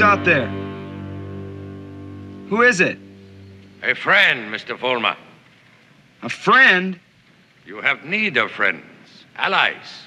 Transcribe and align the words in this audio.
Who's 0.00 0.08
out 0.08 0.24
there? 0.24 0.46
Who 2.48 2.62
is 2.62 2.80
it? 2.80 2.96
A 3.82 3.94
friend, 3.94 4.50
Mr. 4.50 4.74
Vollmer. 4.74 5.14
A 6.22 6.28
friend? 6.30 6.98
You 7.66 7.82
have 7.82 8.02
need 8.06 8.38
of 8.38 8.50
friends, 8.50 8.82
allies. 9.36 10.06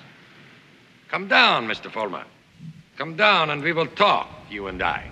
Come 1.10 1.28
down, 1.28 1.68
Mr. 1.68 1.92
Vollmer. 1.92 2.24
Come 2.98 3.16
down 3.16 3.52
and 3.52 3.61
we 3.61 3.71
will 3.71 3.86
talk, 3.86 4.29
you 4.50 4.66
and 4.66 4.82
I. 4.82 5.11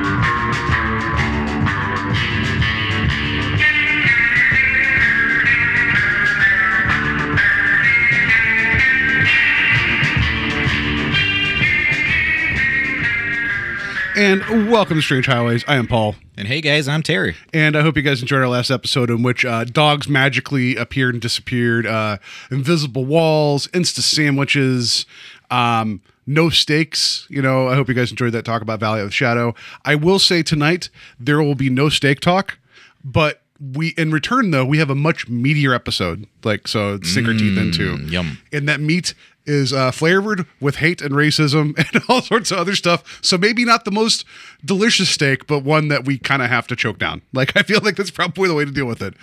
And 14.21 14.69
welcome 14.69 14.97
to 14.97 15.01
Strange 15.01 15.25
Highways. 15.25 15.63
I 15.67 15.77
am 15.77 15.87
Paul. 15.87 16.13
And 16.37 16.47
hey 16.47 16.61
guys, 16.61 16.87
I'm 16.87 17.01
Terry. 17.01 17.35
And 17.55 17.75
I 17.75 17.81
hope 17.81 17.95
you 17.97 18.03
guys 18.03 18.21
enjoyed 18.21 18.41
our 18.41 18.47
last 18.47 18.69
episode 18.69 19.09
in 19.09 19.23
which 19.23 19.43
uh, 19.43 19.63
dogs 19.63 20.07
magically 20.07 20.75
appeared 20.75 21.15
and 21.15 21.21
disappeared, 21.23 21.87
uh, 21.87 22.19
invisible 22.51 23.03
walls, 23.03 23.65
insta 23.69 24.01
sandwiches, 24.01 25.07
um, 25.49 26.01
no 26.27 26.51
stakes. 26.51 27.25
You 27.31 27.41
know, 27.41 27.67
I 27.67 27.73
hope 27.73 27.87
you 27.87 27.95
guys 27.95 28.11
enjoyed 28.11 28.33
that 28.33 28.45
talk 28.45 28.61
about 28.61 28.79
Valley 28.79 29.01
of 29.01 29.07
the 29.07 29.11
Shadow. 29.11 29.55
I 29.85 29.95
will 29.95 30.19
say 30.19 30.43
tonight 30.43 30.89
there 31.19 31.41
will 31.41 31.55
be 31.55 31.71
no 31.71 31.89
steak 31.89 32.19
talk, 32.19 32.59
but 33.03 33.41
we 33.73 33.89
in 33.97 34.11
return 34.11 34.51
though 34.51 34.65
we 34.65 34.77
have 34.77 34.91
a 34.91 34.95
much 34.95 35.27
meatier 35.29 35.73
episode. 35.73 36.27
Like 36.43 36.67
so, 36.67 36.99
sink 37.01 37.27
our 37.27 37.33
teeth 37.33 37.57
into. 37.57 37.97
yum. 38.05 38.37
And 38.53 38.69
that 38.69 38.81
meat 38.81 39.15
is 39.45 39.73
uh, 39.73 39.91
flavored 39.91 40.45
with 40.59 40.77
hate 40.77 41.01
and 41.01 41.13
racism 41.13 41.77
and 41.93 42.03
all 42.07 42.21
sorts 42.21 42.51
of 42.51 42.57
other 42.57 42.75
stuff. 42.75 43.19
So 43.23 43.37
maybe 43.37 43.65
not 43.65 43.85
the 43.85 43.91
most 43.91 44.25
delicious 44.63 45.09
steak, 45.09 45.47
but 45.47 45.63
one 45.63 45.87
that 45.89 46.05
we 46.05 46.17
kind 46.17 46.41
of 46.41 46.49
have 46.49 46.67
to 46.67 46.75
choke 46.75 46.99
down. 46.99 47.21
Like 47.33 47.55
I 47.55 47.63
feel 47.63 47.79
like 47.81 47.95
that's 47.95 48.11
probably 48.11 48.49
the 48.49 48.53
way 48.53 48.65
to 48.65 48.71
deal 48.71 48.85
with 48.85 49.01
it. 49.01 49.15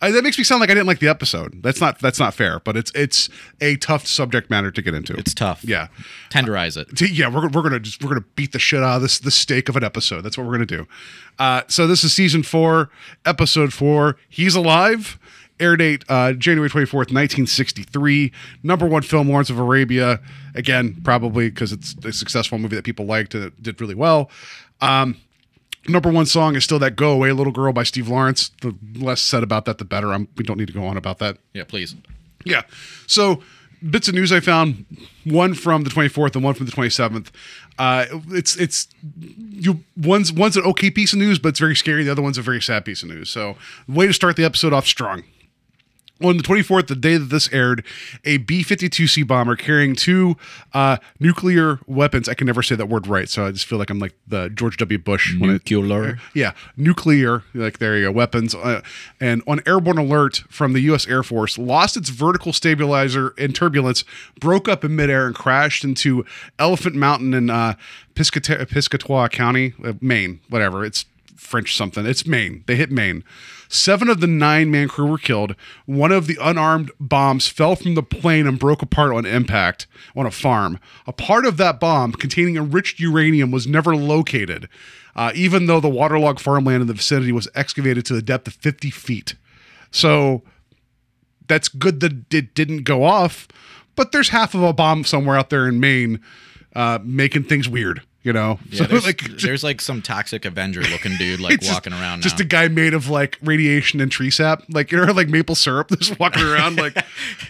Uh, 0.00 0.12
that 0.12 0.22
makes 0.22 0.38
me 0.38 0.44
sound 0.44 0.60
like 0.60 0.70
I 0.70 0.74
didn't 0.74 0.86
like 0.86 1.00
the 1.00 1.08
episode. 1.08 1.60
That's 1.62 1.80
not 1.80 1.98
that's 1.98 2.20
not 2.20 2.34
fair, 2.34 2.60
but 2.60 2.76
it's 2.76 2.92
it's 2.94 3.28
a 3.60 3.76
tough 3.76 4.06
subject 4.06 4.48
matter 4.48 4.70
to 4.70 4.80
get 4.80 4.94
into. 4.94 5.14
It's 5.14 5.34
tough. 5.34 5.64
Yeah. 5.64 5.88
Tenderize 6.30 6.76
it. 6.76 6.96
T- 6.96 7.12
yeah, 7.12 7.28
we're, 7.28 7.48
we're 7.48 7.62
gonna 7.62 7.80
just 7.80 8.02
we're 8.02 8.10
gonna 8.10 8.24
beat 8.36 8.52
the 8.52 8.60
shit 8.60 8.82
out 8.82 8.96
of 8.96 9.02
this 9.02 9.18
the 9.18 9.32
steak 9.32 9.68
of 9.68 9.76
an 9.76 9.82
episode. 9.82 10.22
That's 10.22 10.38
what 10.38 10.46
we're 10.46 10.52
gonna 10.52 10.66
do. 10.66 10.86
Uh, 11.38 11.62
so 11.66 11.86
this 11.88 12.04
is 12.04 12.12
season 12.12 12.44
four, 12.44 12.90
episode 13.26 13.72
four. 13.72 14.16
He's 14.28 14.54
alive. 14.54 15.18
Air 15.60 15.76
date 15.76 16.04
uh, 16.08 16.32
January 16.32 16.70
twenty 16.70 16.86
fourth, 16.86 17.10
nineteen 17.10 17.46
sixty 17.46 17.82
three. 17.82 18.32
Number 18.62 18.86
one 18.86 19.02
film, 19.02 19.28
Lawrence 19.28 19.50
of 19.50 19.58
Arabia. 19.58 20.20
Again, 20.54 21.00
probably 21.04 21.50
because 21.50 21.72
it's 21.72 21.94
a 22.04 22.12
successful 22.12 22.58
movie 22.58 22.76
that 22.76 22.84
people 22.84 23.06
liked 23.06 23.34
and 23.34 23.44
it 23.44 23.62
did 23.62 23.80
really 23.80 23.94
well. 23.94 24.30
Um, 24.80 25.16
number 25.88 26.10
one 26.10 26.26
song 26.26 26.56
is 26.56 26.64
still 26.64 26.78
that 26.78 26.96
"Go 26.96 27.12
Away, 27.12 27.32
Little 27.32 27.52
Girl" 27.52 27.72
by 27.72 27.82
Steve 27.82 28.08
Lawrence. 28.08 28.50
The 28.62 28.74
less 28.96 29.20
said 29.20 29.42
about 29.42 29.64
that, 29.64 29.78
the 29.78 29.84
better. 29.84 30.12
I'm, 30.12 30.28
we 30.36 30.44
don't 30.44 30.58
need 30.58 30.68
to 30.68 30.72
go 30.72 30.84
on 30.84 30.96
about 30.96 31.18
that. 31.18 31.38
Yeah, 31.52 31.64
please. 31.64 31.94
Yeah. 32.44 32.62
So 33.06 33.42
bits 33.88 34.08
of 34.08 34.14
news 34.14 34.32
I 34.32 34.40
found, 34.40 34.84
one 35.24 35.54
from 35.54 35.84
the 35.84 35.90
24th 35.90 36.34
and 36.34 36.44
one 36.44 36.54
from 36.54 36.66
the 36.66 36.72
27th. 36.72 37.28
Uh, 37.78 38.06
it's 38.30 38.56
it's 38.56 38.88
you 39.50 39.84
one's 39.96 40.32
one's 40.32 40.56
an 40.56 40.64
okay 40.64 40.90
piece 40.90 41.12
of 41.12 41.18
news, 41.18 41.38
but 41.38 41.50
it's 41.50 41.60
very 41.60 41.76
scary. 41.76 42.02
The 42.02 42.10
other 42.10 42.22
one's 42.22 42.38
a 42.38 42.42
very 42.42 42.60
sad 42.60 42.84
piece 42.84 43.02
of 43.02 43.08
news. 43.08 43.30
So 43.30 43.56
way 43.86 44.06
to 44.06 44.12
start 44.12 44.36
the 44.36 44.44
episode 44.44 44.72
off 44.72 44.86
strong. 44.86 45.22
On 46.20 46.36
the 46.36 46.42
24th, 46.42 46.88
the 46.88 46.96
day 46.96 47.16
that 47.16 47.26
this 47.26 47.48
aired, 47.52 47.84
a 48.24 48.38
B 48.38 48.64
52C 48.64 49.24
bomber 49.24 49.54
carrying 49.54 49.94
two 49.94 50.36
uh, 50.74 50.96
nuclear 51.20 51.78
weapons. 51.86 52.28
I 52.28 52.34
can 52.34 52.46
never 52.48 52.60
say 52.62 52.74
that 52.74 52.88
word 52.88 53.06
right, 53.06 53.28
so 53.28 53.46
I 53.46 53.52
just 53.52 53.66
feel 53.66 53.78
like 53.78 53.88
I'm 53.88 54.00
like 54.00 54.14
the 54.26 54.48
George 54.50 54.76
W. 54.78 54.98
Bush. 54.98 55.38
when 55.38 55.50
I- 55.50 55.52
Nuclear. 55.54 56.18
yeah, 56.34 56.52
nuclear, 56.76 57.44
like 57.54 57.78
there 57.78 57.96
you 57.96 58.06
go, 58.06 58.10
weapons. 58.12 58.54
Uh, 58.54 58.80
and 59.20 59.42
on 59.46 59.60
airborne 59.64 59.98
alert 59.98 60.42
from 60.50 60.72
the 60.72 60.80
U.S. 60.80 61.06
Air 61.06 61.22
Force, 61.22 61.56
lost 61.56 61.96
its 61.96 62.08
vertical 62.10 62.52
stabilizer 62.52 63.28
in 63.38 63.52
turbulence, 63.52 64.04
broke 64.40 64.68
up 64.68 64.84
in 64.84 64.96
midair, 64.96 65.26
and 65.26 65.36
crashed 65.36 65.84
into 65.84 66.24
Elephant 66.58 66.96
Mountain 66.96 67.32
in 67.32 67.48
uh, 67.48 67.74
Piscata- 68.16 68.66
Piscataqua 68.66 69.30
County, 69.30 69.72
uh, 69.84 69.92
Maine, 70.00 70.40
whatever. 70.48 70.84
It's 70.84 71.04
French 71.36 71.76
something. 71.76 72.04
It's 72.06 72.26
Maine. 72.26 72.64
They 72.66 72.74
hit 72.74 72.90
Maine. 72.90 73.22
Seven 73.68 74.08
of 74.08 74.20
the 74.20 74.26
nine 74.26 74.70
man 74.70 74.88
crew 74.88 75.06
were 75.06 75.18
killed. 75.18 75.54
One 75.84 76.10
of 76.10 76.26
the 76.26 76.38
unarmed 76.40 76.90
bombs 76.98 77.48
fell 77.48 77.76
from 77.76 77.94
the 77.94 78.02
plane 78.02 78.46
and 78.46 78.58
broke 78.58 78.82
apart 78.82 79.12
on 79.12 79.26
impact 79.26 79.86
on 80.16 80.26
a 80.26 80.30
farm. 80.30 80.78
A 81.06 81.12
part 81.12 81.44
of 81.44 81.58
that 81.58 81.78
bomb 81.78 82.12
containing 82.12 82.56
enriched 82.56 82.98
uranium 82.98 83.50
was 83.50 83.66
never 83.66 83.94
located, 83.94 84.68
uh, 85.14 85.32
even 85.34 85.66
though 85.66 85.80
the 85.80 85.88
waterlogged 85.88 86.40
farmland 86.40 86.80
in 86.80 86.86
the 86.86 86.94
vicinity 86.94 87.32
was 87.32 87.48
excavated 87.54 88.06
to 88.06 88.14
the 88.14 88.22
depth 88.22 88.46
of 88.48 88.54
50 88.54 88.90
feet. 88.90 89.34
So 89.90 90.42
that's 91.46 91.68
good 91.68 92.00
that 92.00 92.32
it 92.32 92.54
didn't 92.54 92.84
go 92.84 93.04
off, 93.04 93.48
but 93.96 94.12
there's 94.12 94.30
half 94.30 94.54
of 94.54 94.62
a 94.62 94.72
bomb 94.72 95.04
somewhere 95.04 95.36
out 95.36 95.50
there 95.50 95.68
in 95.68 95.80
Maine 95.80 96.20
uh, 96.74 96.98
making 97.02 97.44
things 97.44 97.68
weird. 97.68 98.02
You 98.28 98.34
know, 98.34 98.58
Yeah, 98.70 98.84
there's, 98.84 99.06
there's 99.42 99.64
like 99.64 99.80
some 99.80 100.02
toxic 100.02 100.44
Avenger 100.44 100.82
looking 100.82 101.16
dude 101.16 101.40
like 101.40 101.54
it's 101.54 101.64
just- 101.66 101.74
walking 101.76 101.94
around 101.94 102.20
Just 102.22 102.38
a 102.40 102.44
guy 102.44 102.68
made 102.68 102.92
of 102.92 103.08
like 103.08 103.38
radiation 103.42 104.02
and 104.02 104.12
tree 104.12 104.28
sap, 104.30 104.62
like 104.68 104.92
you 104.92 104.98
know, 105.02 105.10
like 105.14 105.28
maple 105.28 105.54
syrup, 105.54 105.88
just 105.98 106.20
walking 106.20 106.42
around, 106.42 106.76
like 106.76 106.94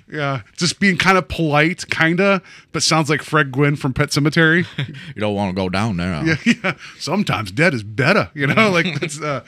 yeah, 0.08 0.42
just 0.56 0.78
being 0.78 0.96
kind 0.96 1.18
of 1.18 1.26
polite, 1.26 1.88
kinda, 1.90 2.40
but 2.70 2.84
sounds 2.84 3.10
like 3.10 3.22
Fred 3.22 3.50
Gwynne 3.50 3.74
from 3.74 3.92
Pet 3.92 4.10
Sematary. 4.10 4.66
you 4.78 5.20
don't 5.20 5.34
want 5.34 5.50
to 5.50 5.60
go 5.60 5.68
down 5.68 5.96
there. 5.96 6.24
yeah, 6.24 6.36
yeah. 6.62 6.74
Sometimes 7.00 7.50
dead 7.50 7.74
is 7.74 7.82
better, 7.82 8.30
you 8.34 8.46
know, 8.46 8.70
like 8.70 9.00
that's 9.00 9.20
uh, 9.20 9.44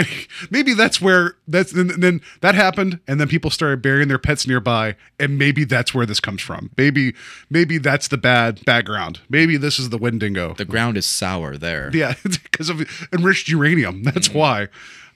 and 0.00 0.26
maybe 0.50 0.74
that's 0.74 1.00
where 1.00 1.36
that's 1.46 1.72
and 1.72 1.90
then 2.02 2.20
that 2.40 2.54
happened, 2.54 3.00
and 3.06 3.20
then 3.20 3.28
people 3.28 3.50
started 3.50 3.82
burying 3.82 4.08
their 4.08 4.18
pets 4.18 4.46
nearby, 4.46 4.96
and 5.18 5.38
maybe 5.38 5.64
that's 5.64 5.94
where 5.94 6.06
this 6.06 6.20
comes 6.20 6.42
from. 6.42 6.70
Maybe 6.76 7.14
maybe 7.48 7.78
that's 7.78 8.08
the 8.08 8.18
bad 8.18 8.64
background. 8.64 9.20
Maybe 9.28 9.56
this 9.56 9.78
is 9.78 9.90
the 9.90 9.98
Wendigo. 9.98 10.54
The 10.54 10.64
ground 10.64 10.96
is 10.96 11.06
sour 11.06 11.56
there. 11.56 11.90
Yeah, 11.92 12.14
because 12.22 12.68
of 12.68 13.08
enriched 13.12 13.48
uranium. 13.48 14.02
That's 14.02 14.32
why. 14.32 14.68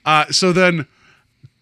Uh, 0.05 0.25
so 0.31 0.53
then, 0.53 0.87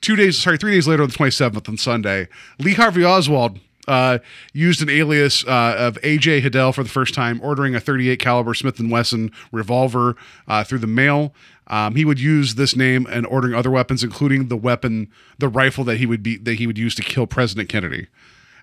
two 0.02 0.16
days, 0.16 0.38
sorry, 0.38 0.58
three 0.58 0.74
days 0.74 0.88
later 0.88 1.04
on 1.04 1.10
the 1.10 1.16
27th 1.16 1.68
on 1.68 1.78
Sunday, 1.78 2.28
Lee 2.60 2.74
Harvey 2.74 3.06
Oswald 3.06 3.60
uh, 3.88 4.20
used 4.54 4.82
an 4.82 4.90
alias 4.90 5.46
uh, 5.46 5.76
of 5.78 5.96
AJ 6.02 6.44
Hidell 6.44 6.74
for 6.74 6.84
the 6.84 6.90
first 6.90 7.14
time, 7.14 7.40
ordering 7.44 7.76
a 7.76 7.80
38 7.80 8.20
caliber 8.20 8.54
Smith 8.54 8.80
and 8.80 8.92
Wesson 8.92 9.32
revolver 9.52 10.16
uh, 10.48 10.64
through 10.64 10.80
the 10.80 10.88
mail. 10.88 11.34
Um, 11.68 11.96
he 11.96 12.06
would 12.06 12.20
use 12.20 12.56
this 12.56 12.76
name 12.76 13.08
and 13.10 13.26
ordering 13.26 13.54
other 13.54 13.72
weapons, 13.72 14.04
including 14.04 14.48
the 14.48 14.58
weapon, 14.58 15.10
the 15.38 15.48
rifle 15.48 15.84
that 15.86 15.98
he 15.98 16.06
would 16.06 16.22
be 16.22 16.38
that 16.38 16.56
he 16.56 16.68
would 16.68 16.78
use 16.78 16.96
to 16.96 17.02
kill 17.02 17.28
President 17.28 17.70
Kennedy. 17.70 18.08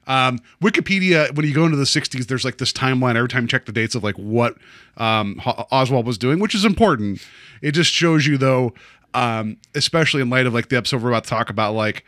Um, 0.07 0.41
Wikipedia, 0.63 1.35
when 1.35 1.47
you 1.47 1.55
go 1.55 1.65
into 1.65 1.77
the 1.77 1.85
60s, 1.85 2.27
there's 2.27 2.45
like 2.45 2.59
this 2.59 2.73
timeline 2.73 3.17
every 3.17 3.29
time 3.29 3.43
you 3.43 3.49
check 3.49 3.67
the 3.67 3.73
dates 3.73 3.95
of 3.95 4.03
like 4.03 4.17
what 4.17 4.57
um, 4.97 5.41
Oswald 5.45 6.07
was 6.07 6.19
doing, 6.19 6.41
which 6.41 6.55
is 6.55 6.65
important. 6.65 7.25
It 7.63 7.73
just 7.73 7.93
shows 7.93 8.27
you, 8.27 8.37
though, 8.37 8.75
um, 9.15 9.59
especially 9.75 10.21
in 10.21 10.31
light 10.31 10.47
of 10.47 10.55
like 10.55 10.69
the 10.69 10.77
episode 10.77 11.03
we're 11.03 11.11
about 11.11 11.25
to 11.25 11.31
talk 11.31 11.51
about, 11.51 11.75
like 11.75 12.05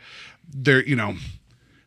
there, 0.53 0.83
you 0.85 0.95
know, 0.95 1.15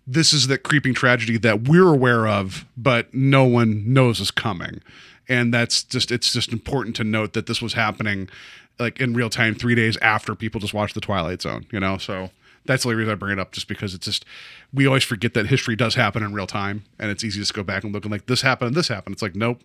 this 0.06 0.32
is 0.32 0.46
the 0.46 0.56
creeping 0.56 0.94
tragedy 0.94 1.36
that 1.38 1.68
we're 1.68 1.92
aware 1.92 2.28
of, 2.28 2.64
but 2.76 3.12
no 3.12 3.44
one 3.44 3.92
knows 3.92 4.20
is 4.20 4.30
coming. 4.30 4.80
And 5.28 5.52
that's 5.52 5.82
just, 5.82 6.12
it's 6.12 6.32
just 6.32 6.52
important 6.52 6.94
to 6.96 7.04
note 7.04 7.32
that 7.32 7.46
this 7.46 7.60
was 7.60 7.72
happening 7.72 8.28
like 8.78 9.00
in 9.00 9.14
real 9.14 9.30
time 9.30 9.54
three 9.54 9.74
days 9.74 9.96
after 9.98 10.34
people 10.34 10.60
just 10.60 10.74
watched 10.74 10.94
The 10.94 11.00
Twilight 11.00 11.42
Zone, 11.42 11.66
you 11.72 11.80
know? 11.80 11.98
So 11.98 12.30
that's 12.64 12.82
the 12.82 12.88
only 12.90 12.98
reason 12.98 13.12
I 13.12 13.14
bring 13.14 13.32
it 13.32 13.38
up, 13.38 13.52
just 13.52 13.68
because 13.68 13.94
it's 13.94 14.04
just, 14.04 14.24
we 14.72 14.86
always 14.86 15.04
forget 15.04 15.34
that 15.34 15.46
history 15.46 15.76
does 15.76 15.94
happen 15.94 16.22
in 16.22 16.32
real 16.34 16.46
time. 16.46 16.84
And 16.98 17.10
it's 17.10 17.24
easy 17.24 17.36
to 17.38 17.42
just 17.42 17.54
go 17.54 17.62
back 17.62 17.84
and 17.84 17.92
look 17.92 18.04
and 18.04 18.12
like, 18.12 18.26
this 18.26 18.42
happened 18.42 18.68
and 18.68 18.76
this 18.76 18.88
happened. 18.88 19.14
It's 19.14 19.22
like, 19.22 19.36
nope, 19.36 19.62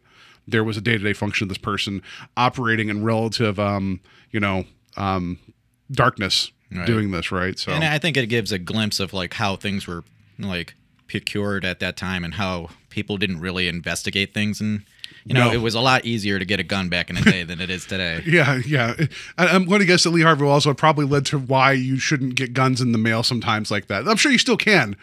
there 0.47 0.63
was 0.63 0.77
a 0.77 0.81
day 0.81 0.93
to 0.97 1.03
day 1.03 1.13
function 1.13 1.45
of 1.45 1.49
this 1.49 1.57
person 1.57 2.01
operating 2.37 2.89
in 2.89 3.03
relative, 3.03 3.59
um, 3.59 3.99
you 4.31 4.39
know, 4.39 4.65
um, 4.97 5.39
darkness 5.91 6.51
Right. 6.73 6.87
doing 6.87 7.11
this, 7.11 7.33
right? 7.33 7.59
So 7.59 7.73
And 7.73 7.83
I 7.83 7.97
think 7.97 8.15
it 8.15 8.27
gives 8.27 8.53
a 8.53 8.57
glimpse 8.57 9.01
of 9.01 9.11
like 9.11 9.33
how 9.33 9.57
things 9.57 9.87
were 9.87 10.05
like 10.39 10.73
procured 11.07 11.65
at 11.65 11.81
that 11.81 11.97
time 11.97 12.23
and 12.23 12.35
how 12.35 12.69
people 12.89 13.17
didn't 13.17 13.41
really 13.41 13.67
investigate 13.67 14.33
things 14.33 14.61
and 14.61 14.85
you 15.25 15.33
know 15.33 15.47
No. 15.47 15.53
it 15.53 15.61
was 15.61 15.75
a 15.75 15.81
lot 15.81 16.05
easier 16.05 16.39
to 16.39 16.45
get 16.45 16.59
a 16.59 16.63
gun 16.63 16.89
back 16.89 17.09
in 17.09 17.15
the 17.15 17.21
day 17.21 17.43
than 17.43 17.59
it 17.61 17.69
is 17.69 17.85
today. 17.85 18.21
Yeah, 18.25 18.59
yeah. 18.65 18.95
I, 19.37 19.47
I'm 19.47 19.65
going 19.65 19.79
to 19.81 19.85
guess 19.85 20.03
that 20.03 20.09
Lee 20.11 20.21
Harvey 20.21 20.43
Oswald 20.45 20.77
probably 20.77 21.05
led 21.05 21.25
to 21.27 21.37
why 21.39 21.73
you 21.73 21.97
shouldn't 21.99 22.35
get 22.35 22.53
guns 22.53 22.81
in 22.81 22.91
the 22.91 22.97
mail 22.97 23.23
sometimes 23.23 23.69
like 23.71 23.87
that. 23.87 24.07
I'm 24.07 24.17
sure 24.17 24.31
you 24.31 24.37
still 24.37 24.57
can, 24.57 24.95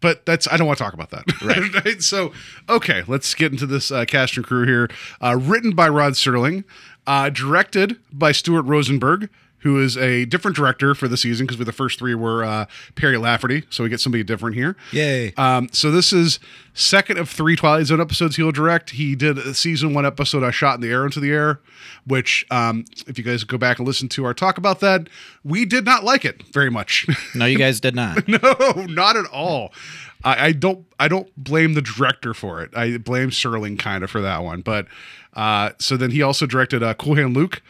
but 0.00 0.24
that's 0.26 0.46
I 0.50 0.56
don't 0.56 0.66
want 0.66 0.78
to 0.78 0.84
talk 0.84 0.94
about 0.94 1.10
that. 1.10 1.24
Right. 1.84 2.02
So, 2.02 2.32
okay, 2.68 3.02
let's 3.06 3.34
get 3.34 3.52
into 3.52 3.66
this 3.66 3.90
uh, 3.90 4.04
cast 4.04 4.36
and 4.36 4.46
crew 4.46 4.66
here. 4.66 4.88
Uh, 5.22 5.36
written 5.40 5.72
by 5.74 5.88
Rod 5.88 6.12
Serling, 6.14 6.64
uh, 7.06 7.30
directed 7.30 7.96
by 8.12 8.32
Stuart 8.32 8.62
Rosenberg. 8.62 9.28
Who 9.60 9.80
is 9.80 9.96
a 9.96 10.26
different 10.26 10.56
director 10.56 10.94
for 10.94 11.08
the 11.08 11.16
season 11.16 11.46
because 11.46 11.64
the 11.64 11.72
first 11.72 11.98
three 11.98 12.14
were 12.14 12.44
uh, 12.44 12.66
Perry 12.94 13.16
Lafferty, 13.16 13.64
so 13.70 13.82
we 13.82 13.88
get 13.90 14.00
somebody 14.00 14.22
different 14.22 14.54
here. 14.54 14.76
Yay. 14.92 15.32
Um, 15.36 15.68
so 15.72 15.90
this 15.90 16.12
is 16.12 16.38
second 16.74 17.18
of 17.18 17.28
three 17.28 17.56
Twilight 17.56 17.86
Zone 17.86 18.00
episodes 18.00 18.36
he'll 18.36 18.52
direct. 18.52 18.90
He 18.90 19.16
did 19.16 19.38
a 19.38 19.54
season 19.54 19.94
one 19.94 20.06
episode, 20.06 20.44
I 20.44 20.50
shot 20.50 20.76
in 20.76 20.82
the 20.82 20.90
air 20.90 21.04
into 21.04 21.18
the 21.20 21.32
air, 21.32 21.60
which 22.06 22.46
um, 22.50 22.84
if 23.06 23.18
you 23.18 23.24
guys 23.24 23.44
go 23.44 23.58
back 23.58 23.78
and 23.78 23.88
listen 23.88 24.08
to 24.10 24.24
our 24.24 24.34
talk 24.34 24.58
about 24.58 24.80
that, 24.80 25.08
we 25.42 25.64
did 25.64 25.84
not 25.84 26.04
like 26.04 26.24
it 26.24 26.42
very 26.52 26.70
much. 26.70 27.06
No, 27.34 27.44
you 27.44 27.58
guys 27.58 27.80
did 27.80 27.94
not. 27.94 28.28
no, 28.28 28.86
not 28.88 29.16
at 29.16 29.26
all. 29.26 29.72
I, 30.24 30.46
I 30.46 30.52
don't. 30.52 30.86
I 30.98 31.08
don't 31.08 31.28
blame 31.36 31.74
the 31.74 31.82
director 31.82 32.34
for 32.34 32.62
it. 32.62 32.76
I 32.76 32.98
blame 32.98 33.30
Serling 33.30 33.78
kind 33.78 34.02
of 34.04 34.10
for 34.10 34.20
that 34.20 34.42
one. 34.42 34.60
But 34.62 34.86
uh, 35.34 35.70
so 35.78 35.96
then 35.96 36.10
he 36.10 36.22
also 36.22 36.46
directed 36.46 36.82
uh, 36.82 36.94
Cool 36.94 37.16
Hand 37.16 37.34
Luke, 37.36 37.62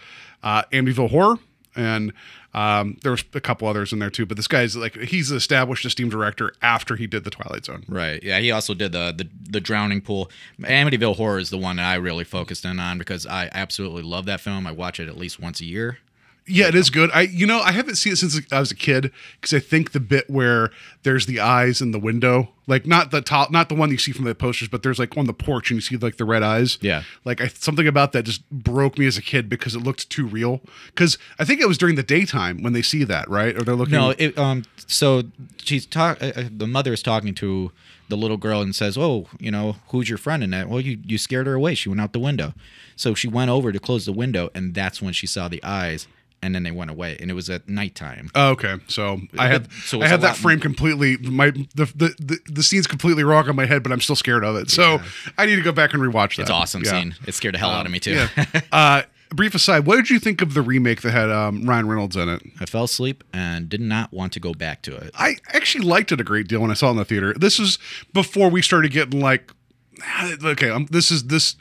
uh, 0.42 0.62
Amityville 0.72 1.10
Horror, 1.10 1.38
and 1.76 2.12
um, 2.54 2.96
there 3.02 3.12
was 3.12 3.22
a 3.34 3.40
couple 3.40 3.68
others 3.68 3.92
in 3.92 3.98
there 3.98 4.10
too. 4.10 4.26
But 4.26 4.36
this 4.36 4.48
guy's 4.48 4.76
like 4.76 4.96
he's 4.96 5.30
established 5.30 5.84
esteemed 5.84 6.10
director 6.10 6.52
after 6.62 6.96
he 6.96 7.06
did 7.06 7.24
the 7.24 7.30
Twilight 7.30 7.66
Zone. 7.66 7.84
Right. 7.86 8.22
Yeah. 8.22 8.38
He 8.38 8.50
also 8.50 8.74
did 8.74 8.92
the 8.92 9.12
the, 9.16 9.28
the 9.50 9.60
drowning 9.60 10.00
pool. 10.00 10.30
Amityville 10.60 11.16
Horror 11.16 11.38
is 11.38 11.50
the 11.50 11.58
one 11.58 11.76
that 11.76 11.86
I 11.86 11.94
really 11.96 12.24
focused 12.24 12.64
in 12.64 12.80
on 12.80 12.98
because 12.98 13.26
I 13.26 13.50
absolutely 13.52 14.02
love 14.02 14.24
that 14.26 14.40
film. 14.40 14.66
I 14.66 14.72
watch 14.72 14.98
it 14.98 15.08
at 15.08 15.16
least 15.16 15.38
once 15.38 15.60
a 15.60 15.66
year. 15.66 15.98
Yeah, 16.48 16.68
it 16.68 16.74
is 16.74 16.90
good. 16.90 17.10
I 17.12 17.22
you 17.22 17.46
know 17.46 17.60
I 17.60 17.72
haven't 17.72 17.96
seen 17.96 18.12
it 18.12 18.16
since 18.16 18.40
I 18.52 18.60
was 18.60 18.70
a 18.70 18.76
kid 18.76 19.10
because 19.40 19.52
I 19.52 19.58
think 19.60 19.92
the 19.92 20.00
bit 20.00 20.30
where 20.30 20.70
there's 21.02 21.26
the 21.26 21.40
eyes 21.40 21.80
in 21.80 21.90
the 21.90 21.98
window, 21.98 22.50
like 22.66 22.86
not 22.86 23.10
the 23.10 23.20
top, 23.20 23.50
not 23.50 23.68
the 23.68 23.74
one 23.74 23.90
you 23.90 23.98
see 23.98 24.12
from 24.12 24.24
the 24.24 24.34
posters, 24.34 24.68
but 24.68 24.82
there's 24.82 24.98
like 24.98 25.16
on 25.16 25.26
the 25.26 25.32
porch 25.34 25.70
and 25.70 25.76
you 25.76 25.80
see 25.80 25.96
like 25.96 26.16
the 26.16 26.24
red 26.24 26.42
eyes. 26.42 26.78
Yeah. 26.80 27.02
like 27.24 27.40
I, 27.40 27.48
something 27.48 27.86
about 27.86 28.12
that 28.12 28.24
just 28.24 28.48
broke 28.50 28.98
me 28.98 29.06
as 29.06 29.16
a 29.16 29.22
kid 29.22 29.48
because 29.48 29.74
it 29.74 29.80
looked 29.80 30.08
too 30.10 30.26
real. 30.26 30.60
Because 30.86 31.18
I 31.38 31.44
think 31.44 31.60
it 31.60 31.68
was 31.68 31.78
during 31.78 31.96
the 31.96 32.02
daytime 32.02 32.62
when 32.62 32.72
they 32.72 32.82
see 32.82 33.04
that, 33.04 33.28
right? 33.28 33.56
Or 33.56 33.62
they're 33.62 33.74
looking. 33.74 33.94
No, 33.94 34.10
it, 34.10 34.36
um. 34.38 34.64
So 34.86 35.22
she's 35.58 35.84
talk. 35.86 36.22
Uh, 36.22 36.32
uh, 36.36 36.44
the 36.50 36.66
mother 36.66 36.92
is 36.92 37.02
talking 37.02 37.34
to 37.34 37.72
the 38.08 38.16
little 38.16 38.36
girl 38.36 38.60
and 38.60 38.74
says, 38.74 38.96
"Oh, 38.96 39.26
you 39.40 39.50
know, 39.50 39.76
who's 39.88 40.08
your 40.08 40.18
friend?" 40.18 40.42
And 40.44 40.52
that, 40.52 40.68
well, 40.68 40.80
you 40.80 40.98
you 41.04 41.18
scared 41.18 41.46
her 41.46 41.54
away. 41.54 41.74
She 41.74 41.88
went 41.88 42.00
out 42.00 42.12
the 42.12 42.20
window. 42.20 42.54
So 42.94 43.14
she 43.14 43.28
went 43.28 43.50
over 43.50 43.72
to 43.72 43.78
close 43.78 44.06
the 44.06 44.12
window, 44.12 44.50
and 44.54 44.74
that's 44.74 45.02
when 45.02 45.12
she 45.12 45.26
saw 45.26 45.48
the 45.48 45.62
eyes, 45.62 46.06
and 46.42 46.54
then 46.54 46.62
they 46.62 46.70
went 46.70 46.90
away, 46.90 47.16
and 47.20 47.30
it 47.30 47.34
was 47.34 47.50
at 47.50 47.68
nighttime. 47.68 48.30
Oh, 48.34 48.50
okay, 48.50 48.76
so 48.88 49.20
I 49.38 49.48
had 49.48 49.70
So 49.84 50.02
I 50.02 50.08
had 50.08 50.20
that 50.20 50.36
frame 50.36 50.60
completely. 50.60 51.16
My 51.16 51.50
the, 51.50 51.86
the 51.94 52.14
the 52.18 52.38
the 52.46 52.62
scene's 52.62 52.86
completely 52.86 53.24
wrong 53.24 53.48
on 53.48 53.56
my 53.56 53.66
head, 53.66 53.82
but 53.82 53.92
I'm 53.92 54.00
still 54.00 54.16
scared 54.16 54.44
of 54.44 54.56
it. 54.56 54.70
So 54.70 55.00
I 55.38 55.46
need 55.46 55.56
to 55.56 55.62
go 55.62 55.72
back 55.72 55.94
and 55.94 56.02
rewatch 56.02 56.36
that. 56.36 56.42
It's 56.42 56.50
awesome 56.50 56.82
Yeah. 56.84 56.90
scene. 56.90 57.14
It 57.26 57.34
scared 57.34 57.54
the 57.54 57.58
hell 57.58 57.70
out 57.70 57.86
of 57.86 57.92
me 57.92 57.98
too. 58.00 58.12
Yeah. 58.36 58.46
uh, 58.72 59.02
brief 59.30 59.54
aside, 59.54 59.86
what 59.86 59.96
did 59.96 60.10
you 60.10 60.18
think 60.18 60.40
of 60.42 60.54
the 60.54 60.62
remake 60.62 61.02
that 61.02 61.10
had 61.10 61.30
um, 61.30 61.64
Ryan 61.68 61.88
Reynolds 61.88 62.16
in 62.16 62.28
it? 62.28 62.42
I 62.60 62.66
fell 62.66 62.84
asleep 62.84 63.24
and 63.32 63.68
did 63.68 63.80
not 63.80 64.12
want 64.12 64.32
to 64.34 64.40
go 64.40 64.52
back 64.54 64.82
to 64.82 64.96
it. 64.96 65.10
I 65.14 65.36
actually 65.52 65.84
liked 65.84 66.12
it 66.12 66.20
a 66.20 66.24
great 66.24 66.48
deal 66.48 66.60
when 66.60 66.70
I 66.70 66.74
saw 66.74 66.88
it 66.88 66.92
in 66.92 66.96
the 66.98 67.04
theater. 67.04 67.34
This 67.34 67.58
was 67.58 67.78
before 68.12 68.50
we 68.50 68.62
started 68.62 68.92
getting 68.92 69.20
like, 69.20 69.52
okay, 70.44 70.70
um, 70.70 70.86
this 70.90 71.10
is 71.10 71.24
this. 71.24 71.56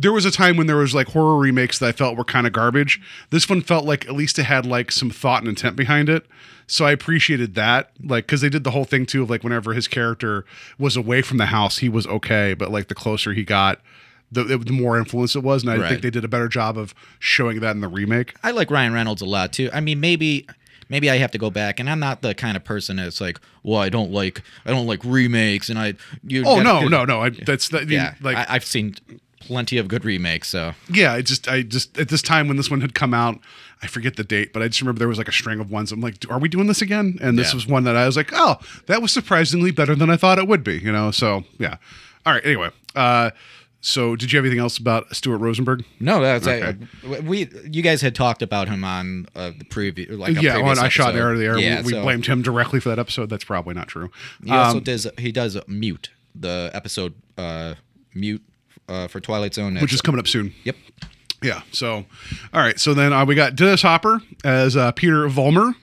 There 0.00 0.12
was 0.12 0.24
a 0.24 0.30
time 0.30 0.56
when 0.56 0.66
there 0.66 0.76
was 0.76 0.94
like 0.94 1.08
horror 1.08 1.38
remakes 1.38 1.78
that 1.78 1.88
I 1.88 1.92
felt 1.92 2.16
were 2.16 2.24
kind 2.24 2.46
of 2.46 2.52
garbage. 2.54 3.00
This 3.30 3.48
one 3.48 3.60
felt 3.60 3.84
like 3.84 4.06
at 4.06 4.14
least 4.14 4.38
it 4.38 4.44
had 4.44 4.64
like 4.64 4.90
some 4.90 5.10
thought 5.10 5.40
and 5.42 5.48
intent 5.48 5.76
behind 5.76 6.08
it. 6.08 6.26
So 6.66 6.86
I 6.86 6.92
appreciated 6.92 7.54
that, 7.56 7.90
like, 8.02 8.26
because 8.26 8.40
they 8.40 8.48
did 8.48 8.62
the 8.64 8.70
whole 8.70 8.84
thing 8.84 9.04
too 9.04 9.22
of 9.24 9.28
like 9.30 9.42
whenever 9.44 9.74
his 9.74 9.88
character 9.88 10.44
was 10.78 10.96
away 10.96 11.20
from 11.20 11.36
the 11.38 11.46
house, 11.46 11.78
he 11.78 11.88
was 11.88 12.06
okay, 12.06 12.54
but 12.54 12.70
like 12.70 12.86
the 12.88 12.94
closer 12.94 13.32
he 13.32 13.42
got, 13.44 13.80
the, 14.32 14.44
the 14.44 14.72
more 14.72 14.96
influence 14.96 15.34
it 15.34 15.42
was, 15.42 15.64
and 15.64 15.72
I 15.72 15.76
Right. 15.78 15.88
think 15.88 16.02
they 16.02 16.10
did 16.10 16.24
a 16.24 16.28
better 16.28 16.48
job 16.48 16.78
of 16.78 16.94
showing 17.18 17.58
that 17.60 17.72
in 17.72 17.80
the 17.80 17.88
remake. 17.88 18.34
I 18.44 18.52
like 18.52 18.70
Ryan 18.70 18.92
Reynolds 18.92 19.20
a 19.20 19.26
lot 19.26 19.52
too. 19.52 19.68
I 19.72 19.80
mean, 19.80 19.98
maybe 19.98 20.46
maybe 20.88 21.10
I 21.10 21.18
have 21.18 21.32
to 21.32 21.38
go 21.38 21.50
back, 21.50 21.80
and 21.80 21.90
I'm 21.90 21.98
not 21.98 22.22
the 22.22 22.34
kind 22.36 22.56
of 22.56 22.62
person 22.62 22.96
that's 22.96 23.20
like, 23.20 23.40
well, 23.64 23.80
I 23.80 23.88
don't 23.88 24.12
like 24.12 24.40
I 24.64 24.70
don't 24.70 24.86
like 24.86 25.00
remakes, 25.04 25.68
and 25.68 25.76
I 25.78 25.94
you. 26.22 26.42
Oh 26.46 26.62
gotta- 26.62 26.88
no, 26.88 26.88
no, 26.88 27.04
no! 27.04 27.22
I, 27.22 27.30
that's 27.30 27.68
that. 27.70 27.88
Yeah, 27.88 28.14
like 28.20 28.36
I, 28.36 28.46
I've 28.54 28.64
seen 28.64 28.94
plenty 29.50 29.78
of 29.78 29.88
good 29.88 30.04
remakes, 30.04 30.46
so 30.48 30.74
yeah, 30.88 31.12
I 31.12 31.22
just 31.22 31.48
I 31.48 31.62
just 31.62 31.98
at 31.98 32.08
this 32.08 32.22
time 32.22 32.46
when 32.46 32.56
this 32.56 32.70
one 32.70 32.80
had 32.80 32.94
come 32.94 33.12
out, 33.12 33.40
I 33.82 33.88
forget 33.88 34.14
the 34.16 34.22
date, 34.22 34.52
but 34.52 34.62
I 34.62 34.68
just 34.68 34.80
remember 34.80 35.00
there 35.00 35.08
was 35.08 35.18
like 35.18 35.26
a 35.28 35.32
string 35.32 35.58
of 35.58 35.70
ones. 35.72 35.90
I'm 35.90 36.00
like, 36.00 36.14
are 36.30 36.38
we 36.38 36.48
doing 36.48 36.68
this 36.68 36.80
again? 36.80 37.18
And 37.20 37.36
this 37.36 37.48
Yeah. 37.50 37.56
was 37.56 37.66
one 37.66 37.82
that 37.84 37.96
I 37.96 38.06
was 38.06 38.16
like, 38.16 38.30
oh, 38.32 38.58
that 38.86 39.02
was 39.02 39.10
surprisingly 39.10 39.72
better 39.72 39.96
than 39.96 40.08
I 40.08 40.16
thought 40.16 40.38
it 40.38 40.46
would 40.46 40.62
be. 40.62 40.78
You 40.78 40.92
know, 40.92 41.10
so 41.10 41.42
yeah. 41.58 41.76
All 42.24 42.32
right. 42.32 42.44
Anyway, 42.46 42.70
uh, 42.94 43.30
so 43.80 44.14
did 44.14 44.30
you 44.30 44.36
have 44.36 44.44
anything 44.44 44.60
else 44.60 44.78
about 44.78 45.14
Stuart 45.16 45.38
Rosenberg? 45.38 45.84
no, 45.98 46.20
that's 46.20 46.46
Okay. 46.46 46.76
I, 47.04 47.20
we. 47.20 47.48
You 47.68 47.82
guys 47.82 48.02
had 48.02 48.14
talked 48.14 48.42
about 48.42 48.68
him 48.68 48.84
on 48.84 49.26
uh, 49.34 49.50
the 49.58 49.64
preview, 49.64 50.16
like 50.18 50.36
a 50.36 50.42
yeah, 50.42 50.52
previous 50.54 50.76
when 50.76 50.78
I 50.86 50.88
shot 50.90 51.14
there 51.14 51.36
the 51.36 51.44
air, 51.44 51.58
Yeah, 51.58 51.82
we 51.82 51.92
so 51.92 52.02
blamed 52.02 52.26
him 52.26 52.42
directly 52.42 52.78
for 52.78 52.90
that 52.90 52.98
episode. 53.00 53.30
That's 53.30 53.44
probably 53.44 53.74
not 53.74 53.88
true. 53.88 54.10
He 54.44 54.50
also 54.52 54.78
Um, 54.78 54.84
does 54.84 55.08
he 55.18 55.32
does 55.32 55.58
mute 55.66 56.10
the 56.34 56.70
episode 56.74 57.14
uh, 57.38 57.74
mute 58.14 58.42
uh, 58.90 59.08
for 59.08 59.20
Twilight 59.20 59.54
Zone, 59.54 59.76
which 59.76 59.94
is 59.94 60.02
coming 60.02 60.18
up 60.18 60.28
soon. 60.28 60.52
yep. 60.64 60.76
Yeah. 61.42 61.62
So, 61.72 62.04
all 62.52 62.60
right. 62.60 62.78
So 62.78 62.92
then 62.92 63.14
uh, 63.14 63.24
we 63.24 63.34
got 63.34 63.56
Dennis 63.56 63.80
Hopper 63.80 64.20
as 64.44 64.76
uh, 64.76 64.92
Peter 64.92 65.26
Vollmer. 65.28 65.74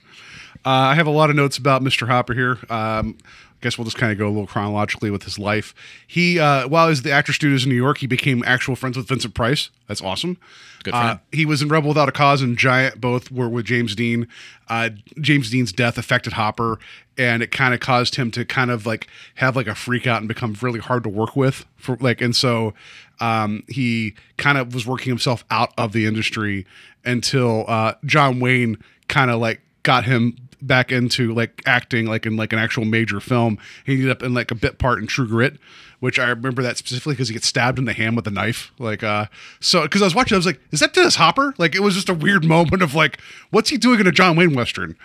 Uh, 0.66 0.70
I 0.70 0.96
have 0.96 1.08
a 1.08 1.12
lot 1.12 1.30
of 1.32 1.36
notes 1.36 1.58
about 1.58 1.82
Mr. 1.82 2.08
Hopper 2.08 2.34
here. 2.36 2.60
Um, 2.70 3.18
I 3.24 3.60
guess 3.62 3.76
we'll 3.76 3.86
just 3.86 3.98
kind 3.98 4.12
of 4.12 4.20
go 4.20 4.28
a 4.28 4.30
little 4.30 4.46
chronologically 4.46 5.10
with 5.10 5.24
his 5.24 5.40
life. 5.40 5.74
He, 6.06 6.38
uh, 6.40 6.68
while 6.68 6.86
he 6.86 6.90
was 6.92 7.02
the 7.02 7.12
actor 7.12 7.34
studios 7.34 7.64
in 7.64 7.70
New 7.70 7.76
York, 7.76 7.98
he 7.98 8.06
became 8.06 8.44
actual 8.46 8.76
friends 8.76 8.98
with 8.98 9.08
Vincent 9.08 9.34
Price. 9.34 9.72
That's 9.88 10.00
awesome. 10.02 10.38
Good 10.84 10.92
for 10.92 10.98
Uh, 10.98 11.12
him. 11.14 11.20
he 11.32 11.46
was 11.48 11.64
in 11.64 11.70
Rebel 11.70 11.88
Without 11.90 12.08
a 12.08 12.12
Cause 12.12 12.44
and 12.44 12.56
Giant. 12.56 13.02
Both 13.02 13.32
were 13.32 13.50
with 13.50 13.66
James 13.66 13.96
Dean. 13.96 14.28
Uh, 14.70 14.90
James 15.20 15.50
Dean's 15.50 15.72
death 15.72 15.98
affected 15.98 16.34
Hopper, 16.34 16.78
and 17.18 17.42
it 17.42 17.50
kind 17.52 17.74
of 17.74 17.80
caused 17.80 18.14
him 18.16 18.30
to 18.32 18.46
kind 18.46 18.70
of 18.70 18.86
like 18.86 19.08
have 19.36 19.56
like 19.56 19.66
a 19.68 19.74
freak 19.74 20.06
out 20.06 20.20
and 20.20 20.28
become 20.28 20.56
really 20.62 20.80
hard 20.80 21.02
to 21.04 21.10
work 21.10 21.36
with. 21.36 21.66
For 21.78 21.98
like, 22.00 22.22
and 22.22 22.36
so 22.36 22.76
um, 23.20 23.64
he 23.68 24.14
kind 24.38 24.58
of 24.58 24.74
was 24.74 24.86
working 24.86 25.10
himself 25.10 25.44
out 25.50 25.74
of 25.78 25.94
the 25.94 26.06
industry 26.06 26.66
until 27.06 27.66
uh, 27.68 27.94
John 28.06 28.40
Wayne 28.40 28.78
kind 29.08 29.32
of 29.32 29.40
like 29.40 29.62
got 29.84 30.06
him 30.06 30.36
back 30.62 30.92
into 30.92 31.34
like 31.34 31.62
acting 31.66 32.08
like 32.08 32.26
in 32.26 32.36
like 32.36 32.54
an 32.54 32.60
actual 32.60 32.86
major 32.86 33.20
film. 33.20 33.58
He 33.86 33.94
ended 33.94 34.10
up 34.10 34.24
in 34.24 34.34
like 34.34 34.52
a 34.52 34.56
bit 34.56 34.80
part 34.80 35.00
in 35.00 35.08
True 35.08 35.28
Grit, 35.28 35.58
which 36.00 36.20
I 36.20 36.30
remember 36.30 36.62
that 36.64 36.78
specifically 36.78 37.14
because 37.14 37.30
he 37.30 37.34
gets 37.34 37.48
stabbed 37.48 37.80
in 37.80 37.86
the 37.86 37.94
hand 37.94 38.16
with 38.16 38.28
a 38.28 38.32
knife. 38.32 38.72
Like 38.80 39.04
uh 39.04 39.28
so 39.60 39.84
because 39.84 40.02
I 40.02 40.06
was 40.06 40.16
watching, 40.16 40.36
I 40.36 40.40
was 40.40 40.46
like, 40.46 40.60
is 40.72 40.80
that 40.80 40.94
Dennis 40.94 41.16
Hopper? 41.16 41.54
Like 41.58 41.76
it 41.76 41.82
was 41.82 41.96
just 41.96 42.10
a 42.10 42.14
weird 42.14 42.44
moment 42.56 42.82
of 42.82 42.96
like, 42.96 43.20
what's 43.52 43.70
he 43.70 43.78
doing 43.78 44.00
in 44.00 44.08
a 44.08 44.12
John 44.12 44.36
Wayne 44.36 44.54
Western? 44.56 44.98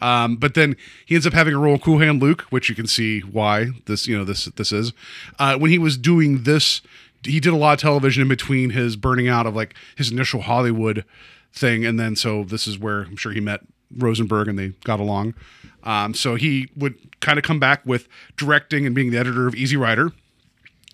Um, 0.00 0.36
but 0.36 0.54
then 0.54 0.76
he 1.04 1.14
ends 1.14 1.26
up 1.26 1.32
having 1.32 1.54
a 1.54 1.58
role 1.58 1.74
in 1.74 1.80
Cool 1.80 1.98
Hand 1.98 2.22
Luke, 2.22 2.42
which 2.50 2.68
you 2.68 2.74
can 2.74 2.86
see 2.86 3.20
why 3.20 3.68
this, 3.86 4.06
you 4.06 4.16
know, 4.16 4.24
this 4.24 4.46
this 4.46 4.72
is. 4.72 4.92
Uh, 5.38 5.58
when 5.58 5.70
he 5.70 5.78
was 5.78 5.96
doing 5.96 6.44
this, 6.44 6.80
he 7.24 7.40
did 7.40 7.52
a 7.52 7.56
lot 7.56 7.74
of 7.74 7.80
television 7.80 8.22
in 8.22 8.28
between 8.28 8.70
his 8.70 8.96
burning 8.96 9.28
out 9.28 9.46
of 9.46 9.54
like 9.54 9.74
his 9.96 10.10
initial 10.10 10.42
Hollywood 10.42 11.04
thing, 11.52 11.84
and 11.84 11.98
then 11.98 12.16
so 12.16 12.44
this 12.44 12.66
is 12.66 12.78
where 12.78 13.02
I'm 13.02 13.16
sure 13.16 13.32
he 13.32 13.40
met 13.40 13.60
Rosenberg 13.96 14.48
and 14.48 14.58
they 14.58 14.68
got 14.84 15.00
along. 15.00 15.34
Um, 15.82 16.14
so 16.14 16.34
he 16.34 16.68
would 16.76 17.20
kind 17.20 17.38
of 17.38 17.44
come 17.44 17.58
back 17.58 17.84
with 17.86 18.08
directing 18.36 18.86
and 18.86 18.94
being 18.94 19.10
the 19.10 19.18
editor 19.18 19.46
of 19.46 19.54
Easy 19.54 19.76
Rider, 19.76 20.12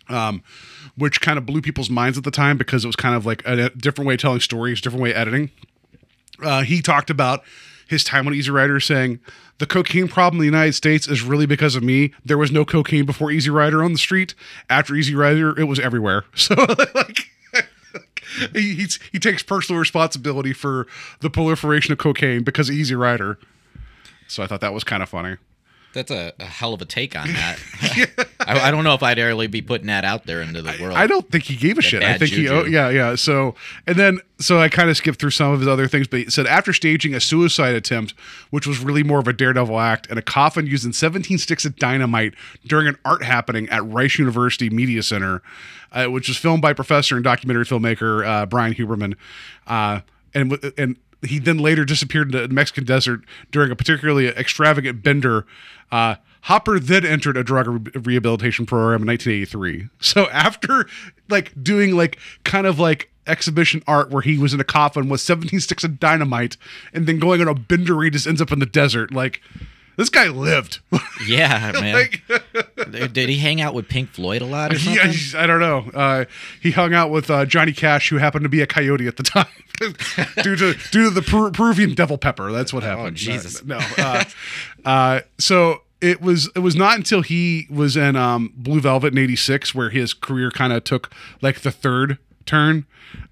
um, 0.08 0.42
which 0.96 1.20
kind 1.20 1.38
of 1.38 1.46
blew 1.46 1.60
people's 1.60 1.90
minds 1.90 2.16
at 2.16 2.24
the 2.24 2.30
time 2.30 2.56
because 2.56 2.84
it 2.84 2.86
was 2.86 2.96
kind 2.96 3.14
of 3.14 3.26
like 3.26 3.42
a, 3.44 3.70
different 3.70 4.06
way 4.06 4.14
of 4.14 4.20
telling 4.20 4.40
stories, 4.40 4.80
different 4.80 5.02
way 5.02 5.10
of 5.10 5.16
editing 5.16 5.50
uh, 6.42 6.62
he 6.62 6.82
talked 6.82 7.10
about 7.10 7.42
his 7.86 8.04
time 8.04 8.26
on 8.26 8.34
Easy 8.34 8.50
Rider 8.50 8.80
saying 8.80 9.20
the 9.58 9.66
cocaine 9.66 10.08
problem 10.08 10.36
in 10.36 10.40
the 10.40 10.56
United 10.56 10.74
States 10.74 11.08
is 11.08 11.22
really 11.22 11.46
because 11.46 11.76
of 11.76 11.82
me. 11.82 12.12
There 12.24 12.38
was 12.38 12.50
no 12.50 12.64
cocaine 12.64 13.06
before 13.06 13.30
Easy 13.30 13.50
Rider 13.50 13.82
on 13.82 13.92
the 13.92 13.98
street. 13.98 14.34
After 14.68 14.94
Easy 14.94 15.14
Rider, 15.14 15.58
it 15.58 15.64
was 15.64 15.78
everywhere. 15.80 16.24
So 16.36 16.54
like 16.94 17.30
he 18.52 18.74
he's, 18.74 18.98
he 19.10 19.18
takes 19.18 19.42
personal 19.42 19.78
responsibility 19.80 20.52
for 20.52 20.86
the 21.20 21.30
proliferation 21.30 21.92
of 21.92 21.98
cocaine 21.98 22.42
because 22.42 22.68
of 22.68 22.74
Easy 22.74 22.94
Rider. 22.94 23.38
So 24.28 24.42
I 24.42 24.46
thought 24.46 24.60
that 24.60 24.74
was 24.74 24.84
kind 24.84 25.02
of 25.02 25.08
funny. 25.08 25.36
That's 25.96 26.10
a, 26.10 26.34
a 26.38 26.44
hell 26.44 26.74
of 26.74 26.82
a 26.82 26.84
take 26.84 27.16
on 27.16 27.26
that. 27.28 27.58
I, 28.40 28.68
I 28.68 28.70
don't 28.70 28.84
know 28.84 28.92
if 28.92 29.02
I'd 29.02 29.16
really 29.16 29.46
be 29.46 29.62
putting 29.62 29.86
that 29.86 30.04
out 30.04 30.26
there 30.26 30.42
into 30.42 30.60
the 30.60 30.76
world. 30.78 30.94
I 30.94 31.06
don't 31.06 31.26
think 31.30 31.44
he 31.44 31.56
gave 31.56 31.78
a 31.78 31.82
shit. 31.82 32.02
I 32.02 32.18
think 32.18 32.32
he, 32.32 32.50
oh, 32.50 32.64
yeah, 32.64 32.90
yeah. 32.90 33.14
So, 33.14 33.54
and 33.86 33.96
then, 33.96 34.20
so 34.38 34.60
I 34.60 34.68
kind 34.68 34.90
of 34.90 34.98
skipped 34.98 35.18
through 35.18 35.30
some 35.30 35.52
of 35.52 35.60
his 35.60 35.68
other 35.68 35.88
things, 35.88 36.06
but 36.06 36.20
he 36.20 36.30
said 36.30 36.46
after 36.46 36.74
staging 36.74 37.14
a 37.14 37.20
suicide 37.20 37.74
attempt, 37.74 38.12
which 38.50 38.66
was 38.66 38.80
really 38.80 39.02
more 39.02 39.20
of 39.20 39.26
a 39.26 39.32
daredevil 39.32 39.80
act, 39.80 40.06
and 40.10 40.18
a 40.18 40.22
coffin 40.22 40.66
using 40.66 40.92
17 40.92 41.38
sticks 41.38 41.64
of 41.64 41.76
dynamite 41.76 42.34
during 42.66 42.86
an 42.88 42.98
art 43.06 43.24
happening 43.24 43.66
at 43.70 43.82
Rice 43.86 44.18
University 44.18 44.68
Media 44.68 45.02
Center, 45.02 45.40
uh, 45.92 46.08
which 46.08 46.28
was 46.28 46.36
filmed 46.36 46.60
by 46.60 46.74
professor 46.74 47.14
and 47.14 47.24
documentary 47.24 47.64
filmmaker 47.64 48.26
uh, 48.26 48.44
Brian 48.44 48.74
Huberman, 48.74 49.14
uh, 49.66 50.00
and 50.34 50.58
and 50.76 50.98
he 51.22 51.38
then 51.38 51.58
later 51.58 51.84
disappeared 51.84 52.28
into 52.28 52.46
the 52.46 52.54
Mexican 52.54 52.84
desert 52.84 53.22
during 53.50 53.70
a 53.70 53.76
particularly 53.76 54.28
extravagant 54.28 55.02
bender. 55.02 55.46
Uh, 55.90 56.16
Hopper 56.42 56.78
then 56.78 57.04
entered 57.04 57.36
a 57.36 57.42
drug 57.42 57.66
re- 57.66 58.00
rehabilitation 58.02 58.66
program 58.66 59.02
in 59.02 59.08
1983. 59.08 59.88
So 60.00 60.28
after 60.30 60.86
like 61.28 61.52
doing 61.62 61.96
like 61.96 62.18
kind 62.44 62.66
of 62.66 62.78
like 62.78 63.10
exhibition 63.26 63.82
art 63.88 64.10
where 64.10 64.22
he 64.22 64.38
was 64.38 64.54
in 64.54 64.60
a 64.60 64.64
coffin 64.64 65.08
with 65.08 65.20
17 65.20 65.58
sticks 65.58 65.82
of 65.82 65.98
dynamite 65.98 66.56
and 66.92 67.06
then 67.06 67.18
going 67.18 67.40
on 67.40 67.48
a 67.48 67.54
bender 67.54 68.00
he 68.02 68.10
just 68.10 68.26
ends 68.26 68.40
up 68.40 68.52
in 68.52 68.60
the 68.60 68.66
desert, 68.66 69.12
like 69.12 69.40
this 69.96 70.08
guy 70.08 70.28
lived. 70.28 70.80
Yeah, 71.26 71.72
man. 71.72 71.94
like, 71.94 73.12
Did 73.14 73.30
he 73.30 73.38
hang 73.38 73.60
out 73.62 73.72
with 73.74 73.88
Pink 73.88 74.10
Floyd 74.10 74.42
a 74.42 74.44
lot 74.44 74.70
or 74.70 74.76
yeah, 74.76 74.80
something? 74.84 75.10
he's- 75.12 75.34
I 75.34 75.46
don't 75.46 75.60
know. 75.60 75.90
Uh, 75.98 76.24
he 76.60 76.70
hung 76.72 76.92
out 76.92 77.10
with 77.10 77.30
uh, 77.30 77.46
Johnny 77.46 77.72
Cash, 77.72 78.10
who 78.10 78.18
happened 78.18 78.42
to 78.44 78.48
be 78.50 78.60
a 78.60 78.66
coyote 78.66 79.06
at 79.06 79.16
the 79.16 79.22
time, 79.22 79.46
due 80.42 80.54
to 80.56 80.74
due 80.92 81.04
to 81.04 81.10
the 81.10 81.22
Peru- 81.22 81.50
Peruvian 81.52 81.94
devil 81.94 82.18
pepper. 82.18 82.52
That's 82.52 82.72
what 82.72 82.82
happened. 82.82 83.06
Oh, 83.06 83.10
Jesus. 83.12 83.64
No. 83.64 83.78
Uh, 83.96 84.24
uh, 84.84 85.20
so 85.38 85.82
it 86.02 86.20
was 86.20 86.50
it 86.54 86.58
was 86.60 86.76
not 86.76 86.96
until 86.96 87.22
he 87.22 87.66
was 87.70 87.96
in 87.96 88.14
um, 88.14 88.52
Blue 88.54 88.80
Velvet 88.80 89.12
in 89.14 89.18
'86 89.18 89.74
where 89.74 89.88
his 89.90 90.12
career 90.12 90.50
kind 90.50 90.72
of 90.72 90.84
took 90.84 91.10
like 91.40 91.60
the 91.60 91.72
third 91.72 92.18
turn. 92.44 92.84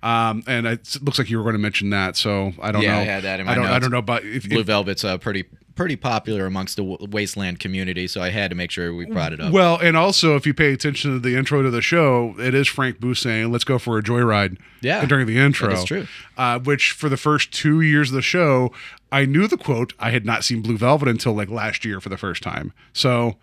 Um, 0.03 0.43
and 0.47 0.67
it 0.67 0.97
looks 1.03 1.19
like 1.19 1.29
you 1.29 1.37
were 1.37 1.43
going 1.45 1.55
to 1.55 1.59
mention 1.61 1.91
that, 1.91 2.17
so 2.17 2.55
I 2.63 2.73
don't 2.73 2.83
Yeah, 2.83 2.95
know. 2.95 3.01
I 3.01 3.05
had 3.05 3.23
that 3.25 3.41
in 3.41 3.47
my 3.47 3.53
I 3.53 3.55
don't. 3.55 3.67
I 3.67 3.79
don't 3.79 3.91
know 3.91 3.99
about 3.99 4.25
if, 4.25 4.49
Blue 4.49 4.61
if- 4.61 4.67
Velvet's 4.67 5.05
uh, 5.05 5.19
pretty 5.19 5.45
pretty 5.75 5.97
popular 5.97 6.47
amongst 6.47 6.77
the 6.77 6.85
wasteland 6.85 7.59
community, 7.61 8.07
so 8.07 8.21
I 8.23 8.31
had 8.31 8.51
to 8.51 8.55
make 8.55 8.71
sure 8.71 8.95
we 8.95 9.07
brought 9.07 9.33
it 9.33 9.41
up. 9.41 9.53
Well, 9.53 9.79
and 9.81 9.97
also 9.97 10.37
if 10.37 10.47
you 10.47 10.55
pay 10.55 10.73
attention 10.73 11.13
to 11.13 11.19
the 11.19 11.37
intro 11.37 11.63
to 11.63 11.71
the 11.71 11.83
show, 11.83 12.35
it 12.39 12.55
is 12.55 12.69
Frank 12.69 13.01
Booth 13.01 13.19
saying, 13.19 13.51
"Let's 13.51 13.65
go 13.65 13.79
for 13.79 13.99
a 13.99 14.03
joyride." 14.03 14.59
Yeah, 14.81 15.05
during 15.05 15.27
the 15.27 15.39
intro, 15.39 15.69
that 15.69 15.79
is 15.79 15.85
true. 15.85 16.07
Uh, 16.37 16.59
which 16.59 16.93
for 16.93 17.09
the 17.09 17.17
first 17.17 17.53
two 17.53 17.81
years 17.81 18.11
of 18.11 18.15
the 18.15 18.23
show, 18.23 18.73
I 19.11 19.25
knew 19.25 19.47
the 19.47 19.57
quote. 19.57 19.93
I 19.99 20.11
had 20.11 20.25
not 20.25 20.45
seen 20.45 20.63
Blue 20.63 20.77
Velvet 20.77 21.09
until 21.09 21.33
like 21.33 21.49
last 21.51 21.85
year 21.85 22.01
for 22.01 22.09
the 22.09 22.19
first 22.19 22.43
time. 22.43 22.73
So, 22.93 23.37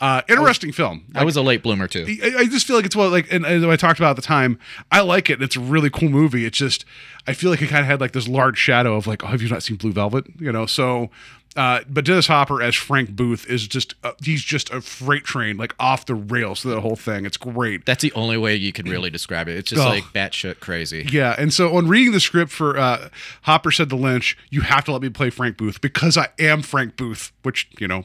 uh, 0.00 0.22
interesting 0.28 0.70
film. 0.72 1.04
I 1.14 1.24
was 1.24 1.36
a 1.36 1.42
late 1.42 1.62
bloomer 1.62 1.88
too. 1.88 2.06
I, 2.22 2.38
I 2.38 2.44
just 2.46 2.66
feel 2.66 2.76
like 2.76 2.86
it's 2.86 2.94
what 2.94 3.10
like, 3.10 3.32
and 3.32 3.44
as 3.44 3.64
I 3.64 3.76
talked 3.76 3.98
about 3.98 4.10
at 4.10 4.16
the 4.16 4.22
time, 4.22 4.58
I 4.92 5.00
like 5.00 5.28
it. 5.28 5.42
It's 5.42 5.56
a 5.56 5.60
really 5.60 5.90
cool 5.90 6.08
movie. 6.08 6.44
It's 6.44 6.56
just, 6.56 6.84
I 7.26 7.32
feel 7.32 7.50
like 7.50 7.60
it 7.60 7.68
kind 7.68 7.80
of 7.80 7.86
had 7.86 8.00
like 8.00 8.12
this 8.12 8.28
large 8.28 8.58
shadow 8.58 8.94
of 8.94 9.06
like, 9.06 9.24
oh, 9.24 9.26
have 9.28 9.42
you 9.42 9.48
not 9.48 9.62
seen 9.62 9.76
Blue 9.76 9.92
Velvet? 9.92 10.26
You 10.38 10.52
know, 10.52 10.66
so, 10.66 11.10
uh, 11.58 11.80
but 11.88 12.04
Dennis 12.04 12.28
Hopper 12.28 12.62
as 12.62 12.76
Frank 12.76 13.10
Booth 13.16 13.44
is 13.50 13.66
just, 13.66 13.94
uh, 14.04 14.12
he's 14.22 14.42
just 14.44 14.70
a 14.70 14.80
freight 14.80 15.24
train, 15.24 15.56
like 15.56 15.74
off 15.80 16.06
the 16.06 16.14
rails 16.14 16.62
the 16.62 16.80
whole 16.80 16.94
thing. 16.94 17.26
It's 17.26 17.36
great. 17.36 17.84
That's 17.84 18.00
the 18.02 18.12
only 18.12 18.38
way 18.38 18.54
you 18.54 18.72
can 18.72 18.88
really 18.88 19.10
describe 19.10 19.48
it. 19.48 19.56
It's 19.56 19.70
just 19.70 19.82
Oh. 19.82 19.88
like 19.88 20.04
batshit 20.14 20.60
crazy. 20.60 21.08
Yeah, 21.10 21.34
and 21.36 21.52
so 21.52 21.76
on 21.76 21.88
reading 21.88 22.12
the 22.12 22.20
script 22.20 22.52
for 22.52 22.78
uh, 22.78 23.08
Hopper 23.42 23.72
said 23.72 23.88
to 23.90 23.96
Lynch, 23.96 24.38
"You 24.50 24.60
have 24.60 24.84
to 24.84 24.92
let 24.92 25.02
me 25.02 25.08
play 25.08 25.30
Frank 25.30 25.56
Booth 25.56 25.80
because 25.80 26.16
I 26.16 26.28
am 26.38 26.62
Frank 26.62 26.96
Booth," 26.96 27.32
which 27.42 27.68
you 27.80 27.88
know 27.88 28.04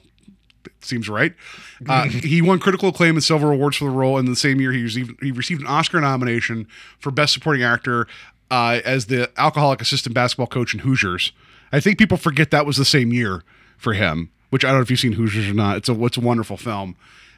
seems 0.81 1.07
right. 1.07 1.33
Uh, 1.87 2.03
he 2.09 2.41
won 2.41 2.57
critical 2.59 2.89
acclaim 2.89 3.15
and 3.15 3.23
several 3.23 3.51
awards 3.51 3.77
for 3.77 3.85
the 3.85 3.91
role, 3.91 4.17
and 4.17 4.27
the 4.27 4.35
same 4.35 4.59
year 4.59 4.71
he 4.71 4.81
received 4.81 5.21
he 5.21 5.31
received 5.31 5.61
an 5.61 5.67
Oscar 5.67 6.01
nomination 6.01 6.67
for 6.99 7.11
Best 7.11 7.33
Supporting 7.33 7.61
Actor 7.63 8.07
uh, 8.49 8.79
as 8.83 9.05
the 9.05 9.29
alcoholic 9.37 9.79
assistant 9.79 10.15
basketball 10.15 10.47
coach 10.47 10.73
in 10.73 10.79
Hoosiers. 10.79 11.31
I 11.73 11.81
think 11.81 11.97
people 11.97 12.15
forget 12.17 12.51
that 12.51 12.65
was 12.65 12.77
the 12.77 12.85
same 12.85 13.11
year 13.11 13.43
for 13.77 13.91
him. 13.93 14.29
Which 14.51 14.63
I 14.63 14.67
don't 14.69 14.77
know 14.77 14.83
if 14.83 14.89
you've 14.91 14.99
seen 14.99 15.13
Hoosiers 15.13 15.49
or 15.49 15.53
not. 15.55 15.77
It's 15.77 15.89
a 15.89 16.03
it's 16.05 16.15
a 16.15 16.21
wonderful 16.21 16.55
film. 16.57 16.95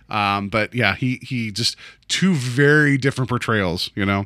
Um, 0.09 0.49
but 0.49 0.75
yeah, 0.75 0.95
he 0.95 1.19
he 1.23 1.49
just 1.51 1.77
two 2.09 2.33
very 2.35 2.97
different 2.97 3.29
portrayals, 3.29 3.89
you 3.95 4.05
know. 4.05 4.25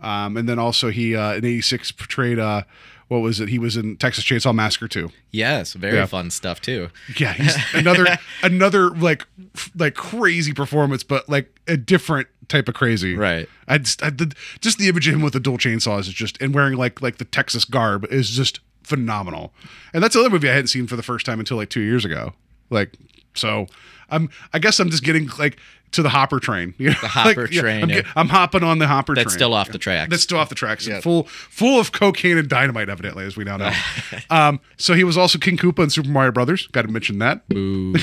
Um, 0.00 0.36
and 0.38 0.48
then 0.48 0.58
also 0.58 0.90
he 0.90 1.14
uh, 1.16 1.34
in 1.34 1.44
'86 1.44 1.90
portrayed 1.92 2.38
uh, 2.38 2.62
what 3.08 3.18
was 3.18 3.40
it? 3.40 3.48
He 3.48 3.58
was 3.58 3.76
in 3.76 3.96
Texas 3.96 4.24
Chainsaw 4.24 4.54
Massacre 4.54 4.86
too. 4.86 5.10
Yes, 5.32 5.72
very 5.74 5.96
Yeah. 5.96 6.06
fun 6.06 6.30
stuff 6.30 6.60
too. 6.60 6.88
Yeah, 7.18 7.32
he's 7.32 7.56
another 7.74 8.06
another 8.44 8.90
like 8.90 9.26
f- 9.56 9.72
like 9.76 9.94
crazy 9.96 10.52
performance, 10.54 11.02
but 11.02 11.28
like 11.28 11.58
a 11.66 11.76
different 11.76 12.28
type 12.46 12.68
of 12.68 12.74
crazy. 12.74 13.16
Right. 13.16 13.48
I 13.66 13.78
just 13.78 14.02
I, 14.04 14.10
the, 14.10 14.32
just 14.60 14.78
the 14.78 14.88
image 14.88 15.08
of 15.08 15.14
him 15.14 15.22
with 15.22 15.32
the 15.32 15.40
dual 15.40 15.58
chainsaws 15.58 16.02
is 16.02 16.10
just 16.14 16.40
and 16.40 16.54
wearing 16.54 16.76
like 16.78 17.02
like 17.02 17.18
the 17.18 17.24
Texas 17.24 17.64
garb 17.64 18.06
is 18.12 18.30
just 18.30 18.60
phenomenal. 18.82 19.52
And 19.92 20.02
that's 20.02 20.14
another 20.14 20.30
movie 20.30 20.48
I 20.48 20.52
hadn't 20.52 20.68
seen 20.68 20.86
for 20.86 20.96
the 20.96 21.02
first 21.02 21.26
time 21.26 21.38
until 21.38 21.56
like 21.56 21.70
two 21.70 21.80
years 21.80 22.04
ago. 22.04 22.32
Like 22.70 22.96
so, 23.34 23.66
I'm 24.10 24.30
I 24.52 24.58
guess 24.58 24.80
I'm 24.80 24.90
just 24.90 25.04
getting 25.04 25.28
like 25.38 25.58
to 25.92 26.02
the 26.02 26.08
Hopper 26.08 26.40
train. 26.40 26.74
You 26.80 26.90
know? 26.90 26.96
The 27.00 27.08
Hopper 27.08 27.46
train, 27.46 27.84
I'm, 27.84 27.90
yeah. 27.90 28.02
I'm 28.16 28.28
hopping 28.28 28.62
on 28.62 28.78
the 28.78 28.86
Hopper 28.86 29.14
train. 29.14 29.24
That's 29.24 29.34
still 29.34 29.52
off 29.52 29.70
the 29.70 29.78
tracks. 29.78 30.10
That's 30.10 30.22
still 30.22 30.38
off 30.38 30.48
the 30.48 30.54
tracks. 30.54 30.86
Yeah. 30.86 31.00
Full 31.00 31.24
full 31.24 31.78
of 31.78 31.92
cocaine 31.92 32.38
and 32.38 32.48
dynamite, 32.48 32.88
evidently, 32.88 33.24
as 33.24 33.36
we 33.36 33.44
now 33.44 33.58
know. 33.58 33.72
um, 34.30 34.60
so 34.78 34.94
he 34.94 35.04
was 35.04 35.18
also 35.18 35.38
King 35.38 35.58
Koopa 35.58 35.84
in 35.84 35.90
Super 35.90 36.08
Mario 36.08 36.32
Brothers. 36.32 36.66
Got 36.68 36.82
to 36.82 36.88
mention 36.88 37.18
that. 37.18 37.46
Boo. 37.48 37.94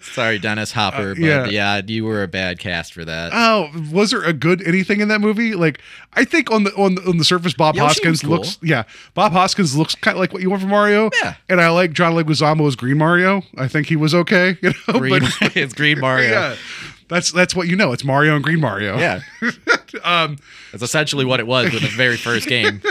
Sorry, 0.00 0.38
Dennis 0.38 0.72
Hopper, 0.72 1.14
but 1.14 1.22
yeah. 1.22 1.46
yeah. 1.46 1.80
you 1.84 2.04
were 2.04 2.22
a 2.22 2.28
bad 2.28 2.58
cast 2.58 2.92
for 2.92 3.04
that. 3.04 3.32
Oh, 3.34 3.70
was 3.92 4.10
there 4.10 4.22
a 4.22 4.32
good 4.32 4.66
anything 4.66 5.00
in 5.00 5.08
that 5.08 5.20
movie? 5.20 5.54
Like, 5.54 5.80
I 6.14 6.24
think 6.24 6.50
on 6.50 6.64
the 6.64 6.74
on 6.76 6.94
the, 6.94 7.08
on 7.08 7.18
the 7.18 7.24
surface, 7.24 7.54
Bob 7.54 7.74
Yoshi 7.74 7.86
Hoskins 7.86 8.20
cool. 8.20 8.36
looks. 8.36 8.58
Yeah, 8.62 8.84
Bob 9.14 9.32
Hoskins 9.32 9.76
looks 9.76 9.94
kind 9.94 10.16
of 10.16 10.20
like 10.20 10.32
what 10.32 10.42
you 10.42 10.50
want 10.50 10.62
from 10.62 10.70
Mario. 10.70 11.10
Yeah. 11.22 11.34
and 11.48 11.60
I 11.60 11.70
like 11.70 11.92
John 11.92 12.14
Leguizamo 12.14 12.66
as 12.66 12.76
Green 12.76 12.98
Mario. 12.98 13.42
I 13.56 13.68
think 13.68 13.88
he 13.88 13.96
was 13.96 14.14
okay. 14.14 14.56
You 14.62 14.72
know, 14.88 14.98
Green, 14.98 15.20
but- 15.20 15.56
Green 15.78 15.98
Mario. 16.00 16.28
yeah, 16.30 16.56
that's 17.08 17.32
that's 17.32 17.54
what 17.54 17.66
you 17.68 17.76
know. 17.76 17.92
It's 17.92 18.04
Mario 18.04 18.34
and 18.34 18.44
Green 18.44 18.60
Mario. 18.60 18.98
Yeah. 18.98 19.20
Um, 20.04 20.36
That's 20.70 20.82
essentially 20.82 21.24
what 21.24 21.40
it 21.40 21.46
was 21.46 21.72
with 21.72 21.80
the 21.80 21.88
very 21.88 22.18
first 22.18 22.46
game. 22.46 22.82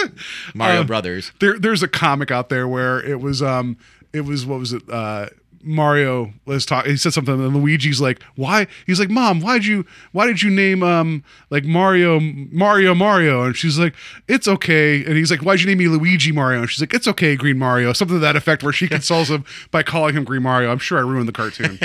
Mario 0.54 0.82
Um, 0.82 0.86
Brothers. 0.86 1.32
there 1.40 1.58
there's 1.58 1.82
a 1.82 1.88
comic 1.88 2.30
out 2.30 2.48
there 2.48 2.68
where 2.68 3.00
it 3.04 3.20
was 3.20 3.42
um 3.42 3.76
it 4.12 4.20
was 4.20 4.46
what 4.46 4.60
was 4.60 4.72
it 4.72 4.82
uh 4.88 5.26
Mario 5.64 6.32
was 6.44 6.66
talking. 6.66 6.90
he 6.90 6.96
said 6.96 7.12
something 7.12 7.34
and 7.34 7.56
Luigi's 7.56 8.00
like 8.00 8.22
why? 8.36 8.66
He's 8.86 9.00
like 9.00 9.10
mom 9.10 9.40
why 9.40 9.54
did 9.54 9.66
you 9.66 9.84
why 10.12 10.26
did 10.26 10.42
you 10.42 10.50
name 10.50 10.82
um 10.82 11.24
like 11.50 11.64
Mario 11.64 12.20
Mario 12.20 12.94
Mario? 12.94 13.42
And 13.44 13.56
she's 13.56 13.78
like 13.78 13.94
it's 14.28 14.46
okay. 14.46 15.04
And 15.04 15.16
he's 15.16 15.30
like 15.30 15.40
why'd 15.40 15.60
you 15.60 15.66
name 15.66 15.78
me 15.78 15.88
Luigi 15.88 16.32
Mario? 16.32 16.60
And 16.60 16.70
she's 16.70 16.80
like 16.80 16.94
it's 16.94 17.08
okay 17.08 17.36
Green 17.36 17.58
Mario. 17.58 17.92
Something 17.92 18.16
to 18.16 18.20
that 18.20 18.36
effect 18.36 18.62
where 18.62 18.72
she 18.72 18.88
consoles 18.88 19.30
him 19.30 19.44
by 19.70 19.82
calling 19.82 20.14
him 20.14 20.24
Green 20.24 20.42
Mario. 20.42 20.70
I'm 20.70 20.78
sure 20.78 20.98
I 20.98 21.02
ruined 21.02 21.28
the 21.28 21.32
cartoon. 21.32 21.78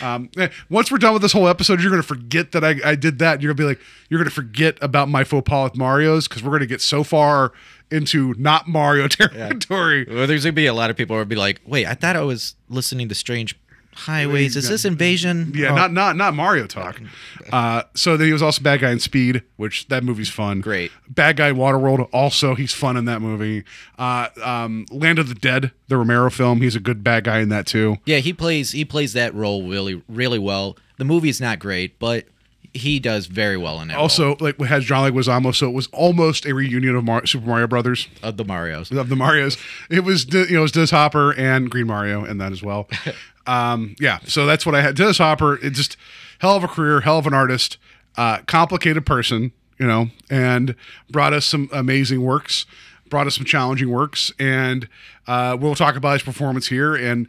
Um 0.00 0.30
eh, 0.38 0.48
once 0.70 0.90
we're 0.90 0.98
done 0.98 1.12
with 1.12 1.22
this 1.22 1.32
whole 1.32 1.48
episode 1.48 1.80
you're 1.80 1.90
gonna 1.90 2.02
forget 2.02 2.52
that 2.52 2.64
I, 2.64 2.76
I 2.84 2.94
did 2.94 3.18
that. 3.18 3.42
You're 3.42 3.52
gonna 3.52 3.68
be 3.68 3.74
like 3.74 3.80
you're 4.08 4.18
gonna 4.18 4.30
forget 4.30 4.78
about 4.80 5.08
my 5.08 5.24
faux 5.24 5.48
pas 5.48 5.70
with 5.70 5.76
Mario's 5.76 6.28
because 6.28 6.42
we're 6.42 6.52
gonna 6.52 6.66
get 6.66 6.80
so 6.80 7.04
far 7.04 7.52
into 7.92 8.34
not 8.38 8.68
Mario 8.68 9.06
territory. 9.08 10.06
Well, 10.08 10.26
there's 10.26 10.44
gonna 10.44 10.52
be 10.52 10.66
a 10.66 10.74
lot 10.74 10.90
of 10.90 10.96
people 10.96 11.14
who 11.16 11.18
would 11.20 11.28
be 11.28 11.36
like, 11.36 11.60
"Wait, 11.66 11.86
I 11.86 11.94
thought 11.94 12.16
I 12.16 12.22
was 12.22 12.54
listening 12.68 13.08
to 13.10 13.14
Strange 13.14 13.58
Highways. 13.94 14.56
Is 14.56 14.68
this 14.68 14.84
Invasion?" 14.84 15.52
Yeah, 15.54 15.72
Oh, 15.72 15.74
not 15.76 15.92
not 15.92 16.16
not 16.16 16.34
Mario 16.34 16.66
talk. 16.66 17.00
Uh, 17.52 17.82
so 17.94 18.16
then 18.16 18.28
he 18.28 18.32
was 18.32 18.40
also 18.40 18.62
bad 18.62 18.80
guy 18.80 18.90
in 18.92 18.98
Speed, 19.00 19.42
which 19.56 19.88
that 19.88 20.02
movie's 20.04 20.30
fun. 20.30 20.60
Great. 20.62 20.90
Bad 21.10 21.36
guy 21.36 21.48
in 21.48 21.56
Waterworld, 21.56 22.08
also 22.12 22.54
he's 22.54 22.72
fun 22.72 22.96
in 22.96 23.04
that 23.04 23.20
movie. 23.20 23.64
Uh, 23.98 24.28
um, 24.42 24.86
Land 24.90 25.18
of 25.18 25.28
the 25.28 25.34
Dead, 25.34 25.70
the 25.88 25.98
Romero 25.98 26.30
film, 26.30 26.62
he's 26.62 26.76
a 26.76 26.80
good 26.80 27.04
bad 27.04 27.24
guy 27.24 27.40
in 27.40 27.50
that 27.50 27.66
too. 27.66 27.96
Yeah, 28.06 28.18
he 28.18 28.32
plays 28.32 28.70
he 28.72 28.84
plays 28.86 29.12
that 29.14 29.34
role 29.34 29.68
really 29.68 30.02
really 30.08 30.38
well. 30.38 30.78
The 30.96 31.04
movie's 31.04 31.40
not 31.42 31.58
great, 31.58 31.98
but 31.98 32.24
he 32.74 32.98
does 32.98 33.26
very 33.26 33.56
well 33.56 33.80
in 33.80 33.88
role 33.88 33.98
Also, 33.98 34.36
like 34.40 34.58
it 34.58 34.66
has 34.66 34.84
John 34.84 35.10
Leguizamo, 35.10 35.54
so 35.54 35.68
it 35.68 35.72
was 35.72 35.88
almost 35.88 36.46
a 36.46 36.54
reunion 36.54 36.96
of 36.96 37.04
Mar- 37.04 37.26
Super 37.26 37.46
Mario 37.46 37.66
Brothers 37.66 38.08
of 38.22 38.36
the 38.36 38.44
Mario's. 38.44 38.90
of 38.90 39.08
the 39.08 39.16
Mario's. 39.16 39.56
It 39.90 40.04
was 40.04 40.32
you 40.32 40.46
know 40.50 40.60
it 40.60 40.62
was 40.62 40.72
Dennis 40.72 40.90
Hopper 40.90 41.32
and 41.34 41.70
Green 41.70 41.86
Mario 41.86 42.24
in 42.24 42.38
that 42.38 42.52
as 42.52 42.62
well. 42.62 42.88
um, 43.46 43.94
yeah, 44.00 44.20
so 44.24 44.46
that's 44.46 44.64
what 44.64 44.74
I 44.74 44.80
had. 44.80 44.96
Dennis 44.96 45.18
Hopper, 45.18 45.56
it 45.64 45.70
just 45.70 45.96
hell 46.38 46.56
of 46.56 46.64
a 46.64 46.68
career, 46.68 47.00
hell 47.00 47.18
of 47.18 47.26
an 47.26 47.34
artist, 47.34 47.76
uh, 48.16 48.38
complicated 48.46 49.04
person, 49.04 49.52
you 49.78 49.86
know, 49.86 50.08
and 50.30 50.74
brought 51.10 51.32
us 51.34 51.44
some 51.44 51.68
amazing 51.72 52.22
works, 52.22 52.64
brought 53.08 53.26
us 53.26 53.36
some 53.36 53.44
challenging 53.44 53.90
works, 53.90 54.32
and 54.38 54.88
uh, 55.26 55.56
we'll 55.60 55.74
talk 55.74 55.96
about 55.96 56.14
his 56.14 56.22
performance 56.22 56.68
here. 56.68 56.94
And 56.94 57.28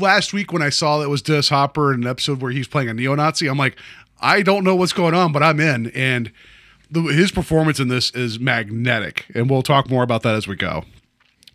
last 0.00 0.32
week 0.32 0.52
when 0.52 0.62
I 0.62 0.68
saw 0.68 0.98
that 0.98 1.04
it 1.04 1.08
was 1.08 1.22
Dennis 1.22 1.48
Hopper 1.48 1.92
in 1.92 2.02
an 2.02 2.06
episode 2.08 2.40
where 2.40 2.52
he's 2.52 2.68
playing 2.68 2.88
a 2.88 2.94
neo-Nazi, 2.94 3.48
I'm 3.48 3.58
like, 3.58 3.76
I 4.22 4.42
don't 4.42 4.64
know 4.64 4.74
what's 4.76 4.92
going 4.92 5.14
on, 5.14 5.32
but 5.32 5.42
I'm 5.42 5.60
in. 5.60 5.88
And 5.90 6.32
the, 6.90 7.00
his 7.02 7.30
performance 7.32 7.80
in 7.80 7.88
this 7.88 8.10
is 8.12 8.38
magnetic, 8.38 9.26
and 9.34 9.50
we'll 9.50 9.62
talk 9.62 9.90
more 9.90 10.02
about 10.02 10.22
that 10.22 10.34
as 10.34 10.46
we 10.46 10.56
go. 10.56 10.84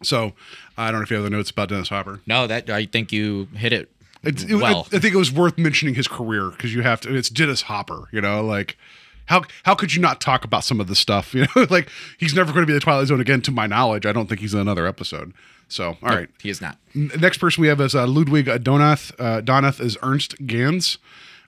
So 0.03 0.33
I 0.77 0.91
don't 0.91 0.99
know 0.99 1.03
if 1.03 1.09
you 1.09 1.15
have 1.15 1.23
the 1.23 1.29
notes 1.31 1.49
about 1.49 1.69
Dennis 1.69 1.89
Hopper. 1.89 2.19
No, 2.27 2.45
that 2.47 2.69
I 2.69 2.85
think 2.85 3.11
you 3.11 3.47
hit 3.55 3.73
it 3.73 3.89
it- 4.23 4.45
well. 4.53 4.87
I, 4.91 4.97
I 4.97 4.99
think 4.99 5.13
it 5.13 5.17
was 5.17 5.31
worth 5.31 5.57
mentioning 5.57 5.95
his 5.95 6.07
career 6.07 6.49
because 6.51 6.73
you 6.73 6.81
have 6.83 7.01
to. 7.01 7.15
It's 7.15 7.29
Dennis 7.29 7.63
Hopper, 7.63 8.07
you 8.11 8.21
know, 8.21 8.43
like 8.43 8.77
how 9.25 9.43
how 9.63 9.73
could 9.75 9.93
you 9.95 10.01
not 10.01 10.21
talk 10.21 10.43
about 10.43 10.63
some 10.63 10.79
of 10.79 10.87
this 10.87 10.99
stuff? 10.99 11.33
You 11.35 11.45
know, 11.55 11.65
like 11.69 11.89
he's 12.17 12.33
never 12.35 12.51
going 12.53 12.63
to 12.63 12.67
be 12.67 12.73
the 12.73 12.79
Twilight 12.79 13.07
Zone 13.07 13.21
again, 13.21 13.41
to 13.43 13.51
my 13.51 13.65
knowledge. 13.67 14.05
I 14.05 14.11
don't 14.11 14.27
think 14.27 14.41
he's 14.41 14.53
in 14.53 14.59
another 14.59 14.85
episode. 14.87 15.33
So, 15.69 15.97
all 16.01 16.09
right. 16.09 16.29
he 16.41 16.49
is 16.49 16.61
not. 16.61 16.77
N- 16.95 17.11
Next 17.19 17.39
person 17.39 17.61
we 17.61 17.67
have 17.67 17.81
is 17.81 17.93
uh, 17.93 18.07
Ludwig 18.07 18.45
Donath. 18.45 19.11
Uh, 19.19 19.41
Donath 19.41 19.81
is 19.81 19.97
Ernst 20.01 20.35
Ganz. 20.47 20.97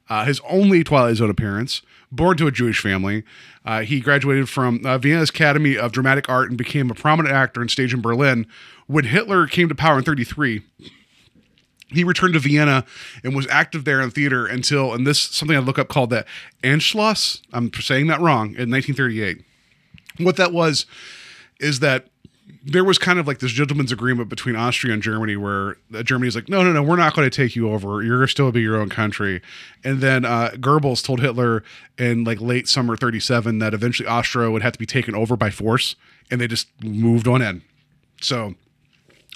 Uh, 0.09 0.25
his 0.25 0.41
only 0.49 0.83
Twilight 0.83 1.17
Zone 1.17 1.29
appearance. 1.29 1.81
Born 2.11 2.37
to 2.37 2.47
a 2.47 2.51
Jewish 2.51 2.81
family, 2.81 3.23
uh, 3.65 3.81
he 3.81 3.99
graduated 3.99 4.49
from 4.49 4.83
uh, 4.83 4.97
Vienna's 4.97 5.29
Academy 5.29 5.77
of 5.77 5.91
Dramatic 5.91 6.27
Art 6.27 6.49
and 6.49 6.57
became 6.57 6.89
a 6.89 6.95
prominent 6.95 7.35
actor 7.35 7.61
on 7.61 7.69
stage 7.69 7.93
in 7.93 8.01
Berlin. 8.01 8.47
When 8.87 9.05
Hitler 9.05 9.45
came 9.45 9.69
to 9.69 9.75
power 9.75 9.99
in 9.99 10.03
33, 10.03 10.63
he 11.89 12.03
returned 12.03 12.33
to 12.33 12.39
Vienna 12.39 12.83
and 13.23 13.35
was 13.35 13.47
active 13.49 13.85
there 13.85 14.01
in 14.01 14.09
theater 14.09 14.47
until, 14.47 14.93
and 14.93 15.05
this 15.05 15.19
something 15.19 15.55
I 15.55 15.59
look 15.59 15.77
up 15.77 15.87
called 15.87 16.09
the 16.09 16.25
Anschluss. 16.63 17.41
I'm 17.53 17.71
saying 17.73 18.07
that 18.07 18.19
wrong. 18.19 18.55
In 18.55 18.71
1938, 18.71 19.43
what 20.17 20.35
that 20.37 20.51
was 20.51 20.87
is 21.59 21.79
that 21.79 22.07
there 22.63 22.83
was 22.83 22.97
kind 22.97 23.19
of 23.19 23.27
like 23.27 23.39
this 23.39 23.51
gentleman's 23.51 23.91
agreement 23.91 24.29
between 24.29 24.55
Austria 24.55 24.93
and 24.93 25.01
Germany, 25.01 25.35
where 25.35 25.77
uh, 25.93 26.03
Germany's 26.03 26.35
like, 26.35 26.49
no, 26.49 26.63
no, 26.63 26.71
no, 26.71 26.83
we're 26.83 26.95
not 26.95 27.15
going 27.15 27.29
to 27.29 27.35
take 27.35 27.55
you 27.55 27.71
over. 27.71 28.01
You're 28.01 28.17
going 28.17 28.27
to 28.27 28.31
still 28.31 28.51
be 28.51 28.61
your 28.61 28.77
own 28.77 28.89
country. 28.89 29.41
And 29.83 30.01
then 30.01 30.25
uh, 30.25 30.51
Goebbels 30.55 31.03
told 31.03 31.19
Hitler 31.19 31.63
in 31.97 32.23
like 32.23 32.41
late 32.41 32.67
summer 32.67 32.97
37 32.97 33.59
that 33.59 33.73
eventually 33.73 34.07
Austria 34.07 34.51
would 34.51 34.61
have 34.61 34.73
to 34.73 34.79
be 34.79 34.85
taken 34.85 35.15
over 35.15 35.35
by 35.35 35.49
force, 35.49 35.95
and 36.29 36.41
they 36.41 36.47
just 36.47 36.67
moved 36.83 37.27
on 37.27 37.41
in. 37.41 37.61
So 38.21 38.55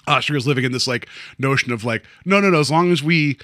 Austria's 0.06 0.46
living 0.46 0.64
in 0.64 0.72
this 0.72 0.86
like 0.86 1.08
notion 1.38 1.72
of 1.72 1.84
like, 1.84 2.04
no, 2.24 2.40
no, 2.40 2.50
no, 2.50 2.60
as 2.60 2.70
long 2.70 2.92
as 2.92 3.02
we 3.02 3.38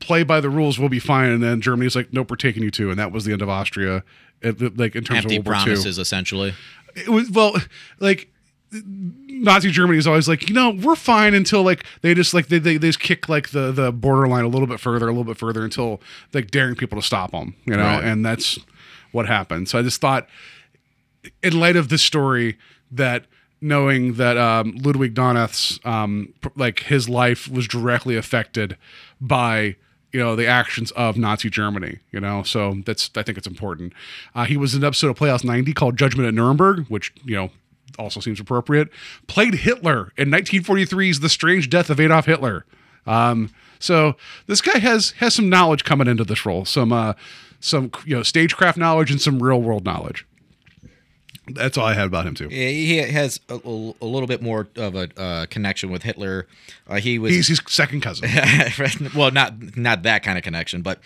play 0.00 0.22
by 0.22 0.40
the 0.40 0.50
rules, 0.50 0.78
we'll 0.78 0.88
be 0.88 0.98
fine. 0.98 1.30
And 1.30 1.42
then 1.42 1.60
Germany's 1.60 1.96
like, 1.96 2.12
nope, 2.12 2.30
we're 2.30 2.36
taking 2.36 2.62
you 2.62 2.70
too, 2.70 2.90
and 2.90 2.98
that 2.98 3.12
was 3.12 3.24
the 3.24 3.32
end 3.32 3.42
of 3.42 3.48
Austria. 3.48 4.04
It, 4.40 4.76
like 4.76 4.96
in 4.96 5.04
terms 5.04 5.20
Empty 5.20 5.36
of 5.36 5.46
World 5.46 5.62
promises, 5.62 5.98
essentially. 5.98 6.54
it 6.96 7.08
was 7.08 7.30
well 7.30 7.54
like 8.00 8.31
Nazi 8.72 9.70
Germany 9.70 9.98
is 9.98 10.06
always 10.06 10.28
like, 10.28 10.48
you 10.48 10.54
know, 10.54 10.70
we're 10.70 10.96
fine 10.96 11.34
until 11.34 11.62
like 11.62 11.84
they 12.00 12.14
just 12.14 12.32
like 12.32 12.46
they, 12.48 12.58
they, 12.58 12.76
they 12.76 12.88
just 12.88 13.00
kick 13.00 13.28
like 13.28 13.50
the 13.50 13.70
the 13.72 13.92
borderline 13.92 14.44
a 14.44 14.48
little 14.48 14.66
bit 14.68 14.80
further, 14.80 15.06
a 15.06 15.10
little 15.10 15.24
bit 15.24 15.36
further 15.36 15.64
until 15.64 16.00
like 16.32 16.50
daring 16.50 16.74
people 16.74 17.00
to 17.00 17.06
stop 17.06 17.32
them, 17.32 17.54
you 17.64 17.74
know, 17.76 17.82
Right. 17.82 18.04
and 18.04 18.24
that's 18.24 18.58
what 19.12 19.26
happened. 19.26 19.68
So 19.68 19.78
I 19.78 19.82
just 19.82 20.00
thought, 20.00 20.26
in 21.42 21.58
light 21.58 21.76
of 21.76 21.88
this 21.88 22.02
story, 22.02 22.56
that 22.90 23.24
knowing 23.60 24.14
that 24.14 24.36
um, 24.36 24.74
Ludwig 24.82 25.14
Donath's 25.14 25.78
um, 25.84 26.32
like 26.56 26.80
his 26.84 27.08
life 27.08 27.48
was 27.48 27.68
directly 27.68 28.16
affected 28.16 28.76
by 29.20 29.76
you 30.12 30.20
know 30.20 30.34
the 30.36 30.46
actions 30.46 30.90
of 30.92 31.16
Nazi 31.16 31.48
Germany. 31.50 31.98
You 32.10 32.20
know, 32.20 32.42
so 32.42 32.76
that's 32.86 33.10
I 33.16 33.22
think 33.22 33.38
it's 33.38 33.46
important. 33.46 33.92
Uh, 34.34 34.44
he 34.44 34.56
was 34.56 34.74
in 34.74 34.82
an 34.82 34.86
episode 34.86 35.08
of 35.10 35.16
Playhouse 35.16 35.44
90 35.44 35.72
called 35.74 35.96
Judgment 35.96 36.26
at 36.28 36.34
Nuremberg, 36.34 36.86
which 36.88 37.12
you 37.24 37.34
know 37.36 37.50
also 37.98 38.20
seems 38.20 38.40
appropriate. 38.40 38.88
Played 39.26 39.54
Hitler 39.54 40.12
in 40.16 40.30
1943's 40.30 41.20
The 41.20 41.28
Strange 41.28 41.68
Death 41.70 41.90
of 41.90 41.98
Adolf 42.00 42.26
Hitler. 42.26 42.64
Um, 43.06 43.50
so 43.78 44.16
this 44.46 44.60
guy 44.60 44.78
has 44.78 45.10
has 45.18 45.34
some 45.34 45.48
knowledge 45.48 45.84
coming 45.84 46.06
into 46.06 46.24
this 46.24 46.46
role, 46.46 46.64
some 46.64 46.92
uh, 46.92 47.14
some 47.60 47.90
you 48.04 48.16
know 48.16 48.22
stagecraft 48.22 48.78
knowledge 48.78 49.10
and 49.10 49.20
some 49.20 49.42
real 49.42 49.60
world 49.60 49.84
knowledge. 49.84 50.26
That's 51.48 51.76
all 51.76 51.84
I 51.84 51.94
had 51.94 52.06
about 52.06 52.24
him 52.24 52.34
too. 52.34 52.48
Yeah, 52.50 52.68
He 52.68 52.98
has 52.98 53.40
a, 53.48 53.54
a- 53.54 54.06
little 54.06 54.28
bit 54.28 54.42
more 54.42 54.68
of 54.76 54.94
a 54.94 55.08
uh, 55.20 55.46
connection 55.46 55.90
with 55.90 56.04
Hitler. 56.04 56.46
Uh, 56.86 57.00
he 57.00 57.18
was 57.18 57.32
He's 57.32 57.48
his 57.48 57.60
second 57.66 58.00
cousin. 58.00 58.30
well, 59.16 59.32
not 59.32 59.76
not 59.76 60.04
that 60.04 60.22
kind 60.22 60.38
of 60.38 60.44
connection, 60.44 60.82
but 60.82 61.00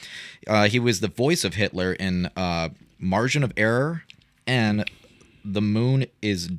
uh, 0.47 0.69
he 0.69 0.79
was 0.79 1.01
the 1.01 1.09
voice 1.09 1.43
of 1.43 1.55
Hitler 1.55 1.95
in 1.95 2.27
uh, 2.37 2.69
Margin 2.99 3.43
of 3.43 3.53
Error 3.57 4.03
and 4.47 4.85
The 5.43 5.63
Moon 5.63 6.05
is 6.21 6.51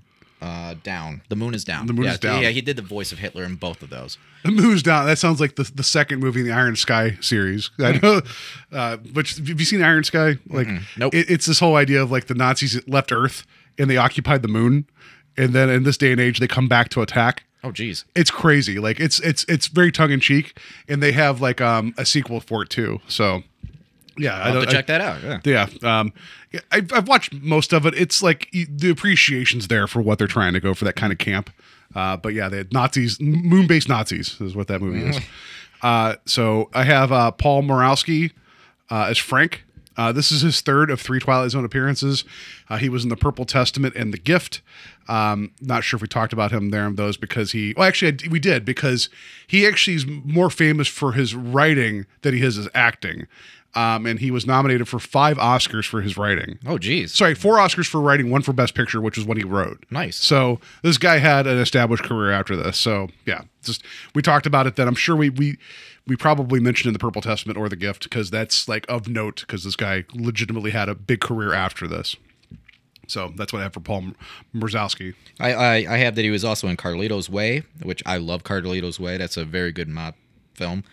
uh, 0.41 0.75
Down. 0.84 1.22
The 1.29 1.36
Moon 1.36 1.53
is 1.53 1.63
Down. 1.63 1.88
The 1.88 1.94
Moon 1.94 2.06
yeah, 2.06 2.12
is 2.13 2.20
Down. 2.20 2.41
Yeah, 2.44 2.50
he 2.50 2.62
did 2.62 2.75
the 2.75 2.82
voice 2.82 3.12
of 3.12 3.19
Hitler 3.19 3.43
in 3.43 3.56
both 3.56 3.82
of 3.82 3.89
those. 3.89 4.17
The 4.43 4.52
Moon's 4.52 4.84
Down. 4.84 5.06
That 5.08 5.17
sounds 5.17 5.39
like 5.41 5.56
the, 5.56 5.63
the 5.76 5.84
second 5.84 6.19
movie 6.19 6.41
in 6.41 6.45
the 6.45 6.52
Iron 6.54 6.76
Sky 6.76 7.17
series. 7.21 7.69
I 7.80 8.00
know. 8.02 8.21
Uh, 8.71 8.97
but 8.97 9.28
have 9.30 9.47
you 9.60 9.65
seen 9.65 9.82
Iron 9.82 10.04
Sky? 10.04 10.38
Like, 10.50 10.67
Nope. 10.97 11.13
it- 11.15 11.30
it's 11.30 11.45
this 11.45 11.60
whole 11.60 11.76
idea 11.76 12.02
of 12.04 12.12
like 12.12 12.28
the 12.28 12.36
Nazis 12.36 12.80
left 12.88 13.12
Earth 13.12 13.45
and 13.80 13.89
they 13.89 13.97
occupied 13.97 14.41
the 14.41 14.47
moon, 14.47 14.86
and 15.38 15.54
then 15.54 15.69
in 15.69 15.84
this 15.84 15.97
day 15.97 16.12
and 16.12 16.19
age 16.21 16.39
they 16.39 16.47
come 16.47 16.67
back 16.67 16.89
to 16.89 17.02
attack. 17.02 17.43
Oh, 17.63 17.71
geez. 17.71 18.06
It's 18.15 18.32
crazy. 18.32 18.80
Like 18.80 19.00
it's 19.00 19.19
it's 19.19 19.43
it's 19.50 19.67
very 19.67 19.91
tongue 19.91 20.12
in 20.12 20.19
cheek, 20.19 20.58
and 20.88 21.02
they 21.02 21.12
have 21.12 21.41
like 21.41 21.60
um 21.62 21.93
a 21.97 22.06
sequel 22.06 22.39
for 22.39 22.62
it 22.63 22.69
too. 22.69 23.00
So 23.08 23.43
yeah, 24.17 24.36
I 24.38 24.49
I'll 24.49 24.62
to 24.62 24.67
check 24.67 24.88
that 24.88 25.01
out. 25.01 25.23
Yeah. 25.23 25.67
Yeah, 25.84 25.99
um, 25.99 26.13
I've, 26.71 26.91
I've 26.93 27.08
watched 27.08 27.34
most 27.34 27.73
of 27.73 27.86
it. 27.86 27.93
It's 27.95 28.21
like 28.21 28.49
the 28.51 28.89
appreciation's 28.89 29.67
there 29.67 29.88
for 29.88 30.01
what 30.01 30.17
they're 30.17 30.27
trying 30.27 30.53
to 30.53 30.60
go 30.60 30.73
for 30.73 30.86
that 30.86 30.95
kind 30.95 31.12
of 31.12 31.19
camp. 31.19 31.49
Uh, 31.95 32.17
but 32.17 32.34
yeah, 32.34 32.49
they 32.49 32.58
had 32.58 32.73
Nazis, 32.73 33.19
moon-based 33.19 33.89
Nazis 33.89 34.39
is 34.41 34.56
what 34.56 34.67
that 34.67 34.82
movie 34.82 35.08
is. 35.08 35.19
Uh, 35.82 36.15
so 36.25 36.69
I 36.73 36.84
have 36.84 37.12
uh, 37.12 37.32
Paul 37.32 37.63
Mazursky 37.63 38.32
uh, 38.89 39.08
as 39.10 39.17
Frank. 39.17 39.63
Uh, 39.95 40.12
this 40.12 40.32
is 40.32 40.41
his 40.41 40.62
third 40.62 40.91
of 40.91 41.01
three 41.01 41.19
Twilight 41.19 41.49
Zone 41.49 41.65
appearances. 41.65 42.23
Uh, 42.69 42.77
he 42.77 42.88
was 42.88 43.03
in 43.03 43.10
the 43.10 43.15
Purple 43.15 43.45
Testament 43.45 43.95
and 43.95 44.13
The 44.13 44.19
Gift. 44.19 44.62
Um, 45.08 45.51
not 45.60 45.84
sure 45.84 45.97
if 45.97 46.01
we 46.01 46.08
talked 46.08 46.34
about 46.34 46.51
him 46.51 46.69
there 46.69 46.86
in 46.86 46.95
those 46.95 47.17
because 47.17 47.51
he. 47.51 47.73
Well, 47.75 47.88
actually, 47.88 48.17
I 48.25 48.27
we 48.30 48.39
did 48.39 48.63
because 48.63 49.10
he 49.47 49.65
actually 49.65 49.95
is 49.95 50.06
more 50.06 50.51
famous 50.51 50.88
for 50.88 51.13
his 51.13 51.34
writing 51.34 52.06
than 52.21 52.36
he 52.36 52.43
is 52.43 52.56
his 52.58 52.69
acting. 52.75 53.25
Um, 53.75 54.08
and 54.08 54.19
he 54.19 54.32
was 54.32 54.47
nominated 54.47 54.88
for 54.88 54.97
five 54.97 55.38
Oscars 55.38 55.86
for 55.86 56.01
his 56.01 56.17
writing. 56.17 56.58
Oh, 56.65 56.80
geez. 56.80 57.13
Sorry, 57.13 57.36
four 57.36 57.58
Oscars 57.58 57.86
for 57.86 58.01
writing, 58.01 58.32
one 58.32 58.41
for 58.41 58.51
Best 58.51 58.73
Picture, 58.73 58.99
which 59.01 59.17
was 59.17 59.25
what 59.27 59.38
he 59.38 59.43
wrote. 59.43 59.86
Nice. 59.91 60.17
So 60.17 60.60
this 60.82 60.97
guy 60.97 61.19
had 61.19 61.45
an 61.45 61.60
established 61.60 62.03
career 62.03 62.32
after 62.32 62.56
this. 62.56 62.80
So 62.80 63.10
yeah, 63.25 63.43
just 63.62 63.84
we 64.15 64.21
talked 64.23 64.47
about 64.47 64.65
it. 64.65 64.77
Then 64.77 64.88
I'm 64.88 64.95
sure 64.95 65.15
we 65.15 65.30
we 65.30 65.58
we 66.08 66.15
probably 66.15 66.60
mentioned 66.60 66.88
in 66.88 66.93
the 66.93 66.99
Purple 66.99 67.21
Testament 67.21 67.58
or 67.58 67.69
the 67.69 67.75
Gift 67.75 68.03
because 68.03 68.32
that's 68.32 68.67
like 68.67 68.86
of 68.89 69.08
note 69.08 69.41
because 69.41 69.63
this 69.63 69.75
guy 69.75 70.06
legitimately 70.13 70.71
had 70.71 70.89
a 70.89 70.95
big 70.95 71.19
career 71.19 71.53
after 71.53 71.88
this. 71.88 72.15
So 73.08 73.32
that's 73.36 73.53
what 73.53 73.60
I 73.60 73.63
have 73.63 73.73
for 73.73 73.80
Paul 73.80 74.06
Mazursky. 74.56 75.13
I, 75.39 75.53
I 75.53 75.75
I 75.89 75.97
have 75.97 76.15
that 76.15 76.23
he 76.23 76.32
was 76.32 76.43
also 76.43 76.67
in 76.67 76.77
Carlito's 76.77 77.30
Way, 77.30 77.63
which 77.84 78.01
I 78.06 78.17
love 78.17 78.43
Carlito's 78.43 78.99
Way. 78.99 79.17
That's 79.17 79.38
a 79.38 79.45
very 79.45 79.71
good 79.71 79.88
mob 79.88 80.15
film. 80.56 80.84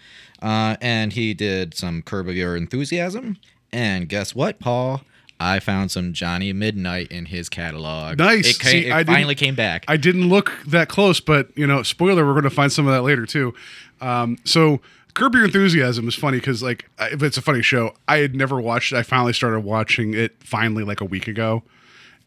Uh, 0.45 0.77
and 0.83 1.15
he 1.15 1.33
did 1.33 1.73
some 1.75 2.03
Curb 2.03 2.29
of 2.29 2.37
Your 2.37 2.55
Enthusiasm. 2.55 3.39
And 3.73 4.09
guess 4.09 4.35
what, 4.35 4.61
Paul? 4.61 5.01
I 5.41 5.59
found 5.59 5.91
some 5.91 6.13
Johnny 6.13 6.53
Midnight 6.53 7.11
in 7.11 7.27
his 7.27 7.49
catalog. 7.49 8.19
Nice. 8.19 8.51
It, 8.51 8.61
ca- 8.61 8.69
See, 8.69 8.87
it 8.87 8.93
I 8.93 9.05
finally 9.05 9.35
came 9.35 9.55
back. 9.55 9.85
I 9.89 9.97
didn't 9.97 10.29
look 10.29 10.53
that 10.67 10.89
close, 10.89 11.19
but 11.19 11.49
you 11.57 11.67
know, 11.67 11.83
spoiler, 11.83 12.25
we're 12.27 12.33
going 12.33 12.45
to 12.45 12.51
find 12.51 12.71
some 12.71 12.87
of 12.87 12.93
that 12.93 13.03
later 13.03 13.27
too. 13.27 13.55
Um, 14.01 14.37
so 14.45 14.81
Curb 15.15 15.35
Your 15.35 15.45
Enthusiasm 15.45 16.07
is 16.09 16.15
funny 16.15 16.39
because 16.39 16.63
like 16.63 16.89
if 17.01 17.23
it's 17.23 17.37
a 17.37 17.43
funny 17.43 17.63
show, 17.63 17.95
I 18.07 18.19
had 18.19 18.35
never 18.37 18.61
watched. 18.61 18.93
it. 18.93 18.97
I 18.97 19.03
finally 19.03 19.33
started 19.33 19.61
watching 19.61 20.13
it 20.15 20.37
finally 20.43 20.85
like 20.85 21.01
a 21.01 21.05
week 21.07 21.27
ago. 21.27 21.63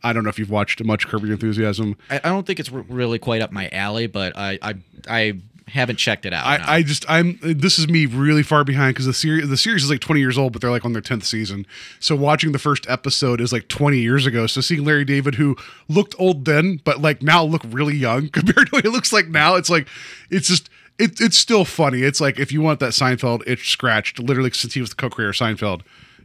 I 0.03 0.11
don't 0.13 0.23
know 0.23 0.29
if 0.29 0.37
you've 0.39 0.49
watched 0.51 0.83
much 0.83 1.07
Curb 1.07 1.23
Your 1.23 1.33
Enthusiasm. 1.33 1.95
I, 2.09 2.17
I 2.17 2.29
don't 2.29 2.45
think 2.45 2.59
it's 2.59 2.71
r- 2.71 2.83
really 2.89 3.19
quite 3.19 3.41
up 3.41 3.51
my 3.51 3.69
alley, 3.69 4.07
but 4.07 4.35
I 4.35 4.59
I, 4.61 4.73
I 5.07 5.33
haven't 5.67 5.97
checked 5.97 6.25
it 6.25 6.33
out. 6.33 6.45
no. 6.59 6.65
I, 6.65 6.75
I 6.75 6.83
just 6.83 7.05
I'm 7.09 7.39
this 7.41 7.77
is 7.77 7.87
me 7.87 8.05
really 8.05 8.43
far 8.43 8.63
behind 8.63 8.95
because 8.95 9.05
the 9.05 9.13
series 9.13 9.47
the 9.49 9.57
series 9.57 9.83
is 9.83 9.89
like 9.89 9.99
20 9.99 10.19
years 10.19 10.37
old, 10.37 10.53
but 10.53 10.61
they're 10.61 10.71
like 10.71 10.85
on 10.85 10.93
their 10.93 11.01
10th 11.01 11.23
season. 11.23 11.65
So 11.99 12.15
watching 12.15 12.51
the 12.51 12.59
first 12.59 12.89
episode 12.89 13.41
is 13.41 13.51
like 13.51 13.67
20 13.67 13.97
years 13.97 14.25
ago. 14.25 14.47
So 14.47 14.61
seeing 14.61 14.85
Larry 14.85 15.05
David, 15.05 15.35
who 15.35 15.55
looked 15.87 16.15
old 16.17 16.45
then, 16.45 16.79
but 16.83 17.01
like 17.01 17.21
now 17.21 17.43
look 17.43 17.61
really 17.67 17.95
young 17.95 18.29
compared 18.31 18.67
to 18.67 18.71
what 18.71 18.85
he 18.85 18.89
looks 18.89 19.11
like 19.11 19.27
now, 19.27 19.55
it's 19.55 19.69
like 19.69 19.87
it's 20.29 20.47
just 20.47 20.69
it, 20.97 21.19
it's 21.21 21.37
still 21.37 21.65
funny. 21.65 22.03
It's 22.03 22.21
like 22.21 22.39
if 22.39 22.51
you 22.51 22.61
want 22.61 22.79
that 22.79 22.91
Seinfeld 22.91 23.43
itch 23.45 23.71
scratched, 23.71 24.19
literally 24.19 24.51
since 24.51 24.73
he 24.73 24.81
was 24.81 24.91
the 24.91 24.95
co-creator 24.95 25.29
of 25.29 25.35
Seinfeld, 25.35 25.81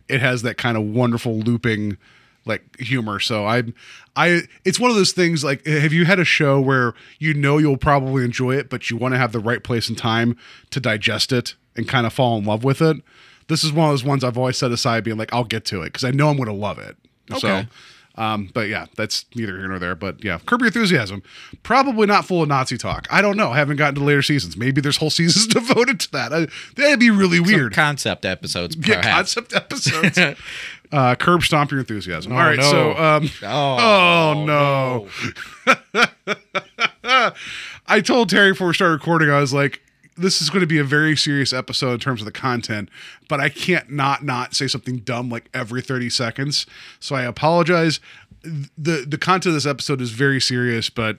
it 0.08 0.20
has 0.20 0.42
that 0.42 0.56
kind 0.56 0.76
of 0.76 0.84
wonderful 0.84 1.38
looping 1.38 1.98
like 2.44 2.62
humor. 2.80 3.20
So 3.20 3.46
I 3.46 3.62
I 4.16 4.42
it's 4.64 4.80
one 4.80 4.90
of 4.90 4.96
those 4.96 5.12
things 5.12 5.44
like 5.44 5.64
have 5.66 5.92
you 5.92 6.04
had 6.04 6.18
a 6.18 6.24
show 6.24 6.60
where 6.60 6.94
you 7.18 7.34
know 7.34 7.58
you'll 7.58 7.76
probably 7.76 8.24
enjoy 8.24 8.56
it 8.56 8.68
but 8.68 8.90
you 8.90 8.96
want 8.96 9.14
to 9.14 9.18
have 9.18 9.32
the 9.32 9.38
right 9.40 9.62
place 9.62 9.88
and 9.88 9.96
time 9.96 10.36
to 10.70 10.80
digest 10.80 11.32
it 11.32 11.54
and 11.76 11.88
kind 11.88 12.06
of 12.06 12.12
fall 12.12 12.36
in 12.38 12.44
love 12.44 12.64
with 12.64 12.80
it. 12.82 12.96
This 13.48 13.64
is 13.64 13.72
one 13.72 13.86
of 13.88 13.92
those 13.92 14.04
ones 14.04 14.24
I've 14.24 14.38
always 14.38 14.56
set 14.58 14.70
aside 14.72 15.04
being 15.04 15.16
like 15.18 15.32
I'll 15.32 15.44
get 15.44 15.64
to 15.66 15.82
it 15.82 15.92
cuz 15.92 16.04
I 16.04 16.10
know 16.10 16.28
I'm 16.28 16.36
going 16.36 16.48
to 16.48 16.52
love 16.54 16.78
it. 16.78 16.96
So 17.38 17.48
Okay. 17.48 17.68
um, 18.16 18.50
but 18.52 18.68
yeah, 18.68 18.86
that's 18.96 19.24
neither 19.34 19.56
here 19.56 19.68
nor 19.68 19.78
there. 19.78 19.94
But 19.94 20.22
yeah, 20.24 20.38
Curb 20.44 20.60
Your 20.60 20.66
Enthusiasm, 20.68 21.22
probably 21.62 22.06
not 22.06 22.26
full 22.26 22.42
of 22.42 22.48
Nazi 22.48 22.76
talk. 22.76 23.06
I 23.10 23.22
don't 23.22 23.36
know. 23.36 23.52
I 23.52 23.56
haven't 23.56 23.76
gotten 23.76 23.94
to 23.96 24.04
later 24.04 24.20
seasons. 24.22 24.56
Maybe 24.56 24.80
there's 24.80 24.98
whole 24.98 25.10
seasons 25.10 25.46
devoted 25.54 25.98
to 26.00 26.12
that. 26.12 26.32
I, 26.32 26.46
that'd 26.76 27.00
be 27.00 27.10
really 27.10 27.38
Some 27.38 27.46
weird. 27.46 27.72
concept 27.74 28.24
episodes, 28.26 28.76
Yeah, 28.76 29.00
concept 29.02 29.54
episodes. 29.54 30.18
uh, 30.92 31.14
curb 31.14 31.42
stomp 31.42 31.70
your 31.70 31.80
enthusiasm. 31.80 32.32
All 32.32 32.38
right, 32.38 32.58
no. 32.58 32.70
so 32.70 32.96
um, 32.96 33.30
Oh, 33.42 34.36
oh, 34.36 34.44
no. 34.46 35.08
I 37.86 38.00
told 38.00 38.28
Terry 38.28 38.52
before 38.52 38.68
we 38.68 38.74
started 38.74 38.94
recording, 38.94 39.30
I 39.30 39.40
was 39.40 39.52
like, 39.52 39.82
this 40.16 40.42
is 40.42 40.50
going 40.50 40.60
to 40.60 40.66
be 40.66 40.78
a 40.78 40.84
very 40.84 41.16
serious 41.16 41.52
episode 41.52 41.94
in 41.94 42.00
terms 42.00 42.20
of 42.20 42.26
the 42.26 42.32
content, 42.32 42.90
but 43.28 43.40
I 43.40 43.48
can't 43.48 43.90
not 43.90 44.22
not 44.22 44.54
say 44.54 44.68
something 44.68 44.98
dumb 44.98 45.30
like 45.30 45.48
every 45.54 45.80
30 45.80 46.10
seconds. 46.10 46.66
So 47.00 47.16
I 47.16 47.22
apologize. 47.22 47.98
The 48.42 49.06
the 49.08 49.18
content 49.18 49.46
of 49.46 49.54
this 49.54 49.66
episode 49.66 50.00
is 50.00 50.10
very 50.10 50.40
serious, 50.40 50.90
but 50.90 51.18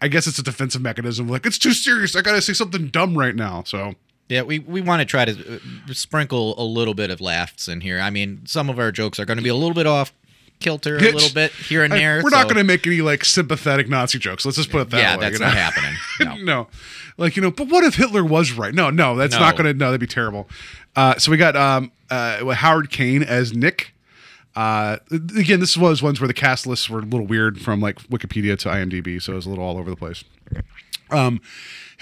I 0.00 0.08
guess 0.08 0.26
it's 0.26 0.38
a 0.38 0.42
defensive 0.42 0.80
mechanism. 0.80 1.28
Like 1.28 1.44
it's 1.44 1.58
too 1.58 1.72
serious. 1.72 2.16
I 2.16 2.22
got 2.22 2.32
to 2.32 2.42
say 2.42 2.54
something 2.54 2.88
dumb 2.88 3.18
right 3.18 3.36
now. 3.36 3.62
So 3.66 3.94
Yeah, 4.32 4.42
we, 4.42 4.60
we 4.60 4.80
want 4.80 5.00
to 5.00 5.04
try 5.04 5.24
to 5.26 5.56
uh, 5.56 5.58
sprinkle 5.92 6.54
a 6.58 6.64
little 6.64 6.94
bit 6.94 7.10
of 7.10 7.20
laughs 7.20 7.68
in 7.68 7.80
here. 7.82 8.00
I 8.00 8.08
mean, 8.10 8.40
some 8.46 8.70
of 8.70 8.78
our 8.78 8.90
jokes 8.90 9.20
are 9.20 9.24
going 9.26 9.36
to 9.36 9.42
be 9.42 9.50
a 9.50 9.54
little 9.54 9.74
bit 9.74 9.86
off 9.86 10.12
kilter, 10.58 10.96
a 10.96 11.00
little 11.00 11.34
bit 11.34 11.50
here 11.52 11.82
and 11.84 11.92
I- 11.92 11.98
there. 11.98 12.20
we're 12.24 12.30
not 12.30 12.44
going 12.44 12.56
to 12.56 12.64
make 12.64 12.86
any 12.86 13.00
like 13.02 13.24
sympathetic 13.24 13.88
Nazi 13.88 14.18
jokes. 14.18 14.44
Let's 14.46 14.56
just 14.56 14.70
put 14.70 14.80
it 14.82 14.90
that 14.90 14.98
Yeah, 14.98 15.16
way. 15.16 15.20
that's 15.20 15.32
you 15.34 15.40
know? 15.40 15.46
not 15.46 15.56
happening. 15.56 15.94
No. 16.20 16.36
no. 16.36 16.68
Like, 17.18 17.36
you 17.36 17.42
know, 17.42 17.50
but 17.50 17.68
what 17.68 17.84
if 17.84 17.96
Hitler 17.96 18.24
was 18.24 18.52
right? 18.52 18.72
No, 18.74 18.88
no, 18.88 19.16
that's 19.16 19.34
No. 19.34 19.40
not 19.40 19.56
going 19.56 19.66
to, 19.66 19.74
no, 19.74 19.86
that'd 19.86 20.00
be 20.00 20.06
terrible. 20.06 20.48
Uh, 20.96 21.18
so 21.18 21.30
we 21.30 21.36
got 21.36 21.56
um, 21.56 21.92
uh, 22.10 22.44
Howard 22.54 22.90
Caine 22.90 23.22
as 23.22 23.52
Nick. 23.54 23.92
Uh, 24.54 24.98
again, 25.36 25.60
this 25.60 25.76
was 25.76 26.02
ones 26.02 26.20
where 26.20 26.28
the 26.28 26.34
cast 26.34 26.66
lists 26.66 26.88
were 26.88 27.00
a 27.00 27.02
little 27.02 27.26
weird 27.26 27.60
from 27.60 27.80
like 27.80 27.98
Wikipedia 28.08 28.58
to 28.60 28.68
IMDb, 28.68 29.20
so 29.20 29.32
it 29.32 29.36
was 29.36 29.46
a 29.46 29.50
little 29.50 29.64
all 29.64 29.78
over 29.78 29.90
the 29.90 29.96
place. 29.96 30.24
Um, 31.10 31.40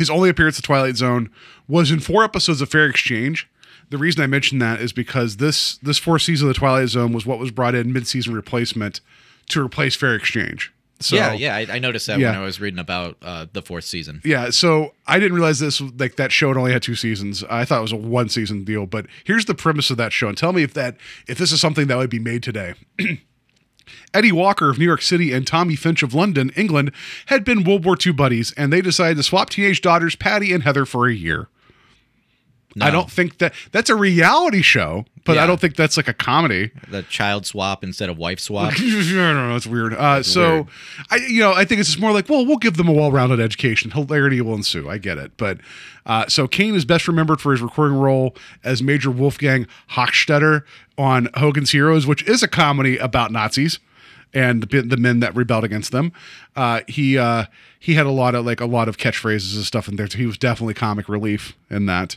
his 0.01 0.09
only 0.11 0.31
appearance 0.31 0.59
at 0.59 0.65
Twilight 0.65 0.97
Zone 0.97 1.31
was 1.69 1.91
in 1.91 2.01
four 2.01 2.25
episodes 2.25 2.63
of 2.63 2.71
Fair 2.71 2.87
Exchange. 2.87 3.47
The 3.91 3.99
reason 3.99 4.23
I 4.23 4.27
mention 4.27 4.59
that 4.61 4.81
is 4.81 4.93
because 4.93 5.37
this 5.37 5.77
this 5.79 5.99
fourth 5.99 6.23
season 6.23 6.49
of 6.49 6.55
the 6.55 6.59
Twilight 6.59 6.89
Zone 6.89 7.13
was 7.13 7.27
what 7.27 7.39
was 7.39 7.51
brought 7.51 7.75
in 7.75 7.93
mid 7.93 8.07
season 8.07 8.33
replacement 8.35 9.01
to 9.51 9.63
replace 9.63 9.95
Fair 9.95 10.15
Exchange. 10.15 10.73
So, 11.03 11.17
yeah, 11.17 11.33
yeah, 11.33 11.57
I, 11.57 11.67
I 11.77 11.79
noticed 11.79 12.07
that 12.09 12.19
Yeah. 12.19 12.31
when 12.33 12.41
I 12.41 12.45
was 12.45 12.61
reading 12.61 12.79
about 12.79 13.17
uh, 13.23 13.47
the 13.53 13.63
fourth 13.63 13.85
season. 13.85 14.21
Yeah, 14.25 14.51
so 14.51 14.93
I 15.07 15.19
didn't 15.19 15.35
realize 15.35 15.59
this 15.59 15.81
like 15.81 16.17
that 16.17 16.31
show 16.33 16.49
had 16.49 16.57
only 16.57 16.73
had 16.73 16.83
two 16.83 16.95
seasons. 16.95 17.43
I 17.51 17.65
thought 17.65 17.79
it 17.79 17.83
was 17.83 17.93
a 17.93 17.97
one 17.97 18.29
season 18.29 18.65
deal, 18.65 18.87
but 18.87 19.07
here's 19.25 19.45
the 19.47 19.55
premise 19.55 19.91
of 19.91 19.97
that 19.99 20.13
show. 20.13 20.29
And 20.29 20.37
tell 20.39 20.53
me 20.53 20.63
if 20.63 20.73
that 20.75 20.97
if 21.27 21.37
this 21.39 21.53
is 21.53 21.61
something 21.61 21.87
that 21.89 21.97
would 21.97 22.11
be 22.11 22.19
made 22.19 22.43
today. 22.43 22.75
Eddie 24.13 24.33
Walker 24.33 24.71
of 24.71 24.79
New 24.79 24.85
York 24.85 25.03
City 25.03 25.33
and 25.33 25.47
Tommy 25.47 25.77
Finch 25.77 26.03
of 26.03 26.15
London, 26.15 26.51
England, 26.57 26.93
had 27.27 27.45
been 27.45 27.65
World 27.65 27.85
War 27.85 27.97
II 28.05 28.13
buddies, 28.13 28.53
and 28.57 28.73
they 28.73 28.81
decided 28.81 29.17
to 29.17 29.23
swap 29.23 29.51
teenage 29.51 29.81
daughters 29.81 30.17
Patty 30.17 30.53
and 30.53 30.63
Heather 30.63 30.87
for 30.87 31.07
a 31.07 31.15
year. 31.15 31.49
I 32.81 32.91
don't 32.91 33.11
think 33.11 33.39
that 33.39 33.53
that's 33.73 33.91
a 33.91 33.97
reality 33.97 34.63
show, 34.63 35.05
but 35.25 35.39
I 35.39 35.47
don't 35.47 35.61
think 35.61 35.77
that's 35.77 35.97
like 35.97 36.09
a 36.09 36.15
comedy. 36.15 36.71
The 36.89 37.03
child 37.03 37.47
swap 37.47 37.83
instead 37.83 38.09
of 38.09 38.19
wife 38.19 38.39
swap. 38.39 38.73
I 38.77 38.77
don't 38.77 39.49
know. 39.49 39.57
It's 39.57 39.67
weird. 39.67 39.95
Uh, 39.95 40.23
so, 40.23 40.53
weird. 40.53 40.67
I 41.11 41.17
you 41.17 41.41
know 41.41 41.53
I 41.53 41.65
think 41.65 41.81
it's 41.81 41.89
just 41.89 42.01
more 42.01 42.13
like, 42.13 42.29
well, 42.29 42.47
we'll 42.47 42.59
give 42.59 42.77
them 42.77 42.89
a 42.89 42.93
well-rounded 42.93 43.41
education. 43.41 43.91
Hilarity 43.91 44.41
will 44.41 44.55
ensue. 44.55 44.89
I 44.89 44.99
get 44.99 45.19
it, 45.19 45.33
but 45.37 45.59
uh, 46.07 46.27
so 46.29 46.47
Caine 46.47 46.75
is 46.75 46.85
best 46.85 47.09
remembered 47.09 47.41
for 47.41 47.53
his 47.53 47.61
recurring 47.61 47.95
role 47.95 48.37
as 48.63 48.83
Major 48.83 49.11
Wolfgang 49.11 49.67
Hochstetter 49.91 50.63
on 50.97 51.29
Hogan's 51.35 51.71
Heroes, 51.71 52.07
which 52.07 52.23
is 52.29 52.43
a 52.43 52.49
comedy 52.49 52.99
about 52.99 53.33
Nazis 53.33 53.79
and 54.33 54.63
the, 54.63 54.83
the 54.83 54.97
men 54.97 55.21
that 55.21 55.35
rebelled 55.35 55.65
against 55.65 55.93
them. 55.93 56.13
Uh, 56.57 56.81
he 56.87 57.19
uh, 57.19 57.47
he 57.79 57.95
had 57.95 58.07
a 58.07 58.11
lot 58.11 58.35
of 58.35 58.45
like 58.45 58.61
a 58.61 58.67
lot 58.67 58.89
of 58.89 58.97
catchphrases 58.97 59.55
and 59.57 59.65
stuff 59.65 59.89
in 59.89 59.97
there. 59.97 60.09
So 60.09 60.19
he 60.19 60.27
was 60.27 60.39
definitely 60.39 60.75
comic 60.75 61.09
relief 61.09 61.57
in 61.69 61.87
that. 61.87 62.17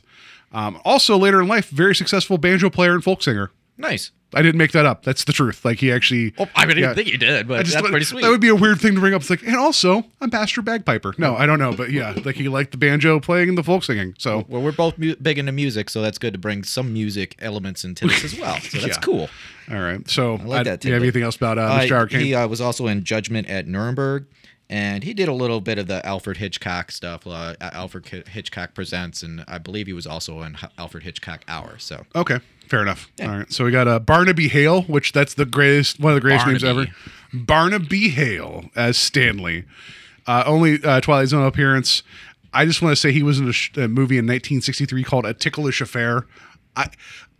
Um, 0.53 0.79
also, 0.85 1.17
later 1.17 1.41
in 1.41 1.47
life, 1.47 1.69
very 1.69 1.95
successful 1.95 2.37
banjo 2.37 2.69
player 2.69 2.93
and 2.93 3.03
folk 3.03 3.23
singer. 3.23 3.51
nice. 3.77 4.11
I 4.35 4.41
didn't 4.41 4.57
make 4.57 4.71
that 4.71 4.87
up. 4.87 5.03
That's 5.03 5.25
the 5.25 5.31
truth. 5.31 5.63
Like 5.63 5.77
he 5.77 5.91
actually. 5.91 6.33
Well, 6.39 6.49
I 6.55 6.65
mean, 6.65 6.77
I 6.79 6.81
didn't 6.81 6.95
think 6.95 7.07
you 7.09 7.19
did, 7.19 7.47
but 7.47 7.59
I 7.59 7.61
just 7.61 7.75
that's 7.75 7.87
pretty 7.87 8.03
sweet. 8.03 8.23
That 8.23 8.29
would 8.31 8.41
be 8.41 8.47
a 8.47 8.55
weird 8.55 8.81
thing 8.81 8.95
to 8.95 8.99
bring 8.99 9.13
up. 9.13 9.21
It's 9.21 9.29
like, 9.29 9.43
and 9.43 9.55
also, 9.55 10.05
I'm 10.21 10.31
Pastor 10.31 10.63
Bagpiper. 10.63 11.13
No, 11.19 11.35
I 11.35 11.45
don't 11.45 11.59
know, 11.59 11.71
but 11.71 11.91
yeah, 11.91 12.15
like 12.25 12.35
he 12.37 12.49
liked 12.49 12.71
the 12.71 12.77
banjo 12.79 13.19
playing 13.19 13.49
and 13.49 13.55
the 13.59 13.61
folk 13.61 13.83
singing. 13.83 14.15
So 14.17 14.43
well, 14.47 14.63
we're 14.63 14.71
both 14.71 14.97
mu- 14.97 15.15
big 15.17 15.37
into 15.37 15.51
music, 15.51 15.87
so 15.91 16.01
that's 16.01 16.17
good 16.17 16.33
to 16.33 16.39
bring 16.39 16.63
some 16.63 16.91
music 16.91 17.35
elements 17.43 17.83
into 17.85 18.07
this 18.07 18.23
as 18.23 18.35
well. 18.39 18.59
So 18.59 18.77
that's 18.81 18.97
Yeah. 18.97 19.01
cool. 19.03 19.29
all 19.69 19.79
right. 19.79 20.09
So 20.09 20.37
I 20.37 20.43
like 20.45 20.63
that 20.65 20.79
do 20.79 20.87
you 20.87 20.95
have 20.95 21.03
anything 21.03 21.21
else 21.21 21.35
about 21.35 21.59
uh, 21.59 21.65
Uh, 21.65 21.79
Mr. 21.81 21.89
Howard 21.89 22.09
Caine? 22.09 22.21
he 22.21 22.33
uh, 22.33 22.47
was 22.47 22.59
also 22.59 22.87
in 22.87 23.03
Judgment 23.03 23.47
at 23.51 23.67
Nuremberg, 23.67 24.25
and 24.69 25.04
he 25.04 25.13
did 25.13 25.28
a 25.28 25.34
little 25.34 25.62
bit 25.62 25.78
of 25.78 25.88
the 25.88 26.06
Alfred 26.06 26.38
Hitchcock 26.38 26.91
stuff. 26.91 27.28
Uh, 27.28 27.56
Alfred 27.62 28.28
Hitchcock 28.28 28.73
presents, 28.73 29.21
and 29.23 29.43
I 29.47 29.58
believe 29.58 29.88
he 29.88 29.93
was 29.93 30.08
also 30.08 30.41
in 30.41 30.58
Alfred 30.78 31.04
Hitchcock 31.04 31.43
Hour. 31.47 31.78
So 31.80 32.06
Okay, 32.15 32.39
fair 32.67 32.82
enough. 32.82 33.12
All 33.21 33.28
right. 33.28 33.52
So 33.52 33.65
we 33.65 33.71
got 33.71 33.88
uh, 33.88 33.99
Barnaby 33.99 34.47
Hale, 34.47 34.84
which 34.84 35.12
that's 35.12 35.34
the 35.34 35.45
greatest, 35.45 35.99
one 35.99 36.13
of 36.13 36.15
the 36.15 36.21
greatest 36.21 36.47
names 36.47 36.63
ever. 36.63 36.88
Barnaby 37.34 38.10
Hale 38.10 38.65
as 38.76 38.97
Stanley. 38.97 39.65
Uh, 40.26 40.43
only 40.45 40.82
uh, 40.84 41.02
Twilight 41.02 41.28
Zone 41.28 41.45
appearance. 41.45 42.02
I 42.54 42.65
just 42.65 42.82
want 42.82 42.93
to 42.93 42.95
say 42.95 43.12
he 43.12 43.23
was 43.23 43.39
in 43.39 43.49
a, 43.49 43.54
sh- 43.54 43.76
a 43.76 43.88
movie 43.88 44.17
in 44.17 44.26
1963 44.26 45.04
called 45.04 45.26
A 45.26 45.34
Ticklish 45.34 45.82
Affair. 45.82 46.26
I 46.76 46.89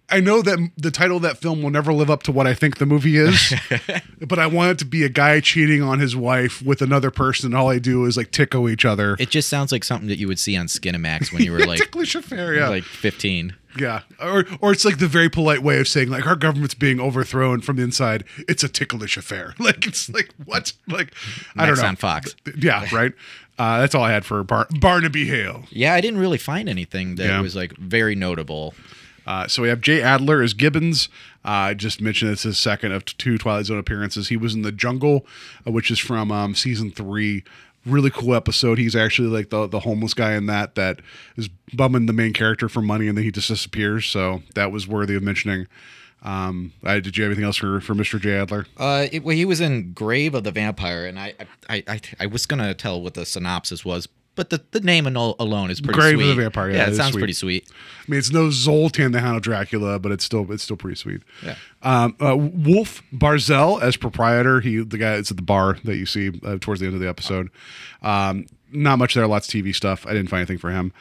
I 0.10 0.20
know 0.20 0.42
that 0.44 0.72
the 0.78 0.92
title 0.92 1.18
of 1.18 1.24
that 1.24 1.38
film 1.38 1.64
will 1.64 1.70
never 1.72 1.92
live 1.94 2.10
up 2.12 2.24
to 2.24 2.32
what 2.32 2.46
I 2.46 2.54
think 2.54 2.78
the 2.78 2.86
movie 2.86 3.18
is, 3.18 3.54
but 4.28 4.38
I 4.38 4.46
want 4.48 4.72
it 4.72 4.80
to 4.80 4.86
be 4.86 5.04
a 5.04 5.10
guy 5.10 5.40
cheating 5.40 5.82
on 5.82 6.00
his 6.00 6.16
wife 6.16 6.62
with 6.62 6.82
another 6.82 7.10
person, 7.10 7.48
and 7.48 7.56
all 7.56 7.70
they 7.70 7.80
do 7.80 8.06
is 8.06 8.16
like 8.18 8.30
tickle 8.32 8.70
each 8.70 8.86
other. 8.86 9.16
it 9.20 9.30
just 9.30 9.50
sounds 9.50 9.72
like 9.72 9.84
something 9.84 10.08
that 10.10 10.18
you 10.20 10.28
would 10.28 10.38
see 10.40 10.56
on 10.58 10.68
Skinamax 10.68 11.32
when 11.32 11.42
you 11.44 11.52
were 11.52 11.66
like 11.66 11.80
Ticklish 11.80 12.14
Affair, 12.16 12.54
yeah. 12.54 12.70
like 12.70 12.84
15. 12.84 13.56
Yeah, 13.80 14.02
or 14.22 14.46
or 14.62 14.72
it's 14.72 14.86
like 14.86 15.00
the 15.00 15.08
very 15.08 15.30
polite 15.30 15.64
way 15.64 15.80
of 15.80 15.88
saying 15.88 16.10
like 16.10 16.28
our 16.28 16.36
government's 16.36 16.76
being 16.76 17.00
overthrown 17.00 17.62
from 17.62 17.78
the 17.78 17.82
inside. 17.84 18.24
It's 18.48 18.64
a 18.64 18.70
ticklish 18.70 19.18
affair. 19.18 19.56
Like 19.60 19.88
it's 19.88 20.10
like 20.10 20.30
what? 20.46 20.74
Like 20.88 21.12
I 21.58 21.66
don't 21.66 21.80
know. 21.80 21.86
on 21.88 21.96
Fox. 21.96 22.36
Yeah, 22.56 22.86
right. 22.94 23.14
Uh, 23.58 23.80
that's 23.80 23.96
all 23.96 24.04
I 24.04 24.12
had 24.12 24.26
for 24.26 24.44
Bar- 24.44 24.68
Barnaby 24.80 25.26
Hale. 25.26 25.64
Yeah, 25.72 25.94
I 25.96 26.02
didn't 26.02 26.20
really 26.20 26.38
find 26.38 26.70
anything 26.70 27.16
that 27.16 27.26
Yeah. 27.26 27.42
was 27.42 27.56
like 27.56 27.76
very 27.78 28.14
notable. 28.14 28.76
Uh, 29.26 29.48
so 29.48 29.62
we 29.62 29.70
have 29.70 29.82
Jay 29.82 30.02
Adler 30.02 30.42
as 30.42 30.54
Gibbons. 30.54 31.10
Uh, 31.46 31.72
I 31.72 31.74
just 31.74 32.02
mentioned 32.02 32.32
it's 32.32 32.44
his 32.44 32.58
second 32.58 32.92
of 32.92 33.06
two 33.06 33.38
Twilight 33.38 33.66
Zone 33.66 33.80
appearances. 33.80 34.30
He 34.30 34.38
was 34.38 34.54
in 34.54 34.62
the 34.62 34.72
Jungle, 34.72 35.26
uh, 35.68 35.72
which 35.72 35.92
is 35.92 36.00
from 36.00 36.32
um, 36.32 36.56
season 36.56 36.92
three. 36.92 37.44
Really 37.86 38.10
cool 38.10 38.34
episode. 38.34 38.78
He's 38.78 38.96
actually 38.96 39.28
like 39.28 39.50
the 39.50 39.68
the 39.68 39.82
homeless 39.82 40.14
guy 40.14 40.34
in 40.36 40.46
that 40.46 40.76
that 40.76 41.02
is 41.36 41.50
bumming 41.74 42.06
the 42.06 42.14
main 42.14 42.32
character 42.32 42.70
for 42.70 42.82
money, 42.82 43.10
and 43.10 43.18
then 43.18 43.26
he 43.26 43.32
just 43.32 43.50
disappears. 43.50 44.06
So 44.06 44.42
that 44.56 44.72
was 44.72 44.88
worthy 44.88 45.16
of 45.16 45.24
mentioning. 45.24 45.68
Um, 46.24 46.72
I, 46.84 47.02
did 47.02 47.18
you 47.18 47.24
have 47.26 47.32
anything 47.32 47.44
else 47.44 47.58
for 47.58 47.82
for 47.82 47.94
Mr. 47.94 48.20
Jay 48.20 48.38
Adler? 48.38 48.66
Uh, 48.78 49.08
it, 49.12 49.24
well, 49.26 49.36
he 49.36 49.44
was 49.44 49.60
in 49.60 49.92
Grave 49.92 50.34
of 50.34 50.46
the 50.46 50.52
Vampire, 50.52 51.06
and 51.06 51.20
I, 51.20 51.34
I, 51.70 51.84
I, 51.86 52.02
I 52.22 52.26
was 52.28 52.46
gonna 52.46 52.74
tell 52.74 53.02
what 53.02 53.14
the 53.16 53.26
synopsis 53.26 53.84
was, 53.84 54.08
but 54.36 54.50
the, 54.50 54.64
the 54.72 54.80
name 54.80 55.06
alone 55.08 55.70
is 55.70 55.80
pretty 55.82 56.00
Grave 56.00 56.16
of 56.16 56.22
sweet. 56.22 56.36
the 56.36 56.42
Vampire, 56.42 56.70
yeah, 56.72 56.78
yeah, 56.78 56.84
it 56.88 56.94
it 56.94 56.96
sounds 56.96 57.12
sweet. 57.14 57.22
pretty 57.22 57.34
sweet. 57.34 57.70
I 57.70 58.04
mean, 58.12 58.18
it's 58.20 58.32
no 58.32 58.50
Zoltan 58.50 59.12
the 59.12 59.20
Hound 59.20 59.38
of 59.38 59.44
Dracula, 59.44 60.00
but 60.00 60.12
it's 60.12 60.24
still 60.24 60.52
it's 60.52 60.64
still 60.64 60.78
pretty 60.78 60.96
sweet. 60.96 61.22
Yeah. 61.44 61.56
Um, 61.82 62.16
uh, 62.20 62.36
Wolfe 62.38 63.02
Barzell 63.14 63.82
as 63.82 63.96
proprietor. 63.98 64.60
He 64.62 64.78
the 64.84 64.98
guy 64.98 65.16
that's 65.16 65.32
at 65.32 65.38
the 65.38 65.44
bar 65.44 65.78
that 65.84 65.98
you 65.98 66.06
see 66.06 66.32
uh, 66.44 66.58
towards 66.60 66.80
the 66.82 66.88
end 66.88 66.96
of 66.96 67.02
the 67.02 67.08
episode. 67.10 67.50
Um, 68.02 68.48
not 68.72 68.98
much 68.98 69.14
there. 69.14 69.28
Lots 69.28 69.48
of 69.48 69.54
TV 69.54 69.74
stuff. 69.76 70.06
I 70.08 70.14
didn't 70.14 70.30
find 70.30 70.40
anything 70.40 70.58
for 70.58 70.72
him. 70.72 70.92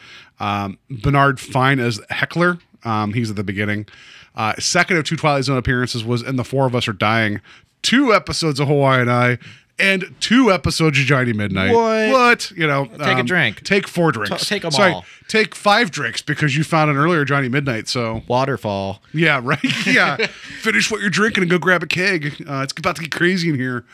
Um, 0.40 0.78
Bernard 0.90 1.40
Fein 1.40 1.80
as 1.80 2.00
Heckler. 2.10 2.58
Um, 2.84 3.12
he's 3.14 3.30
at 3.30 3.36
the 3.36 3.44
beginning. 3.44 3.86
Uh, 4.34 4.54
second 4.58 4.96
of 4.96 5.04
two 5.04 5.16
Twilight 5.16 5.44
Zone 5.44 5.56
appearances 5.56 6.04
was 6.04 6.22
in 6.22 6.36
The 6.36 6.44
Four 6.44 6.66
of 6.66 6.74
Us 6.74 6.88
Are 6.88 6.92
Dying. 6.92 7.40
Two 7.82 8.12
episodes 8.14 8.60
of 8.60 8.68
Hawaiian 8.68 9.08
Eye. 9.08 9.38
And 9.78 10.14
two 10.20 10.52
episodes 10.52 10.98
of 10.98 11.06
Johnny 11.06 11.32
Midnight. 11.32 11.72
What? 11.74 12.10
What? 12.12 12.50
You 12.52 12.66
know, 12.66 12.84
Take 12.86 13.18
a 13.18 13.22
drink. 13.22 13.64
Take 13.64 13.88
four 13.88 14.12
drinks. 14.12 14.46
take 14.46 14.64
'em 14.64 14.70
Sorry, 14.70 14.92
all. 14.92 15.04
Take 15.28 15.54
five 15.56 15.90
drinks 15.90 16.22
because 16.22 16.56
you 16.56 16.62
found 16.62 16.90
an 16.90 16.96
earlier 16.96 17.24
Johnny 17.24 17.48
Midnight. 17.48 17.88
So 17.88 18.22
Waterfall. 18.28 19.02
yeah, 19.12 19.40
right. 19.42 19.58
Yeah, 19.86 20.18
finish 20.60 20.90
what 20.90 21.00
you're 21.00 21.10
drinking 21.10 21.42
and 21.42 21.50
go 21.50 21.58
grab 21.58 21.82
a 21.82 21.86
keg. 21.86 22.44
Uh, 22.46 22.60
it's 22.62 22.72
about 22.78 22.96
to 22.96 23.02
get 23.02 23.10
crazy 23.10 23.48
in 23.48 23.56
here. 23.56 23.84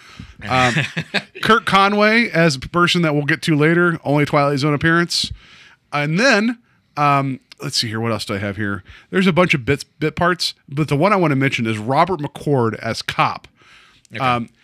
Um, 0.48 0.74
Curt 1.42 1.64
Conway 1.64 2.28
as 2.30 2.56
a 2.56 2.60
person 2.60 3.02
that 3.02 3.14
we'll 3.14 3.24
get 3.24 3.40
to 3.42 3.56
later, 3.56 3.98
only 4.04 4.24
Twilight 4.26 4.58
Zone 4.58 4.74
appearance, 4.74 5.32
and 5.92 6.18
then 6.18 6.58
um, 6.96 7.40
let's 7.62 7.76
see 7.76 7.88
here. 7.88 8.00
What 8.00 8.12
else 8.12 8.24
do 8.24 8.34
I 8.34 8.38
have 8.38 8.56
here? 8.56 8.82
There's 9.10 9.26
a 9.28 9.32
bunch 9.32 9.54
of 9.54 9.64
bits, 9.64 9.84
bit 9.84 10.16
parts, 10.16 10.54
but 10.68 10.88
the 10.88 10.96
one 10.96 11.12
I 11.12 11.16
want 11.16 11.30
to 11.30 11.36
mention 11.36 11.66
is 11.66 11.78
Robert 11.78 12.20
McCord 12.20 12.74
as 12.80 13.00
cop. 13.00 13.48
Um, 14.20 14.46
th- 14.46 14.57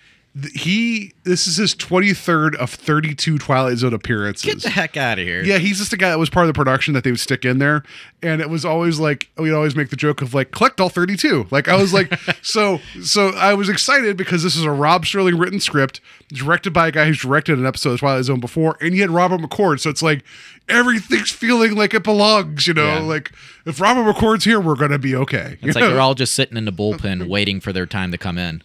he 0.52 1.12
this 1.22 1.46
is 1.46 1.56
his 1.58 1.76
23rd 1.76 2.56
of 2.56 2.68
32 2.70 3.38
Twilight 3.38 3.78
Zone 3.78 3.94
appearances. 3.94 4.44
Get 4.44 4.62
the 4.62 4.68
heck 4.70 4.96
out 4.96 5.18
of 5.20 5.24
here. 5.24 5.44
Yeah, 5.44 5.58
he's 5.58 5.78
just 5.78 5.92
a 5.92 5.96
guy 5.96 6.08
that 6.08 6.18
was 6.18 6.28
part 6.28 6.44
of 6.44 6.48
the 6.48 6.58
production 6.58 6.92
that 6.94 7.04
they 7.04 7.10
would 7.12 7.20
stick 7.20 7.44
in 7.44 7.58
there, 7.58 7.84
and 8.20 8.40
it 8.40 8.50
was 8.50 8.64
always 8.64 8.98
like 8.98 9.30
we'd 9.38 9.52
always 9.52 9.76
make 9.76 9.90
the 9.90 9.96
joke 9.96 10.22
of 10.22 10.34
like 10.34 10.50
collect 10.50 10.80
all 10.80 10.88
thirty 10.88 11.16
two. 11.16 11.46
Like 11.52 11.68
I 11.68 11.76
was 11.76 11.92
like, 11.94 12.12
so 12.42 12.80
so 13.00 13.28
I 13.28 13.54
was 13.54 13.68
excited 13.68 14.16
because 14.16 14.42
this 14.42 14.56
is 14.56 14.64
a 14.64 14.72
Rod 14.72 15.04
Serling 15.04 15.38
written 15.38 15.60
script 15.60 16.00
directed 16.30 16.72
by 16.72 16.88
a 16.88 16.90
guy 16.90 17.06
who's 17.06 17.20
directed 17.20 17.56
an 17.58 17.66
episode 17.66 17.90
of 17.92 18.00
Twilight 18.00 18.24
Zone 18.24 18.40
before, 18.40 18.76
and 18.80 18.92
he 18.92 19.00
had 19.00 19.10
Robert 19.10 19.40
McCord. 19.40 19.78
So 19.78 19.88
it's 19.88 20.02
like 20.02 20.24
everything's 20.68 21.30
feeling 21.30 21.76
like 21.76 21.94
it 21.94 22.02
belongs. 22.02 22.66
You 22.66 22.74
know, 22.74 22.86
Yeah. 22.86 22.98
like 23.00 23.30
if 23.66 23.80
Robert 23.80 24.02
McCord's 24.12 24.44
here, 24.44 24.58
we're 24.58 24.74
gonna 24.74 24.98
be 24.98 25.14
okay. 25.14 25.52
It's 25.54 25.62
You 25.62 25.68
like 25.74 25.76
know? 25.84 25.90
they're 25.90 26.00
all 26.00 26.14
just 26.14 26.34
sitting 26.34 26.56
in 26.56 26.64
the 26.64 26.72
bullpen 26.72 27.28
waiting 27.28 27.60
for 27.60 27.72
their 27.72 27.86
time 27.86 28.10
to 28.10 28.18
come 28.18 28.36
in. 28.36 28.62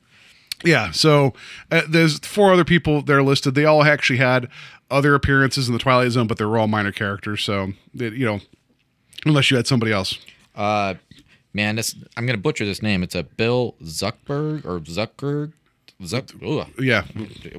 Yeah, 0.64 0.92
so 0.92 1.34
uh, 1.72 1.84
there's 1.88 2.20
four 2.20 2.52
other 2.54 2.66
people 2.66 3.02
that 3.02 3.14
are 3.14 3.24
listed. 3.24 3.56
They 3.56 3.66
all 3.66 3.84
actually 3.84 4.18
had 4.18 4.50
other 4.92 5.16
appearances 5.16 5.68
in 5.68 5.74
the 5.74 5.80
Twilight 5.80 6.12
Zone, 6.12 6.28
but 6.28 6.38
they 6.38 6.46
were 6.46 6.58
all 6.58 6.68
minor 6.68 6.92
characters. 6.92 7.44
So 7.44 7.74
it, 7.94 8.14
you 8.14 8.26
know, 8.26 8.40
unless 9.26 9.50
you 9.52 9.58
had 9.58 9.68
somebody 9.68 9.92
else. 9.92 10.18
Uh, 10.56 10.96
man, 11.54 11.76
this 11.76 11.96
I'm 12.18 12.26
gonna 12.26 12.38
butcher 12.38 12.66
this 12.66 12.82
name. 12.82 13.04
It's 13.04 13.16
a 13.16 13.24
Bill 13.24 13.76
Zuckberg 13.84 14.66
or 14.66 14.80
Zucker. 14.82 15.54
Zuck. 16.02 16.32
Ugh. 16.42 16.68
Yeah, 16.80 17.04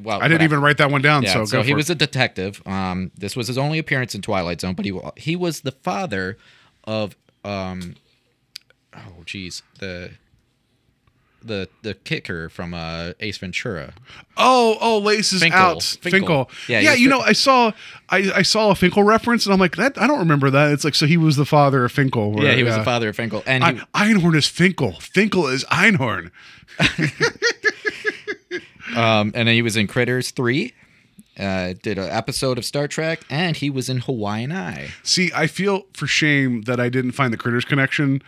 Well, 0.00 0.18
I 0.18 0.22
didn't 0.28 0.36
whatever. 0.38 0.42
even 0.44 0.60
write 0.62 0.78
that 0.78 0.90
one 0.90 1.02
down. 1.02 1.22
Yeah, 1.24 1.34
so, 1.34 1.44
so, 1.44 1.62
he 1.62 1.74
was 1.74 1.90
it. 1.90 1.94
a 1.94 1.96
detective. 1.96 2.62
Um, 2.66 3.10
this 3.16 3.36
was 3.36 3.48
his 3.48 3.58
only 3.58 3.78
appearance 3.78 4.14
in 4.14 4.22
Twilight 4.22 4.60
Zone, 4.62 4.74
but 4.74 4.86
he 4.86 4.98
he 5.16 5.36
was 5.36 5.60
the 5.60 5.72
father 5.72 6.38
of 6.84 7.16
um, 7.44 7.96
oh 8.94 9.22
geez, 9.26 9.62
the 9.78 10.12
the 11.42 11.68
the 11.82 11.94
kicker 11.94 12.48
from 12.48 12.74
uh, 12.74 13.12
Ace 13.20 13.38
Ventura. 13.38 13.94
Oh, 14.36 14.76
oh, 14.80 14.98
Laces 14.98 15.42
Finkle. 15.42 15.52
out. 15.52 15.78
Finkle. 15.78 16.10
Finkle. 16.10 16.50
Yeah, 16.68 16.80
Yeah, 16.80 16.94
you 16.94 17.08
know, 17.08 17.20
I 17.20 17.32
saw 17.32 17.72
I, 18.08 18.30
I 18.36 18.42
saw 18.42 18.70
a 18.70 18.74
Finkle 18.74 19.04
reference 19.04 19.46
and 19.46 19.52
I'm 19.52 19.60
like, 19.60 19.76
that 19.76 20.00
I 20.00 20.06
don't 20.06 20.18
remember 20.18 20.50
that. 20.50 20.72
It's 20.72 20.84
like 20.84 20.94
so 20.94 21.06
he 21.06 21.16
was 21.16 21.36
the 21.36 21.46
father 21.46 21.84
of 21.84 21.92
Finkle. 21.92 22.42
yeah, 22.42 22.52
he 22.52 22.62
was 22.62 22.76
the 22.76 22.84
father 22.84 23.10
of 23.10 23.16
Finkle, 23.16 23.42
and 23.46 23.64
he, 23.64 23.80
I, 23.94 24.12
Einhorn 24.12 24.36
is 24.36 24.46
Finkle. 24.46 24.96
Finkle 24.98 25.52
is 25.52 25.64
Einhorn. 25.64 26.30
um, 28.96 29.32
and 29.34 29.48
then 29.48 29.54
he 29.54 29.62
was 29.62 29.76
in 29.76 29.86
Critters 29.86 30.30
three. 30.30 30.74
Uh, 31.40 31.72
did 31.82 31.96
an 31.96 32.10
episode 32.10 32.58
of 32.58 32.64
Star 32.66 32.86
Trek, 32.86 33.22
and 33.30 33.56
he 33.56 33.70
was 33.70 33.88
in 33.88 33.98
Hawaiian 33.98 34.52
Eye. 34.52 34.90
See, 35.02 35.30
I 35.34 35.46
feel 35.46 35.86
for 35.94 36.06
shame 36.06 36.62
that 36.62 36.78
I 36.78 36.90
didn't 36.90 37.12
find 37.12 37.32
the 37.32 37.38
Critters 37.38 37.64
connection 37.64 38.20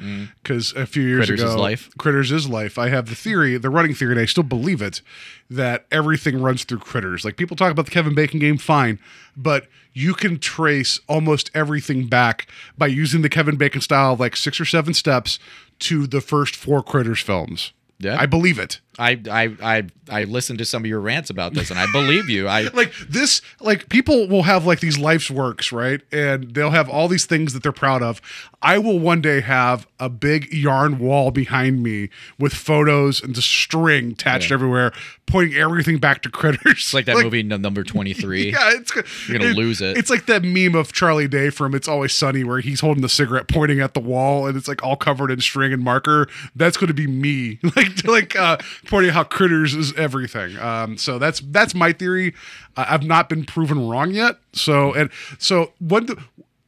because 0.42 0.72
a 0.72 0.86
few 0.86 1.02
years 1.02 1.24
Mm. 1.24 1.26
Critters 1.26 1.42
ago, 1.42 1.50
is 1.50 1.56
life. 1.56 1.90
Critters 1.98 2.32
is 2.32 2.48
life. 2.48 2.78
I 2.78 2.88
have 2.88 3.06
the 3.10 3.14
theory, 3.14 3.58
the 3.58 3.68
running 3.68 3.92
theory, 3.94 4.12
and 4.12 4.20
I 4.20 4.24
still 4.24 4.42
believe 4.44 4.80
it, 4.80 5.02
that 5.50 5.84
everything 5.90 6.40
runs 6.40 6.64
through 6.64 6.78
Critters. 6.78 7.24
Like 7.24 7.36
people 7.36 7.56
talk 7.56 7.70
about 7.70 7.84
the 7.84 7.90
Kevin 7.90 8.14
Bacon 8.14 8.38
game, 8.40 8.56
fine, 8.56 8.98
but 9.36 9.66
you 9.92 10.14
can 10.14 10.38
trace 10.38 10.98
almost 11.06 11.50
everything 11.54 12.06
back 12.06 12.46
by 12.78 12.86
using 12.86 13.20
the 13.20 13.28
Kevin 13.28 13.56
Bacon 13.56 13.82
style 13.82 14.14
of 14.14 14.20
like 14.20 14.36
six 14.36 14.58
or 14.58 14.64
seven 14.64 14.94
steps 14.94 15.38
to 15.80 16.06
the 16.06 16.22
first 16.22 16.56
four 16.56 16.82
Critters 16.82 17.20
films. 17.20 17.72
Yeah. 17.98 18.16
I 18.18 18.26
believe 18.26 18.58
it. 18.58 18.80
I 18.98 19.20
I 19.30 19.56
I 19.62 19.86
I 20.10 20.24
listened 20.24 20.58
to 20.58 20.64
some 20.64 20.82
of 20.82 20.86
your 20.86 21.00
rants 21.00 21.30
about 21.30 21.54
this, 21.54 21.70
and 21.70 21.78
I 21.78 21.90
believe 21.92 22.28
you. 22.28 22.46
I 22.48 22.62
like 22.74 22.92
this 23.08 23.40
like 23.60 23.88
people 23.88 24.28
will 24.28 24.42
have 24.42 24.66
like 24.66 24.80
these 24.80 24.98
life's 24.98 25.30
works 25.30 25.72
right? 25.72 26.00
And 26.12 26.54
they'll 26.54 26.70
have 26.70 26.88
all 26.88 27.08
these 27.08 27.24
things 27.24 27.52
that 27.54 27.62
they're 27.62 27.72
proud 27.72 28.02
of. 28.02 28.20
I 28.60 28.78
will 28.78 28.98
one 28.98 29.20
day 29.20 29.40
have 29.40 29.86
a 29.98 30.08
big 30.08 30.52
yarn 30.52 30.98
wall 30.98 31.30
behind 31.30 31.82
me 31.82 32.10
with 32.38 32.52
photos 32.52 33.22
and 33.22 33.34
just 33.34 33.48
string 33.48 34.12
attached 34.12 34.52
everywhere 34.52 34.92
pointing 35.26 35.56
everything 35.56 35.98
back 35.98 36.22
to 36.22 36.30
critters. 36.30 36.60
It's 36.72 36.94
like 36.94 37.06
that 37.06 37.16
movie 37.16 37.42
number 37.42 37.82
twenty 37.82 38.12
three. 38.12 38.50
yeah 38.52 38.72
it's 38.74 38.94
You're 39.28 39.38
gonna 39.38 39.52
lose 39.52 39.80
it. 39.80 39.96
it's 39.96 40.10
like 40.10 40.26
that 40.26 40.42
meme 40.42 40.74
of 40.74 40.92
charlie 40.92 41.28
day 41.28 41.50
from 41.50 41.74
it's 41.74 41.88
always 41.88 42.12
sunny 42.12 42.44
where 42.44 42.60
he's 42.60 42.80
holding 42.80 43.02
the 43.02 43.08
cigarette 43.08 43.48
pointing 43.48 43.80
at 43.80 43.94
the 43.94 44.00
wall 44.00 44.46
and 44.46 44.56
it's 44.56 44.68
like 44.68 44.82
all 44.82 44.96
covered 44.96 45.30
in 45.30 45.40
string 45.40 45.72
and 45.72 45.82
marker. 45.82 46.28
That's 46.54 46.76
going 46.76 46.88
to 46.88 46.94
be 46.94 47.06
me. 47.06 47.58
Like 47.74 48.06
like 48.06 48.36
uh 48.36 48.58
pointing 48.86 49.10
out 49.10 49.14
how 49.14 49.24
critters 49.24 49.74
is 49.74 49.92
everything. 49.94 50.58
Um 50.58 50.96
so 50.96 51.18
that's 51.18 51.40
that's 51.40 51.74
my 51.74 51.92
theory. 51.92 52.34
Uh, 52.76 52.86
i've 52.88 53.02
not 53.04 53.28
been 53.28 53.44
proven 53.44 53.88
wrong 53.88 54.10
yet. 54.12 54.36
So 54.52 54.92
and 54.92 55.10
so 55.38 55.72
what 55.78 56.10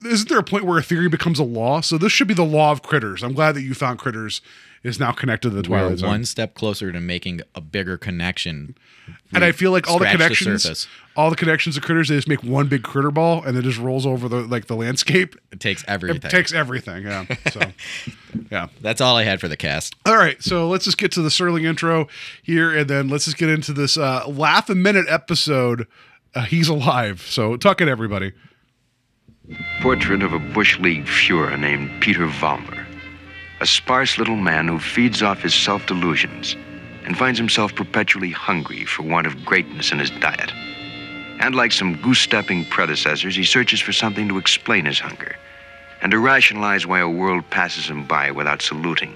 isn't 0.05 0.29
there 0.29 0.38
a 0.38 0.44
point 0.44 0.64
where 0.64 0.79
a 0.79 0.83
theory 0.83 1.09
becomes 1.09 1.38
a 1.38 1.44
law? 1.44 1.81
So 1.81 1.98
this 1.98 2.12
should 2.12 2.29
be 2.29 2.35
the 2.35 2.44
law 2.44 2.72
of 2.72 2.83
critters. 2.83 3.22
I'm 3.22 3.33
glad 3.33 3.53
that 3.53 3.62
you 3.62 3.74
found 3.74 3.98
critters 3.98 4.42
is 4.84 5.00
now 5.00 5.10
connected 5.10 5.50
to 5.50 5.62
the 5.62 5.68
We're 5.68 5.96
zone 5.96 6.08
one 6.08 6.24
step 6.26 6.54
closer 6.54 6.92
to 6.92 7.00
making 7.00 7.40
a 7.54 7.60
bigger 7.60 7.96
connection. 7.96 8.76
and 9.34 9.42
I 9.42 9.50
feel 9.50 9.72
like 9.72 9.88
all 9.88 9.98
the 9.98 10.04
Scratch 10.04 10.12
the 10.12 10.44
connections, 10.44 10.86
all 11.16 11.30
the 11.30 11.36
connections 11.36 11.76
of 11.78 11.82
critters, 11.82 12.08
they 12.08 12.16
just 12.16 12.28
make 12.28 12.44
one 12.44 12.68
big 12.68 12.82
critter 12.82 13.10
ball, 13.10 13.42
and 13.42 13.56
it 13.56 13.62
just 13.62 13.78
rolls 13.78 14.04
over 14.04 14.28
the 14.28 14.42
like 14.42 14.66
the 14.66 14.76
landscape. 14.76 15.36
It 15.50 15.60
takes 15.60 15.82
everything. 15.88 16.22
It 16.22 16.30
takes 16.30 16.52
everything. 16.52 17.04
Yeah. 17.04 17.24
So, 17.50 17.60
yeah. 18.50 18.68
That's 18.82 19.00
all 19.00 19.16
I 19.16 19.24
had 19.24 19.40
for 19.40 19.48
the 19.48 19.56
cast. 19.56 19.96
All 20.04 20.16
right. 20.16 20.40
So 20.42 20.68
let's 20.68 20.84
just 20.84 20.98
get 20.98 21.10
to 21.12 21.22
the 21.22 21.30
Serling 21.30 21.64
intro 21.64 22.06
here, 22.42 22.76
and 22.76 22.88
then 22.88 23.08
let's 23.08 23.24
just 23.24 23.38
get 23.38 23.48
into 23.48 23.72
this 23.72 23.96
uh, 23.96 24.26
laugh 24.28 24.68
a 24.68 24.74
minute 24.74 25.06
episode. 25.08 25.86
Uh, 26.34 26.42
he's 26.42 26.68
alive. 26.68 27.22
So 27.22 27.56
tuck 27.56 27.80
it, 27.80 27.88
everybody. 27.88 28.32
Portrait 29.80 30.22
of 30.22 30.32
a 30.32 30.38
Bush 30.38 30.78
League 30.78 31.04
Fuhrer 31.04 31.58
named 31.58 32.02
Peter 32.02 32.26
Vollmer. 32.26 32.83
A 33.64 33.66
sparse 33.66 34.18
little 34.18 34.37
man 34.37 34.68
who 34.68 34.79
feeds 34.79 35.22
off 35.22 35.40
his 35.40 35.55
self 35.55 35.87
delusions 35.87 36.55
and 37.07 37.16
finds 37.16 37.38
himself 37.38 37.74
perpetually 37.74 38.31
hungry 38.31 38.85
for 38.85 39.05
want 39.05 39.27
of 39.27 39.42
greatness 39.42 39.90
in 39.90 39.98
his 39.98 40.11
diet. 40.11 40.53
And 41.40 41.55
like 41.55 41.72
some 41.72 41.96
goose 42.03 42.18
stepping 42.18 42.66
predecessors, 42.66 43.35
he 43.35 43.42
searches 43.42 43.81
for 43.81 43.94
something 43.94 44.29
to 44.29 44.37
explain 44.37 44.85
his 44.85 44.98
hunger 44.98 45.37
and 46.03 46.12
to 46.12 46.18
rationalize 46.18 46.87
why 46.87 46.98
a 46.98 47.09
world 47.09 47.48
passes 47.48 47.88
him 47.88 48.07
by 48.07 48.31
without 48.31 48.61
saluting. 48.61 49.14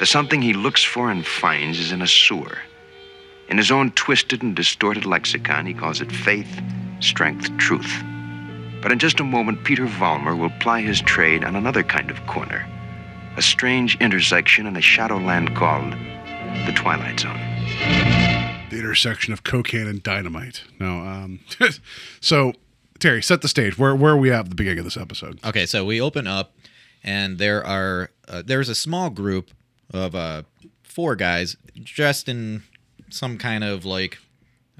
The 0.00 0.06
something 0.06 0.42
he 0.42 0.52
looks 0.52 0.82
for 0.82 1.08
and 1.08 1.24
finds 1.24 1.78
is 1.78 1.92
in 1.92 2.02
a 2.02 2.08
sewer. 2.08 2.58
In 3.48 3.58
his 3.58 3.70
own 3.70 3.92
twisted 3.92 4.42
and 4.42 4.56
distorted 4.56 5.06
lexicon, 5.06 5.66
he 5.66 5.72
calls 5.72 6.00
it 6.00 6.10
faith, 6.10 6.60
strength, 6.98 7.56
truth. 7.58 8.02
But 8.82 8.90
in 8.90 8.98
just 8.98 9.20
a 9.20 9.24
moment, 9.24 9.62
Peter 9.62 9.86
Vollmer 9.86 10.36
will 10.36 10.50
ply 10.58 10.80
his 10.80 11.00
trade 11.00 11.44
on 11.44 11.54
another 11.54 11.84
kind 11.84 12.10
of 12.10 12.26
corner 12.26 12.66
a 13.36 13.42
strange 13.42 13.96
intersection 14.00 14.66
in 14.66 14.76
a 14.76 14.80
shadowland 14.80 15.54
called 15.54 15.92
the 16.66 16.72
Twilight 16.74 17.20
Zone. 17.20 17.38
The 18.70 18.78
intersection 18.78 19.32
of 19.32 19.44
cocaine 19.44 19.86
and 19.86 20.02
dynamite. 20.02 20.64
No. 20.80 21.00
Um. 21.00 21.40
so 22.20 22.52
Terry, 22.98 23.22
set 23.22 23.42
the 23.42 23.48
stage. 23.48 23.78
Where 23.78 23.94
where 23.94 24.14
are 24.14 24.16
we 24.16 24.32
at 24.32 24.48
the 24.48 24.54
beginning 24.54 24.78
of 24.80 24.84
this 24.84 24.96
episode? 24.96 25.38
Okay, 25.44 25.66
so 25.66 25.84
we 25.84 26.00
open 26.00 26.26
up, 26.26 26.54
and 27.04 27.38
there 27.38 27.64
are 27.64 28.10
uh, 28.26 28.42
there's 28.44 28.68
a 28.68 28.74
small 28.74 29.10
group 29.10 29.50
of 29.92 30.14
uh, 30.14 30.42
four 30.82 31.14
guys 31.14 31.56
dressed 31.82 32.28
in 32.28 32.62
some 33.10 33.38
kind 33.38 33.62
of 33.62 33.84
like 33.84 34.18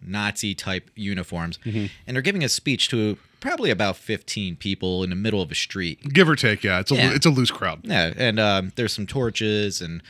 Nazi 0.02 0.54
type 0.54 0.90
uniforms, 0.94 1.58
and 1.64 1.90
they're 2.06 2.22
giving 2.22 2.42
a 2.42 2.48
speech 2.48 2.88
to 2.88 3.18
probably 3.40 3.70
about 3.70 3.96
15 3.96 4.56
people 4.56 5.02
in 5.04 5.10
the 5.10 5.16
middle 5.16 5.40
of 5.42 5.50
a 5.50 5.54
street. 5.54 6.12
Give 6.12 6.28
or 6.28 6.36
take. 6.36 6.64
Yeah. 6.64 6.80
It's 6.80 6.90
a 6.90 6.94
Yeah. 6.96 7.12
it's 7.14 7.26
a 7.26 7.30
loose 7.30 7.50
crowd. 7.50 7.80
Yeah, 7.84 8.12
and 8.16 8.38
um, 8.40 8.72
there's 8.76 8.92
some 8.92 9.06
torches, 9.06 9.80
and 9.80 10.02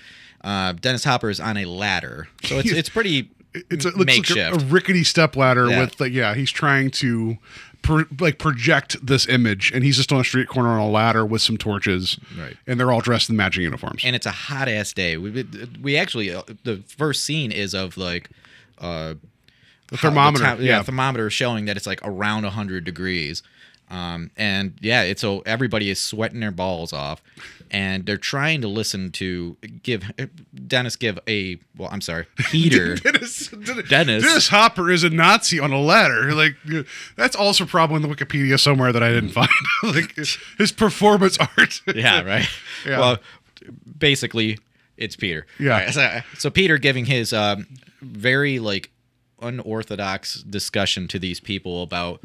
uh, 0.42 0.72
Dennis 0.72 1.04
Hopper 1.04 1.30
is 1.30 1.40
on 1.40 1.56
a 1.56 1.64
ladder, 1.64 2.28
so 2.44 2.58
it's 2.58 2.70
it's 2.70 2.88
pretty 2.88 3.30
it's 3.54 3.84
a, 3.84 3.88
it 3.88 3.96
looks 3.96 4.16
like 4.16 4.30
a, 4.30 4.34
makeshift. 4.34 4.62
a 4.62 4.66
rickety 4.66 5.02
step 5.04 5.34
ladder 5.36 5.68
Yeah. 5.68 5.80
with 5.80 5.98
like 6.00 6.12
yeah 6.12 6.34
he's 6.34 6.50
trying 6.50 6.90
to 6.92 7.38
pro, 7.80 8.04
like 8.20 8.38
project 8.38 8.98
this 9.04 9.26
image 9.28 9.72
and 9.74 9.82
he's 9.82 9.96
just 9.96 10.12
on 10.12 10.20
a 10.20 10.24
street 10.24 10.46
corner 10.46 10.68
on 10.68 10.78
a 10.80 10.88
ladder 10.90 11.24
with 11.24 11.40
some 11.40 11.56
torches 11.56 12.18
Right. 12.38 12.54
and 12.66 12.78
they're 12.78 12.92
all 12.92 13.00
dressed 13.00 13.30
in 13.30 13.36
matching 13.36 13.62
uniforms 13.62 14.02
and 14.04 14.14
it's 14.14 14.26
a 14.26 14.30
hot 14.30 14.68
ass 14.68 14.92
day. 14.92 15.16
We 15.16 15.46
we 15.80 15.96
actually 15.96 16.34
uh, 16.34 16.42
the 16.64 16.82
first 16.86 17.24
scene 17.24 17.50
is 17.50 17.74
of 17.74 17.96
like 17.96 18.28
uh 18.78 19.14
the 19.88 19.96
thermometer 19.96 20.56
the 20.56 20.64
yeah, 20.64 20.76
yeah, 20.76 20.82
thermometer 20.82 21.30
showing 21.30 21.66
that 21.66 21.76
it's 21.76 21.86
like 21.86 22.00
around 22.02 22.42
100 22.42 22.84
degrees. 22.84 23.42
Um, 23.88 24.30
and 24.36 24.74
yeah, 24.80 25.02
it's 25.02 25.20
so 25.20 25.42
everybody 25.46 25.90
is 25.90 26.00
sweating 26.00 26.40
their 26.40 26.50
balls 26.50 26.92
off, 26.92 27.22
and 27.70 28.04
they're 28.04 28.16
trying 28.16 28.60
to 28.62 28.68
listen 28.68 29.12
to 29.12 29.56
give 29.82 30.10
Dennis 30.66 30.96
give 30.96 31.20
a 31.28 31.58
well, 31.76 31.88
I'm 31.92 32.00
sorry, 32.00 32.26
Peter. 32.36 32.96
Dennis, 32.96 33.48
Dennis, 33.48 33.88
Dennis. 33.88 34.24
Dennis 34.24 34.48
Hopper 34.48 34.90
is 34.90 35.04
a 35.04 35.10
Nazi 35.10 35.60
on 35.60 35.72
a 35.72 35.80
ladder. 35.80 36.34
Like 36.34 36.56
that's 37.16 37.36
also 37.36 37.64
probably 37.64 37.96
in 37.96 38.02
the 38.02 38.08
Wikipedia 38.08 38.58
somewhere 38.58 38.92
that 38.92 39.04
I 39.04 39.10
didn't 39.10 39.30
find. 39.30 39.48
like 39.84 40.16
his 40.16 40.72
performance 40.72 41.38
art. 41.38 41.80
yeah, 41.94 42.22
right. 42.22 42.48
Yeah. 42.84 42.98
Well, 42.98 43.18
basically, 43.96 44.58
it's 44.96 45.14
Peter. 45.14 45.46
Yeah. 45.60 45.70
Right, 45.70 45.94
so, 45.94 46.20
so 46.38 46.50
Peter 46.50 46.76
giving 46.76 47.04
his 47.04 47.32
um, 47.32 47.68
very 48.00 48.58
like 48.58 48.90
unorthodox 49.40 50.42
discussion 50.42 51.08
to 51.08 51.18
these 51.18 51.40
people 51.40 51.82
about 51.82 52.20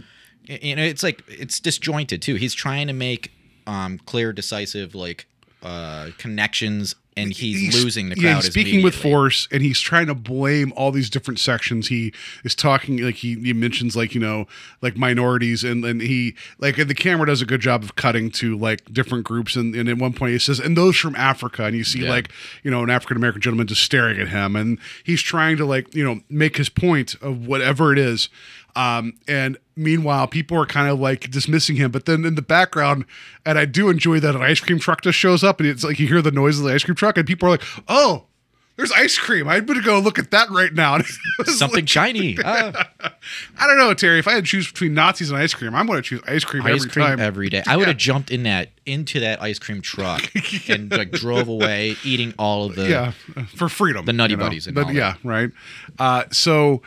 you 0.46 0.76
know 0.76 0.84
it's 0.84 1.04
like 1.04 1.24
it's 1.28 1.60
disjointed 1.60 2.22
too. 2.22 2.36
He's 2.36 2.54
trying 2.54 2.88
to 2.88 2.94
make 2.94 3.32
um, 3.68 4.00
clear, 4.00 4.34
decisive 4.34 4.96
like 4.96 5.28
uh, 5.64 6.10
connections, 6.18 6.96
and 7.18 7.34
he's, 7.34 7.84
losing 7.84 8.10
the 8.10 8.16
crowd. 8.16 8.24
Yeah, 8.24 8.36
he's 8.36 8.46
speaking 8.46 8.84
with 8.84 8.96
force, 8.96 9.48
and 9.52 9.62
he's 9.62 9.80
trying 9.80 10.08
to 10.08 10.16
blame 10.16 10.72
all 10.76 10.92
these 10.92 11.10
different 11.10 11.40
sections. 11.40 11.88
He 11.90 12.14
is 12.44 12.56
talking 12.56 12.98
like 12.98 13.16
he, 13.16 13.36
he 13.36 13.54
mentions 13.54 13.96
like 13.96 14.16
you 14.16 14.22
know 14.22 14.48
like 14.82 14.96
minorities, 14.98 15.64
and 15.64 15.84
and 15.84 16.02
he 16.02 16.36
like 16.60 16.78
and 16.78 16.90
the 16.90 16.96
camera 16.96 17.28
does 17.28 17.42
a 17.42 17.46
good 17.46 17.62
job 17.62 17.84
of 17.84 17.96
cutting 17.96 18.32
to 18.32 18.58
like 18.58 18.92
different 18.94 19.26
groups. 19.26 19.56
And, 19.56 19.76
and 19.76 19.90
at 19.90 19.98
one 19.98 20.14
point 20.14 20.32
he 20.34 20.40
says, 20.40 20.60
"And 20.60 20.78
those 20.78 20.96
from 20.96 21.16
Africa," 21.16 21.66
and 21.66 21.76
you 21.76 21.84
see 21.84 22.04
Yeah. 22.04 22.10
like 22.10 22.32
you 22.64 22.72
know 22.72 22.84
an 22.84 22.90
African 22.90 23.18
American 23.18 23.42
gentleman 23.42 23.68
just 23.68 23.84
staring 23.84 24.20
at 24.20 24.30
him, 24.30 24.56
and 24.56 24.80
he's 25.04 25.22
trying 25.22 25.58
to 25.58 25.66
like 25.66 25.94
you 25.94 26.04
know 26.04 26.22
make 26.30 26.58
his 26.58 26.70
point 26.70 27.16
of 27.22 27.46
whatever 27.46 27.92
it 27.92 28.00
is. 28.00 28.30
Um, 28.76 29.14
and 29.28 29.58
meanwhile, 29.76 30.28
people 30.28 30.58
are 30.58 30.66
kind 30.66 30.90
of 30.90 31.00
like 31.00 31.30
dismissing 31.32 31.76
him. 31.76 31.92
But 31.92 32.06
then 32.06 32.26
in 32.26 32.36
the 32.36 32.42
background, 32.42 33.06
and 33.46 33.58
I 33.60 33.66
do 33.66 33.90
enjoy 33.90 34.20
that 34.22 34.36
an 34.36 34.42
ice 34.42 34.60
cream 34.60 34.80
truck 34.80 35.02
just 35.02 35.18
shows 35.18 35.44
up, 35.44 35.60
and 35.60 35.68
it's 35.70 35.84
like 35.84 36.00
you 36.00 36.08
hear 36.08 36.22
the 36.22 36.32
noise 36.32 36.58
of 36.60 36.66
the 36.66 36.74
ice 36.74 36.84
cream 36.84 36.96
truck, 36.96 37.18
and 37.18 37.28
people 37.28 37.48
are 37.48 37.52
like, 37.52 37.64
"Oh, 37.88 38.26
there's 38.78 38.92
ice 38.94 39.18
cream. 39.18 39.48
I'm 39.48 39.66
gonna 39.66 39.82
go 39.82 40.00
look 40.00 40.18
at 40.18 40.32
that 40.32 40.50
right 40.50 40.74
now. 40.74 40.96
And 40.96 41.04
it 41.04 41.46
was 41.46 41.60
Something 41.60 41.82
like- 41.82 41.90
shiny. 41.90 42.38
Ah, 42.44 42.90
I 43.60 43.68
don't 43.68 43.78
know, 43.78 43.94
Terry. 43.94 44.18
If 44.20 44.28
I 44.28 44.32
had 44.34 44.46
to 44.46 44.50
choose 44.50 44.68
between 44.72 44.94
Nazis 44.96 45.30
and 45.30 45.40
ice 45.40 45.54
cream, 45.54 45.76
I'm 45.76 45.86
gonna 45.86 46.02
choose 46.02 46.22
ice 46.26 46.44
cream 46.44 46.64
ice 46.66 46.78
every 46.82 46.90
cream 46.90 47.06
time. 47.06 47.20
every 47.20 47.50
day. 47.50 47.62
I 47.68 47.76
would 47.78 47.84
Yeah. 47.84 47.88
have 47.90 47.98
jumped 47.98 48.32
in 48.32 48.44
that 48.44 48.70
into 48.86 49.20
that 49.20 49.42
ice 49.42 49.60
cream 49.60 49.82
truck 49.82 50.24
and 50.70 50.90
like 50.92 51.12
drove 51.12 51.48
away, 51.48 51.96
eating 52.04 52.34
all 52.40 52.66
of 52.66 52.76
the. 52.76 52.90
yeah, 52.90 53.12
for 53.56 53.70
freedom. 53.70 54.06
The 54.06 54.14
Nutty 54.14 54.32
you 54.32 54.38
know? 54.38 54.46
Buddies 54.46 54.66
and 54.66 54.74
But 54.76 54.86
all 54.88 54.94
yeah, 54.94 55.16
right. 55.24 55.52
Uh, 56.00 56.24
so, 56.32 56.82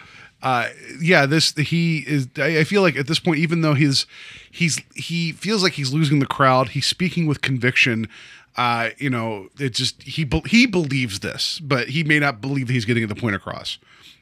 uh, 0.45 0.69
yeah, 1.01 1.25
this 1.25 1.53
he 1.53 2.05
is. 2.07 2.29
I 2.37 2.59
I 2.59 2.65
feel 2.65 2.83
like 2.83 2.97
at 2.97 3.07
this 3.07 3.19
point, 3.19 3.39
even 3.39 3.63
though 3.63 3.73
he's 3.73 4.07
he's 4.51 4.79
he 4.95 5.33
feels 5.33 5.63
like 5.63 5.73
he's 5.73 5.93
losing 5.93 6.19
the 6.19 6.27
crowd, 6.27 6.69
he's 6.69 6.87
speaking 6.87 7.27
with 7.27 7.41
conviction. 7.41 8.09
Uh, 8.55 8.91
you 8.99 9.09
know, 9.09 9.49
it 9.59 9.71
just 9.71 10.03
he 10.03 10.29
he 10.47 10.67
believes 10.67 11.21
this, 11.21 11.59
but 11.61 11.89
he 11.89 12.05
may 12.05 12.19
not 12.19 12.43
believe 12.43 12.67
that 12.67 12.75
he's 12.75 12.85
getting 12.85 13.07
the 13.07 13.15
point 13.15 13.35
across. 13.35 13.79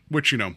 Which 0.08 0.30
you 0.30 0.38
know, 0.38 0.54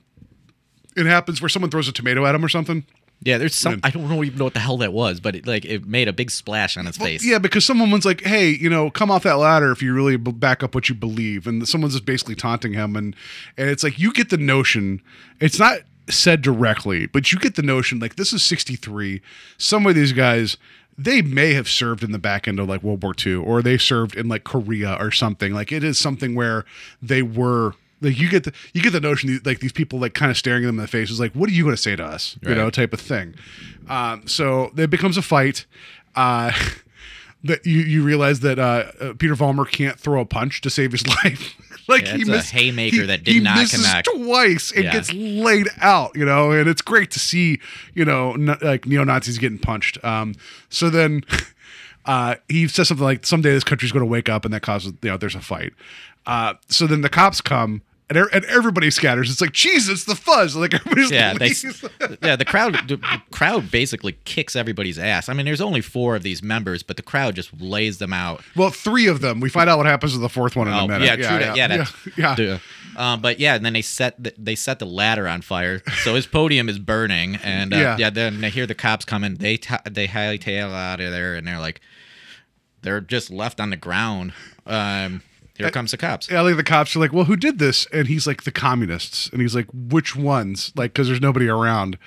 it 0.96 1.08
happens 1.08 1.42
where 1.42 1.50
someone 1.50 1.72
throws 1.72 1.88
a 1.88 1.92
tomato 1.92 2.28
at 2.28 2.36
him 2.36 2.46
or 2.46 2.50
something. 2.50 2.86
Yeah, 3.22 3.38
there's 3.38 3.56
some. 3.56 3.80
I 3.84 3.90
don't 3.90 4.08
know 4.08 4.24
even 4.24 4.38
know 4.38 4.44
what 4.44 4.54
the 4.54 4.60
hell 4.60 4.78
that 4.78 4.94
was, 4.94 5.20
but 5.20 5.36
it, 5.36 5.48
like 5.48 5.66
it 5.66 5.86
made 5.86 6.08
a 6.08 6.14
big 6.14 6.30
splash 6.30 6.78
on 6.78 6.86
his 6.86 7.00
Well, 7.00 7.08
face. 7.08 7.26
Yeah, 7.26 7.40
because 7.40 7.66
someone 7.66 7.90
was 7.90 8.06
like, 8.06 8.22
"Hey, 8.22 8.50
you 8.50 8.70
know, 8.70 8.90
come 8.92 9.10
off 9.10 9.24
that 9.24 9.38
ladder 9.38 9.72
if 9.72 9.82
you 9.82 9.94
really 9.94 10.18
b- 10.18 10.32
back 10.32 10.62
up 10.62 10.76
what 10.76 10.90
you 10.90 10.96
believe," 10.96 11.48
and 11.48 11.68
someone's 11.68 11.94
just 11.94 12.06
basically 12.06 12.36
taunting 12.36 12.74
him, 12.74 12.96
and 12.96 13.16
and 13.58 13.70
it's 13.70 13.84
like 13.84 13.98
you 13.98 14.14
get 14.14 14.30
the 14.30 14.38
notion. 14.38 15.02
It's 15.40 15.58
not 15.58 15.80
said 16.08 16.42
directly, 16.44 17.08
but 17.08 17.32
you 17.32 17.40
get 17.40 17.56
the 17.56 17.64
notion. 17.64 18.00
Like 18.00 18.16
this 18.16 18.32
is 18.32 18.44
'63. 18.44 19.22
Some 19.58 19.86
of 19.88 19.96
these 19.96 20.14
guys. 20.14 20.58
They 20.98 21.22
may 21.22 21.54
have 21.56 21.68
served 21.68 22.04
in 22.04 22.14
the 22.14 22.20
back 22.20 22.48
end 22.48 22.58
of 22.58 22.70
like 22.70 22.82
World 22.82 23.04
War 23.04 23.14
II, 23.26 23.36
or 23.36 23.62
they 23.62 23.78
served 23.78 24.16
in 24.16 24.30
like 24.30 24.46
Korea 24.46 24.96
or 24.98 25.12
something. 25.12 25.52
Like 25.52 25.74
it 25.74 25.84
is 25.84 25.98
something 26.00 26.36
where 26.36 26.64
they 27.02 27.22
were 27.22 27.74
like 28.06 28.18
you 28.20 28.30
get 28.30 28.44
the 28.46 28.54
you 28.74 28.82
get 28.82 28.92
the 28.92 29.02
notion 29.02 29.34
that, 29.34 29.46
like 29.46 29.60
these 29.60 29.72
people 29.74 30.00
like 30.00 30.14
kind 30.14 30.32
of 30.32 30.38
staring 30.38 30.64
them 30.64 30.78
in 30.78 30.82
the 30.82 30.88
face 30.88 31.10
is 31.12 31.20
like, 31.20 31.34
what 31.34 31.50
are 31.50 31.54
you 31.54 31.64
going 31.64 31.76
to 31.76 31.82
say 31.82 31.96
to 31.96 32.04
us? 32.06 32.38
You 32.42 32.56
know, 32.56 32.70
type 32.70 32.94
of 32.94 33.02
thing. 33.02 33.36
Um, 33.90 34.28
so 34.28 34.72
it 34.78 34.90
becomes 34.90 35.18
a 35.18 35.22
fight. 35.22 35.66
Uh, 36.16 36.52
that 37.44 37.64
you 37.66 37.80
you 37.82 38.04
realize 38.04 38.40
that 38.40 38.58
uh, 38.58 38.92
uh, 39.00 39.14
Peter 39.20 39.36
Vollmer 39.36 39.70
can't 39.70 40.00
throw 40.00 40.22
a 40.22 40.26
punch 40.26 40.62
to 40.62 40.70
save 40.70 40.92
his 40.94 41.06
life. 41.24 41.54
like 41.88 42.04
Yeah, 42.08 42.16
it's 42.18 42.30
a 42.52 42.56
haymaker 42.56 43.06
that 43.06 43.24
did 43.24 43.34
he 43.36 43.40
not 43.40 43.58
misses 43.58 43.86
connect. 43.86 44.10
twice 44.16 44.72
and 44.72 44.86
Yeah. 44.86 44.94
gets 44.94 45.14
laid 45.14 45.68
out. 45.80 46.16
You 46.16 46.26
know, 46.26 46.52
and 46.52 46.68
it's 46.68 46.82
great 46.82 47.12
to 47.12 47.20
see 47.20 47.60
you 47.94 48.04
know 48.06 48.34
n- 48.34 48.58
like 48.62 48.88
neo 48.88 49.04
Nazis 49.04 49.38
getting 49.38 49.60
punched. 49.60 50.04
Um, 50.04 50.36
so 50.70 50.90
then. 50.90 51.24
Uh, 52.08 52.36
he 52.48 52.68
says 52.68 52.88
something 52.88 53.04
like, 53.04 53.26
"Someday 53.26 53.50
this 53.50 53.64
country's 53.64 53.92
going 53.92 54.02
to 54.06 54.06
wake 54.06 54.30
up, 54.30 54.46
and 54.46 54.54
that 54.54 54.62
causes 54.62 54.94
you 55.02 55.10
know 55.10 55.18
there's 55.18 55.34
a 55.34 55.42
fight." 55.42 55.74
Uh, 56.28 56.54
so 56.68 56.86
then 56.86 57.02
the 57.02 57.10
cops 57.10 57.42
come, 57.42 57.82
and, 58.10 58.18
er- 58.18 58.30
and 58.34 58.46
everybody 58.46 58.92
scatters. 58.92 59.32
It's 59.32 59.42
like 59.42 59.52
Jesus, 59.54 60.04
the 60.06 60.16
fuzz. 60.16 60.56
Like 60.56 60.74
everybody's 60.74 61.12
Yeah, 61.12 61.34
they, 61.34 61.48
yeah. 62.22 62.36
The 62.36 62.46
crowd, 62.46 62.74
the 62.88 62.98
crowd 63.32 63.72
basically 63.72 64.14
kicks 64.26 64.56
everybody's 64.56 65.00
ass. 65.00 65.28
I 65.30 65.34
mean, 65.34 65.46
there's 65.46 65.62
only 65.62 65.82
four 65.82 66.16
of 66.16 66.24
these 66.24 66.44
members, 66.44 66.84
but 66.84 66.98
the 66.98 67.04
crowd 67.04 67.36
just 67.36 67.50
lays 67.60 67.98
them 67.98 68.14
out. 68.14 68.44
well, 68.56 68.70
three 68.70 69.08
of 69.08 69.22
them. 69.22 69.40
We 69.40 69.50
find 69.50 69.70
out 69.70 69.78
what 69.78 69.88
happens 69.88 70.14
to 70.14 70.20
the 70.20 70.30
fourth 70.30 70.56
one 70.56 70.68
in 70.68 70.74
a 70.74 70.84
Oh, 70.84 70.88
minute. 70.88 71.06
yeah, 71.06 71.16
true. 71.16 71.40
that. 71.40 71.56
Yeah, 71.58 71.68
that's, 71.68 71.94
yeah. 72.40 72.60
Um, 72.98 73.22
but 73.22 73.40
yeah, 73.40 73.56
and 73.56 73.66
then 73.66 73.74
they 73.74 73.82
set 73.82 74.22
the, 74.24 74.34
they 74.38 74.56
set 74.56 74.80
the 74.80 74.86
ladder 74.86 75.28
on 75.28 75.42
fire, 75.42 75.82
so 76.04 76.16
his 76.16 76.28
podium 76.28 76.70
is 76.70 76.80
burning, 76.80 77.36
and 77.44 77.74
uh, 77.74 77.78
Yeah. 77.78 77.98
yeah. 77.98 78.10
Then 78.10 78.40
they 78.40 78.50
hear 78.50 78.66
the 78.66 78.76
cops 78.76 79.04
coming. 79.04 79.36
They 79.36 79.58
t- 79.58 79.76
they 79.90 80.08
hightail 80.08 80.72
out 80.74 81.02
of 81.02 81.12
there, 81.12 81.36
and 81.36 81.46
they're 81.46 81.60
like, 81.60 81.82
they're 82.84 83.02
just 83.02 83.30
left 83.32 83.60
on 83.60 83.72
the 83.72 83.76
ground. 83.76 84.32
Um, 84.66 85.24
here 85.58 85.72
comes 85.72 85.92
the 85.92 85.98
cops. 85.98 86.30
Yeah, 86.30 86.42
like 86.42 86.58
the 86.58 86.64
cops 86.64 86.96
are 86.96 87.00
like, 87.00 87.14
"Well, 87.14 87.26
who 87.26 87.36
did 87.36 87.60
this?" 87.60 87.86
And 87.94 88.08
he's 88.08 88.28
like, 88.28 88.44
"The 88.44 88.52
communists." 88.52 89.30
And 89.30 89.42
he's 89.42 89.56
like, 89.56 89.68
"Which 89.74 90.16
ones?" 90.16 90.72
Like, 90.76 90.94
because 90.94 91.08
there's 91.08 91.22
nobody 91.22 91.48
around. 91.48 91.98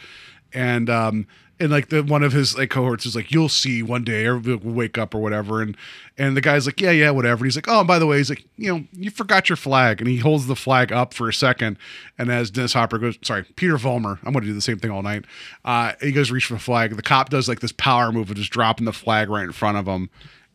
And 0.53 0.89
um, 0.91 1.27
and 1.61 1.71
like 1.71 1.89
the 1.89 2.03
one 2.03 2.23
of 2.23 2.33
his 2.33 2.57
like 2.57 2.71
cohorts 2.71 3.07
is 3.07 3.17
like, 3.17 3.33
"You'll 3.33 3.49
see 3.49 3.83
one 3.83 4.05
day, 4.05 4.27
everybody 4.27 4.67
will 4.67 4.75
wake 4.75 4.97
up 4.97 5.15
or 5.15 5.19
whatever." 5.19 5.61
And 5.61 5.77
and 6.17 6.37
the 6.37 6.41
guy's 6.41 6.67
like, 6.67 6.81
"Yeah, 6.81 6.91
yeah, 6.91 7.11
whatever." 7.11 7.45
And 7.45 7.47
he's 7.47 7.57
like, 7.57 7.69
"Oh, 7.69 7.81
and 7.81 7.89
by 7.89 7.99
the 7.99 8.07
way," 8.07 8.19
he's 8.19 8.31
like, 8.31 8.45
"You 8.57 8.73
know, 8.73 8.85
you 8.93 9.11
forgot 9.11 9.49
your 9.49 9.57
flag." 9.57 10.01
And 10.01 10.09
he 10.09 10.19
holds 10.19 10.47
the 10.47 10.57
flag 10.57 10.93
up 10.93 11.15
for 11.15 11.29
a 11.29 11.35
second. 11.35 11.79
And 12.17 12.31
as 12.31 12.51
Dennis 12.51 12.75
Hopper 12.75 12.99
goes, 12.99 13.19
sorry, 13.23 13.45
Peter 13.57 13.77
Vollmer, 13.77 14.19
I'm 14.25 14.33
going 14.33 14.45
to 14.45 14.51
do 14.51 14.55
the 14.55 14.61
same 14.61 14.79
thing 14.79 14.91
all 14.91 15.03
night. 15.03 15.25
Uh, 15.65 15.93
he 16.01 16.13
goes 16.13 16.31
reach 16.31 16.47
for 16.47 16.55
the 16.55 16.61
flag. 16.61 16.95
The 16.97 17.03
cop 17.03 17.31
does 17.31 17.49
like 17.49 17.61
this 17.61 17.73
power 17.73 18.13
move 18.13 18.31
of 18.31 18.37
just 18.37 18.53
dropping 18.53 18.85
the 18.85 18.93
flag 18.93 19.29
right 19.29 19.45
in 19.45 19.53
front 19.53 19.79
of 19.79 19.87
him. 19.87 20.11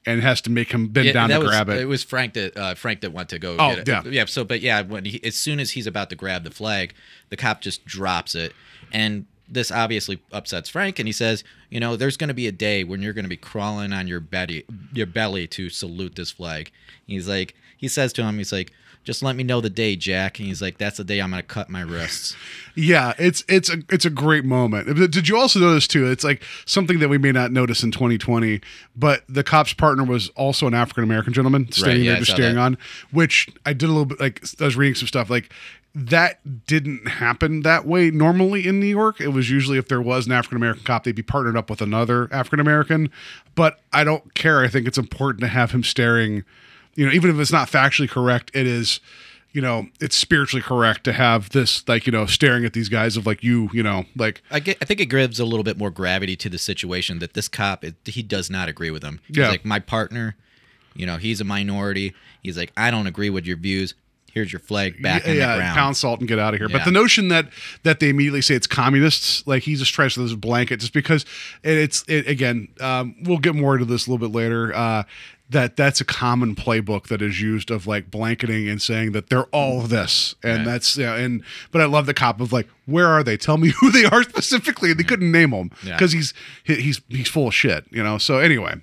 And 0.05 0.21
has 0.21 0.41
to 0.41 0.49
make 0.49 0.71
him 0.71 0.87
bend 0.87 1.13
down 1.13 1.29
to 1.29 1.39
was, 1.39 1.49
grab 1.49 1.69
it. 1.69 1.79
It 1.79 1.85
was 1.85 2.03
Frank 2.03 2.33
that 2.33 2.57
uh, 2.57 2.75
Frank 2.75 3.01
that 3.01 3.13
went 3.13 3.29
to 3.29 3.39
go. 3.39 3.55
Oh, 3.57 3.69
get 3.69 3.79
it. 3.79 3.87
yeah. 3.87 4.03
yeah. 4.05 4.25
So, 4.25 4.43
but 4.43 4.59
yeah, 4.59 4.81
when 4.81 5.05
he, 5.05 5.23
as 5.23 5.35
soon 5.35 5.61
as 5.61 5.71
he's 5.71 5.87
about 5.87 6.09
to 6.09 6.15
grab 6.15 6.43
the 6.43 6.51
flag, 6.51 6.93
the 7.29 7.37
cop 7.37 7.61
just 7.61 7.85
drops 7.85 8.35
it, 8.35 8.53
and 8.91 9.25
this 9.47 9.71
obviously 9.71 10.21
upsets 10.33 10.67
Frank, 10.67 10.99
and 10.99 11.07
he 11.07 11.13
says, 11.13 11.45
"You 11.69 11.79
know, 11.79 11.95
there's 11.95 12.17
going 12.17 12.27
to 12.27 12.33
be 12.33 12.47
a 12.47 12.51
day 12.51 12.83
when 12.83 13.01
you're 13.01 13.13
going 13.13 13.23
to 13.23 13.29
be 13.29 13.37
crawling 13.37 13.93
on 13.93 14.07
your 14.07 14.19
belly, 14.19 14.65
your 14.91 15.07
belly 15.07 15.47
to 15.47 15.69
salute 15.69 16.15
this 16.15 16.31
flag." 16.31 16.71
He's 17.07 17.29
like, 17.29 17.55
he 17.77 17.87
says 17.87 18.11
to 18.13 18.23
him, 18.23 18.37
he's 18.37 18.51
like. 18.51 18.71
Just 19.03 19.21
let 19.21 19.35
me 19.35 19.43
know 19.43 19.61
the 19.61 19.69
day, 19.69 19.95
Jack. 19.95 20.39
And 20.39 20.47
he's 20.47 20.61
like, 20.61 20.77
"That's 20.77 20.97
the 20.97 21.03
day 21.03 21.19
I'm 21.19 21.31
gonna 21.31 21.43
cut 21.43 21.69
my 21.69 21.81
wrists." 21.81 22.35
Yeah, 22.75 23.13
it's 23.17 23.43
it's 23.47 23.69
a 23.69 23.77
it's 23.89 24.05
a 24.05 24.09
great 24.09 24.45
moment. 24.45 25.11
Did 25.11 25.27
you 25.27 25.37
also 25.37 25.59
notice 25.59 25.87
too? 25.87 26.09
It's 26.09 26.23
like 26.23 26.43
something 26.65 26.99
that 26.99 27.09
we 27.09 27.17
may 27.17 27.31
not 27.31 27.51
notice 27.51 27.83
in 27.83 27.91
2020, 27.91 28.61
but 28.95 29.23
the 29.27 29.43
cop's 29.43 29.73
partner 29.73 30.03
was 30.03 30.29
also 30.29 30.67
an 30.67 30.73
African 30.73 31.03
American 31.03 31.33
gentleman 31.33 31.71
standing 31.71 32.03
yeah, 32.03 32.13
there 32.13 32.21
just 32.21 32.31
staring 32.31 32.55
that. 32.55 32.61
on. 32.61 32.77
Which 33.11 33.49
I 33.65 33.73
did 33.73 33.89
a 33.89 33.91
little 33.91 34.05
bit 34.05 34.19
like 34.19 34.43
I 34.59 34.65
was 34.65 34.75
reading 34.75 34.95
some 34.95 35.07
stuff 35.07 35.29
like 35.29 35.51
that 35.95 36.65
didn't 36.65 37.07
happen 37.07 37.61
that 37.61 37.85
way 37.85 38.09
normally 38.09 38.67
in 38.67 38.79
New 38.79 38.87
York. 38.87 39.21
It 39.21 39.27
was 39.29 39.49
usually 39.49 39.77
if 39.77 39.87
there 39.87 40.01
was 40.01 40.25
an 40.25 40.31
African 40.31 40.57
American 40.57 40.83
cop, 40.83 41.03
they'd 41.03 41.15
be 41.15 41.21
partnered 41.21 41.55
up 41.55 41.69
with 41.69 41.81
another 41.81 42.27
African 42.31 42.59
American. 42.59 43.11
But 43.53 43.79
I 43.91 44.03
don't 44.03 44.33
care. 44.33 44.61
I 44.61 44.67
think 44.67 44.87
it's 44.87 44.97
important 44.97 45.41
to 45.41 45.47
have 45.47 45.71
him 45.71 45.83
staring. 45.83 46.43
You 46.95 47.07
know, 47.07 47.11
even 47.11 47.29
if 47.29 47.39
it's 47.39 47.51
not 47.51 47.69
factually 47.69 48.09
correct, 48.09 48.51
it 48.53 48.67
is 48.67 48.99
you 49.53 49.61
know, 49.61 49.87
it's 50.01 50.15
spiritually 50.15 50.63
correct 50.63 51.03
to 51.03 51.13
have 51.13 51.51
this, 51.51 51.87
like, 51.87 52.07
you 52.07 52.11
know, 52.11 52.25
staring 52.25 52.65
at 52.65 52.73
these 52.73 52.89
guys 52.89 53.15
of 53.15 53.27
like 53.27 53.43
you, 53.43 53.69
you 53.71 53.83
know, 53.83 54.03
like, 54.15 54.41
I, 54.49 54.59
get, 54.59 54.79
I 54.81 54.85
think 54.85 54.99
it 54.99 55.05
gives 55.05 55.39
a 55.39 55.45
little 55.45 55.63
bit 55.63 55.77
more 55.77 55.91
gravity 55.91 56.35
to 56.37 56.49
the 56.49 56.57
situation 56.57 57.19
that 57.19 57.35
this 57.35 57.47
cop 57.47 57.85
it, 57.85 57.93
he 58.05 58.23
does 58.23 58.49
not 58.49 58.67
agree 58.67 58.89
with 58.89 59.03
him. 59.03 59.19
He's 59.27 59.37
Yeah. 59.37 59.49
like 59.49 59.63
my 59.63 59.77
partner, 59.77 60.35
you 60.95 61.05
know, 61.05 61.17
he's 61.17 61.39
a 61.39 61.43
minority. 61.43 62.13
He's 62.41 62.57
like 62.57 62.71
I 62.75 62.89
don't 62.89 63.05
agree 63.07 63.29
with 63.29 63.45
your 63.45 63.57
views. 63.57 63.93
Here's 64.33 64.51
your 64.51 64.59
flag 64.59 64.99
back 65.03 65.25
in 65.25 65.37
the 65.37 65.45
ground. 65.45 65.75
pound 65.75 65.97
salt 65.97 66.19
and 66.19 66.27
get 66.27 66.39
out 66.39 66.55
of 66.55 66.59
here. 66.59 66.67
But 66.67 66.85
the 66.85 66.91
notion 66.91 67.27
that 67.27 67.49
that 67.83 67.99
they 67.99 68.09
immediately 68.09 68.41
say 68.41 68.55
it's 68.55 68.65
communists, 68.65 69.45
like 69.45 69.61
he 69.61 69.75
just 69.75 69.93
tries 69.93 70.15
to 70.15 70.23
this 70.23 70.33
blanket, 70.33 70.79
just 70.79 70.91
because 70.91 71.23
it, 71.61 71.77
it's 71.77 72.03
it, 72.07 72.27
again. 72.27 72.69
Um, 72.81 73.15
we'll 73.21 73.37
get 73.37 73.53
more 73.53 73.75
into 73.75 73.85
this 73.85 74.07
a 74.07 74.09
little 74.09 74.27
bit 74.27 74.35
later. 74.35 74.73
Uh, 74.75 75.03
that 75.53 75.77
that's 75.77 75.99
a 76.01 76.05
common 76.05 76.53
playbook 76.55 77.07
that 77.07 77.21
is 77.21 77.41
used 77.41 77.71
of 77.71 77.87
like 77.87 78.11
blanketing 78.11 78.67
and 78.67 78.81
saying 78.81 79.13
that 79.13 79.29
they're 79.29 79.45
all 79.45 79.79
of 79.81 79.89
this, 79.89 80.35
and 80.43 80.59
Right. 80.59 80.65
that's 80.73 80.97
yeah. 80.97 81.15
And 81.15 81.41
but 81.71 81.81
I 81.81 81.85
love 81.85 82.05
the 82.05 82.13
cop 82.13 82.39
of 82.41 82.51
like, 82.53 82.67
where 82.85 83.07
are 83.07 83.23
they? 83.23 83.37
Tell 83.37 83.57
me 83.57 83.69
who 83.79 83.89
they 83.91 84.05
are 84.05 84.21
specifically. 84.23 84.91
And 84.91 84.99
they 84.99 85.03
couldn't 85.03 85.31
name 85.31 85.51
them 85.51 85.71
Yeah. 85.83 85.93
because 85.95 86.11
he's 86.11 86.33
he- 86.63 86.81
he's 86.81 87.01
he's 87.07 87.29
full 87.29 87.47
of 87.47 87.55
shit, 87.55 87.85
you 87.89 88.03
know. 88.03 88.17
So 88.17 88.39
anyway, 88.39 88.75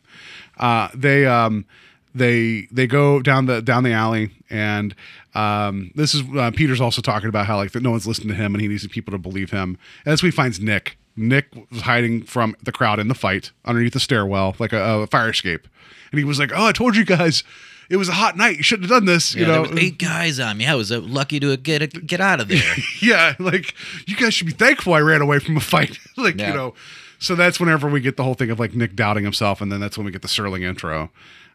uh, 0.58 0.88
they 0.94 1.26
um 1.26 1.66
they 2.14 2.66
they 2.72 2.86
go 2.86 3.20
down 3.20 3.46
the 3.46 3.62
down 3.62 3.84
the 3.84 3.92
alley 3.92 4.30
and 4.50 4.94
um 5.36 5.92
this 5.94 6.12
is 6.12 6.22
uh, 6.36 6.50
peter's 6.50 6.80
also 6.80 7.00
talking 7.00 7.28
about 7.28 7.46
how 7.46 7.56
like 7.56 7.70
that 7.70 7.84
no 7.84 7.92
one's 7.92 8.04
listening 8.04 8.26
to 8.28 8.34
him 8.34 8.52
and 8.52 8.60
he 8.60 8.66
needs 8.66 8.84
people 8.88 9.12
to 9.12 9.18
believe 9.18 9.52
him 9.52 9.78
and 10.04 10.10
that's 10.10 10.20
when 10.20 10.32
he 10.32 10.34
finds 10.34 10.58
nick 10.58 10.98
nick 11.16 11.46
was 11.70 11.82
hiding 11.82 12.22
from 12.22 12.54
the 12.62 12.72
crowd 12.72 12.98
in 12.98 13.08
the 13.08 13.14
fight 13.14 13.50
underneath 13.64 13.92
the 13.92 14.00
stairwell 14.00 14.54
like 14.58 14.72
a, 14.72 14.80
a 15.02 15.06
fire 15.06 15.30
escape 15.30 15.66
and 16.12 16.18
he 16.18 16.24
was 16.24 16.38
like 16.38 16.50
oh 16.54 16.66
i 16.66 16.72
told 16.72 16.96
you 16.96 17.04
guys 17.04 17.42
it 17.88 17.96
was 17.96 18.08
a 18.08 18.12
hot 18.12 18.36
night 18.36 18.56
you 18.56 18.62
shouldn't 18.62 18.88
have 18.88 18.96
done 18.98 19.04
this 19.06 19.34
you 19.34 19.44
know 19.44 19.64
there 19.64 19.72
was 19.72 19.82
eight 19.82 19.98
guys 19.98 20.38
on 20.38 20.56
me. 20.56 20.66
I 20.66 20.74
was 20.76 20.92
uh, 20.92 21.00
lucky 21.00 21.40
to 21.40 21.56
get 21.56 22.06
get 22.06 22.20
out 22.20 22.40
of 22.40 22.46
there. 22.46 22.62
yeah, 23.02 23.34
like 23.40 23.74
you 24.06 24.14
guys 24.16 24.32
should 24.32 24.46
be 24.46 24.52
thankful 24.52 24.94
I 24.94 25.00
ran 25.00 25.20
away 25.20 25.40
from 25.40 25.56
a 25.56 25.60
fight. 25.60 25.98
like, 26.16 26.38
Yeah. 26.38 26.50
you 26.50 26.54
know. 26.54 26.74
So 27.18 27.34
that's 27.34 27.58
whenever 27.58 27.88
we 27.88 28.00
get 28.00 28.16
the 28.16 28.22
whole 28.22 28.34
thing 28.34 28.48
of 28.52 28.60
like 28.60 28.74
Nick 28.76 28.94
doubting 28.94 29.24
himself, 29.24 29.60
and 29.60 29.72
then 29.72 29.80
that's 29.80 29.98
when 29.98 30.04
we 30.06 30.12
get 30.12 30.22
the 30.22 30.28
Serling 30.28 30.62
intro. 30.62 31.10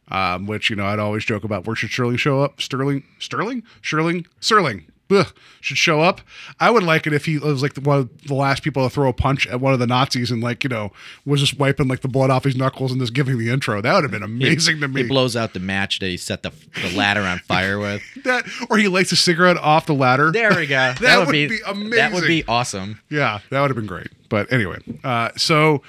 Um, 0.10 0.46
which, 0.46 0.70
you 0.70 0.76
know, 0.76 0.86
I'd 0.86 1.00
always 1.00 1.24
joke 1.24 1.46
about 1.46 1.66
where 1.66 1.76
should 1.76 1.90
Serling 1.92 2.20
show 2.20 2.42
up? 2.42 2.58
Serling? 2.58 3.04
Serling? 3.20 3.64
Serling? 3.82 4.26
Serling. 4.42 4.84
Ugh, 5.12 5.32
should 5.62 5.78
show 5.78 6.02
up. 6.02 6.22
I 6.60 6.72
would 6.72 6.84
like 6.84 7.06
it 7.06 7.14
if 7.14 7.26
he 7.26 7.38
was 7.38 7.62
like 7.62 7.76
one 7.78 7.98
of 7.98 8.24
the 8.24 8.34
last 8.34 8.64
people 8.64 8.84
to 8.84 8.90
throw 8.90 9.10
a 9.10 9.14
punch 9.14 9.46
at 9.48 9.62
one 9.62 9.74
of 9.74 9.80
the 9.80 9.88
Nazis 9.88 10.32
and 10.32 10.42
like, 10.42 10.64
you 10.64 10.70
know, 10.70 10.92
was 11.26 11.42
just 11.42 11.60
wiping 11.60 11.88
like 11.88 12.02
the 12.02 12.08
blood 12.08 12.30
off 12.30 12.44
his 12.44 12.56
knuckles 12.56 12.92
and 12.92 13.00
just 13.00 13.14
giving 13.14 13.38
the 13.38 13.50
intro. 13.50 13.82
That 13.82 13.94
would 13.94 14.04
have 14.04 14.12
been 14.12 14.24
amazing 14.24 14.82
to 14.82 14.88
me. 14.88 15.04
He 15.04 15.08
blows 15.08 15.36
out 15.36 15.54
the 15.54 15.60
match 15.60 16.00
that 16.00 16.08
he 16.08 16.18
set 16.18 16.44
the, 16.44 16.52
the 16.82 16.96
ladder 16.96 17.22
on 17.22 17.40
fire 17.40 17.78
with. 17.78 18.02
that 18.24 18.46
or 18.70 18.78
he 18.78 18.88
lights 18.88 19.12
a 19.12 19.16
cigarette 19.16 19.58
off 19.58 19.86
the 19.86 19.94
ladder. 19.94 20.32
There 20.32 20.56
we 20.56 20.68
go. 20.68 20.94
That 21.06 21.20
would 21.20 21.28
would 21.28 21.34
be, 21.34 21.48
be 21.48 21.96
That 21.96 22.14
would 22.14 22.26
be 22.26 22.44
awesome. 22.48 23.02
Yeah, 23.10 23.40
that 23.50 23.62
would 23.62 23.70
have 23.70 23.76
been 23.76 23.86
great. 23.86 24.08
But 24.30 24.52
anyway, 24.52 24.80
uh, 25.04 25.30
so 25.38 25.84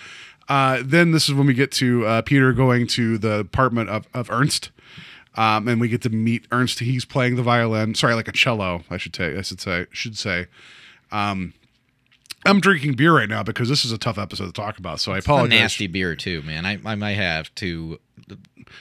uh, 0.48 0.82
then 0.84 1.12
this 1.12 1.28
is 1.28 1.34
when 1.34 1.46
we 1.46 1.54
get 1.54 1.72
to 1.72 2.06
uh, 2.06 2.22
Peter 2.22 2.52
going 2.52 2.86
to 2.88 3.18
the 3.18 3.38
apartment 3.38 3.88
of, 3.88 4.06
of 4.14 4.30
Ernst. 4.30 4.70
Um, 5.36 5.68
and 5.68 5.80
we 5.80 5.88
get 5.88 6.02
to 6.02 6.10
meet 6.10 6.46
Ernst. 6.50 6.78
He's 6.78 7.04
playing 7.04 7.36
the 7.36 7.42
violin. 7.42 7.94
Sorry, 7.94 8.14
like 8.14 8.28
a 8.28 8.32
cello, 8.32 8.84
I 8.90 8.96
should 8.96 9.14
say. 9.14 9.36
I 9.36 9.42
should 9.42 9.60
say. 9.60 9.86
Should 9.90 10.16
say. 10.16 10.46
Um, 11.12 11.52
I'm 12.44 12.60
drinking 12.60 12.94
beer 12.94 13.12
right 13.14 13.28
now 13.28 13.42
because 13.42 13.68
this 13.68 13.84
is 13.84 13.92
a 13.92 13.98
tough 13.98 14.18
episode 14.18 14.46
to 14.46 14.52
talk 14.52 14.78
about. 14.78 15.00
So 15.00 15.12
I 15.12 15.16
A 15.16 15.18
apologize. 15.18 15.58
nasty 15.58 15.86
beer 15.88 16.14
too, 16.16 16.42
man. 16.42 16.64
I, 16.64 16.78
I 16.84 16.94
might 16.94 17.14
have 17.14 17.54
to. 17.56 17.98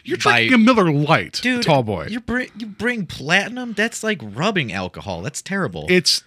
You're 0.03 0.17
buy- 0.17 0.47
drinking 0.47 0.53
a 0.53 0.57
Miller 0.59 0.91
Lite, 0.91 1.39
Dude, 1.41 1.63
tall 1.63 1.83
boy. 1.83 2.07
You 2.09 2.19
bring 2.19 2.49
you 2.57 2.67
bring 2.67 3.05
platinum. 3.05 3.73
That's 3.73 4.03
like 4.03 4.19
rubbing 4.23 4.71
alcohol. 4.71 5.21
That's 5.23 5.41
terrible. 5.41 5.85
It's. 5.89 6.23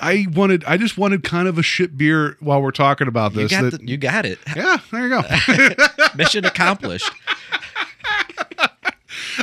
I 0.00 0.26
wanted. 0.32 0.64
I 0.64 0.76
just 0.76 0.96
wanted 0.96 1.24
kind 1.24 1.48
of 1.48 1.58
a 1.58 1.62
shit 1.62 1.96
beer 1.98 2.36
while 2.40 2.62
we're 2.62 2.70
talking 2.70 3.08
about 3.08 3.32
you 3.34 3.42
this. 3.42 3.50
got 3.50 3.70
that- 3.70 3.80
the, 3.80 3.86
you 3.88 3.96
got 3.96 4.24
it. 4.26 4.38
yeah, 4.56 4.78
there 4.90 5.08
you 5.08 5.10
go. 5.10 5.22
Mission 6.16 6.44
accomplished. 6.44 7.10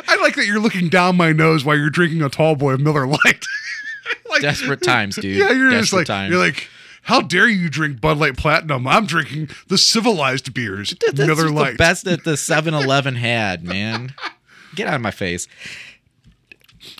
I 0.08 0.16
like 0.22 0.36
that 0.36 0.46
you're 0.46 0.60
looking 0.60 0.90
down 0.90 1.18
my 1.18 1.32
nose 1.32 1.64
while 1.66 1.78
you're 1.78 1.90
drinking 1.90 2.22
a 2.22 2.30
tall 2.30 2.56
boy 2.56 2.74
of 2.74 2.82
Miller 2.82 3.08
Lite. 3.08 3.46
like, 4.30 4.42
Desperate 4.42 4.82
times, 4.82 5.16
dude. 5.16 5.38
Yeah, 5.38 5.52
you're 5.52 5.72
just 5.72 5.94
like 5.94 6.08
times. 6.08 6.32
you're 6.32 6.40
like, 6.40 6.68
how 7.04 7.22
dare 7.22 7.48
you 7.48 7.70
drink 7.70 8.02
Bud 8.02 8.18
Light 8.18 8.38
Platinum? 8.38 8.88
I'm 8.88 9.06
drinking 9.06 9.50
the 9.68 9.78
civilized 9.78 10.54
beers, 10.54 10.96
that's 11.00 11.18
Miller 11.20 11.50
Lite. 11.50 11.74
the 11.74 11.78
best 11.78 12.06
that 12.06 12.24
the 12.24 12.32
7-Eleven 12.34 13.16
had, 13.16 13.64
man. 13.64 14.14
Get 14.76 14.88
out 14.88 14.96
of 14.96 15.02
my 15.02 15.12
face. 15.12 15.48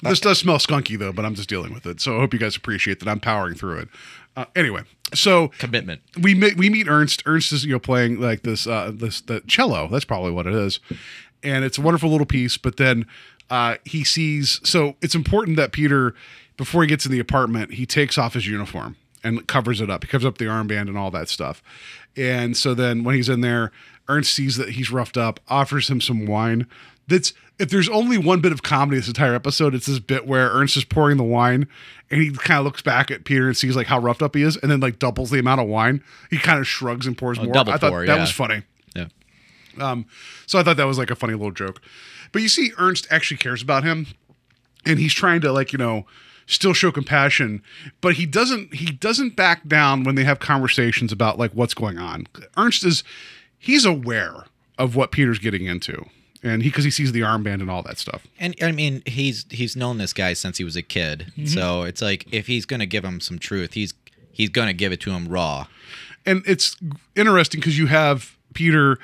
This 0.02 0.20
does 0.20 0.40
smell 0.40 0.58
skunky 0.58 0.98
though, 0.98 1.12
but 1.14 1.26
I'm 1.26 1.36
just 1.36 1.50
dealing 1.50 1.74
with 1.74 1.86
it. 1.86 2.02
So 2.02 2.16
I 2.16 2.20
hope 2.20 2.34
you 2.34 2.40
guys 2.40 2.56
appreciate 2.56 3.00
that 3.00 3.08
I'm 3.10 3.20
powering 3.20 3.56
through 3.56 3.80
it. 3.80 3.90
Uh, 4.36 4.46
anyway, 4.56 4.82
so 5.14 5.50
Commitment. 5.60 6.02
we 6.20 6.36
meet 6.36 6.58
we 6.58 6.70
meet 6.70 6.88
Ernst. 6.90 7.24
Ernst 7.26 7.54
is 7.54 7.64
you 7.64 7.72
know 7.72 7.80
playing 7.80 8.20
like 8.20 8.42
this 8.42 8.68
uh 8.68 8.92
this 8.94 9.22
the 9.22 9.42
cello. 9.48 9.88
That's 9.88 10.06
probably 10.06 10.32
what 10.32 10.46
it 10.48 10.54
is, 10.54 10.80
and 11.46 11.64
it's 11.64 11.78
a 11.78 11.82
wonderful 11.82 12.10
little 12.10 12.26
piece. 12.26 12.58
But 12.58 12.78
then 12.78 13.06
uh 13.50 13.76
he 13.86 14.04
sees 14.04 14.60
so 14.68 14.96
it's 15.02 15.16
important 15.16 15.58
that 15.58 15.72
Peter 15.72 16.16
before 16.58 16.82
he 16.82 16.88
gets 16.88 17.06
in 17.06 17.12
the 17.12 17.20
apartment 17.20 17.74
he 17.74 17.86
takes 17.86 18.18
off 18.18 18.34
his 18.34 18.48
uniform 18.48 18.98
and 19.24 19.48
covers 19.48 19.82
it 19.82 19.90
up. 19.90 20.04
He 20.04 20.10
covers 20.10 20.26
up 20.26 20.38
the 20.38 20.46
armband 20.46 20.88
and 20.88 20.98
all 20.98 21.12
that 21.12 21.30
stuff. 21.30 21.62
And 22.18 22.56
so 22.56 22.74
then 22.74 23.04
when 23.04 23.16
he's 23.16 23.30
in 23.30 23.42
there, 23.42 23.72
Ernst 24.08 24.34
sees 24.34 24.58
that 24.58 24.70
he's 24.70 24.92
roughed 24.92 25.18
up, 25.18 25.40
offers 25.48 25.90
him 25.90 26.00
some 26.00 26.26
wine. 26.26 26.68
That's 27.08 27.34
if 27.58 27.70
there's 27.70 27.90
only 27.90 28.18
one 28.18 28.42
bit 28.42 28.52
of 28.52 28.64
comedy 28.64 28.98
this 28.98 29.08
entire 29.08 29.34
episode, 29.34 29.74
it's 29.74 29.86
this 29.86 30.00
bit 30.00 30.28
where 30.28 30.50
Ernst 30.50 30.76
is 30.78 30.84
pouring 30.84 31.18
the 31.18 31.24
wine 31.24 31.68
and 32.12 32.22
he 32.22 32.32
kind 32.32 32.60
of 32.60 32.66
looks 32.66 32.82
back 32.82 33.10
at 33.10 33.24
Peter 33.24 33.48
and 33.48 33.58
sees 33.58 33.76
like 33.76 33.88
how 33.88 34.00
roughed 34.00 34.22
up 34.22 34.36
he 34.36 34.44
is, 34.44 34.58
and 34.58 34.70
then 34.70 34.80
like 34.80 35.00
doubles 35.00 35.32
the 35.32 35.40
amount 35.40 35.62
of 35.62 35.68
wine. 35.68 36.04
He 36.30 36.38
kind 36.38 36.60
of 36.60 36.68
shrugs 36.68 37.08
and 37.08 37.18
pours 37.18 37.40
more. 37.40 37.54
double 37.54 37.74
I 37.74 37.78
thought 37.78 37.92
pour, 37.92 38.06
that 38.06 38.14
yeah. 38.14 38.22
was 38.22 38.32
funny. 38.32 38.64
Yeah. 39.78 40.02
So 40.46 40.60
I 40.60 40.64
thought 40.64 40.78
that 40.78 40.86
was 40.88 40.98
like 40.98 41.12
a 41.12 41.16
funny 41.16 41.34
little 41.34 41.52
joke. 41.52 41.82
But 42.32 42.42
you 42.42 42.50
see, 42.50 42.72
Ernst 42.78 43.08
actually 43.10 43.38
cares 43.38 43.62
about 43.62 43.84
him, 43.84 44.08
and 44.86 45.00
he's 45.00 45.14
trying 45.14 45.42
to 45.42 45.52
like 45.52 45.72
you 45.72 45.78
know 45.78 46.06
still 46.48 46.74
show 46.74 46.92
compassion, 46.92 47.64
but 48.02 48.16
he 48.16 48.26
doesn't 48.26 48.74
he 48.74 48.86
doesn't 48.86 49.36
back 49.36 49.68
down 49.68 50.04
when 50.04 50.16
they 50.16 50.24
have 50.24 50.40
conversations 50.40 51.12
about 51.12 51.38
like 51.40 51.52
what's 51.52 51.74
going 51.74 51.98
on. 51.98 52.28
Ernst 52.58 52.86
is 52.86 53.04
he's 53.58 53.86
aware 53.86 54.46
of 54.78 54.96
what 54.96 55.12
Peter's 55.12 55.40
getting 55.40 55.66
into, 55.66 56.06
and 56.44 56.62
he 56.64 56.70
because 56.70 56.84
he 56.84 56.92
sees 56.92 57.12
the 57.12 57.22
armband 57.22 57.62
and 57.62 57.72
all 57.72 57.82
that 57.84 57.98
stuff. 57.98 58.28
And 58.40 58.56
I 58.62 58.72
mean, 58.72 59.02
he's 59.06 59.46
he's 59.50 59.76
known 59.76 59.98
this 59.98 60.14
guy 60.14 60.34
since 60.34 60.58
he 60.58 60.64
was 60.64 60.76
a 60.76 60.82
kid. 60.84 61.32
Mm-hmm. 61.32 61.46
So 61.46 61.84
it's 61.84 62.02
like 62.02 62.32
if 62.32 62.48
he's 62.48 62.66
gonna 62.66 62.86
give 62.86 63.04
him 63.04 63.20
some 63.20 63.40
truth, 63.40 63.74
he's 63.74 63.94
he's 64.32 64.50
gonna 64.50 64.74
give 64.74 64.92
it 64.92 65.00
to 65.02 65.12
him 65.12 65.28
raw. 65.28 65.68
and 66.26 66.44
it's 66.46 66.76
interesting 67.16 67.60
because 67.60 67.78
you 67.78 67.88
have 67.88 68.36
Peter, 68.54 69.00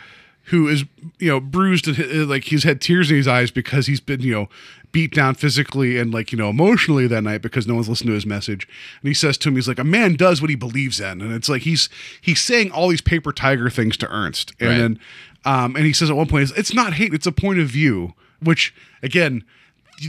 who 0.45 0.67
is 0.67 0.83
you 1.19 1.27
know 1.27 1.39
bruised 1.39 1.87
and 1.87 1.99
uh, 1.99 2.25
like 2.25 2.45
he's 2.45 2.63
had 2.63 2.81
tears 2.81 3.09
in 3.11 3.17
his 3.17 3.27
eyes 3.27 3.51
because 3.51 3.87
he's 3.87 3.99
been 3.99 4.21
you 4.21 4.33
know 4.33 4.49
beat 4.91 5.13
down 5.13 5.33
physically 5.35 5.97
and 5.97 6.13
like 6.13 6.31
you 6.31 6.37
know 6.37 6.49
emotionally 6.49 7.07
that 7.07 7.21
night 7.21 7.41
because 7.41 7.65
no 7.65 7.75
one's 7.75 7.87
listened 7.87 8.07
to 8.09 8.13
his 8.13 8.25
message. 8.25 8.67
And 9.01 9.07
he 9.07 9.13
says 9.13 9.37
to 9.39 9.49
him, 9.49 9.55
he's 9.55 9.67
like, 9.67 9.79
a 9.79 9.83
man 9.85 10.15
does 10.15 10.41
what 10.41 10.49
he 10.49 10.55
believes 10.55 10.99
in, 10.99 11.21
and 11.21 11.31
it's 11.33 11.47
like 11.47 11.61
he's 11.61 11.87
he's 12.19 12.41
saying 12.41 12.71
all 12.71 12.89
these 12.89 13.01
paper 13.01 13.31
tiger 13.31 13.69
things 13.69 13.95
to 13.97 14.07
Ernst, 14.13 14.53
and 14.59 14.69
Right. 14.69 14.77
then 14.77 14.99
um, 15.45 15.75
and 15.75 15.85
he 15.85 15.93
says 15.93 16.09
at 16.09 16.15
one 16.15 16.27
point, 16.27 16.43
it's, 16.43 16.51
it's 16.59 16.73
not 16.73 16.93
hate, 16.93 17.13
it's 17.15 17.25
a 17.25 17.31
point 17.31 17.59
of 17.59 17.67
view, 17.67 18.13
which 18.43 18.75
again, 19.01 19.43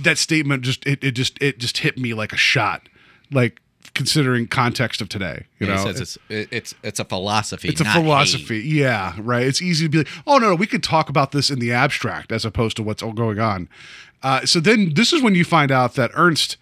that 0.02 0.18
statement 0.18 0.62
just 0.62 0.84
it, 0.86 1.02
it 1.04 1.12
just 1.12 1.40
it 1.40 1.58
just 1.58 1.78
hit 1.78 1.96
me 1.96 2.12
like 2.12 2.32
a 2.32 2.36
shot, 2.36 2.88
like 3.30 3.61
considering 3.94 4.46
context 4.46 5.00
of 5.00 5.08
today. 5.08 5.46
You 5.58 5.66
he 5.66 5.72
know, 5.72 5.84
says 5.84 6.00
it's 6.00 6.18
it- 6.28 6.48
it's 6.50 6.74
it's 6.82 7.00
a 7.00 7.04
philosophy. 7.04 7.68
it's 7.68 7.80
a 7.80 7.84
not 7.84 7.94
hate. 7.94 8.02
philosophy. 8.02 8.58
Yeah, 8.60 9.14
right. 9.18 9.46
It's 9.46 9.60
easy 9.62 9.86
to 9.86 9.88
be 9.90 9.98
like, 9.98 10.08
oh 10.26 10.38
no, 10.38 10.50
no, 10.50 10.54
we 10.54 10.66
could 10.66 10.82
talk 10.82 11.08
about 11.08 11.32
this 11.32 11.50
in 11.50 11.58
the 11.58 11.72
abstract 11.72 12.32
as 12.32 12.44
opposed 12.44 12.76
to 12.78 12.82
what's 12.82 13.02
all 13.02 13.12
going 13.12 13.38
on. 13.38 13.68
Uh, 14.22 14.46
so 14.46 14.60
then 14.60 14.94
this 14.94 15.12
is 15.12 15.20
when 15.22 15.34
you 15.34 15.44
find 15.44 15.70
out 15.72 15.94
that 15.94 16.10
Ernst 16.14 16.56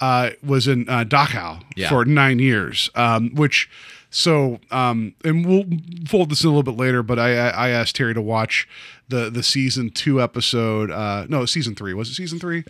uh, 0.00 0.30
was 0.42 0.66
in 0.68 0.88
uh, 0.88 1.04
Dachau 1.04 1.62
Yeah. 1.76 1.88
for 1.88 2.04
nine 2.04 2.38
years, 2.38 2.88
um, 2.94 3.34
which 3.34 3.68
so 4.10 4.58
um, 4.70 5.14
and 5.24 5.44
we'll 5.44 5.64
fold 6.08 6.30
this 6.30 6.42
in 6.42 6.48
a 6.48 6.52
little 6.52 6.62
bit 6.72 6.80
later. 6.80 7.02
But 7.02 7.18
I 7.18 7.36
I 7.36 7.48
I 7.48 7.68
asked 7.70 7.96
Terry 7.96 8.14
to 8.14 8.22
watch 8.22 8.66
the 9.08 9.28
the 9.28 9.42
season 9.42 9.90
two 9.90 10.22
episode. 10.22 10.90
Uh, 10.90 11.26
no, 11.28 11.44
season 11.46 11.74
three 11.74 11.92
was 11.94 12.08
it 12.10 12.14
season 12.14 12.38
three? 12.38 12.64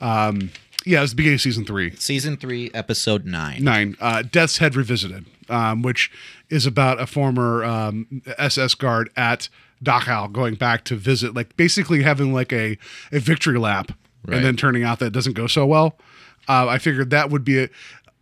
Um, 0.00 0.50
yeah, 0.88 0.98
it 0.98 1.02
was 1.02 1.10
the 1.10 1.16
beginning 1.16 1.34
of 1.36 1.40
season 1.40 1.64
three 1.64 1.94
Season 1.96 2.36
three, 2.36 2.70
episode 2.74 3.24
nine. 3.26 3.62
nine 3.62 3.96
uh, 4.00 4.22
death's 4.22 4.58
head 4.58 4.74
revisited 4.76 5.26
um, 5.48 5.82
which 5.82 6.10
is 6.50 6.66
about 6.66 7.00
a 7.00 7.06
former 7.06 7.64
um, 7.64 8.22
ss 8.38 8.74
guard 8.74 9.10
at 9.16 9.48
dachau 9.82 10.30
going 10.32 10.54
back 10.54 10.84
to 10.84 10.96
visit 10.96 11.34
like 11.34 11.56
basically 11.56 12.02
having 12.02 12.32
like 12.32 12.52
a, 12.52 12.76
a 13.12 13.18
victory 13.20 13.58
lap 13.58 13.92
Right. 14.26 14.36
and 14.38 14.44
then 14.44 14.56
turning 14.56 14.82
out 14.82 14.98
that 14.98 15.06
it 15.06 15.12
doesn't 15.12 15.34
go 15.34 15.46
so 15.46 15.64
well 15.64 15.96
uh, 16.48 16.66
i 16.68 16.78
figured 16.78 17.10
that 17.10 17.30
would 17.30 17.44
be 17.44 17.62
a 17.64 17.68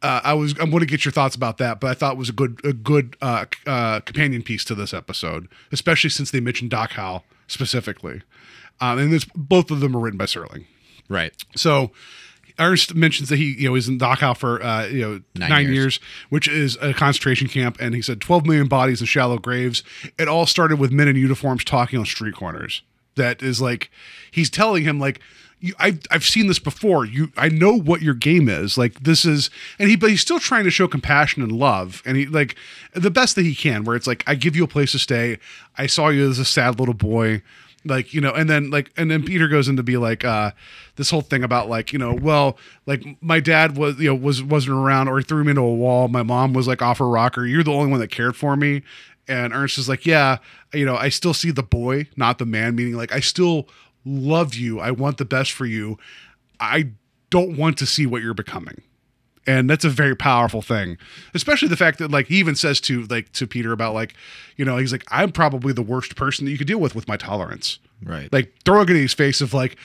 uh, 0.03 0.21
I 0.23 0.35
was. 0.35 0.53
I'm 0.61 0.69
going 0.71 0.81
to 0.81 0.87
get 0.87 1.07
your 1.07 1.11
thoughts 1.11 1.35
about 1.35 1.57
that, 1.57 1.81
but 1.81 1.91
I 1.91 1.95
thought 1.95 2.12
it 2.12 2.19
was 2.19 2.29
a 2.29 2.33
good, 2.33 2.61
a 2.64 2.75
good 2.75 3.17
uh, 3.23 3.47
uh, 3.67 4.01
companion 4.01 4.43
piece 4.43 4.62
to 4.67 4.75
this 4.75 4.93
episode, 4.93 5.49
especially 5.73 6.11
since 6.11 6.31
they 6.31 6.39
mentioned 6.39 6.71
Dachau 6.71 7.23
specifically, 7.49 8.21
um, 8.79 8.99
and 8.99 9.11
this 9.11 9.25
both 9.35 9.71
of 9.71 9.81
them 9.81 9.97
are 9.97 9.99
written 9.99 10.19
by 10.19 10.27
Serling. 10.27 10.67
Right. 11.09 11.33
So 11.57 11.93
Ernst 12.59 12.95
mentions 12.95 13.29
that 13.29 13.37
he, 13.37 13.55
you 13.59 13.69
know, 13.69 13.75
is 13.75 13.89
in 13.89 13.99
Dachau 13.99 14.37
for 14.37 14.63
uh, 14.63 14.87
you 14.87 15.01
know 15.01 15.21
nine, 15.35 15.49
Nine 15.51 15.63
years. 15.65 15.75
years. 15.75 16.01
which 16.31 16.49
is 16.49 16.77
a 16.81 16.95
concentration 16.95 17.49
camp, 17.49 17.77
and 17.81 17.95
he 17.95 18.03
said 18.03 18.21
12 18.21 18.47
million 18.47 18.67
bodies 18.69 19.01
in 19.01 19.07
shallow 19.07 19.39
graves. 19.39 19.83
It 20.19 20.29
all 20.29 20.47
started 20.47 20.79
with 20.79 20.91
men 20.93 21.09
in 21.09 21.17
uniforms 21.17 21.65
talking 21.65 21.99
on 21.99 22.07
street 22.07 22.35
corners. 22.35 22.83
That 23.17 23.43
is 23.43 23.61
like 23.61 23.91
he's 24.31 24.51
telling 24.51 24.85
him 24.85 24.99
like. 24.99 25.21
You, 25.59 25.73
I've, 25.79 26.01
I've 26.11 26.23
seen 26.23 26.49
this 26.49 26.59
before. 26.59 27.07
You, 27.07 27.33
I 27.35 27.49
know 27.49 27.73
what 27.73 28.03
your 28.03 28.13
game 28.13 28.47
is. 28.47 28.77
Like 28.77 29.01
this 29.05 29.25
is, 29.25 29.49
and 29.79 29.89
he, 29.89 29.97
but 29.97 30.11
he's 30.11 30.21
still 30.21 30.39
trying 30.39 30.65
to 30.65 30.71
show 30.71 30.87
compassion 30.87 31.43
and 31.43 31.51
love, 31.51 32.03
and 32.05 32.15
he 32.19 32.27
like 32.27 32.57
the 32.93 33.11
best 33.11 33.37
that 33.37 33.43
he 33.47 33.55
can. 33.55 33.85
Where 33.85 33.97
it's 33.97 34.07
like, 34.07 34.23
I 34.27 34.35
give 34.35 34.55
you 34.55 34.65
a 34.65 34.69
place 34.69 34.93
to 34.93 34.99
stay. 34.99 35.39
I 35.79 35.87
saw 35.87 36.09
you 36.09 36.29
as 36.29 36.39
a 36.39 36.45
sad 36.45 36.79
little 36.79 36.93
boy 36.95 37.41
like 37.87 38.12
you 38.12 38.20
know 38.20 38.32
and 38.32 38.49
then 38.51 38.70
like 38.70 38.91
and 38.97 39.11
then 39.11 39.22
peter 39.22 39.49
goes 39.49 39.68
into 39.68 39.82
be 39.82 39.97
like 39.97 40.24
uh 40.24 40.51
this 40.97 41.11
whole 41.11 41.20
thing 41.20 41.43
about 41.43 41.68
like 41.68 41.93
you 41.93 41.99
know 41.99 42.12
well 42.14 42.59
like 42.87 43.05
my 43.20 43.41
dad 43.41 43.76
was 43.76 43.99
you 43.99 44.09
know 44.09 44.14
was 44.14 44.43
wasn't 44.43 44.76
around 44.76 45.09
or 45.09 45.18
he 45.18 45.24
threw 45.24 45.45
me 45.45 45.51
into 45.51 45.62
a 45.62 45.74
wall. 45.74 46.09
My 46.09 46.22
mom 46.22 46.53
was 46.53 46.66
like 46.66 46.82
off 46.82 46.99
her 46.99 47.09
rocker. 47.09 47.47
You're 47.47 47.62
the 47.64 47.72
only 47.72 47.91
one 47.91 48.01
that 48.01 48.11
cared 48.11 48.37
for 48.37 48.57
me. 48.57 48.82
And 49.28 49.53
ernst 49.53 49.78
is 49.78 49.89
like 49.89 50.07
yeah 50.07 50.39
you 50.72 50.84
know 50.84 50.97
i 50.97 51.09
still 51.09 51.34
see 51.34 51.51
the 51.51 51.62
boy 51.62 52.09
not 52.16 52.39
the 52.39 52.47
man 52.47 52.76
meaning 52.76 52.95
like 52.95 53.12
i 53.12 53.18
still 53.20 53.68
love 54.07 54.55
you. 54.55 54.80
I 54.80 54.93
want 54.93 55.18
the 55.18 55.24
best 55.24 55.53
for 55.53 55.66
you. 55.66 55.99
I 56.61 56.93
don't 57.28 57.57
want 57.57 57.76
to 57.78 57.87
see 57.87 58.07
what 58.07 58.22
you're 58.22 58.34
becoming 58.34 58.80
and 59.47 59.71
that's 59.71 59.85
a 59.85 59.91
very 59.91 60.17
powerful 60.17 60.63
thing 60.63 60.99
especially 61.35 61.69
the 61.69 61.77
fact 61.77 61.99
that 61.99 62.11
like 62.11 62.27
he 62.27 62.37
even 62.37 62.55
says 62.55 62.81
to 62.81 63.05
like 63.05 63.31
to 63.33 63.47
peter 63.47 63.73
about 63.73 63.95
like 63.95 64.15
you 64.57 64.65
know 64.65 64.77
he's 64.77 64.93
like 64.93 65.05
i'm 65.09 65.33
probably 65.33 65.73
the 65.73 65.83
worst 65.83 66.17
person 66.17 66.45
that 66.45 66.51
you 66.51 66.59
could 66.59 66.67
deal 66.67 66.79
with 66.79 66.95
with 66.95 67.09
my 67.09 67.17
tolerance. 67.17 67.79
Right. 68.03 68.31
like 68.31 68.53
throwing 68.65 68.91
it 68.91 68.97
in 68.97 69.03
his 69.03 69.15
face 69.15 69.41
of 69.41 69.55
like 69.55 69.77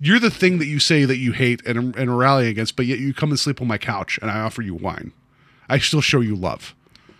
you're 0.00 0.18
the 0.18 0.30
thing 0.30 0.58
that 0.58 0.66
you 0.66 0.80
say 0.80 1.04
that 1.04 1.18
you 1.18 1.32
hate 1.32 1.64
and, 1.66 1.94
and 1.94 2.18
rally 2.18 2.48
against 2.48 2.74
but 2.74 2.86
yet 2.86 2.98
you 2.98 3.14
come 3.14 3.30
and 3.30 3.38
sleep 3.38 3.60
on 3.60 3.68
my 3.68 3.78
couch 3.78 4.18
and 4.20 4.30
i 4.30 4.40
offer 4.40 4.60
you 4.62 4.74
wine. 4.74 5.12
I 5.70 5.78
still 5.78 6.00
show 6.00 6.20
you 6.20 6.34
love. 6.34 6.74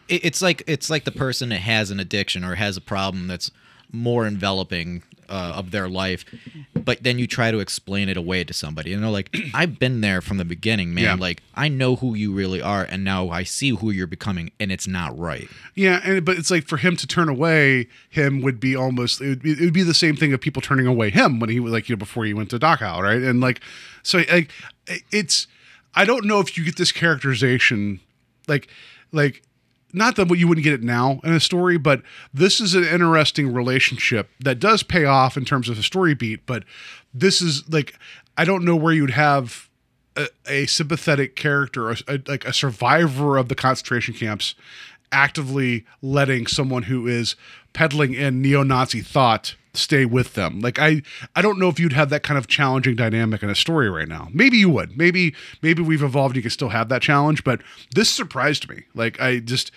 It's 0.09 0.43
like 0.43 0.65
it's 0.67 0.91
like 0.91 1.05
the 1.05 1.13
person 1.13 1.51
that 1.51 1.61
has 1.61 1.93
an 1.93 2.01
addiction 2.01 2.45
or 2.45 2.57
has 2.57 2.77
a 2.77 2.81
problem 2.81 3.29
that's 3.29 3.53
more 3.93 4.27
enveloping 4.27 5.05
uh, 5.31 5.53
of 5.57 5.71
their 5.71 5.89
life, 5.89 6.25
but 6.75 7.03
then 7.03 7.19
you 7.19 7.27
try 7.27 7.51
to 7.51 7.61
explain 7.61 8.09
it 8.09 8.17
away 8.17 8.45
to 8.45 8.53
somebody, 8.53 8.93
and 8.93 9.03
they're 9.03 9.11
like, 9.11 9.35
"I've 9.55 9.79
been 9.79 10.01
there 10.01 10.21
from 10.21 10.37
the 10.37 10.45
beginning, 10.45 10.93
man. 10.93 11.05
Yeah. 11.05 11.15
Like 11.15 11.43
I 11.55 11.69
know 11.69 11.97
who 11.97 12.15
you 12.15 12.33
really 12.33 12.61
are, 12.61 12.85
and 12.85 13.05
now 13.05 13.31
I 13.31 13.45
see 13.45 13.71
who 13.71 13.91
you're 13.91 14.07
becoming, 14.07 14.53
and 14.61 14.71
it's 14.71 14.87
not 14.87 15.19
right." 15.19 15.49
yeah 15.75 16.01
and 16.05 16.25
but 16.25 16.37
it's 16.37 16.51
like 16.51 16.67
for 16.67 16.77
him 16.77 16.97
to 16.97 17.07
turn 17.07 17.29
away 17.29 17.89
him 18.11 18.43
would 18.43 18.61
be 18.61 18.77
almost 18.77 19.21
it 19.21 19.29
would 19.29 19.43
be, 19.43 19.53
it 19.53 19.61
would 19.61 19.73
be 19.73 19.83
the 19.83 19.95
same 19.95 20.17
thing 20.17 20.33
of 20.33 20.41
people 20.41 20.61
turning 20.61 20.87
away 20.87 21.11
him 21.11 21.41
when 21.41 21.49
he 21.49 21.61
was 21.61 21.73
like 21.73 21.89
you 21.89 21.95
know 21.95 21.99
before 21.99 22.25
he 22.25 22.35
went 22.35 22.51
to 22.51 22.59
Dachau, 22.59 23.01
right 23.01 23.23
and 23.23 23.41
like 23.41 23.61
so 24.03 24.23
like 24.31 24.51
it's 25.11 25.47
i 25.95 26.05
don't 26.05 26.25
know 26.25 26.41
if 26.41 26.57
you 26.57 26.65
get 26.65 26.77
this 26.77 26.93
characterization 26.93 28.01
like 28.47 28.69
like 29.13 29.43
not 29.93 30.17
that 30.17 30.31
you 30.37 30.47
wouldn't 30.49 30.65
get 30.65 30.73
it 30.73 30.83
now 30.83 31.21
in 31.25 31.33
a 31.33 31.41
story, 31.41 31.79
but 31.79 32.03
this 32.33 32.61
is 32.61 32.75
an 32.75 32.85
interesting 32.85 33.53
relationship 33.53 34.29
that 34.41 34.59
does 34.59 34.83
pay 34.83 35.05
off 35.05 35.37
in 35.37 35.45
terms 35.45 35.69
of 35.69 35.79
a 35.79 35.83
story 35.83 36.15
beat. 36.15 36.47
But 36.47 36.65
this 37.13 37.41
is 37.43 37.69
like 37.73 37.99
I 38.37 38.45
don't 38.45 38.65
know 38.65 38.77
where 38.77 38.93
you'd 38.93 39.11
have 39.11 39.69
a, 40.17 40.29
a 40.47 40.67
sympathetic 40.67 41.37
character, 41.37 41.91
a, 41.91 41.97
a- 42.09 42.23
like 42.27 42.45
a 42.45 42.53
survivor 42.53 43.37
of 43.37 43.49
the 43.49 43.55
concentration 43.55 44.15
camps, 44.15 44.55
actively 45.13 45.85
letting 46.03 46.47
someone 46.47 46.85
who 46.85 47.07
is 47.07 47.37
peddling 47.73 48.15
in 48.15 48.41
neo-Nazi 48.43 49.01
thought 49.01 49.55
stay 49.73 50.05
with 50.05 50.35
them. 50.35 50.61
Like 50.61 50.79
I, 50.79 51.03
I 51.37 51.43
don't 51.43 51.59
know 51.59 51.69
if 51.69 51.79
you'd 51.79 51.93
have 51.93 52.11
that 52.11 52.23
kind 52.23 52.39
of 52.39 52.47
challenging 52.47 52.97
dynamic 52.97 53.43
in 53.43 53.51
a 53.51 53.55
story 53.55 53.91
right 53.91 54.09
now. 54.09 54.29
Maybe 54.33 54.57
you 54.57 54.71
would. 54.71 54.97
Maybe, 54.97 55.35
maybe 55.63 55.83
we've 55.83 56.03
evolved. 56.03 56.37
You 56.37 56.43
can 56.43 56.51
still 56.51 56.71
have 56.71 56.89
that 56.89 57.03
challenge, 57.03 57.45
but 57.45 57.61
this 57.95 58.11
surprised 58.11 58.69
me. 58.69 58.85
Like 58.95 59.21
I 59.21 59.39
just, 59.39 59.71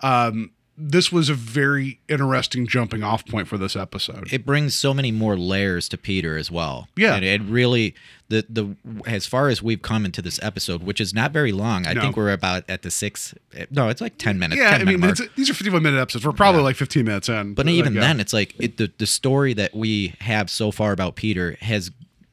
um, 0.00 0.50
this 0.80 1.10
was 1.10 1.28
a 1.28 1.34
very 1.34 1.98
interesting 2.08 2.64
jumping 2.66 3.02
off 3.02 3.26
point 3.26 3.48
for 3.48 3.58
this 3.58 3.74
episode. 3.74 4.32
it 4.32 4.46
brings 4.46 4.74
so 4.78 4.94
many 4.94 5.10
more 5.10 5.36
layers 5.36 5.88
to 5.88 5.98
Peter 5.98 6.36
as 6.36 6.50
well. 6.52 6.86
Yeah. 6.96 7.16
and 7.16 7.24
it 7.24 7.42
really 7.42 7.94
the 8.28 8.46
the 8.48 8.76
as 9.06 9.26
far 9.26 9.48
as 9.48 9.60
we've 9.62 9.82
come 9.82 10.04
into 10.04 10.22
this 10.22 10.38
episode, 10.42 10.82
which 10.84 11.00
is 11.00 11.12
not 11.12 11.32
very 11.32 11.50
long. 11.50 11.86
I 11.86 11.94
No. 11.94 12.00
think 12.02 12.16
we're 12.16 12.30
about 12.32 12.62
at 12.68 12.82
the 12.82 12.90
six. 12.92 13.34
No, 13.70 13.88
it's 13.88 14.00
like 14.00 14.18
ten 14.18 14.38
minutes. 14.38 14.60
yeah, 14.60 14.70
10 14.78 14.80
I 14.80 14.84
mean, 14.84 15.00
minute 15.00 15.20
these 15.34 15.50
are 15.50 15.54
51 15.54 15.82
minute 15.82 15.98
episodes. 16.00 16.24
We're 16.24 16.32
probably 16.32 16.62
like 16.62 16.76
15 16.76 17.04
minutes 17.04 17.28
in. 17.28 17.54
But 17.54 17.66
Like, 17.66 17.74
even 17.74 17.94
yeah. 17.94 18.00
then, 18.00 18.20
it's 18.20 18.32
like 18.32 18.54
it, 18.60 18.76
the 18.76 18.92
the 18.98 19.06
story 19.06 19.54
that 19.54 19.74
we 19.74 20.14
have 20.20 20.48
so 20.48 20.70
far 20.70 20.92
about 20.92 21.16
Peter 21.16 21.56
has 21.60 21.90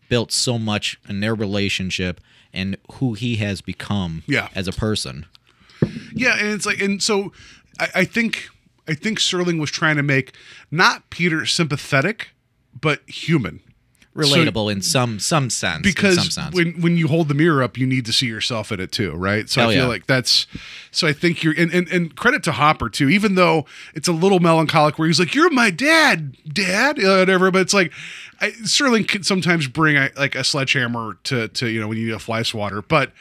built 0.07 0.31
so 0.31 0.59
much 0.59 0.99
in 1.09 1.19
their 1.21 1.33
relationship 1.33 2.21
and 2.53 2.77
who 2.93 3.13
he 3.15 3.37
has 3.37 3.61
become 3.61 4.21
Yeah. 4.27 4.49
as 4.53 4.67
a 4.67 4.71
person. 4.71 5.25
Yeah, 6.13 6.37
and 6.39 6.49
it's 6.49 6.65
like, 6.65 6.79
and 6.81 7.01
so 7.03 7.31
I, 7.79 7.89
I 7.95 8.05
think 8.05 8.49
I 8.87 8.93
think 8.93 9.19
Serling 9.19 9.59
was 9.59 9.71
trying 9.71 9.95
to 9.95 10.03
make 10.03 10.35
not 10.71 11.09
Peter 11.09 11.45
sympathetic, 11.45 12.29
but 12.79 13.01
human. 13.07 13.61
Relatable 14.15 14.71
in 14.71 14.81
some 14.81 15.19
some 15.19 15.49
sense. 15.49 15.75
in 15.75 15.81
because 15.81 16.15
some 16.15 16.29
sense. 16.29 16.55
when 16.55 16.79
when 16.81 16.95
you 16.95 17.09
hold 17.09 17.27
the 17.27 17.33
mirror 17.33 17.61
up, 17.61 17.77
you 17.77 17.85
need 17.85 18.05
to 18.05 18.13
see 18.13 18.27
yourself 18.27 18.71
in 18.71 18.79
it 18.79 18.93
too, 18.93 19.11
right? 19.11 19.49
So 19.49 19.59
Hell 19.59 19.69
I 19.71 19.73
feel 19.73 19.83
yeah. 19.83 19.89
like 19.89 20.07
that's 20.07 20.47
so 20.89 21.05
I 21.05 21.11
think 21.11 21.43
you're 21.43 21.53
and, 21.57 21.69
and 21.73 21.89
and 21.89 22.15
credit 22.15 22.41
to 22.43 22.53
Hopper 22.53 22.87
too, 22.87 23.09
even 23.09 23.35
though 23.35 23.65
it's 23.93 24.07
a 24.07 24.13
little 24.13 24.39
melancholic 24.39 24.97
where 24.97 25.09
he's 25.09 25.19
like, 25.19 25.35
"You're 25.35 25.49
my 25.49 25.69
dad, 25.69 26.37
dad," 26.47 26.97
uh, 26.97 27.17
whatever. 27.17 27.51
But 27.51 27.63
it's 27.63 27.73
like 27.73 27.91
I, 28.39 28.51
Serling 28.51 29.05
can 29.05 29.23
sometimes 29.23 29.67
bring 29.67 29.97
a, 29.97 30.09
like 30.15 30.33
a 30.33 30.45
sledgehammer 30.45 31.17
to 31.25 31.49
to 31.49 31.67
you 31.69 31.81
know 31.81 31.89
when 31.89 31.97
you 31.97 32.05
need 32.05 32.13
a 32.15 32.19
fly 32.19 32.41
swatter, 32.41 32.81
but 32.81 33.11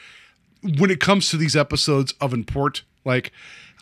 when 0.77 0.89
it 0.89 1.01
comes 1.01 1.29
to 1.29 1.35
these 1.35 1.57
episodes 1.57 2.13
of 2.21 2.33
import, 2.33 2.83
like 3.03 3.33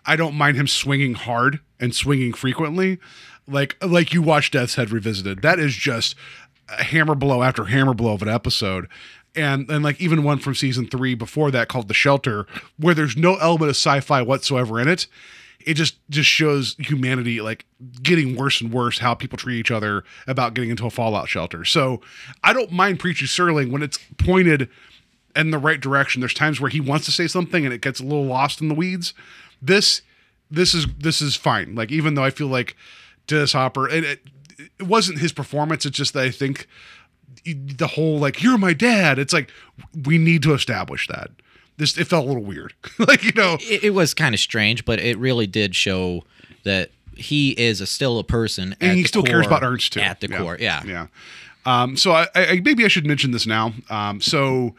I 0.05 0.15
don't 0.15 0.35
mind 0.35 0.57
him 0.57 0.67
swinging 0.67 1.13
hard 1.13 1.59
and 1.79 1.95
swinging 1.95 2.33
frequently, 2.33 2.99
like 3.47 3.75
like 3.83 4.13
you 4.13 4.21
watch 4.21 4.51
Death's 4.51 4.75
Head 4.75 4.91
revisited. 4.91 5.41
That 5.41 5.59
is 5.59 5.75
just 5.75 6.15
hammer 6.67 7.15
blow 7.15 7.43
after 7.43 7.65
hammer 7.65 7.93
blow 7.93 8.13
of 8.13 8.21
an 8.21 8.29
episode. 8.29 8.87
And 9.35 9.69
and 9.69 9.83
like 9.83 9.99
even 9.99 10.23
one 10.23 10.39
from 10.39 10.55
season 10.55 10.87
three 10.87 11.15
before 11.15 11.51
that 11.51 11.67
called 11.67 11.87
The 11.87 11.93
Shelter, 11.93 12.45
where 12.77 12.93
there's 12.93 13.17
no 13.17 13.35
element 13.35 13.69
of 13.69 13.75
sci-fi 13.75 14.21
whatsoever 14.21 14.79
in 14.79 14.87
it. 14.87 15.07
It 15.65 15.75
just 15.75 15.97
just 16.09 16.29
shows 16.29 16.75
humanity 16.77 17.41
like 17.41 17.65
getting 18.01 18.35
worse 18.35 18.61
and 18.61 18.71
worse 18.71 18.99
how 18.99 19.13
people 19.15 19.37
treat 19.37 19.57
each 19.57 19.71
other 19.71 20.03
about 20.27 20.53
getting 20.53 20.69
into 20.69 20.85
a 20.85 20.89
fallout 20.89 21.29
shelter. 21.29 21.63
So 21.65 22.01
I 22.43 22.53
don't 22.53 22.71
mind 22.71 22.99
preaching 22.99 23.27
Serling 23.27 23.71
when 23.71 23.81
it's 23.81 23.97
pointed 24.17 24.69
in 25.35 25.51
the 25.51 25.57
right 25.57 25.79
direction. 25.79 26.19
There's 26.19 26.33
times 26.33 26.59
where 26.61 26.69
he 26.69 26.79
wants 26.79 27.05
to 27.05 27.11
say 27.11 27.27
something 27.27 27.65
and 27.65 27.73
it 27.73 27.81
gets 27.81 27.99
a 27.99 28.03
little 28.03 28.25
lost 28.25 28.61
in 28.61 28.67
the 28.67 28.75
weeds. 28.75 29.13
This 29.65 30.01
this 30.51 30.73
is 30.73 30.87
this 30.99 31.21
is 31.21 31.35
fine. 31.35 31.75
Like 31.75 31.91
even 31.91 32.15
though 32.15 32.23
I 32.23 32.29
feel 32.29 32.47
like 32.47 32.75
Dennis 33.27 33.53
Hopper 33.53 33.87
and 33.87 34.05
it, 34.05 34.21
it 34.79 34.83
wasn't 34.83 35.19
his 35.19 35.31
performance, 35.31 35.85
it's 35.85 35.97
just 35.97 36.13
that 36.13 36.23
I 36.23 36.31
think 36.31 36.67
the 37.45 37.87
whole 37.87 38.19
like 38.19 38.43
you're 38.43 38.57
my 38.57 38.73
dad. 38.73 39.19
It's 39.19 39.33
like 39.33 39.49
we 40.05 40.17
need 40.17 40.43
to 40.43 40.53
establish 40.53 41.07
that. 41.07 41.31
This 41.77 41.97
it 41.97 42.05
felt 42.05 42.25
a 42.25 42.27
little 42.27 42.43
weird. 42.43 42.73
like 42.99 43.23
you 43.23 43.31
know, 43.35 43.57
it, 43.61 43.85
it 43.85 43.89
was 43.91 44.13
kind 44.13 44.35
of 44.35 44.39
strange, 44.39 44.85
but 44.85 44.99
it 44.99 45.17
really 45.17 45.47
did 45.47 45.75
show 45.75 46.23
that 46.63 46.91
he 47.15 47.51
is 47.51 47.81
a, 47.81 47.85
still 47.85 48.19
a 48.19 48.23
person, 48.23 48.75
and 48.81 48.97
he 48.97 49.03
still 49.03 49.23
cares 49.23 49.45
about 49.45 49.63
Ernst 49.63 49.93
too. 49.93 49.99
At 49.99 50.19
the 50.19 50.27
core, 50.27 50.57
yeah. 50.59 50.83
yeah. 50.85 51.07
Um, 51.65 51.95
so 51.95 52.11
I, 52.11 52.27
I 52.35 52.61
maybe 52.63 52.85
I 52.85 52.87
should 52.87 53.05
mention 53.05 53.31
this 53.31 53.47
now. 53.47 53.73
Um, 53.89 54.19
so 54.21 54.75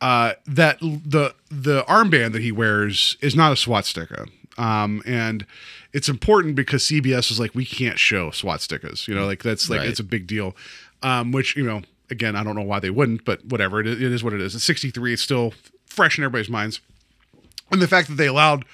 uh, 0.00 0.32
that 0.46 0.78
the 0.80 1.34
the 1.50 1.82
armband 1.84 2.32
that 2.32 2.42
he 2.42 2.52
wears 2.52 3.16
is 3.20 3.34
not 3.34 3.52
a 3.52 3.56
swastika, 3.56 4.26
um, 4.56 5.02
and 5.06 5.44
it's 5.92 6.08
important 6.08 6.54
because 6.56 6.84
CBS 6.84 7.30
is 7.30 7.40
like 7.40 7.54
we 7.54 7.64
can't 7.64 7.98
show 7.98 8.30
swastikas. 8.30 9.08
You 9.08 9.14
know, 9.14 9.26
like 9.26 9.42
that's 9.42 9.68
like 9.70 9.80
Right. 9.80 9.88
it's 9.88 10.00
a 10.00 10.04
big 10.04 10.26
deal. 10.26 10.54
Um, 11.02 11.32
which 11.32 11.56
you 11.56 11.64
know, 11.64 11.82
again, 12.10 12.36
I 12.36 12.42
don't 12.44 12.54
know 12.56 12.62
why 12.62 12.80
they 12.80 12.90
wouldn't, 12.90 13.24
but 13.24 13.44
whatever. 13.44 13.80
It, 13.80 13.86
it 13.86 14.00
is 14.12 14.22
what 14.24 14.32
it 14.32 14.40
is. 14.40 14.54
It's 14.54 14.64
63. 14.64 15.12
It's 15.14 15.22
still 15.22 15.52
fresh 15.86 16.18
in 16.18 16.24
everybody's 16.24 16.48
minds 16.50 16.80
and 17.70 17.80
the 17.82 17.88
fact 17.88 18.08
that 18.08 18.14
they 18.14 18.26
allowed 18.26 18.64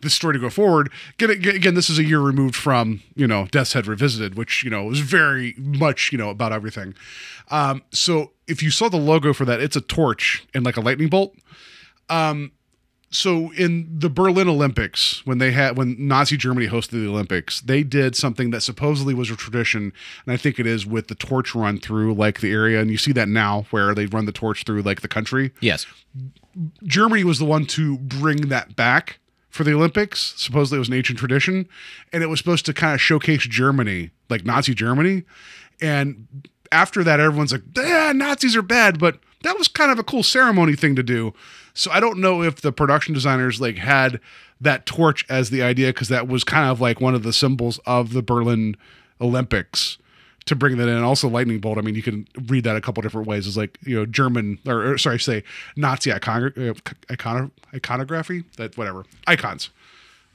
this 0.00 0.14
story 0.14 0.34
to 0.34 0.38
go 0.38 0.50
forward 0.50 0.90
again, 1.18 1.30
again 1.30 1.74
this 1.74 1.90
is 1.90 1.98
a 1.98 2.04
year 2.04 2.20
removed 2.20 2.54
from 2.54 3.02
you 3.14 3.26
know 3.26 3.46
death's 3.46 3.72
head 3.72 3.86
revisited 3.86 4.36
which 4.36 4.62
you 4.62 4.70
know 4.70 4.84
was 4.84 5.00
very 5.00 5.54
much 5.56 6.10
you 6.12 6.18
know 6.18 6.30
about 6.30 6.52
everything. 6.52 6.94
Um 7.50 7.82
so 7.92 8.32
if 8.46 8.62
you 8.62 8.70
saw 8.70 8.88
the 8.88 8.96
logo 8.96 9.32
for 9.32 9.44
that 9.44 9.60
it's 9.60 9.76
a 9.76 9.80
torch 9.80 10.46
and 10.54 10.64
like 10.64 10.76
a 10.76 10.80
lightning 10.80 11.08
bolt. 11.08 11.34
Um 12.08 12.52
so 13.10 13.50
in 13.52 13.88
the 14.00 14.10
berlin 14.10 14.50
olympics 14.50 15.24
when 15.24 15.38
they 15.38 15.50
had 15.50 15.78
when 15.78 15.96
nazi 15.98 16.36
germany 16.36 16.66
hosted 16.68 16.90
the 16.90 17.08
olympics 17.08 17.62
they 17.62 17.82
did 17.82 18.14
something 18.14 18.50
that 18.50 18.60
supposedly 18.60 19.14
was 19.14 19.30
a 19.30 19.36
tradition 19.36 19.94
and 20.26 20.34
i 20.34 20.36
think 20.36 20.58
it 20.58 20.66
is 20.66 20.84
with 20.84 21.08
the 21.08 21.14
torch 21.14 21.54
run 21.54 21.78
through 21.78 22.12
like 22.12 22.40
the 22.40 22.52
area 22.52 22.78
and 22.78 22.90
you 22.90 22.98
see 22.98 23.12
that 23.12 23.26
now 23.26 23.64
where 23.70 23.94
they 23.94 24.04
run 24.06 24.26
the 24.26 24.32
torch 24.32 24.64
through 24.64 24.82
like 24.82 25.00
the 25.00 25.08
country. 25.08 25.52
Yes. 25.60 25.86
Germany 26.84 27.24
was 27.24 27.38
the 27.38 27.44
one 27.44 27.66
to 27.66 27.98
bring 27.98 28.48
that 28.48 28.76
back 28.76 29.18
for 29.58 29.64
the 29.64 29.74
Olympics. 29.74 30.34
Supposedly 30.36 30.76
it 30.76 30.78
was 30.78 30.88
an 30.88 30.94
ancient 30.94 31.18
tradition, 31.18 31.68
and 32.12 32.22
it 32.22 32.28
was 32.28 32.38
supposed 32.38 32.64
to 32.66 32.72
kind 32.72 32.94
of 32.94 33.00
showcase 33.00 33.42
Germany, 33.42 34.10
like 34.30 34.46
Nazi 34.46 34.72
Germany. 34.72 35.24
And 35.80 36.28
after 36.70 37.02
that, 37.02 37.18
everyone's 37.18 37.50
like, 37.50 37.64
"Yeah, 37.76 38.12
Nazis 38.14 38.54
are 38.54 38.62
bad," 38.62 39.00
but 39.00 39.18
that 39.42 39.58
was 39.58 39.66
kind 39.66 39.90
of 39.90 39.98
a 39.98 40.04
cool 40.04 40.22
ceremony 40.22 40.76
thing 40.76 40.94
to 40.94 41.02
do. 41.02 41.34
So 41.74 41.90
I 41.90 41.98
don't 41.98 42.18
know 42.18 42.42
if 42.42 42.60
the 42.60 42.72
production 42.72 43.14
designers 43.14 43.60
like 43.60 43.78
had 43.78 44.20
that 44.60 44.86
torch 44.86 45.26
as 45.28 45.50
the 45.50 45.62
idea 45.62 45.88
because 45.88 46.08
that 46.08 46.28
was 46.28 46.44
kind 46.44 46.70
of 46.70 46.80
like 46.80 47.00
one 47.00 47.16
of 47.16 47.24
the 47.24 47.32
symbols 47.32 47.78
of 47.84 48.12
the 48.12 48.22
Berlin 48.22 48.76
Olympics 49.20 49.98
to 50.48 50.56
bring 50.56 50.76
that 50.78 50.88
in. 50.88 51.02
Also, 51.02 51.28
lightning 51.28 51.60
bolt. 51.60 51.78
I 51.78 51.80
mean, 51.82 51.94
you 51.94 52.02
can 52.02 52.26
read 52.46 52.64
that 52.64 52.76
a 52.76 52.80
couple 52.80 53.02
different 53.02 53.26
ways. 53.26 53.46
It's 53.46 53.56
like 53.56 53.78
you 53.82 53.96
know 53.96 54.06
German 54.06 54.58
or, 54.66 54.92
or 54.92 54.98
sorry, 54.98 55.18
say 55.18 55.44
Nazi 55.76 56.12
icon, 56.12 56.44
uh, 56.56 56.74
icono, 57.12 57.50
iconography. 57.74 58.44
That 58.56 58.76
whatever 58.76 59.04
icons. 59.26 59.70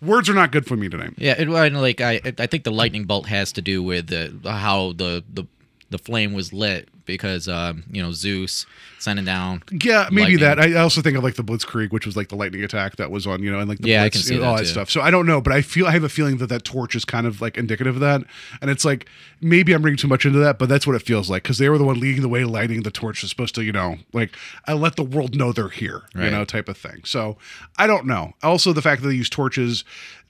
Words 0.01 0.30
are 0.30 0.34
not 0.34 0.51
good 0.51 0.66
for 0.66 0.76
me 0.76 0.89
today. 0.89 1.09
Yeah, 1.18 1.36
and 1.38 1.82
like 1.82 2.01
I, 2.01 2.20
I 2.38 2.45
think 2.47 2.66
the 2.66 2.72
lightning 2.72 3.05
bolt 3.05 3.28
has 3.28 3.53
to 3.53 3.61
do 3.61 3.82
with 3.82 4.07
the, 4.07 4.38
how 4.49 4.91
the, 4.91 5.24
the 5.34 5.45
the 5.93 5.99
flame 5.99 6.33
was 6.33 6.51
lit 6.51 6.89
because 7.05 7.47
um, 7.47 7.83
you 7.91 8.01
know 8.01 8.11
Zeus 8.11 8.65
sending 8.99 9.25
down. 9.25 9.61
Yeah, 9.71 10.07
maybe 10.11 10.37
lightning. 10.37 10.39
that. 10.39 10.59
I 10.59 10.73
also 10.79 11.01
think 11.01 11.15
of 11.17 11.23
like 11.23 11.35
the 11.35 11.43
Blitzkrieg, 11.43 11.91
which 11.91 12.05
was 12.05 12.17
like 12.17 12.29
the 12.29 12.35
lightning 12.35 12.63
attack 12.63 12.95
that 12.95 13.11
was 13.11 13.27
on, 13.27 13.43
you 13.43 13.51
know, 13.51 13.59
and 13.59 13.69
like 13.69 13.77
the 13.79 13.89
Yeah, 13.89 14.03
I 14.03 14.09
can 14.09 14.21
see 14.21 14.41
all 14.41 14.55
that 14.55 14.61
too. 14.61 14.65
stuff. 14.65 14.89
So 14.89 15.01
I 15.01 15.11
don't 15.11 15.25
know, 15.25 15.39
but 15.39 15.53
I 15.53 15.61
feel 15.61 15.85
I 15.85 15.91
have 15.91 16.03
a 16.03 16.09
feeling 16.09 16.37
that 16.37 16.47
that 16.47 16.63
torch 16.63 16.95
is 16.95 17.05
kind 17.05 17.27
of 17.27 17.41
like 17.41 17.57
indicative 17.57 17.95
of 17.95 18.01
that, 18.01 18.21
and 18.61 18.71
it's 18.71 18.83
like 18.83 19.07
maybe 19.39 19.73
I'm 19.73 19.83
reading 19.83 19.97
too 19.97 20.07
much 20.07 20.25
into 20.25 20.39
that, 20.39 20.57
but 20.57 20.67
that's 20.69 20.87
what 20.87 20.95
it 20.95 21.01
feels 21.03 21.29
like 21.29 21.43
because 21.43 21.59
they 21.59 21.69
were 21.69 21.77
the 21.77 21.83
one 21.83 21.99
leading 21.99 22.21
the 22.21 22.29
way, 22.29 22.43
lighting 22.43 22.81
the 22.83 22.91
torch 22.91 23.23
is 23.23 23.29
supposed 23.29 23.53
to, 23.55 23.63
you 23.63 23.71
know, 23.73 23.97
like 24.13 24.35
I 24.65 24.73
let 24.73 24.95
the 24.95 25.03
world 25.03 25.35
know 25.35 25.51
they're 25.51 25.69
here, 25.69 26.03
you 26.15 26.31
know, 26.31 26.43
type 26.45 26.67
of 26.69 26.77
thing. 26.77 27.01
So 27.05 27.37
I 27.77 27.85
don't 27.85 28.05
know. 28.07 28.33
Also, 28.41 28.73
the 28.73 28.81
fact 28.81 29.01
that 29.03 29.09
they 29.09 29.15
use 29.15 29.29
torches 29.29 29.83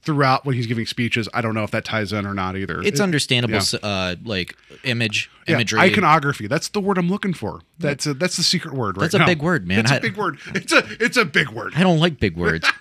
throughout 0.04 0.45
when 0.45 0.56
he's 0.56 0.68
giving 0.68 0.86
speeches, 0.86 1.28
I 1.34 1.41
don't 1.41 1.54
know 1.56 1.64
if 1.64 1.72
that 1.72 1.86
ties 1.86 2.12
in 2.14 2.26
or 2.26 2.34
not 2.34 2.56
either. 2.58 2.82
It's 2.82 2.99
It- 2.99 3.04
understandable, 3.04 3.56
yeah. 3.56 3.80
uh, 3.82 4.16
like 4.24 4.56
image 4.84 5.30
yeah, 5.47 5.56
imagery. 5.56 5.80
iconography. 5.80 6.47
That's 6.47 6.68
the 6.70 6.82
word 6.82 6.97
I'm 6.97 7.10
looking 7.10 7.34
for. 7.34 7.62
That's 7.80 8.06
a, 8.06 8.14
that's 8.14 8.36
the 8.38 8.43
secret 8.43 8.74
word. 8.74 8.97
Right 8.97 9.10
That's 9.12 9.22
a 9.22 9.26
big 9.26 9.41
word, 9.41 9.68
man. 9.68 9.80
It's 9.80 9.91
a 9.91 9.95
I- 9.95 9.99
big 9.99 10.18
word. 10.18 10.38
It's 10.54 10.72
a 10.74 10.84
it's 10.99 11.18
a 11.18 11.26
big 11.26 11.49
word. 11.49 11.74
I 11.76 11.82
don't 11.84 11.99
like 11.99 12.20
big 12.20 12.36
words. 12.38 12.70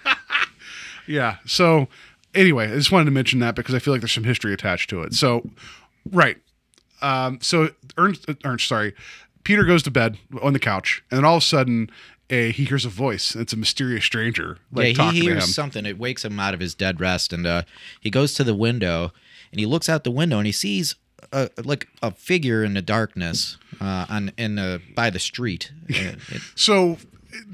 Yeah. 1.07 1.39
So 1.47 1.89
anyway, 2.35 2.67
I 2.71 2.75
just 2.77 2.93
wanted 2.93 3.07
to 3.07 3.11
mention 3.11 3.41
that 3.41 3.55
because 3.57 3.75
I 3.75 3.79
feel 3.81 3.93
like 3.93 4.01
there's 4.01 4.13
some 4.13 4.25
history 4.25 4.53
attached 4.53 4.89
to 4.91 5.03
it. 5.03 5.15
So 5.15 5.49
right. 6.11 6.39
Um, 7.01 7.39
so 7.43 7.71
Ernst, 7.99 8.29
uh, 8.29 8.35
Ernst, 8.45 8.69
sorry, 8.69 8.95
Peter 9.43 9.65
goes 9.65 9.83
to 9.83 9.91
bed 9.91 10.17
on 10.41 10.53
the 10.53 10.61
couch, 10.61 11.03
and 11.11 11.19
then 11.19 11.25
all 11.25 11.37
of 11.39 11.43
a 11.43 11.47
sudden, 11.47 11.91
a 12.33 12.51
he 12.51 12.65
hears 12.65 12.85
a 12.85 12.89
voice. 12.89 13.37
It's 13.37 13.53
a 13.53 13.57
mysterious 13.57 14.05
stranger, 14.05 14.59
like 14.73 14.97
yeah, 14.97 15.13
he 15.13 15.21
hears 15.21 15.55
something. 15.55 15.87
It 15.87 15.99
wakes 15.99 16.25
him 16.25 16.41
out 16.41 16.55
of 16.55 16.61
his 16.61 16.75
dead 16.75 17.01
rest, 17.01 17.33
and 17.33 17.47
uh, 17.47 17.63
he 18.01 18.11
goes 18.11 18.35
to 18.35 18.45
the 18.45 18.55
window, 18.55 19.13
and 19.53 19.61
he 19.61 19.67
looks 19.67 19.89
out 19.89 20.03
the 20.05 20.11
window, 20.11 20.39
and 20.39 20.47
he 20.47 20.53
sees 20.53 20.97
a, 21.33 21.51
like 21.65 21.87
a 22.03 22.11
figure 22.11 22.65
in 22.65 22.75
the 22.75 22.83
darkness 22.83 23.57
uh, 23.81 24.07
on 24.09 24.33
in 24.37 24.57
the 24.57 24.81
by 24.97 25.11
the 25.11 25.21
street. 25.21 25.71
Uh, 25.91 26.15
it- 26.31 26.41
So, 26.55 26.99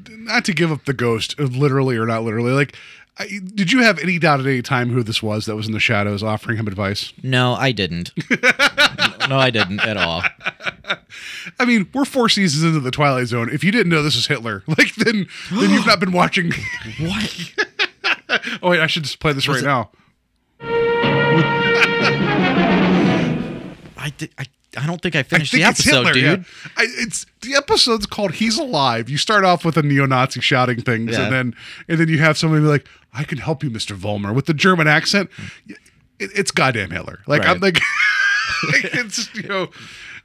not 0.09 0.45
to 0.47 0.53
give 0.55 0.73
up 0.73 0.85
the 0.87 0.93
ghost, 0.95 1.35
uh, 1.39 1.45
literally 1.45 1.97
or 1.97 2.07
not 2.07 2.23
literally, 2.25 2.53
like 2.53 2.75
I, 3.19 3.41
did 3.55 3.73
you 3.73 3.83
have 3.83 3.99
any 3.99 4.19
doubt 4.19 4.39
at 4.41 4.47
any 4.47 4.63
time 4.63 4.91
who 4.91 5.03
this 5.03 5.21
was 5.23 5.47
that 5.47 5.57
was 5.57 5.67
in 5.67 5.73
the 5.73 5.81
shadows 5.81 6.23
offering 6.23 6.57
him 6.57 6.69
advice? 6.69 7.13
No, 7.23 7.55
I 7.55 7.73
didn't. 7.73 8.13
no, 9.29 9.37
I 9.39 9.51
didn't 9.51 9.81
at 9.81 9.97
all. 9.97 10.23
I 11.59 11.65
mean, 11.65 11.89
we're 11.95 12.05
four 12.05 12.29
seasons 12.29 12.65
into 12.65 12.81
the 12.81 12.91
Twilight 12.91 13.27
Zone. 13.29 13.49
If 13.53 13.63
you 13.65 13.71
didn't 13.73 13.91
know 13.91 14.03
this 14.03 14.17
is 14.17 14.27
Hitler, 14.27 14.63
like 14.69 14.95
then 14.97 15.27
then 15.53 15.71
you've 15.71 15.87
not 15.87 16.01
been 16.01 16.13
watching. 16.13 16.53
What? 17.01 17.55
oh 18.63 18.71
wait, 18.71 18.81
I 18.81 18.87
should 18.87 19.05
just 19.05 19.21
play 19.21 19.33
this 19.33 19.49
right 19.49 19.59
it- 19.63 19.65
now. 19.65 19.91
I 23.97 24.11
did. 24.17 24.31
I, 24.39 24.45
I 24.77 24.87
don't 24.87 25.01
think 25.03 25.17
I 25.17 25.23
finished 25.23 25.53
the 25.53 25.63
it's 25.63 25.81
episode, 25.81 26.07
Hitler, 26.07 26.13
dude. 26.13 26.23
yeah. 26.25 26.71
I, 26.77 26.87
it's 26.99 27.27
the 27.43 27.55
episode's 27.57 28.07
called 28.07 28.35
"He's 28.35 28.59
Alive." 28.59 29.09
You 29.09 29.17
start 29.19 29.45
off 29.45 29.65
with 29.65 29.77
a 29.77 29.83
neo-Nazi 29.83 30.41
shouting 30.41 30.81
things, 30.83 31.13
Yeah. 31.13 31.25
and 31.25 31.33
then 31.33 31.55
and 31.89 31.99
then 31.99 32.09
you 32.09 32.19
have 32.19 32.37
somebody 32.39 32.63
be 32.63 32.69
like, 32.69 32.87
"I 33.13 33.25
can 33.25 33.39
help 33.39 33.63
you, 33.65 33.71
Mister 33.71 33.95
Vollmer," 33.95 34.35
with 34.35 34.47
the 34.47 34.55
German 34.55 34.87
accent. 34.87 35.31
Hmm. 35.33 35.73
It, 36.19 36.31
it's 36.35 36.51
goddamn 36.51 36.91
Hitler. 36.91 37.21
Like 37.27 37.47
I'm 37.47 37.61
like, 37.61 37.79
like, 38.73 38.85
it's 38.95 39.33
you 39.35 39.43
know, 39.45 39.71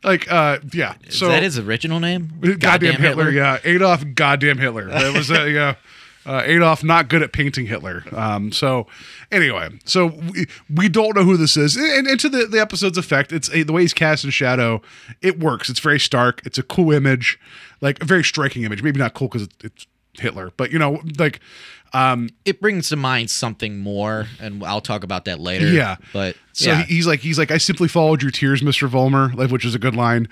like 0.04 0.32
uh, 0.32 0.60
yeah. 0.72 0.96
Is 1.06 1.18
So 1.20 1.28
that 1.30 1.44
his 1.44 1.58
original 1.60 2.00
name? 2.00 2.32
goddamn, 2.60 2.96
Hitler, 2.96 3.30
Yeah, 3.30 3.60
Adolf 3.64 4.04
goddamn 4.16 4.58
Hitler. 4.58 4.90
That 4.90 5.14
was 5.16 5.32
a 5.32 5.50
yeah. 5.50 5.76
Uh, 6.26 6.42
Adolf 6.46 6.86
not 6.86 7.10
good 7.10 7.22
at 7.22 7.34
painting 7.34 7.66
Hitler. 7.66 8.06
Um, 8.14 8.54
so 8.54 8.88
anyway, 9.30 9.68
so 9.84 10.06
we, 10.06 10.48
we 10.74 10.88
don't 10.88 11.18
know 11.18 11.24
who 11.26 11.36
this 11.36 11.58
is, 11.58 11.76
and, 11.76 12.08
and 12.08 12.18
to 12.22 12.30
the, 12.30 12.46
the 12.46 12.62
episode's 12.62 12.98
effect, 12.98 13.34
it's 13.34 13.54
a, 13.54 13.64
the 13.64 13.74
way 13.74 13.82
he's 13.82 13.94
cast 13.94 14.24
in 14.24 14.30
shadow. 14.30 14.82
It 15.22 15.38
works. 15.38 15.70
It's 15.70 15.82
very 15.82 16.00
stark. 16.00 16.42
It's 16.46 16.58
a 16.58 16.64
cool 16.64 16.94
image, 16.94 17.38
like 17.82 18.02
a 18.02 18.06
very 18.06 18.24
striking 18.24 18.64
image. 18.64 18.82
Maybe 18.82 19.00
not 19.00 19.14
cool 19.16 19.28
because 19.28 19.42
it, 19.42 19.52
it's 19.66 19.86
Hitler, 20.18 20.52
but 20.56 20.72
you 20.72 20.80
know, 20.80 21.02
like 21.20 21.42
um, 21.94 22.30
It 22.46 22.60
brings 22.60 22.90
to 22.90 22.96
mind 22.96 23.30
something 23.30 23.80
more, 23.80 24.28
and 24.40 24.64
I'll 24.64 24.82
talk 24.82 25.04
about 25.04 25.26
that 25.26 25.40
later. 25.40 25.68
Yeah. 25.68 25.98
but 26.12 26.36
So 26.54 26.72
yeah, 26.72 26.84
he's 26.84 27.08
like, 27.08 27.20
he's 27.20 27.38
like, 27.38 27.52
I 27.52 27.58
simply 27.58 27.88
followed 27.88 28.22
your 28.22 28.32
tears, 28.32 28.62
Mister 28.62 28.88
Vollmer, 28.88 29.34
like, 29.36 29.52
which 29.52 29.66
is 29.66 29.76
a 29.76 29.80
good 29.80 29.96
line. 29.96 30.28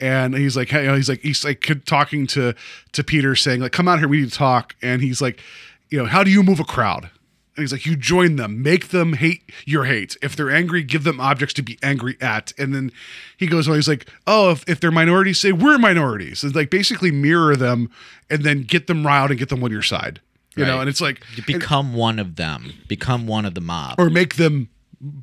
And 0.00 0.34
he's 0.34 0.56
like, 0.56 0.68
hey, 0.68 0.82
you 0.82 0.88
know, 0.88 0.94
he's 0.94 1.08
like, 1.08 1.20
he's 1.20 1.44
like 1.44 1.66
talking 1.84 2.26
to 2.28 2.54
to 2.92 3.04
Peter, 3.04 3.34
saying 3.34 3.60
like, 3.60 3.72
come 3.72 3.88
out 3.88 3.98
here, 3.98 4.08
we 4.08 4.20
need 4.20 4.30
to 4.30 4.36
talk. 4.36 4.74
And 4.82 5.02
he's 5.02 5.20
like, 5.20 5.40
you 5.88 5.98
know, 5.98 6.06
how 6.06 6.22
do 6.22 6.30
you 6.30 6.42
move 6.42 6.60
a 6.60 6.64
crowd? 6.64 7.10
And 7.56 7.62
he's 7.62 7.72
like, 7.72 7.86
you 7.86 7.96
join 7.96 8.36
them, 8.36 8.62
make 8.62 8.88
them 8.88 9.14
hate 9.14 9.42
your 9.64 9.86
hate. 9.86 10.14
If 10.20 10.36
they're 10.36 10.50
angry, 10.50 10.82
give 10.82 11.04
them 11.04 11.18
objects 11.18 11.54
to 11.54 11.62
be 11.62 11.78
angry 11.82 12.18
at. 12.20 12.52
And 12.58 12.74
then 12.74 12.92
he 13.38 13.46
goes 13.46 13.66
on, 13.66 13.76
he's 13.76 13.88
like, 13.88 14.10
oh, 14.26 14.50
if, 14.50 14.68
if 14.68 14.78
they're 14.78 14.90
minorities, 14.90 15.38
say 15.38 15.52
we're 15.52 15.78
minorities. 15.78 16.42
And 16.42 16.54
like 16.54 16.68
basically 16.68 17.10
mirror 17.10 17.56
them 17.56 17.88
and 18.28 18.44
then 18.44 18.64
get 18.64 18.88
them 18.88 19.06
riled 19.06 19.30
and 19.30 19.38
get 19.38 19.48
them 19.48 19.64
on 19.64 19.70
your 19.70 19.80
side. 19.80 20.20
You 20.56 20.64
know, 20.64 20.80
and 20.80 20.88
it's 20.88 21.00
like 21.00 21.22
You 21.36 21.42
become 21.44 21.94
one 21.94 22.18
of 22.18 22.36
them, 22.36 22.72
become 22.88 23.26
one 23.26 23.44
of 23.44 23.54
the 23.54 23.60
mob. 23.60 23.96
or 23.98 24.08
make 24.10 24.36
them 24.36 24.68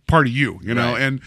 part 0.07 0.27
of 0.27 0.33
you, 0.33 0.59
you 0.61 0.73
know? 0.73 0.93
Right. 0.93 1.01
And 1.01 1.21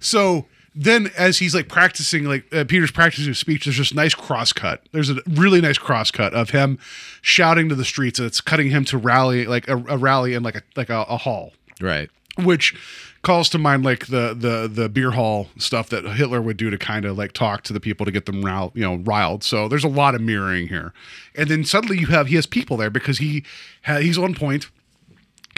so 0.00 0.46
then 0.74 1.10
as 1.18 1.38
he's 1.38 1.54
like 1.54 1.68
practicing, 1.68 2.24
like 2.24 2.52
uh, 2.54 2.64
Peter's 2.64 2.92
practicing 2.92 3.28
his 3.28 3.38
speech, 3.38 3.64
there's 3.64 3.78
this 3.78 3.92
nice 3.92 4.14
cross 4.14 4.52
cut. 4.52 4.82
There's 4.92 5.10
a 5.10 5.16
really 5.26 5.60
nice 5.60 5.78
cross 5.78 6.10
cut 6.12 6.34
of 6.34 6.50
him 6.50 6.78
shouting 7.20 7.68
to 7.68 7.74
the 7.74 7.84
streets 7.84 8.20
and 8.20 8.26
it's 8.26 8.40
cutting 8.40 8.70
him 8.70 8.84
to 8.86 8.98
rally, 8.98 9.46
like 9.46 9.66
a, 9.66 9.76
a 9.76 9.98
rally 9.98 10.34
in 10.34 10.42
like 10.44 10.54
a, 10.54 10.62
like 10.76 10.88
a, 10.88 11.02
a 11.08 11.16
hall, 11.16 11.52
right. 11.80 12.08
which 12.36 12.76
calls 13.22 13.48
to 13.50 13.58
mind 13.58 13.84
like 13.84 14.06
the, 14.06 14.34
the, 14.34 14.68
the 14.72 14.88
beer 14.88 15.10
hall 15.10 15.48
stuff 15.58 15.88
that 15.90 16.04
Hitler 16.04 16.40
would 16.40 16.56
do 16.56 16.70
to 16.70 16.78
kind 16.78 17.04
of 17.04 17.18
like 17.18 17.32
talk 17.32 17.62
to 17.64 17.72
the 17.72 17.80
people 17.80 18.06
to 18.06 18.12
get 18.12 18.26
them 18.26 18.44
riled, 18.44 18.72
you 18.74 18.82
know, 18.82 18.96
riled. 18.96 19.42
So 19.42 19.68
there's 19.68 19.84
a 19.84 19.88
lot 19.88 20.14
of 20.14 20.20
mirroring 20.20 20.68
here. 20.68 20.92
And 21.34 21.48
then 21.48 21.64
suddenly 21.64 21.98
you 21.98 22.06
have, 22.06 22.28
he 22.28 22.36
has 22.36 22.46
people 22.46 22.76
there 22.76 22.90
because 22.90 23.18
he, 23.18 23.44
ha- 23.84 23.98
he's 23.98 24.18
on 24.18 24.34
point 24.34 24.68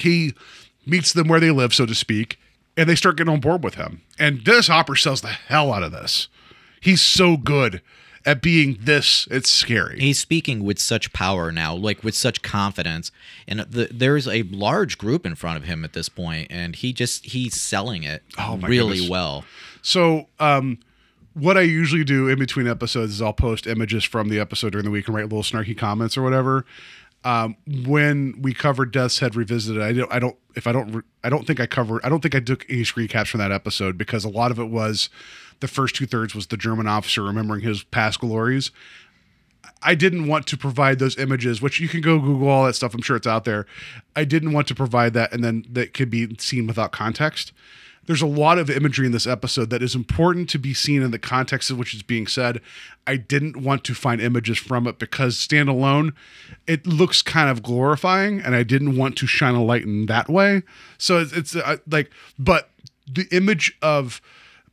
he 0.01 0.35
meets 0.87 1.13
them 1.13 1.29
where 1.29 1.41
they 1.41 1.51
live, 1.51 1.75
so 1.75 1.87
to 1.87 1.95
speak, 1.95 2.39
and 2.77 2.89
they 2.89 2.95
start 2.95 3.17
getting 3.17 3.33
on 3.33 3.41
board 3.41 3.63
with 3.63 3.75
him. 3.75 4.03
And 4.19 4.43
Dennis 4.43 4.69
Hopper 4.69 4.97
sells 4.97 5.21
the 5.21 5.29
hell 5.29 5.73
out 5.73 5.83
of 5.83 5.93
this. 5.93 6.29
He's 6.81 7.03
so 7.03 7.37
good 7.37 7.83
at 8.27 8.43
being 8.43 8.79
this. 8.81 9.27
It's 9.31 9.51
scary. 9.51 9.99
He's 10.01 10.19
speaking 10.19 10.65
with 10.65 10.79
such 10.79 11.13
power 11.13 11.51
now, 11.51 11.75
like 11.75 12.05
with 12.05 12.15
such 12.15 12.43
confidence, 12.43 13.11
and 13.49 13.61
the, 13.61 13.89
there's 13.91 14.29
a 14.29 14.43
large 14.45 14.99
group 14.99 15.25
in 15.25 15.35
front 15.35 15.57
of 15.57 15.65
him 15.65 15.85
at 15.85 15.93
this 15.93 16.09
point, 16.09 16.49
and 16.51 16.77
he 16.77 16.93
just 16.93 17.25
he's 17.27 17.61
selling 17.61 18.03
it 18.03 18.23
Oh, 18.39 18.57
really 18.59 18.95
goodness. 18.95 19.11
well. 19.11 19.45
So, 19.83 20.29
um, 20.39 20.79
what 21.35 21.57
I 21.57 21.63
usually 21.63 22.05
do 22.05 22.29
in 22.29 22.39
between 22.39 22.67
episodes 22.67 23.13
is 23.13 23.23
I'll 23.23 23.33
post 23.33 23.67
images 23.67 24.05
from 24.05 24.29
the 24.29 24.39
episode 24.41 24.71
during 24.73 24.85
the 24.85 24.91
week 24.91 25.07
and 25.07 25.15
write 25.17 25.25
little 25.25 25.43
snarky 25.43 25.79
comments 25.79 26.17
or 26.19 26.23
whatever. 26.23 26.67
Um, 27.23 27.57
when 27.87 28.41
we 28.41 28.53
covered 28.55 28.93
Death's 28.93 29.19
Head 29.21 29.37
Revisited, 29.37 29.81
I 29.83 29.93
don't, 29.93 30.13
I 30.13 30.19
don't, 30.19 30.37
if 30.57 30.67
I 30.67 30.73
don't, 30.73 31.05
I 31.23 31.29
don't 31.29 31.47
think 31.47 31.61
I 31.61 31.67
covered, 31.67 32.01
I 32.03 32.09
don't 32.09 32.21
think 32.21 32.35
I 32.35 32.41
took 32.41 32.65
any 32.71 32.83
screen 32.83 33.09
caps 33.09 33.29
from 33.31 33.39
that 33.39 33.53
episode 33.53 33.97
because 33.99 34.25
a 34.25 34.29
lot 34.31 34.51
of 34.51 34.59
it 34.59 34.71
was 34.71 35.11
the 35.61 35.69
first 35.69 35.95
two 35.95 36.07
thirds 36.07 36.35
was 36.35 36.49
the 36.49 36.57
German 36.57 36.87
officer 36.87 37.23
remembering 37.23 37.61
his 37.61 37.83
past 37.83 38.21
glories. 38.21 38.71
I 39.83 39.95
didn't 39.95 40.27
want 40.27 40.47
to 40.49 40.57
provide 40.57 40.99
those 40.99 41.17
images, 41.17 41.63
which 41.63 41.81
you 41.81 41.89
can 41.89 42.01
go 42.01 42.19
Google 42.19 42.49
all 42.49 42.67
that 42.67 42.75
stuff. 42.75 42.95
I'm 42.95 43.03
sure 43.03 43.17
it's 43.17 43.27
out 43.27 43.45
there. 43.45 43.67
I 44.15 44.25
didn't 44.25 44.53
want 44.53 44.69
to 44.69 44.75
provide 44.75 45.15
that 45.15 45.33
and 45.33 45.43
then 45.43 45.65
that 45.71 45.95
could 45.95 46.11
be 46.11 46.37
seen 46.39 46.67
without 46.67 46.93
context. 46.93 47.53
There's 48.07 48.23
a 48.23 48.27
lot 48.27 48.59
of 48.59 48.69
imagery 48.71 49.07
in 49.07 49.13
this 49.13 49.27
episode 49.27 49.71
that 49.71 49.83
is 49.83 49.95
important 49.95 50.49
to 50.51 50.59
be 50.59 50.75
seen 50.75 51.03
in 51.03 51.11
the 51.11 51.19
context 51.19 51.71
of 51.71 51.79
which 51.79 51.95
is 51.95 52.03
being 52.03 52.27
said. 52.27 52.61
I 53.07 53.17
didn't 53.17 53.63
want 53.63 53.85
to 53.85 53.95
find 53.95 54.21
images 54.21 54.59
from 54.59 54.87
it 54.87 54.99
because 54.99 55.37
standalone, 55.37 56.15
it 56.67 56.87
looks 56.87 57.23
kind 57.23 57.51
of 57.51 57.63
glorifying, 57.63 58.41
and 58.41 58.57
I 58.57 58.63
didn't 58.63 58.97
want 58.97 59.17
to 59.19 59.27
shine 59.27 59.55
a 59.55 59.63
light 59.63 59.85
in 59.85 60.07
that 60.07 60.29
way. 60.29 60.63
So 60.99 61.19
it's, 61.19 61.33
it's 61.33 61.55
uh, 61.55 61.77
like, 61.89 62.11
but 62.39 62.71
the 63.07 63.29
image 63.31 63.77
of 63.83 64.21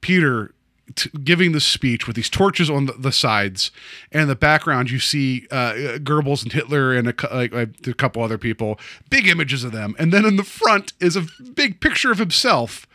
Peter 0.02 0.54
t- 0.96 1.10
giving 1.24 1.52
the 1.52 1.60
speech 1.62 2.08
with 2.08 2.16
these 2.16 2.30
torches 2.30 2.70
on 2.70 2.86
the, 2.88 2.94
the 2.94 3.12
sides, 3.12 3.72
and 4.12 4.24
in 4.24 4.28
the 4.28 4.36
background 4.36 4.90
you 4.90 5.00
see 5.00 5.48
uh, 5.52 5.74
Goebbels 6.00 6.44
and 6.44 6.52
Hitler 6.54 6.94
and 6.94 7.08
a, 7.08 7.14
like, 7.36 7.54
a 7.54 7.94
couple 7.94 8.24
other 8.24 8.38
people, 8.38 8.80
big 9.10 9.28
images 9.28 9.64
of 9.64 9.72
them, 9.72 9.96
and 10.00 10.12
then 10.14 10.26
in 10.26 10.36
the 10.38 10.44
front 10.44 10.94
is 11.00 11.16
a 11.16 11.26
big 11.54 11.80
picture 11.82 12.12
of 12.12 12.18
himself, 12.20 12.88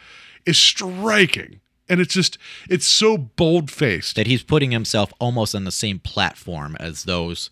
is 0.46 0.58
striking, 0.58 1.60
and 1.88 2.00
it's 2.00 2.14
just 2.14 2.38
it's 2.68 2.86
so 2.86 3.16
bold 3.18 3.70
faced. 3.70 4.16
That 4.16 4.26
he's 4.26 4.42
putting 4.42 4.70
himself 4.70 5.12
almost 5.18 5.54
on 5.54 5.64
the 5.64 5.72
same 5.72 5.98
platform 5.98 6.76
as 6.80 7.04
those 7.04 7.50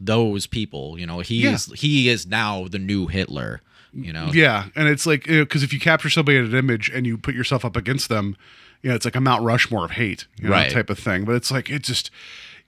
those 0.00 0.46
people. 0.46 0.98
You 0.98 1.06
know, 1.06 1.20
he 1.20 1.42
Yeah. 1.42 1.52
is 1.54 1.66
he 1.76 2.08
is 2.08 2.26
now 2.26 2.66
the 2.68 2.78
new 2.78 3.06
Hitler. 3.06 3.60
You 3.94 4.10
know, 4.12 4.30
Yeah, 4.32 4.68
and 4.74 4.88
it's 4.88 5.04
like 5.04 5.24
because 5.26 5.62
if 5.62 5.70
you 5.74 5.78
capture 5.78 6.08
somebody 6.08 6.38
in 6.38 6.46
an 6.46 6.54
image 6.54 6.88
and 6.88 7.06
you 7.06 7.18
put 7.18 7.34
yourself 7.34 7.62
up 7.62 7.76
against 7.76 8.08
them, 8.08 8.36
you 8.82 8.90
know, 8.90 8.94
it's 8.96 9.04
like 9.04 9.16
a 9.16 9.20
Mount 9.20 9.42
Rushmore 9.44 9.84
of 9.84 9.92
hate, 9.92 10.26
you 10.40 10.48
know, 10.48 10.54
Right. 10.54 10.70
type 10.70 10.90
of 10.90 10.98
thing. 10.98 11.24
But 11.24 11.34
it's 11.36 11.50
like 11.50 11.70
it 11.70 11.82
just 11.82 12.10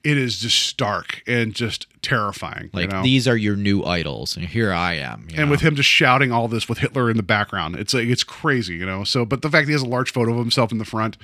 it 0.02 0.16
is 0.18 0.38
just 0.38 0.58
stark 0.58 1.22
and 1.26 1.54
just 1.54 1.86
terrifying. 2.04 2.70
like 2.72 2.90
you 2.90 2.96
know? 2.96 3.02
these 3.02 3.26
are 3.26 3.36
your 3.36 3.56
new 3.56 3.82
idols, 3.84 4.36
and 4.36 4.46
here 4.46 4.72
I 4.72 4.94
am. 4.94 5.26
and 5.30 5.46
know? 5.46 5.50
with 5.50 5.60
him 5.60 5.74
just 5.74 5.88
shouting 5.88 6.30
all 6.32 6.48
this 6.48 6.68
with 6.68 6.78
Hitler 6.78 7.10
in 7.10 7.16
the 7.16 7.22
background, 7.22 7.76
it's 7.76 7.94
like 7.94 8.06
it's 8.08 8.24
crazy, 8.24 8.74
you 8.74 8.86
know. 8.86 9.04
So, 9.04 9.24
but 9.24 9.42
the 9.42 9.50
fact 9.50 9.66
that 9.66 9.70
he 9.70 9.72
has 9.72 9.82
a 9.82 9.86
large 9.88 10.12
photo 10.12 10.32
of 10.32 10.38
himself 10.38 10.70
in 10.72 10.78
the 10.78 10.84
front, 10.84 11.16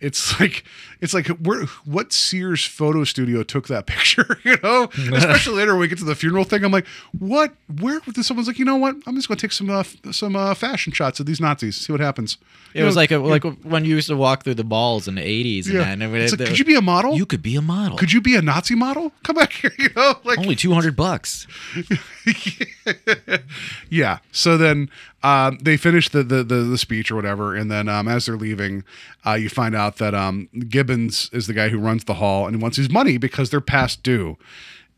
it's 0.00 0.38
like 0.40 0.64
it's 1.00 1.14
like 1.14 1.26
where 1.28 1.64
what 1.84 2.12
Sears 2.12 2.64
photo 2.64 3.04
studio 3.04 3.42
took 3.42 3.68
that 3.68 3.86
picture, 3.94 4.38
you 4.44 4.56
know? 4.62 4.88
Especially 5.14 5.54
later 5.54 5.72
when 5.72 5.80
we 5.80 5.88
get 5.88 5.98
to 5.98 6.04
the 6.04 6.14
funeral 6.14 6.44
thing, 6.44 6.64
I'm 6.64 6.72
like, 6.72 6.86
what? 7.18 7.52
Where? 7.80 8.00
Someone's 8.22 8.46
like, 8.48 8.58
you 8.58 8.64
know 8.64 8.76
what? 8.76 8.96
I'm 9.06 9.14
just 9.16 9.28
going 9.28 9.38
to 9.38 9.42
take 9.46 9.52
some 9.52 9.70
uh, 9.70 9.82
some 10.10 10.36
uh, 10.36 10.54
fashion 10.54 10.92
shots 10.92 11.20
of 11.20 11.26
these 11.26 11.40
Nazis, 11.40 11.76
see 11.76 11.92
what 11.92 12.00
happens. 12.00 12.38
It 12.74 12.80
You 12.80 12.84
was 12.86 12.94
know, 12.94 13.00
like 13.02 13.10
a, 13.10 13.18
like 13.18 13.44
when 13.64 13.84
you 13.84 13.94
used 13.96 14.08
to 14.08 14.16
walk 14.16 14.44
through 14.44 14.54
the 14.54 14.64
balls 14.64 15.06
in 15.06 15.16
the 15.16 15.22
eighties, 15.22 15.68
yeah. 15.68 15.82
and, 15.82 16.00
that, 16.00 16.06
and 16.06 16.16
it- 16.16 16.38
like, 16.38 16.48
could 16.48 16.58
you 16.58 16.64
be 16.64 16.74
a 16.74 16.80
model? 16.82 17.14
You 17.16 17.26
could 17.26 17.42
be 17.42 17.54
a 17.56 17.62
model. 17.62 17.98
could 17.98 18.12
you 18.12 18.20
be 18.20 18.34
a 18.34 18.42
Nazi 18.42 18.74
model? 18.74 19.12
Come 19.24 19.36
back 19.36 19.52
here, 19.52 19.72
you 19.78 19.90
know? 19.94 20.14
Like 20.24 20.38
Only 20.38 20.54
two 20.56 20.72
hundred 20.72 20.94
bucks. 20.96 21.46
Yeah. 23.90 24.18
So 24.32 24.56
then 24.56 24.90
um, 25.22 25.58
they 25.60 25.76
finish 25.76 26.08
the, 26.08 26.22
the 26.22 26.42
the 26.42 26.56
the 26.56 26.78
speech 26.78 27.10
or 27.10 27.16
whatever, 27.16 27.54
and 27.54 27.70
then 27.70 27.88
um, 27.88 28.08
as 28.08 28.26
they're 28.26 28.36
leaving, 28.36 28.84
uh, 29.26 29.34
you 29.34 29.48
find 29.48 29.74
out 29.74 29.96
that 29.98 30.14
um, 30.14 30.48
Gibbons 30.68 31.28
is 31.32 31.46
the 31.46 31.52
guy 31.52 31.68
who 31.68 31.78
runs 31.78 32.04
the 32.04 32.14
hall 32.14 32.46
and 32.46 32.62
wants 32.62 32.76
his 32.76 32.90
money 32.90 33.18
because 33.18 33.50
they're 33.50 33.60
past 33.60 34.02
due, 34.02 34.38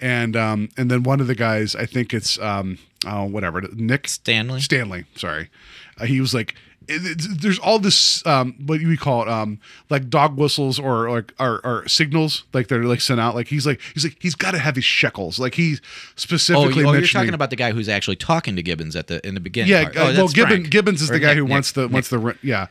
and 0.01 0.37
um, 0.37 0.69
and 0.77 0.91
then 0.91 1.03
one 1.03 1.21
of 1.21 1.27
the 1.27 1.35
guys, 1.35 1.75
I 1.75 1.87
think 1.87 2.15
it's 2.15 2.39
um, 2.39 2.79
oh 3.07 3.25
whatever, 3.25 3.63
Nick 3.73 4.09
Stanley? 4.09 4.61
Stanley, 4.61 5.05
sorry, 5.17 5.51
uh, 5.99 6.05
he 6.07 6.21
was 6.21 6.35
like. 6.35 6.55
It- 6.89 7.41
there's 7.41 7.59
all 7.59 7.79
this 7.79 8.25
um 8.27 8.55
what 8.67 8.79
do 8.81 8.89
we 8.89 8.97
call 8.97 9.23
it 9.23 9.29
um 9.29 9.59
like 9.91 10.09
dog 10.11 10.37
whistles 10.37 10.79
or 10.79 11.11
like 11.11 11.33
or, 11.41 11.61
or 11.65 11.89
signals 11.89 12.45
like 12.53 12.69
they're 12.69 12.85
like 12.85 13.01
sent 13.01 13.21
out 13.21 13.35
like 13.35 13.49
he's 13.49 13.67
like 13.67 13.81
he's 13.95 14.05
like 14.05 14.17
he's 14.21 14.35
got 14.35 14.51
to 14.53 14.59
have 14.59 14.75
his 14.77 14.85
shekels 14.85 15.39
like 15.39 15.55
he's 15.55 15.81
Oh, 15.85 16.13
specifically 16.17 16.83
you, 16.83 16.89
oh, 16.89 16.93
you're 16.93 17.07
talking 17.07 17.35
about 17.35 17.51
the 17.51 17.57
guy 17.57 17.73
who's 17.73 17.89
actually 17.89 18.17
talking 18.17 18.57
to 18.57 18.63
Gibbons 18.63 18.97
at 18.97 19.07
the 19.07 19.27
in 19.27 19.35
the 19.35 19.41
beginning. 19.41 19.71
yeah 19.71 19.83
uh, 19.83 19.91
Oh, 19.95 20.05
well 20.05 20.13
that's 20.15 20.33
Gibbon, 20.33 20.51
Frank. 20.63 20.71
Gibbons 20.71 21.03
is 21.03 21.11
Or 21.11 21.15
the 21.15 21.21
guy 21.21 21.29
Nick- 21.29 21.37
who 21.39 21.45
Nick- 21.45 21.51
wants 21.51 21.73
the 21.73 21.83
Nick. 21.83 21.93
wants 21.93 22.09
the 22.11 22.37
yeah 22.43 22.67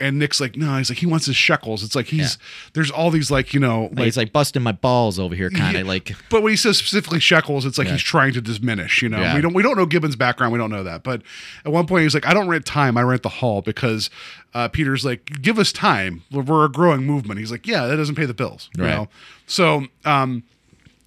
and 0.00 0.18
Nick's 0.18 0.40
like 0.40 0.56
no 0.56 0.76
he's 0.78 0.88
like 0.90 0.98
he 0.98 1.06
wants 1.06 1.26
his 1.26 1.34
shekels 1.36 1.82
it's 1.82 1.94
like 1.96 2.06
he's 2.06 2.38
there's 2.72 2.90
all 2.90 3.10
these 3.10 3.30
like 3.30 3.52
you 3.52 3.58
know 3.60 3.88
Like, 3.92 4.04
he's 4.04 4.16
like 4.16 4.32
busting 4.32 4.62
my 4.62 4.72
balls 4.72 5.18
over 5.18 5.34
here, 5.34 5.50
kind 5.50 5.76
of 5.76 5.82
Yeah, 5.82 5.88
like. 5.88 6.12
But 6.30 6.42
when 6.42 6.50
he 6.52 6.56
says 6.56 6.78
specifically 6.78 7.20
shekels, 7.20 7.64
it's 7.66 7.78
like 7.78 7.86
Yeah. 7.88 7.94
he's 7.94 8.02
trying 8.02 8.32
to 8.34 8.40
diminish. 8.40 9.02
You 9.02 9.08
know, 9.08 9.20
Yeah. 9.20 9.34
we 9.34 9.40
don't 9.40 9.54
we 9.54 9.62
don't 9.62 9.76
know 9.76 9.86
Gibbons' 9.86 10.14
background. 10.16 10.52
We 10.52 10.58
don't 10.58 10.70
know 10.70 10.84
that. 10.84 11.02
But 11.02 11.22
at 11.64 11.72
one 11.72 11.86
point, 11.86 12.04
he's 12.04 12.14
like, 12.14 12.26
"I 12.26 12.32
don't 12.34 12.48
rent 12.48 12.64
time. 12.66 12.96
I 12.96 13.02
rent 13.02 13.22
the 13.22 13.28
hall 13.28 13.60
because 13.62 14.08
uh, 14.54 14.68
Peter's 14.68 15.04
like, 15.04 15.42
give 15.42 15.58
us 15.58 15.72
time. 15.72 16.22
We're, 16.30 16.64
a 16.64 16.68
growing 16.70 17.04
movement." 17.04 17.40
He's 17.40 17.50
like, 17.50 17.66
"Yeah, 17.66 17.86
that 17.86 17.96
doesn't 17.96 18.14
pay 18.14 18.26
the 18.26 18.34
bills." 18.34 18.70
You 18.76 18.84
Right. 18.84 18.90
know. 18.94 19.08
So, 19.46 19.86
um, 20.04 20.42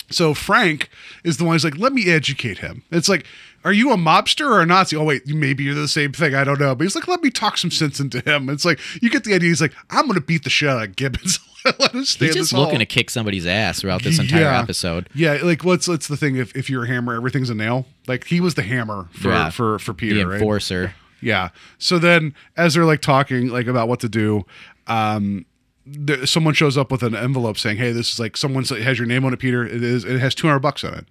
so 0.10 0.34
Frank 0.34 0.90
is 1.24 1.38
the 1.38 1.46
one 1.46 1.56
who's 1.56 1.64
like, 1.64 1.78
"Let 1.78 1.94
me 1.94 2.10
educate 2.10 2.58
him." 2.60 2.84
It's 2.92 3.08
like. 3.10 3.26
Are 3.64 3.72
you 3.74 3.92
a 3.92 3.96
mobster 3.98 4.46
or 4.50 4.62
a 4.62 4.66
Nazi? 4.66 4.96
Oh 4.96 5.04
wait, 5.04 5.28
maybe 5.28 5.64
you're 5.64 5.76
the 5.76 5.88
same 5.88 6.12
thing. 6.14 6.34
I 6.36 6.44
don't 6.44 6.60
know. 6.60 6.74
But 6.76 6.84
he's 6.84 6.96
like, 6.96 7.08
let 7.08 7.22
me 7.22 7.30
talk 7.30 7.58
some 7.58 7.72
sense 7.72 8.00
into 8.00 8.20
him. 8.22 8.50
It's 8.50 8.66
like 8.66 8.80
you 9.02 9.10
get 9.10 9.24
the 9.24 9.34
idea. 9.34 9.50
He's 9.50 9.62
like, 9.62 9.74
I'm 9.90 10.08
gonna 10.08 10.22
beat 10.22 10.44
the 10.44 10.50
shit 10.50 10.70
out 10.70 10.82
of 10.84 10.96
Gibbons. 10.96 11.40
let 11.80 11.94
him 11.94 12.04
stay 12.06 12.26
He's 12.26 12.36
just 12.36 12.50
this 12.50 12.52
hall. 12.58 12.64
looking 12.66 12.80
to 12.80 12.88
kick 12.88 13.12
somebody's 13.12 13.46
ass 13.46 13.82
throughout 13.82 14.02
this 14.02 14.18
entire 14.18 14.42
Yeah. 14.42 14.60
episode. 14.62 15.10
Yeah, 15.14 15.38
like 15.44 15.64
what's 15.64 15.88
what's 15.88 16.08
the 16.08 16.18
thing? 16.18 16.36
If, 16.38 16.56
if 16.56 16.70
you're 16.72 16.86
a 16.86 16.88
hammer, 16.88 17.14
everything's 17.14 17.52
a 17.52 17.56
nail. 17.56 17.86
Like 18.08 18.26
he 18.26 18.42
was 18.42 18.56
the 18.56 18.64
hammer 18.64 19.10
for 19.14 19.30
Yeah. 19.30 19.50
for 19.52 19.78
for 19.78 19.94
Peter, 19.94 20.16
the 20.16 20.26
right? 20.28 20.34
enforcer. 20.36 20.96
Yeah. 21.22 21.50
So 21.78 22.00
then, 22.00 22.34
as 22.58 22.74
they're 22.74 22.86
like 22.86 23.02
talking 23.02 23.50
like 23.50 23.68
about 23.68 23.88
what 23.88 24.00
to 24.00 24.10
do, 24.10 24.44
um, 24.88 25.46
there, 25.86 26.26
someone 26.26 26.56
shows 26.56 26.78
up 26.80 26.92
with 26.92 27.04
an 27.04 27.16
envelope 27.16 27.60
saying, 27.60 27.78
"Hey, 27.78 27.92
this 27.92 28.12
is 28.14 28.20
like 28.20 28.38
someone 28.38 28.64
has 28.64 28.98
your 28.98 29.08
name 29.08 29.24
on 29.26 29.32
it, 29.34 29.38
Peter. 29.38 29.64
It 29.64 29.84
is. 29.84 30.04
It 30.04 30.20
has 30.20 30.34
two 30.34 30.48
hundred 30.48 30.60
bucks 30.62 30.84
on 30.84 30.96
it." 30.96 31.06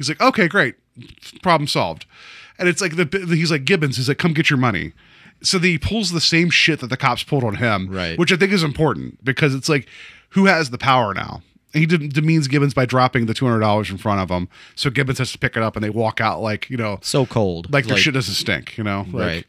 He's 0.00 0.08
like, 0.08 0.20
"Okay, 0.22 0.48
great, 0.48 0.76
problem 1.42 1.68
solved." 1.68 2.06
And 2.58 2.68
it's 2.70 2.80
like 2.80 2.96
the 2.96 3.04
he's 3.36 3.50
like 3.50 3.66
Gibbons. 3.66 3.98
He's 3.98 4.08
like, 4.08 4.16
"Come 4.16 4.32
get 4.32 4.48
your 4.48 4.58
money." 4.58 4.94
So 5.42 5.58
he 5.58 5.76
pulls 5.76 6.10
the 6.10 6.22
same 6.22 6.48
shit 6.48 6.80
that 6.80 6.86
the 6.88 6.96
cops 6.96 7.22
pulled 7.22 7.44
on 7.44 7.56
him, 7.56 7.88
Right. 7.90 8.18
Which 8.18 8.32
I 8.32 8.36
think 8.36 8.50
is 8.52 8.62
important 8.62 9.22
because 9.22 9.54
it's 9.54 9.68
like, 9.68 9.86
who 10.30 10.46
has 10.46 10.70
the 10.70 10.78
power 10.78 11.12
now? 11.14 11.42
He 11.74 11.84
de- 11.86 12.08
demeans 12.08 12.46
Gibbons 12.48 12.72
by 12.74 12.84
dropping 12.86 13.26
the 13.26 13.34
two 13.34 13.44
hundred 13.44 13.60
dollars 13.60 13.90
in 13.90 13.98
front 13.98 14.20
of 14.22 14.30
him. 14.30 14.48
So 14.74 14.88
Gibbons 14.88 15.18
has 15.18 15.32
to 15.32 15.38
pick 15.38 15.54
it 15.56 15.62
up, 15.62 15.76
and 15.76 15.84
they 15.84 15.90
walk 15.90 16.20
out 16.20 16.40
like 16.40 16.70
you 16.70 16.78
know, 16.78 16.98
So 17.02 17.26
cold. 17.26 17.70
like 17.70 17.86
their 17.86 17.98
shit 17.98 18.14
doesn't 18.14 18.34
stink, 18.34 18.78
you 18.78 18.84
know? 18.84 19.06
Like, 19.12 19.26
Right. 19.26 19.46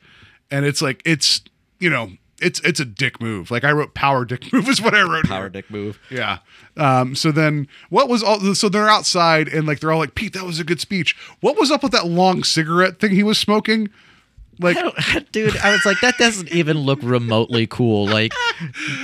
And 0.52 0.66
it's 0.66 0.82
like 0.82 1.02
it's 1.06 1.41
you 1.80 1.89
know 1.89 2.12
it's 2.42 2.60
it's 2.62 2.80
a 2.80 2.86
dick 2.86 3.22
move. 3.22 3.52
Like 3.52 3.64
I 3.64 3.72
wrote 3.72 3.94
power 3.94 4.26
dick 4.26 4.52
move 4.54 4.68
is 4.68 4.82
what 4.82 4.94
I 4.94 5.02
wrote. 5.02 5.26
Power 5.26 5.42
here. 5.42 5.50
dick 5.50 5.70
move. 5.70 6.00
Yeah. 6.10 6.39
Um. 6.78 7.16
So 7.16 7.32
then 7.32 7.68
what 7.89 8.10
was 8.10 8.24
all? 8.24 8.39
So 8.56 8.70
they're 8.70 8.89
outside 8.89 9.48
and 9.48 9.68
like 9.68 9.80
they're 9.80 9.92
all 9.92 10.00
like 10.00 10.16
Pete, 10.16 10.34
that 10.34 10.44
was 10.46 10.60
a 10.60 10.64
good 10.64 10.80
speech. 10.80 11.16
What 11.39 11.58
was 11.60 11.72
up 11.72 11.84
with 11.84 11.92
that 11.92 12.08
long 12.08 12.44
cigarette 12.44 13.00
thing 13.00 13.12
he 13.12 13.24
was 13.24 13.38
smoking? 13.38 13.89
Like 14.62 14.78
I 14.97 15.26
dude, 15.32 15.57
I 15.57 15.72
was 15.72 15.86
like, 15.86 15.99
that 16.01 16.18
doesn't 16.18 16.49
even 16.49 16.78
look 16.78 16.99
remotely 17.03 17.68
cool. 17.68 18.05
Like, 18.07 18.32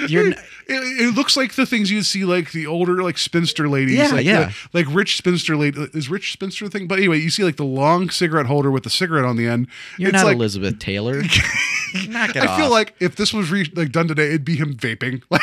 you're. 0.07 0.33
It, 0.69 0.81
it 1.01 1.15
looks 1.15 1.37
like 1.37 1.55
the 1.55 1.65
things 1.65 1.89
you'd 1.89 2.03
see 2.05 2.25
like 2.25 2.51
the 2.51 2.67
older 2.67 3.01
like 3.01 3.17
spinster 3.17 3.69
ladies 3.69 3.95
Yeah, 3.95 4.07
like, 4.09 4.25
yeah. 4.25 4.51
the- 4.73 4.83
like 4.83 4.93
rich 4.93 5.15
spinster 5.15 5.55
lady 5.55 5.79
is 5.93 6.09
rich 6.09 6.33
spinster 6.33 6.67
thing 6.67 6.89
but 6.89 6.97
anyway 6.97 7.19
you 7.19 7.29
see 7.29 7.45
like 7.45 7.55
the 7.55 7.63
long 7.63 8.09
cigarette 8.09 8.47
holder 8.47 8.69
with 8.69 8.83
the 8.83 8.89
cigarette 8.89 9.23
on 9.23 9.37
the 9.37 9.47
end 9.47 9.67
You're 9.97 10.09
it's 10.09 10.17
not 10.17 10.25
like 10.25 10.35
Elizabeth 10.35 10.77
Taylor. 10.77 11.21
Knock 12.09 12.35
it 12.35 12.43
I 12.43 12.47
off. 12.47 12.59
feel 12.59 12.69
like 12.69 12.95
if 12.99 13.15
this 13.15 13.31
was 13.33 13.49
re- 13.49 13.71
like 13.75 13.93
done 13.93 14.09
today, 14.09 14.27
it'd 14.27 14.43
be 14.43 14.57
him 14.57 14.75
vaping. 14.75 15.21
Like, 15.29 15.41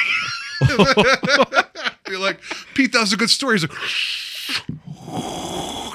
you're 2.09 2.19
like 2.19 2.39
Pete, 2.75 2.93
that 2.93 3.01
was 3.01 3.12
a 3.15 3.17
good 3.17 3.31
story. 3.31 3.59
He's 3.59 3.62
like, 3.69 3.79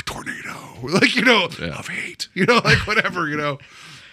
tornado, 0.05 0.55
like 0.83 1.15
you 1.15 1.21
know, 1.21 1.45
of 1.45 1.87
hate, 1.87 2.27
you 2.33 2.45
know, 2.45 2.61
like 2.63 2.87
whatever, 2.87 3.27
you 3.29 3.37
know. 3.37 3.59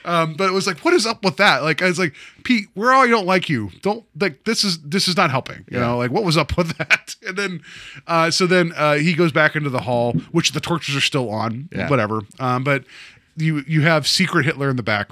Um, 0.07 0.35
but 0.35 0.49
it 0.49 0.53
was 0.53 0.69
like, 0.69 0.85
what 0.85 0.95
is 0.95 1.05
up 1.05 1.25
with 1.25 1.37
that? 1.39 1.65
Like, 1.65 1.83
I 1.83 1.87
was 1.87 1.99
like, 1.99 2.15
Pete, 2.45 2.69
we're 2.77 2.93
all 2.93 3.09
don't 3.09 3.27
like 3.27 3.49
you. 3.49 3.71
Don't 3.83 4.05
like 4.19 4.45
this 4.45 4.63
is 4.63 4.81
this 4.81 5.09
is 5.09 5.17
not 5.17 5.31
helping. 5.31 5.65
You 5.69 5.81
know, 5.81 5.99
like 5.99 6.13
what 6.13 6.23
was 6.25 6.37
up 6.37 6.57
with 6.57 6.79
that? 6.79 7.17
And 7.27 7.37
then, 7.37 7.63
uh, 8.07 8.31
so 8.31 8.47
then 8.47 8.73
uh, 8.77 8.95
he 8.95 9.15
goes 9.15 9.33
back 9.33 9.57
into 9.57 9.69
the 9.69 9.81
hall, 9.81 10.13
which 10.31 10.53
the 10.53 10.61
torches 10.61 10.95
are 10.95 11.01
still 11.01 11.29
on. 11.29 11.69
Yeah. 11.73 11.91
Whatever. 11.91 12.21
Um, 12.39 12.63
but 12.63 12.85
you 13.37 13.65
you 13.67 13.83
have 13.83 14.07
secret 14.07 14.45
Hitler 14.47 14.71
in 14.71 14.77
the 14.77 14.83
back 14.83 15.11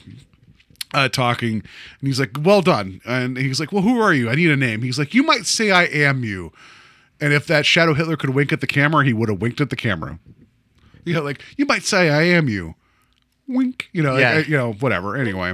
uh, 0.94 1.08
talking, 1.08 1.54
and 1.54 2.06
he's 2.06 2.20
like, 2.20 2.36
"Well 2.40 2.62
done." 2.62 3.00
And 3.04 3.36
he's 3.36 3.58
like, 3.58 3.72
"Well, 3.72 3.82
who 3.82 4.00
are 4.00 4.14
you? 4.14 4.30
I 4.30 4.36
need 4.36 4.50
a 4.50 4.56
name." 4.56 4.82
He's 4.82 4.98
like, 4.98 5.12
"You 5.12 5.24
might 5.24 5.46
say 5.46 5.72
I 5.72 5.84
am 5.84 6.24
you." 6.24 6.52
And 7.20 7.32
if 7.32 7.46
that 7.48 7.66
shadow 7.66 7.94
Hitler 7.94 8.16
could 8.16 8.30
wink 8.30 8.52
at 8.52 8.60
the 8.60 8.66
camera, 8.66 9.04
he 9.04 9.12
would 9.12 9.28
have 9.28 9.40
winked 9.40 9.60
at 9.60 9.70
the 9.70 9.76
camera. 9.76 10.18
You 11.04 11.14
know, 11.14 11.22
like 11.22 11.42
you 11.56 11.66
might 11.66 11.82
say 11.82 12.10
I 12.10 12.22
am 12.22 12.48
you. 12.48 12.76
Wink. 13.48 13.88
You 13.92 14.02
know, 14.02 14.16
Yeah. 14.16 14.34
like, 14.36 14.48
you 14.48 14.56
know, 14.56 14.72
whatever. 14.74 15.16
Anyway. 15.16 15.52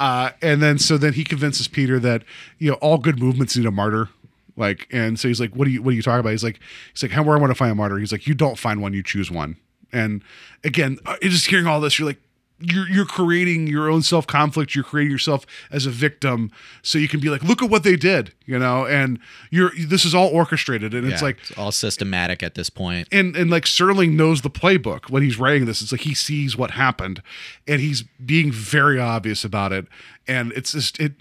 Uh, 0.00 0.30
and 0.42 0.62
then 0.62 0.78
so 0.78 0.96
then 0.96 1.14
he 1.14 1.24
convinces 1.24 1.66
Peter 1.66 1.98
that 1.98 2.22
you 2.58 2.70
know 2.70 2.76
all 2.76 2.98
good 2.98 3.18
movements 3.18 3.56
need 3.56 3.66
a 3.66 3.70
martyr. 3.72 4.08
Like, 4.56 4.86
and 4.92 5.18
so 5.18 5.26
he's 5.28 5.40
like, 5.40 5.54
"What 5.56 5.64
do 5.66 5.70
you 5.72 5.82
what 5.82 5.92
are 5.92 5.96
you 5.96 6.02
talking 6.02 6.20
about?" 6.20 6.30
He's 6.30 6.44
like, 6.44 6.60
"He's 6.92 7.02
like, 7.02 7.10
how 7.12 7.22
where 7.24 7.36
I 7.36 7.40
want 7.40 7.50
to 7.50 7.54
find 7.56 7.72
a 7.72 7.74
martyr." 7.74 7.98
He's 7.98 8.12
like, 8.12 8.26
"You 8.26 8.34
don't 8.34 8.58
find 8.58 8.80
one, 8.80 8.92
you 8.92 9.02
choose 9.02 9.28
one." 9.30 9.56
And 9.92 10.22
again, 10.62 10.98
uh, 11.06 11.16
just 11.22 11.46
hearing 11.46 11.66
all 11.66 11.80
this, 11.80 11.98
you're 11.98 12.06
like, 12.06 12.20
you're 12.60 12.88
you're 12.88 13.06
creating 13.06 13.66
your 13.66 13.88
own 13.88 14.02
self 14.02 14.26
conflict. 14.26 14.74
You're 14.74 14.84
creating 14.84 15.12
yourself 15.12 15.46
as 15.70 15.86
a 15.86 15.90
victim, 15.90 16.50
so 16.82 16.98
you 16.98 17.08
can 17.08 17.20
be 17.20 17.28
like, 17.28 17.42
"Look 17.42 17.62
at 17.62 17.70
what 17.70 17.82
they 17.84 17.96
did," 17.96 18.32
you 18.46 18.58
know. 18.58 18.84
And 18.86 19.18
you're 19.50 19.70
this 19.78 20.04
is 20.04 20.14
all 20.14 20.28
orchestrated, 20.28 20.92
and 20.94 21.06
it's 21.06 21.22
like 21.22 21.38
it's 21.48 21.58
all 21.58 21.72
systematic 21.72 22.42
at 22.42 22.54
this 22.54 22.70
point. 22.70 23.08
and 23.12 23.36
and 23.36 23.50
like 23.50 23.64
Serling 23.64 24.14
knows 24.14 24.42
the 24.42 24.50
playbook 24.50 25.08
when 25.10 25.22
he's 25.22 25.38
writing 25.38 25.66
this. 25.66 25.82
It's 25.82 25.92
like 25.92 26.02
he 26.02 26.14
sees 26.14 26.56
what 26.56 26.72
happened, 26.72 27.22
and 27.66 27.80
he's 27.80 28.02
being 28.24 28.50
very 28.50 28.98
obvious 28.98 29.44
about 29.44 29.72
it. 29.72 29.86
And 30.26 30.52
it's 30.52 30.72
just 30.72 30.98
it. 30.98 31.12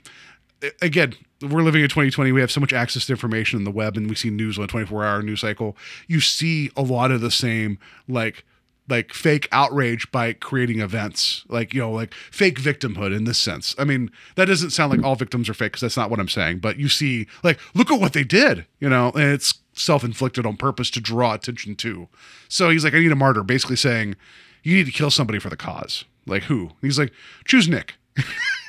Again, 0.82 1.14
we're 1.42 1.62
living 1.62 1.84
in 1.84 1.90
2020. 1.90 2.32
We 2.32 2.42
have 2.42 2.52
so 2.52 2.60
much 2.60 2.74
access 2.74 3.06
to 3.06 3.14
information 3.14 3.60
in 3.60 3.64
the 3.64 3.72
web, 3.72 3.96
and 3.96 4.10
we 4.10 4.16
see 4.16 4.32
news 4.32 4.58
on 4.58 4.64
a 4.64 4.68
24 4.68 5.06
hour 5.06 5.22
news 5.22 5.42
cycle. 5.42 5.78
You 6.08 6.20
see 6.20 6.72
a 6.76 6.82
lot 6.82 7.12
of 7.12 7.22
the 7.22 7.30
same 7.30 7.78
like 8.08 8.44
like 8.90 9.14
fake 9.14 9.48
outrage 9.52 10.12
by 10.12 10.34
creating 10.34 10.80
events. 10.80 11.44
Like 11.48 11.74
you 11.74 11.82
know 11.82 11.92
like 11.92 12.14
fake 12.14 12.60
victimhood 12.60 13.16
in 13.16 13.26
this 13.26 13.38
sense. 13.38 13.76
I 13.78 13.84
mean 13.84 14.12
that 14.36 14.46
doesn't 14.46 14.72
sound 14.72 14.92
like 14.92 15.04
all 15.04 15.16
victims 15.16 15.50
are 15.50 15.54
fake 15.54 15.74
because 15.74 15.82
that's 15.82 15.98
not 15.98 16.10
what 16.10 16.20
i'm 16.20 16.30
saying 16.30 16.60
but 16.60 16.78
you 16.78 16.90
see 16.90 17.28
like 17.44 17.60
look 17.74 17.92
at 17.92 18.00
what 18.00 18.14
they 18.14 18.24
did 18.24 18.66
you 18.80 18.90
know 18.90 19.12
and 19.14 19.24
it's 19.24 19.56
self-inflicted 19.74 20.46
on 20.46 20.58
purpose 20.58 20.90
to 20.92 21.00
draw 21.00 21.34
attention 21.34 21.76
to. 21.76 22.08
So 22.48 22.70
he's 22.70 22.84
like 22.84 22.94
i 22.94 23.00
need 23.00 23.12
a 23.12 23.16
martyr 23.16 23.44
basically 23.44 23.76
saying 23.76 24.16
you 24.64 24.76
need 24.76 24.86
to 24.86 24.92
kill 24.92 25.12
somebody 25.12 25.40
for 25.40 25.50
the 25.50 25.58
cause. 25.58 26.06
Like 26.26 26.44
who? 26.44 26.72
He's 26.82 27.00
like 27.00 27.14
choose 27.46 27.68
nick 27.68 27.96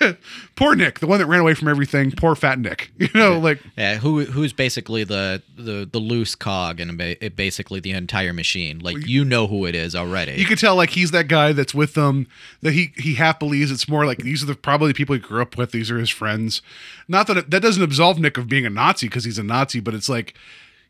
poor 0.57 0.75
nick 0.77 1.01
the 1.01 1.07
one 1.07 1.19
that 1.19 1.27
ran 1.27 1.41
away 1.41 1.55
from 1.55 1.67
everything 1.67 2.13
poor 2.13 2.35
fat 2.35 2.59
nick 2.59 2.91
you 2.99 3.09
know 3.15 3.39
like 3.39 3.59
Yeah, 3.77 3.97
who 3.97 4.25
who's 4.25 4.53
basically 4.53 5.05
the 5.05 5.43
the 5.57 5.89
the 5.91 5.99
loose 5.99 6.35
cog 6.35 6.81
and 6.81 6.97
basically 7.37 7.79
the 7.79 7.93
entire 7.93 8.33
machine. 8.33 8.81
Like 8.81 9.07
you 9.07 9.25
know 9.25 9.47
who 9.47 9.67
it 9.67 9.75
is 9.75 9.95
already. 9.95 10.33
You 10.33 10.47
can 10.47 10.57
tell 10.57 10.75
like 10.75 10.91
he's 10.91 11.13
that 11.13 11.29
guy 11.29 11.53
that's 11.53 11.75
with 11.75 11.95
them 11.95 12.27
that 12.63 12.73
he 12.73 12.93
he 12.97 13.15
half 13.15 13.39
believes 13.39 13.71
it's 13.71 13.89
more 13.89 14.05
like 14.05 14.19
these 14.19 14.43
are 14.43 14.47
the 14.47 14.55
probably 14.55 14.89
the 14.89 14.95
people 14.95 15.15
he 15.15 15.21
grew 15.21 15.43
up 15.43 15.57
with. 15.57 15.71
These 15.71 15.91
are 15.91 15.99
his 15.99 16.11
friends. 16.11 16.61
Not 17.07 17.29
that 17.29 17.37
it, 17.37 17.51
that 17.51 17.63
doesn't 17.63 17.83
absolve 17.83 18.19
Nick 18.19 18.37
of 18.37 18.49
being 18.49 18.67
a 18.67 18.71
Nazi 18.71 19.07
because 19.09 19.25
he's 19.25 19.39
a 19.39 19.45
Nazi, 19.45 19.81
but 19.81 19.95
it's 19.95 20.09
like, 20.09 20.35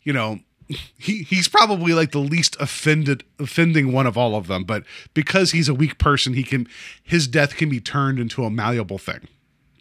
you 0.03 0.13
know, 0.13 0.39
he 0.69 1.23
he's 1.23 1.49
probably 1.49 1.93
like 1.93 2.13
the 2.13 2.19
least 2.19 2.57
offended 2.61 3.25
offending 3.39 3.93
one 3.93 4.07
of 4.07 4.19
all 4.19 4.35
of 4.35 4.47
them. 4.47 4.65
But 4.65 4.85
because 5.15 5.53
he's 5.53 5.69
a 5.69 5.75
weak 5.75 5.99
person, 5.99 6.35
he 6.35 6.43
can 6.43 6.69
his 7.03 7.27
death 7.27 7.57
can 7.57 7.69
be 7.69 7.81
turned 7.81 8.19
into 8.19 8.45
a 8.45 8.51
malleable 8.51 8.99
thing. 8.99 9.29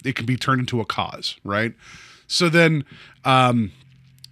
It 0.06 0.16
can 0.16 0.26
be 0.26 0.38
turned 0.38 0.62
into 0.62 0.80
a 0.80 0.86
cause, 0.86 1.36
right? 1.44 1.74
So 2.28 2.50
then, 2.50 2.86
um, 3.26 3.72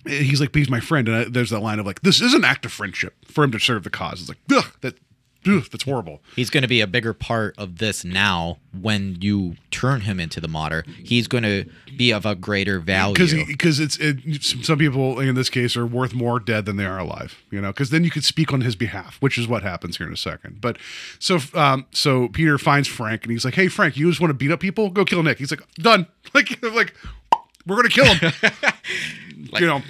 he's 0.06 0.40
like, 0.40 0.54
he's 0.54 0.70
my 0.70 0.80
friend, 0.80 1.08
and 1.08 1.18
I, 1.18 1.24
there's 1.26 1.50
that 1.50 1.62
line 1.62 1.80
of 1.80 1.86
like, 1.86 2.02
this 2.02 2.22
is 2.22 2.34
an 2.34 2.44
act 2.44 2.66
of 2.66 2.72
friendship 2.72 3.14
for 3.26 3.44
him 3.44 3.52
to 3.52 3.60
serve 3.60 3.84
the 3.84 3.90
cause. 3.90 4.20
It's 4.20 4.30
like, 4.30 4.38
ugh, 4.52 4.72
that, 4.82 4.98
that's 5.46 5.84
horrible. 5.84 6.22
He's 6.36 6.50
going 6.50 6.64
to 6.64 6.68
be 6.68 6.82
a 6.82 6.88
bigger 6.88 7.14
part 7.14 7.56
of 7.58 7.78
this 7.78 8.04
now 8.04 8.58
when 8.80 9.18
you 9.22 9.56
turn 9.72 10.02
him 10.02 10.20
into 10.20 10.42
the 10.42 10.48
martyr. 10.48 10.84
He's 11.04 11.28
going 11.28 11.44
to 11.44 11.66
be 11.96 12.12
of 12.12 12.26
a 12.26 12.36
greater 12.36 12.80
value. 12.80 13.14
Because 13.14 13.34
because 13.34 13.80
it's 13.80 13.98
it, 13.98 14.44
some 14.44 14.78
people 14.78 15.20
in 15.20 15.36
this 15.36 15.50
case 15.50 15.78
are 15.78 15.86
worth 15.86 16.14
more 16.14 16.40
dead 16.40 16.66
than 16.66 16.78
they 16.78 16.86
are 16.86 17.00
alive, 17.00 17.42
you 17.52 17.62
know. 17.62 17.72
Because 17.72 17.90
then 17.92 18.04
you 18.04 18.12
could 18.12 18.24
speak 18.24 18.52
on 18.52 18.62
his 18.62 18.76
behalf, 18.76 19.18
which 19.20 19.38
is 19.38 19.48
what 19.48 19.64
happens 19.64 19.98
here 19.98 20.08
in 20.08 20.14
a 20.14 20.18
second. 20.18 20.62
But 20.62 20.78
so 21.20 21.40
um 21.54 21.86
so 21.92 22.28
Peter 22.30 22.58
finds 22.58 22.88
Frank 22.88 23.24
and 23.24 23.32
he's 23.32 23.46
like, 23.46 23.56
hey 23.56 23.68
Frank, 23.68 23.98
you 23.98 24.10
just 24.10 24.20
want 24.20 24.30
to 24.32 24.36
beat 24.36 24.52
up 24.52 24.60
people? 24.60 24.90
Go 24.90 25.06
kill 25.06 25.24
Nick. 25.24 25.38
He's 25.38 25.52
like, 25.52 25.62
done. 25.76 26.08
Like 26.34 26.62
like 26.64 26.94
we're 27.66 27.78
gonna 27.78 27.90
kill 27.90 28.06
him. 28.06 28.34
you 29.54 29.68
know. 29.68 29.82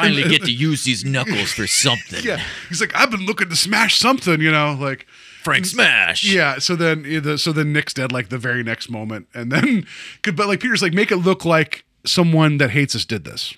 Finally 0.00 0.28
get 0.28 0.44
to 0.44 0.52
use 0.68 0.84
these 0.84 1.04
knuckles 1.04 1.52
for 1.52 1.66
something. 1.66 2.24
Yeah. 2.24 2.40
He's 2.68 2.80
like, 2.80 2.94
I've 2.94 3.10
been 3.10 3.26
looking 3.26 3.48
to 3.48 3.56
smash 3.56 3.98
something, 3.98 4.40
you 4.40 4.50
know, 4.50 4.76
like 4.78 5.06
Frank 5.46 5.64
Smash. 5.64 6.24
Yeah, 6.24 6.58
so 6.58 6.74
then 6.74 7.38
so 7.38 7.52
then 7.52 7.72
Nick's 7.72 7.94
dead 7.94 8.10
like 8.10 8.30
the 8.30 8.38
very 8.38 8.64
next 8.64 8.90
moment, 8.90 9.28
and 9.32 9.52
then 9.52 9.86
could 10.22 10.34
but 10.34 10.48
like 10.48 10.58
Peter's 10.60 10.82
like 10.82 10.92
make 10.92 11.12
it 11.12 11.18
look 11.18 11.44
like 11.44 11.84
someone 12.04 12.58
that 12.58 12.70
hates 12.70 12.96
us 12.96 13.04
did 13.04 13.24
this. 13.24 13.54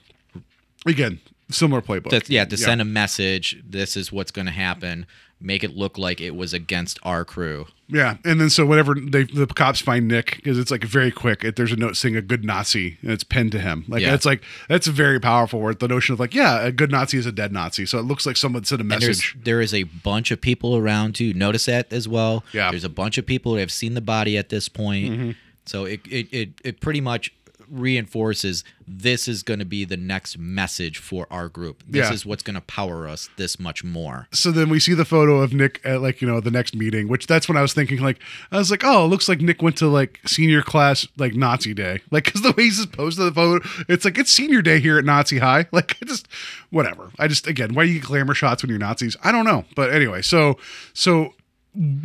Again, 0.86 1.20
similar 1.50 1.80
playbook. 1.80 2.24
To- 2.24 2.32
yeah, 2.32 2.44
to 2.44 2.56
send 2.58 2.82
a 2.82 2.84
message. 2.84 3.62
This 3.66 3.96
is 3.96 4.12
what's 4.12 4.30
going 4.30 4.46
to 4.46 4.52
happen. 4.52 5.06
Make 5.40 5.62
it 5.62 5.76
look 5.76 5.96
like 5.96 6.20
it 6.20 6.34
was 6.34 6.52
against 6.52 6.98
our 7.04 7.24
crew. 7.24 7.66
Yeah, 7.86 8.16
and 8.24 8.40
then 8.40 8.50
so 8.50 8.66
whatever 8.66 8.94
they 8.94 9.22
the 9.22 9.46
cops 9.46 9.80
find 9.80 10.08
Nick 10.08 10.34
because 10.36 10.58
it's 10.58 10.70
like 10.70 10.82
very 10.82 11.12
quick. 11.12 11.44
It, 11.44 11.54
there's 11.54 11.70
a 11.70 11.76
note 11.76 11.96
saying 11.96 12.16
a 12.16 12.20
good 12.22 12.44
Nazi 12.44 12.98
and 13.02 13.12
it's 13.12 13.22
pinned 13.22 13.52
to 13.52 13.60
him. 13.60 13.84
Like 13.86 14.02
Yeah. 14.02 14.10
that's 14.10 14.26
like 14.26 14.42
that's 14.68 14.88
very 14.88 15.20
powerful. 15.20 15.60
Word. 15.60 15.78
The 15.78 15.86
notion 15.88 16.12
of 16.12 16.18
like 16.20 16.34
yeah, 16.34 16.60
a 16.62 16.72
good 16.72 16.90
Nazi 16.90 17.18
is 17.18 17.24
a 17.26 17.30
dead 17.32 17.52
Nazi. 17.52 17.86
So 17.86 17.98
it 17.98 18.02
looks 18.02 18.26
like 18.26 18.36
someone 18.36 18.64
sent 18.64 18.80
a 18.80 18.84
message. 18.84 19.36
there 19.40 19.60
is 19.60 19.72
a 19.72 19.84
bunch 19.84 20.32
of 20.32 20.40
people 20.40 20.76
around 20.76 21.14
too. 21.14 21.32
Notice 21.34 21.66
that 21.66 21.92
as 21.92 22.08
well. 22.08 22.44
Yeah. 22.52 22.70
There's 22.70 22.84
a 22.84 22.88
bunch 22.88 23.16
of 23.16 23.24
people 23.24 23.54
that 23.54 23.60
have 23.60 23.72
seen 23.72 23.94
the 23.94 24.00
body 24.00 24.36
at 24.36 24.48
this 24.48 24.68
point. 24.68 25.12
Mm-hmm. 25.12 25.30
So 25.66 25.84
it, 25.84 26.00
it 26.10 26.28
it 26.32 26.48
it 26.64 26.80
pretty 26.80 27.00
much 27.00 27.32
reinforces 27.70 28.64
this 28.86 29.28
is 29.28 29.42
going 29.42 29.58
to 29.58 29.64
be 29.64 29.84
the 29.84 29.96
next 29.96 30.38
message 30.38 30.98
for 30.98 31.26
our 31.30 31.48
group. 31.48 31.82
This 31.86 32.08
Yeah. 32.08 32.12
is 32.14 32.24
what's 32.26 32.42
going 32.42 32.54
to 32.54 32.60
power 32.62 33.06
us 33.08 33.28
this 33.36 33.58
much 33.60 33.84
more. 33.84 34.28
so 34.32 34.50
then 34.50 34.68
we 34.70 34.80
see 34.80 34.94
the 34.94 35.04
photo 35.04 35.40
of 35.40 35.52
Nick 35.52 35.80
at 35.84 36.00
like 36.02 36.20
you 36.22 36.28
know 36.28 36.40
the 36.40 36.50
next 36.50 36.74
meeting, 36.74 37.08
which 37.08 37.26
that's 37.26 37.48
when 37.48 37.56
I 37.56 37.62
was 37.62 37.72
thinking 37.74 38.00
like 38.00 38.18
I 38.50 38.56
was 38.58 38.70
like, 38.70 38.82
oh, 38.84 39.04
it 39.04 39.08
looks 39.08 39.28
like 39.28 39.40
Nick 39.40 39.62
went 39.62 39.76
to 39.78 39.86
like 39.88 40.20
senior 40.26 40.62
class 40.62 41.06
like 41.16 41.34
Nazi 41.34 41.74
day, 41.74 42.00
like 42.10 42.24
because 42.24 42.42
the 42.42 42.52
way 42.56 42.64
he's 42.64 42.76
just 42.76 42.92
posted 42.92 43.26
the 43.26 43.32
photo, 43.32 43.66
it's 43.88 44.04
like 44.04 44.18
it's 44.18 44.30
senior 44.32 44.62
day 44.62 44.80
here 44.80 44.98
at 44.98 45.04
Nazi 45.04 45.38
High, 45.38 45.66
like 45.72 45.96
I 46.02 46.06
just 46.06 46.28
whatever. 46.70 47.10
I 47.18 47.28
just 47.28 47.46
again, 47.46 47.74
why 47.74 47.84
do 47.84 47.90
you 47.92 48.00
get 48.00 48.06
glamour 48.08 48.34
shots 48.34 48.62
when 48.62 48.70
you're 48.70 48.78
Nazis? 48.78 49.16
I 49.22 49.32
don't 49.32 49.44
know, 49.44 49.64
but 49.76 49.92
anyway, 49.92 50.22
so 50.22 50.58
so 50.94 51.34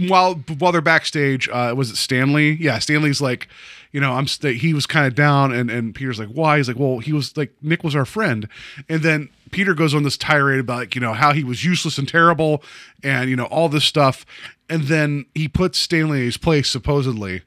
while 0.07 0.35
while 0.59 0.71
they're 0.71 0.81
backstage, 0.81 1.47
uh, 1.49 1.73
was 1.75 1.89
it 1.89 1.95
Stanley? 1.97 2.51
Yeah, 2.59 2.79
Stanley's 2.79 3.21
like, 3.21 3.47
you 3.93 4.01
know, 4.01 4.13
I'm 4.13 4.27
st- 4.27 4.57
he 4.57 4.73
was 4.73 4.85
kind 4.85 5.05
of 5.05 5.15
down, 5.15 5.53
and 5.53 5.69
and 5.69 5.95
Peter's 5.95 6.19
like, 6.19 6.29
why? 6.29 6.57
He's 6.57 6.67
like, 6.67 6.79
well, 6.79 6.99
he 6.99 7.13
was 7.13 7.37
like 7.37 7.53
Nick 7.61 7.83
was 7.83 7.95
our 7.95 8.05
friend, 8.05 8.49
and 8.89 9.03
then 9.03 9.29
Peter 9.51 9.75
goes 9.75 9.93
on 9.93 10.01
this 10.01 10.17
tirade 10.17 10.59
about 10.59 10.79
like 10.79 10.95
you 10.95 11.01
know 11.01 11.13
how 11.13 11.31
he 11.31 11.43
was 11.43 11.63
useless 11.63 11.99
and 11.99 12.07
terrible, 12.09 12.63
and 13.03 13.29
you 13.29 13.35
know 13.35 13.45
all 13.45 13.69
this 13.69 13.85
stuff, 13.85 14.25
and 14.67 14.83
then 14.85 15.27
he 15.35 15.47
puts 15.47 15.77
Stanley 15.77 16.19
in 16.19 16.25
his 16.25 16.37
place 16.37 16.69
supposedly. 16.69 17.43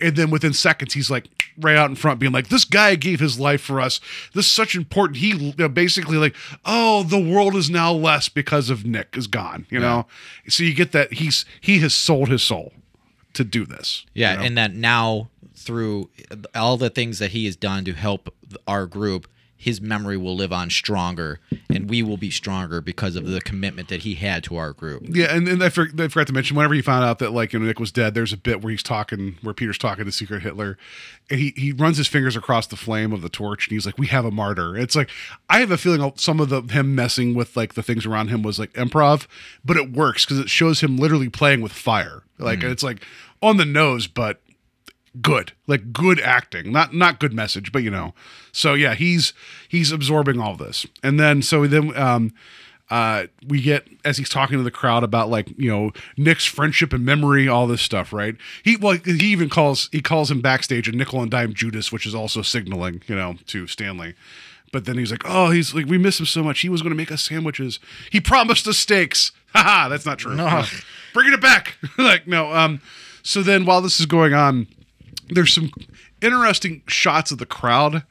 And 0.00 0.16
then 0.16 0.30
within 0.30 0.52
seconds, 0.52 0.94
he's 0.94 1.12
like 1.12 1.28
right 1.60 1.76
out 1.76 1.88
in 1.88 1.94
front, 1.94 2.18
being 2.18 2.32
like, 2.32 2.48
"This 2.48 2.64
guy 2.64 2.96
gave 2.96 3.20
his 3.20 3.38
life 3.38 3.60
for 3.60 3.80
us. 3.80 4.00
This 4.34 4.46
is 4.46 4.50
such 4.50 4.74
important." 4.74 5.18
He 5.18 5.28
you 5.28 5.54
know, 5.56 5.68
basically 5.68 6.16
like, 6.16 6.34
"Oh, 6.64 7.04
the 7.04 7.20
world 7.20 7.54
is 7.54 7.70
now 7.70 7.92
less 7.92 8.28
because 8.28 8.68
of 8.68 8.84
Nick 8.84 9.14
is 9.16 9.28
gone." 9.28 9.66
You 9.70 9.78
know, 9.78 10.06
so 10.48 10.64
you 10.64 10.74
get 10.74 10.90
that 10.92 11.12
he's 11.12 11.44
he 11.60 11.78
has 11.80 11.94
sold 11.94 12.30
his 12.30 12.42
soul 12.42 12.72
to 13.34 13.44
do 13.44 13.64
this. 13.64 14.04
Yeah, 14.14 14.32
you 14.32 14.38
know? 14.38 14.44
and 14.46 14.58
that 14.58 14.74
now 14.74 15.28
through 15.62 16.10
all 16.54 16.76
the 16.76 16.90
things 16.90 17.18
that 17.18 17.32
he 17.32 17.46
has 17.46 17.56
done 17.56 17.84
to 17.84 17.92
help 17.92 18.34
our 18.66 18.86
group, 18.86 19.28
his 19.62 19.80
memory 19.80 20.16
will 20.16 20.34
live 20.34 20.52
on 20.52 20.70
stronger, 20.70 21.38
and 21.70 21.88
we 21.88 22.02
will 22.02 22.16
be 22.16 22.30
stronger 22.32 22.80
because 22.80 23.14
of 23.14 23.28
the 23.28 23.40
commitment 23.40 23.88
that 23.90 24.00
he 24.00 24.16
had 24.16 24.42
to 24.42 24.56
our 24.56 24.72
group. 24.72 25.04
Yeah, 25.06 25.32
and, 25.32 25.46
and 25.46 25.62
I, 25.62 25.68
for, 25.68 25.82
I 25.82 26.08
forgot 26.08 26.26
to 26.26 26.32
mention 26.32 26.56
whenever 26.56 26.74
he 26.74 26.82
found 26.82 27.04
out 27.04 27.20
that 27.20 27.30
like 27.30 27.52
you 27.52 27.60
know 27.60 27.66
Nick 27.66 27.78
was 27.78 27.92
dead, 27.92 28.14
there's 28.14 28.32
a 28.32 28.36
bit 28.36 28.60
where 28.60 28.72
he's 28.72 28.82
talking 28.82 29.36
where 29.40 29.54
Peter's 29.54 29.78
talking 29.78 30.04
to 30.04 30.10
Secret 30.10 30.42
Hitler, 30.42 30.76
and 31.30 31.38
he 31.38 31.54
he 31.56 31.70
runs 31.70 31.96
his 31.96 32.08
fingers 32.08 32.34
across 32.34 32.66
the 32.66 32.74
flame 32.74 33.12
of 33.12 33.22
the 33.22 33.28
torch, 33.28 33.68
and 33.68 33.72
he's 33.72 33.86
like, 33.86 33.98
"We 33.98 34.08
have 34.08 34.24
a 34.24 34.32
martyr." 34.32 34.76
It's 34.76 34.96
like 34.96 35.10
I 35.48 35.60
have 35.60 35.70
a 35.70 35.78
feeling 35.78 36.12
some 36.16 36.40
of 36.40 36.48
the 36.48 36.62
him 36.62 36.96
messing 36.96 37.36
with 37.36 37.56
like 37.56 37.74
the 37.74 37.84
things 37.84 38.04
around 38.04 38.30
him 38.30 38.42
was 38.42 38.58
like 38.58 38.72
improv, 38.72 39.28
but 39.64 39.76
it 39.76 39.92
works 39.92 40.24
because 40.24 40.40
it 40.40 40.50
shows 40.50 40.80
him 40.80 40.96
literally 40.96 41.28
playing 41.28 41.60
with 41.60 41.70
fire. 41.70 42.24
Like 42.36 42.60
mm. 42.60 42.72
it's 42.72 42.82
like 42.82 43.06
on 43.40 43.58
the 43.58 43.64
nose, 43.64 44.08
but 44.08 44.40
good 45.20 45.52
like 45.66 45.92
good 45.92 46.18
acting 46.20 46.72
not 46.72 46.94
not 46.94 47.20
good 47.20 47.34
message 47.34 47.70
but 47.70 47.82
you 47.82 47.90
know. 47.90 48.14
So 48.50 48.74
yeah 48.74 48.94
he's 48.94 49.32
he's 49.68 49.92
absorbing 49.92 50.40
all 50.40 50.56
this. 50.56 50.86
And 51.02 51.20
then 51.20 51.42
so 51.42 51.66
then 51.66 51.94
um 51.96 52.32
uh 52.90 53.26
we 53.46 53.60
get 53.60 53.86
as 54.04 54.16
he's 54.16 54.28
talking 54.28 54.56
to 54.58 54.64
the 54.64 54.70
crowd 54.70 55.04
about 55.04 55.28
like 55.28 55.48
you 55.58 55.70
know 55.70 55.92
nick's 56.16 56.46
friendship 56.46 56.92
and 56.92 57.04
memory 57.04 57.46
all 57.46 57.66
this 57.66 57.82
stuff 57.82 58.12
right? 58.12 58.36
He 58.62 58.76
well 58.76 58.98
he 59.04 59.26
even 59.26 59.50
calls 59.50 59.88
he 59.92 60.00
calls 60.00 60.30
him 60.30 60.40
backstage 60.40 60.88
a 60.88 60.92
nickel 60.92 61.20
and 61.20 61.30
dime 61.30 61.52
judas 61.52 61.92
which 61.92 62.06
is 62.06 62.14
also 62.14 62.40
signaling 62.42 63.02
you 63.06 63.14
know 63.14 63.36
to 63.48 63.66
stanley. 63.66 64.14
But 64.72 64.86
then 64.86 64.96
he's 64.96 65.10
like 65.10 65.22
oh 65.26 65.50
he's 65.50 65.74
like 65.74 65.86
we 65.86 65.98
miss 65.98 66.18
him 66.18 66.26
so 66.26 66.42
much. 66.42 66.60
He 66.60 66.70
was 66.70 66.80
going 66.80 66.92
to 66.92 66.96
make 66.96 67.12
us 67.12 67.22
sandwiches. 67.22 67.78
He 68.10 68.20
promised 68.20 68.66
us 68.66 68.78
steaks. 68.78 69.32
Haha 69.54 69.90
that's 69.90 70.06
not 70.06 70.18
true. 70.18 70.34
No. 70.34 70.64
bringing 71.12 71.34
it 71.34 71.42
back. 71.42 71.76
Like 71.98 72.26
no 72.26 72.52
um 72.54 72.80
so 73.22 73.42
then 73.42 73.66
while 73.66 73.82
this 73.82 74.00
is 74.00 74.06
going 74.06 74.32
on 74.32 74.66
there's 75.34 75.52
some 75.52 75.70
interesting 76.20 76.82
shots 76.86 77.30
of 77.30 77.38
the 77.38 77.46
crowd. 77.46 78.04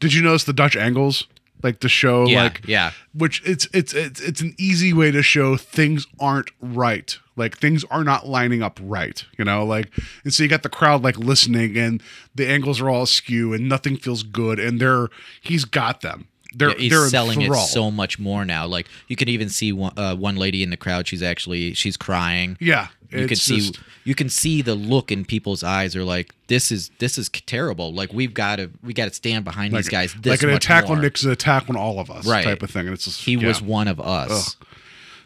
Did 0.00 0.14
you 0.14 0.22
notice 0.22 0.44
the 0.44 0.52
Dutch 0.52 0.76
angles? 0.76 1.26
Like 1.62 1.78
to 1.80 1.88
show 1.88 2.26
Yeah, 2.26 2.42
like 2.42 2.66
yeah. 2.66 2.90
which 3.14 3.40
it's 3.46 3.68
it's 3.72 3.94
it's 3.94 4.20
it's 4.20 4.40
an 4.40 4.54
easy 4.58 4.92
way 4.92 5.12
to 5.12 5.22
show 5.22 5.56
things 5.56 6.08
aren't 6.18 6.50
right. 6.60 7.16
Like 7.36 7.56
things 7.56 7.84
are 7.84 8.02
not 8.02 8.26
lining 8.26 8.62
up 8.64 8.80
right, 8.82 9.24
you 9.38 9.44
know, 9.44 9.64
like 9.64 9.88
and 10.24 10.34
so 10.34 10.42
you 10.42 10.48
got 10.48 10.64
the 10.64 10.68
crowd 10.68 11.04
like 11.04 11.16
listening 11.18 11.76
and 11.76 12.02
the 12.34 12.48
angles 12.48 12.80
are 12.80 12.90
all 12.90 13.04
askew 13.04 13.52
and 13.52 13.68
nothing 13.68 13.96
feels 13.96 14.24
good 14.24 14.58
and 14.58 14.80
they're 14.80 15.08
he's 15.40 15.64
got 15.64 16.00
them. 16.00 16.26
They're 16.54 16.70
Yeah, 16.70 16.74
he's 16.76 16.90
they're 16.90 17.08
selling 17.08 17.40
it 17.42 17.54
so 17.54 17.90
much 17.90 18.18
more 18.18 18.44
now. 18.44 18.66
Like 18.66 18.86
you 19.08 19.16
can 19.16 19.28
even 19.28 19.48
see 19.48 19.72
one, 19.72 19.92
uh, 19.96 20.14
one 20.16 20.36
lady 20.36 20.62
in 20.62 20.70
the 20.70 20.76
crowd. 20.76 21.06
She's 21.08 21.22
actually 21.22 21.74
she's 21.74 21.96
crying. 21.96 22.56
Yeah. 22.60 22.88
you 23.10 23.26
can 23.26 23.36
see 23.36 23.58
just- 23.60 23.80
you 24.04 24.14
can 24.16 24.28
see 24.28 24.62
the 24.62 24.74
look 24.74 25.12
in 25.12 25.24
people's 25.24 25.62
eyes. 25.62 25.94
Are 25.94 26.02
like 26.04 26.34
this 26.48 26.72
is 26.72 26.90
this 26.98 27.18
is 27.18 27.28
terrible. 27.28 27.92
Like 27.92 28.12
we've 28.12 28.34
got 28.34 28.56
to 28.56 28.70
we 28.82 28.92
got 28.92 29.08
to 29.08 29.14
stand 29.14 29.44
behind 29.44 29.72
like, 29.72 29.84
these 29.84 29.90
guys. 29.90 30.14
This 30.14 30.30
like 30.30 30.42
an 30.42 30.50
attack 30.56 30.86
more. 30.88 30.96
on 30.96 31.02
Nick's 31.02 31.22
an 31.22 31.30
attack 31.30 31.70
on 31.70 31.76
all 31.76 31.98
of 32.00 32.10
us 32.10 32.26
Right. 32.26 32.44
type 32.44 32.62
of 32.62 32.70
thing. 32.70 32.86
And 32.86 32.94
it's 32.94 33.04
just 33.04 33.20
He 33.24 33.36
was 33.36 33.62
one 33.62 33.88
of 33.88 34.00
us. 34.00 34.56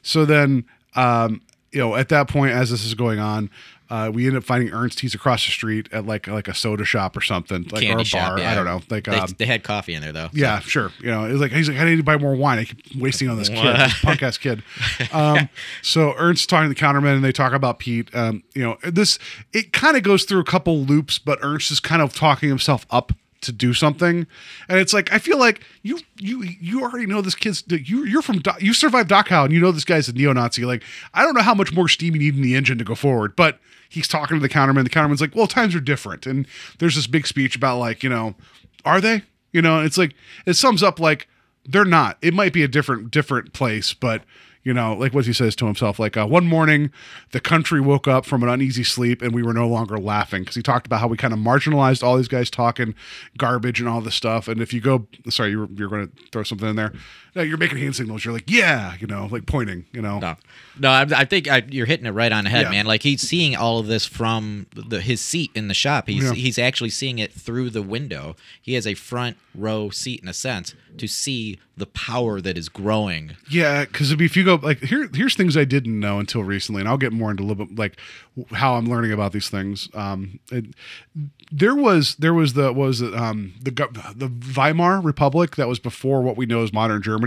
So 0.02 0.24
then, 0.24 0.64
um, 0.94 1.40
you 1.72 1.80
know, 1.80 1.96
at 1.96 2.08
that 2.10 2.28
point, 2.28 2.52
as 2.52 2.70
this 2.70 2.84
is 2.84 2.94
going 2.94 3.18
on, 3.18 3.50
uh, 3.88 4.10
we 4.12 4.26
end 4.26 4.36
up 4.36 4.44
finding 4.44 4.72
Ernst. 4.72 5.00
He's 5.00 5.14
across 5.14 5.44
the 5.44 5.52
street 5.52 5.88
at 5.92 6.06
like 6.06 6.26
like 6.26 6.48
a 6.48 6.54
soda 6.54 6.84
shop 6.84 7.16
or 7.16 7.20
something, 7.20 7.62
like 7.70 7.82
Candy 7.82 7.92
or 7.92 7.98
a 8.00 8.04
shop. 8.04 8.30
bar. 8.30 8.38
yeah. 8.40 8.50
I 8.50 8.54
don't 8.54 8.64
know. 8.64 8.80
Like, 8.90 9.04
they, 9.04 9.16
um, 9.16 9.28
they 9.38 9.46
had 9.46 9.62
coffee 9.62 9.94
in 9.94 10.02
there 10.02 10.12
though. 10.12 10.28
yeah, 10.32 10.58
sure. 10.58 10.90
You 11.00 11.10
know, 11.10 11.24
it 11.24 11.32
was 11.32 11.40
like 11.40 11.52
he's 11.52 11.68
like, 11.68 11.78
I 11.78 11.84
need 11.84 11.96
to 11.96 12.02
buy 12.02 12.16
more 12.16 12.34
wine. 12.34 12.58
I 12.58 12.64
keep 12.64 12.80
wasting 13.00 13.28
on 13.28 13.38
this 13.38 13.48
kid, 13.48 13.62
this 13.76 14.00
punk 14.02 14.22
ass 14.22 14.38
kid. 14.38 14.62
Um, 15.12 15.48
so 15.82 16.14
Ernst's 16.16 16.46
talking 16.46 16.68
to 16.68 16.74
the 16.74 16.80
counterman, 16.80 17.14
and 17.14 17.24
they 17.24 17.32
talk 17.32 17.52
about 17.52 17.78
Pete. 17.78 18.14
Um, 18.14 18.42
you 18.54 18.62
know, 18.62 18.76
this 18.82 19.18
it 19.52 19.72
kind 19.72 19.96
of 19.96 20.02
goes 20.02 20.24
through 20.24 20.40
a 20.40 20.44
couple 20.44 20.78
loops, 20.78 21.18
but 21.18 21.38
Ernst 21.42 21.70
is 21.70 21.80
kind 21.80 22.02
of 22.02 22.14
talking 22.14 22.48
himself 22.48 22.86
up 22.90 23.12
to 23.42 23.52
do 23.52 23.72
something, 23.72 24.26
and 24.68 24.78
it's 24.78 24.92
like 24.92 25.12
I 25.12 25.18
feel 25.18 25.38
like 25.38 25.60
you 25.82 26.00
you 26.18 26.42
you 26.60 26.82
already 26.82 27.06
know 27.06 27.20
this 27.20 27.34
kid's 27.34 27.62
you 27.68 28.04
you're 28.04 28.22
from 28.22 28.42
you 28.58 28.72
survived 28.72 29.10
Dachau, 29.10 29.44
and 29.44 29.54
you 29.54 29.60
know 29.60 29.70
this 29.72 29.84
guy's 29.84 30.08
a 30.08 30.12
neo-Nazi. 30.12 30.64
Like 30.64 30.82
I 31.14 31.22
don't 31.22 31.34
know 31.34 31.42
how 31.42 31.54
much 31.54 31.72
more 31.72 31.88
steam 31.88 32.14
you 32.14 32.20
need 32.20 32.34
in 32.36 32.42
the 32.42 32.54
engine 32.56 32.78
to 32.78 32.84
go 32.84 32.94
forward, 32.94 33.36
but 33.36 33.58
he's 33.88 34.08
talking 34.08 34.36
to 34.36 34.40
the 34.40 34.48
counterman. 34.48 34.84
The 34.84 34.90
counterman's 34.90 35.20
like, 35.20 35.34
well, 35.34 35.46
times 35.46 35.74
are 35.74 35.80
different, 35.80 36.26
and 36.26 36.46
there's 36.78 36.96
this 36.96 37.06
big 37.06 37.26
speech 37.26 37.56
about 37.56 37.78
like 37.78 38.02
you 38.02 38.08
know, 38.08 38.34
are 38.84 39.00
they? 39.00 39.22
You 39.52 39.62
know, 39.62 39.80
it's 39.80 39.98
like 39.98 40.14
it 40.44 40.54
sums 40.54 40.82
up 40.82 41.00
like 41.00 41.28
they're 41.64 41.84
not. 41.84 42.18
It 42.22 42.34
might 42.34 42.52
be 42.52 42.62
a 42.62 42.68
different 42.68 43.10
different 43.10 43.52
place, 43.52 43.94
but 43.94 44.22
you 44.66 44.74
know, 44.74 44.94
like 44.94 45.14
what 45.14 45.24
he 45.24 45.32
says 45.32 45.54
to 45.54 45.66
himself, 45.66 46.00
like 46.00 46.16
uh, 46.16 46.26
one 46.26 46.44
morning 46.44 46.90
the 47.30 47.38
country 47.38 47.80
woke 47.80 48.08
up 48.08 48.26
from 48.26 48.42
an 48.42 48.48
uneasy 48.48 48.82
sleep 48.82 49.22
and 49.22 49.32
we 49.32 49.40
were 49.40 49.52
no 49.52 49.68
longer 49.68 49.96
laughing 49.96 50.42
because 50.42 50.56
he 50.56 50.62
talked 50.62 50.86
about 50.86 50.98
how 50.98 51.06
we 51.06 51.16
kind 51.16 51.32
of 51.32 51.38
marginalized 51.38 52.02
all 52.02 52.16
these 52.16 52.26
guys 52.26 52.50
talking 52.50 52.92
garbage 53.38 53.78
and 53.78 53.88
all 53.88 54.00
this 54.00 54.16
stuff. 54.16 54.48
And 54.48 54.60
if 54.60 54.74
you 54.74 54.80
go, 54.80 55.06
sorry, 55.28 55.52
you're, 55.52 55.68
you're 55.76 55.88
going 55.88 56.08
to 56.08 56.22
throw 56.32 56.42
something 56.42 56.68
in 56.68 56.74
there. 56.74 56.92
No, 57.36 57.42
you're 57.42 57.58
making 57.58 57.78
hand 57.78 57.94
signals. 57.94 58.24
You're 58.24 58.32
like, 58.34 58.50
yeah, 58.50 58.94
you 58.98 59.06
know, 59.06 59.28
like 59.30 59.44
pointing, 59.46 59.84
you 59.92 60.00
know. 60.02 60.18
No, 60.18 60.36
no, 60.78 60.88
I, 60.90 61.02
I 61.14 61.24
think 61.26 61.48
I, 61.48 61.62
you're 61.68 61.86
hitting 61.86 62.06
it 62.06 62.10
right 62.12 62.32
on 62.32 62.44
the 62.44 62.50
head, 62.50 62.62
Yeah. 62.62 62.70
man. 62.70 62.86
Like 62.86 63.02
he's 63.02 63.20
seeing 63.20 63.54
all 63.54 63.78
of 63.78 63.86
this 63.86 64.06
from 64.06 64.66
the, 64.74 65.00
his 65.02 65.20
seat 65.20 65.50
in 65.54 65.68
the 65.68 65.74
shop. 65.74 66.08
He's 66.08 66.24
Yeah. 66.24 66.32
he's 66.32 66.58
actually 66.58 66.90
seeing 66.90 67.18
it 67.18 67.32
through 67.32 67.70
the 67.70 67.82
window. 67.82 68.36
He 68.60 68.72
has 68.74 68.86
a 68.86 68.94
front 68.94 69.36
row 69.54 69.90
seat 69.90 70.20
in 70.22 70.28
a 70.28 70.32
sense 70.32 70.74
to 70.98 71.06
see 71.06 71.58
the 71.76 71.86
power 71.86 72.40
that 72.40 72.56
is 72.56 72.70
growing. 72.70 73.36
Yeah, 73.50 73.84
because 73.84 74.10
if 74.12 74.34
you 74.34 74.44
go 74.44 74.54
like 74.62 74.80
here, 74.80 75.10
here's 75.14 75.34
things 75.34 75.58
I 75.58 75.64
didn't 75.64 76.00
know 76.00 76.18
until 76.18 76.42
recently, 76.42 76.80
and 76.80 76.88
I'll 76.88 76.96
get 76.96 77.12
more 77.12 77.30
into 77.30 77.42
a 77.42 77.46
little 77.46 77.66
bit 77.66 77.78
like 77.78 77.98
how 78.52 78.76
I'm 78.76 78.86
learning 78.86 79.12
about 79.12 79.32
these 79.32 79.50
things. 79.50 79.90
Um, 79.92 80.40
it, 80.50 80.64
there 81.52 81.74
was 81.74 82.16
there 82.16 82.32
was 82.34 82.54
the 82.54 82.72
was 82.72 83.00
it 83.02 83.14
um 83.14 83.52
the 83.60 83.70
the 84.16 84.32
Weimar 84.56 85.00
Republic 85.00 85.56
that 85.56 85.68
was 85.68 85.78
before 85.78 86.22
what 86.22 86.36
we 86.38 86.46
know 86.46 86.62
as 86.62 86.72
modern 86.72 87.02
Germany, 87.02 87.25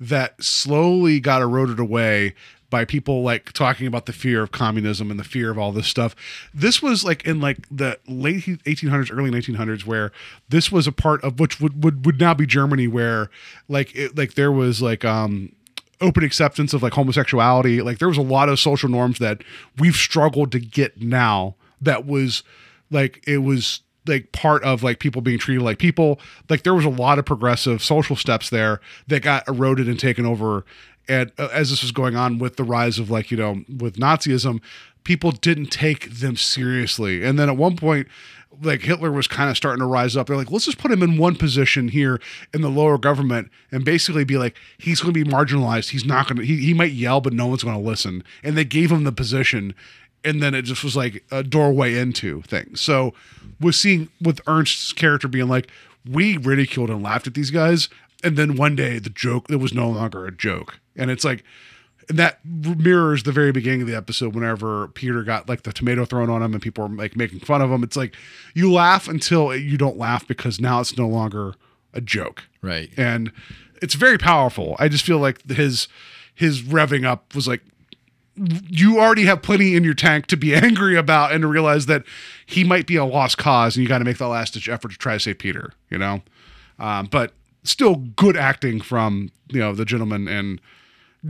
that 0.00 0.42
slowly 0.42 1.20
got 1.20 1.42
eroded 1.42 1.78
away 1.78 2.34
by 2.70 2.84
people 2.84 3.22
like 3.22 3.52
talking 3.52 3.86
about 3.86 4.06
the 4.06 4.12
fear 4.12 4.42
of 4.42 4.52
communism 4.52 5.10
and 5.10 5.18
the 5.18 5.24
fear 5.24 5.50
of 5.50 5.58
all 5.58 5.72
this 5.72 5.86
stuff. 5.86 6.14
This 6.52 6.82
was 6.82 7.04
like 7.04 7.24
in 7.24 7.40
like 7.40 7.66
the 7.70 7.98
late 8.06 8.44
1800s, 8.44 9.10
early 9.12 9.30
1900s, 9.30 9.86
where 9.86 10.12
this 10.48 10.70
was 10.70 10.86
a 10.86 10.92
part 10.92 11.22
of 11.24 11.40
which 11.40 11.60
would 11.60 11.82
would, 11.82 12.04
would 12.04 12.20
now 12.20 12.34
be 12.34 12.46
Germany, 12.46 12.86
where 12.86 13.30
like 13.68 13.94
it, 13.94 14.16
like 14.16 14.34
there 14.34 14.52
was 14.52 14.82
like 14.82 15.04
um 15.04 15.52
open 16.00 16.22
acceptance 16.22 16.74
of 16.74 16.82
like 16.82 16.92
homosexuality. 16.92 17.80
Like 17.80 17.98
there 17.98 18.08
was 18.08 18.18
a 18.18 18.22
lot 18.22 18.48
of 18.48 18.60
social 18.60 18.88
norms 18.88 19.18
that 19.18 19.42
we've 19.78 19.96
struggled 19.96 20.52
to 20.52 20.60
get 20.60 21.00
now 21.00 21.54
that 21.80 22.06
was 22.06 22.42
like 22.90 23.22
it 23.26 23.38
was 23.38 23.80
like 24.08 24.32
part 24.32 24.62
of 24.64 24.82
like 24.82 24.98
people 24.98 25.22
being 25.22 25.38
treated 25.38 25.62
like 25.62 25.78
people. 25.78 26.20
Like 26.48 26.62
there 26.62 26.74
was 26.74 26.84
a 26.84 26.90
lot 26.90 27.18
of 27.18 27.24
progressive 27.24 27.82
social 27.82 28.16
steps 28.16 28.50
there 28.50 28.80
that 29.06 29.22
got 29.22 29.46
eroded 29.48 29.88
and 29.88 29.98
taken 29.98 30.26
over. 30.26 30.64
And 31.08 31.32
uh, 31.38 31.48
as 31.52 31.70
this 31.70 31.82
was 31.82 31.92
going 31.92 32.16
on 32.16 32.38
with 32.38 32.56
the 32.56 32.64
rise 32.64 32.98
of 32.98 33.10
like 33.10 33.30
you 33.30 33.36
know 33.36 33.64
with 33.78 33.96
Nazism, 33.96 34.60
people 35.04 35.32
didn't 35.32 35.66
take 35.66 36.10
them 36.10 36.36
seriously. 36.36 37.24
And 37.24 37.38
then 37.38 37.48
at 37.48 37.56
one 37.56 37.76
point, 37.76 38.08
like 38.62 38.82
Hitler 38.82 39.12
was 39.12 39.26
kind 39.26 39.50
of 39.50 39.56
starting 39.56 39.80
to 39.80 39.86
rise 39.86 40.16
up. 40.16 40.26
They're 40.26 40.36
like, 40.36 40.50
let's 40.50 40.64
just 40.64 40.78
put 40.78 40.90
him 40.90 41.02
in 41.02 41.16
one 41.16 41.36
position 41.36 41.88
here 41.88 42.20
in 42.52 42.62
the 42.62 42.68
lower 42.68 42.98
government 42.98 43.50
and 43.70 43.84
basically 43.84 44.24
be 44.24 44.38
like, 44.38 44.56
he's 44.78 45.00
going 45.00 45.14
to 45.14 45.24
be 45.24 45.28
marginalized. 45.30 45.90
He's 45.90 46.04
not 46.04 46.26
going 46.26 46.38
to, 46.38 46.44
he, 46.44 46.56
he 46.56 46.74
might 46.74 46.92
yell, 46.92 47.20
but 47.20 47.32
no 47.32 47.46
one's 47.46 47.62
going 47.62 47.76
to 47.76 47.82
listen. 47.88 48.24
And 48.42 48.56
they 48.56 48.64
gave 48.64 48.90
him 48.90 49.04
the 49.04 49.12
position. 49.12 49.74
And 50.24 50.42
then 50.42 50.54
it 50.54 50.62
just 50.62 50.82
was 50.82 50.96
like 50.96 51.24
a 51.30 51.42
doorway 51.42 51.96
into 51.96 52.42
things. 52.42 52.80
So 52.80 53.14
we're 53.60 53.72
seeing 53.72 54.08
with 54.20 54.40
Ernst's 54.46 54.92
character 54.92 55.28
being 55.28 55.48
like, 55.48 55.70
we 56.08 56.36
ridiculed 56.36 56.90
and 56.90 57.02
laughed 57.02 57.26
at 57.26 57.34
these 57.34 57.50
guys. 57.50 57.88
And 58.24 58.36
then 58.36 58.56
one 58.56 58.76
day 58.76 58.98
the 58.98 59.10
joke, 59.10 59.46
it 59.50 59.56
was 59.56 59.72
no 59.72 59.88
longer 59.90 60.26
a 60.26 60.32
joke. 60.32 60.80
And 60.96 61.10
it's 61.10 61.24
like, 61.24 61.44
and 62.08 62.18
that 62.18 62.40
mirrors 62.44 63.24
the 63.24 63.32
very 63.32 63.52
beginning 63.52 63.82
of 63.82 63.86
the 63.86 63.94
episode 63.94 64.34
whenever 64.34 64.88
Peter 64.88 65.22
got 65.22 65.48
like 65.48 65.62
the 65.62 65.72
tomato 65.72 66.04
thrown 66.04 66.30
on 66.30 66.42
him 66.42 66.54
and 66.54 66.62
people 66.62 66.88
were 66.88 66.94
like 66.94 67.16
making 67.16 67.40
fun 67.40 67.60
of 67.60 67.70
him. 67.70 67.82
It's 67.82 67.96
like 67.96 68.14
you 68.54 68.72
laugh 68.72 69.08
until 69.08 69.54
you 69.54 69.76
don't 69.76 69.98
laugh 69.98 70.26
because 70.26 70.58
now 70.58 70.80
it's 70.80 70.96
no 70.96 71.06
longer 71.06 71.54
a 71.92 72.00
joke. 72.00 72.44
Right. 72.62 72.90
And 72.96 73.30
it's 73.82 73.94
very 73.94 74.18
powerful. 74.18 74.74
I 74.78 74.88
just 74.88 75.04
feel 75.04 75.18
like 75.18 75.48
his 75.50 75.86
his 76.34 76.62
revving 76.62 77.04
up 77.04 77.34
was 77.34 77.46
like 77.46 77.62
you 78.68 79.00
already 79.00 79.24
have 79.24 79.42
plenty 79.42 79.74
in 79.74 79.84
your 79.84 79.94
tank 79.94 80.26
to 80.28 80.36
be 80.36 80.54
angry 80.54 80.96
about 80.96 81.32
and 81.32 81.42
to 81.42 81.48
realize 81.48 81.86
that 81.86 82.04
he 82.50 82.64
might 82.64 82.86
be 82.86 82.96
a 82.96 83.04
lost 83.04 83.36
cause 83.36 83.76
and 83.76 83.82
you 83.82 83.88
got 83.88 83.98
to 83.98 84.06
make 84.06 84.16
that 84.16 84.26
last 84.28 84.54
ditch 84.54 84.70
effort 84.70 84.90
to 84.90 84.96
try 84.96 85.12
to 85.12 85.20
save 85.20 85.38
Peter, 85.38 85.74
you 85.90 85.98
know? 85.98 86.22
Um, 86.78 87.04
but 87.06 87.34
still 87.62 87.96
good 87.96 88.38
acting 88.38 88.80
from, 88.80 89.30
you 89.50 89.60
know, 89.60 89.74
the 89.74 89.84
gentleman 89.84 90.26
and 90.26 90.58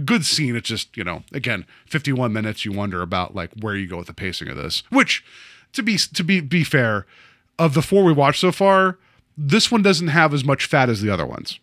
good 0.05 0.25
scene. 0.25 0.55
It's 0.55 0.69
just, 0.69 0.97
you 0.97 1.03
know, 1.03 1.25
again, 1.33 1.67
51 1.87 2.33
minutes, 2.33 2.65
you 2.65 2.71
wonder 2.71 3.03
about 3.03 3.35
like 3.35 3.51
where 3.61 3.75
you 3.75 3.89
go 3.89 3.97
with 3.97 4.07
the 4.07 4.15
pacing 4.15 4.47
of 4.49 4.57
this, 4.57 4.85
which 4.91 5.25
to 5.73 5.83
be, 5.83 5.99
to 5.99 6.23
be, 6.23 6.39
be 6.41 6.63
fair 6.63 7.05
of 7.59 7.75
the 7.75 7.83
four 7.83 8.05
we 8.05 8.13
watched 8.13 8.41
so 8.41 8.53
far, 8.53 8.97
this 9.37 9.73
one 9.73 9.83
doesn't 9.83 10.09
have 10.09 10.33
as 10.33 10.45
much 10.45 10.67
fat 10.67 10.89
as 10.89 11.03
the 11.03 11.11
other 11.11 11.27
ones. 11.27 11.59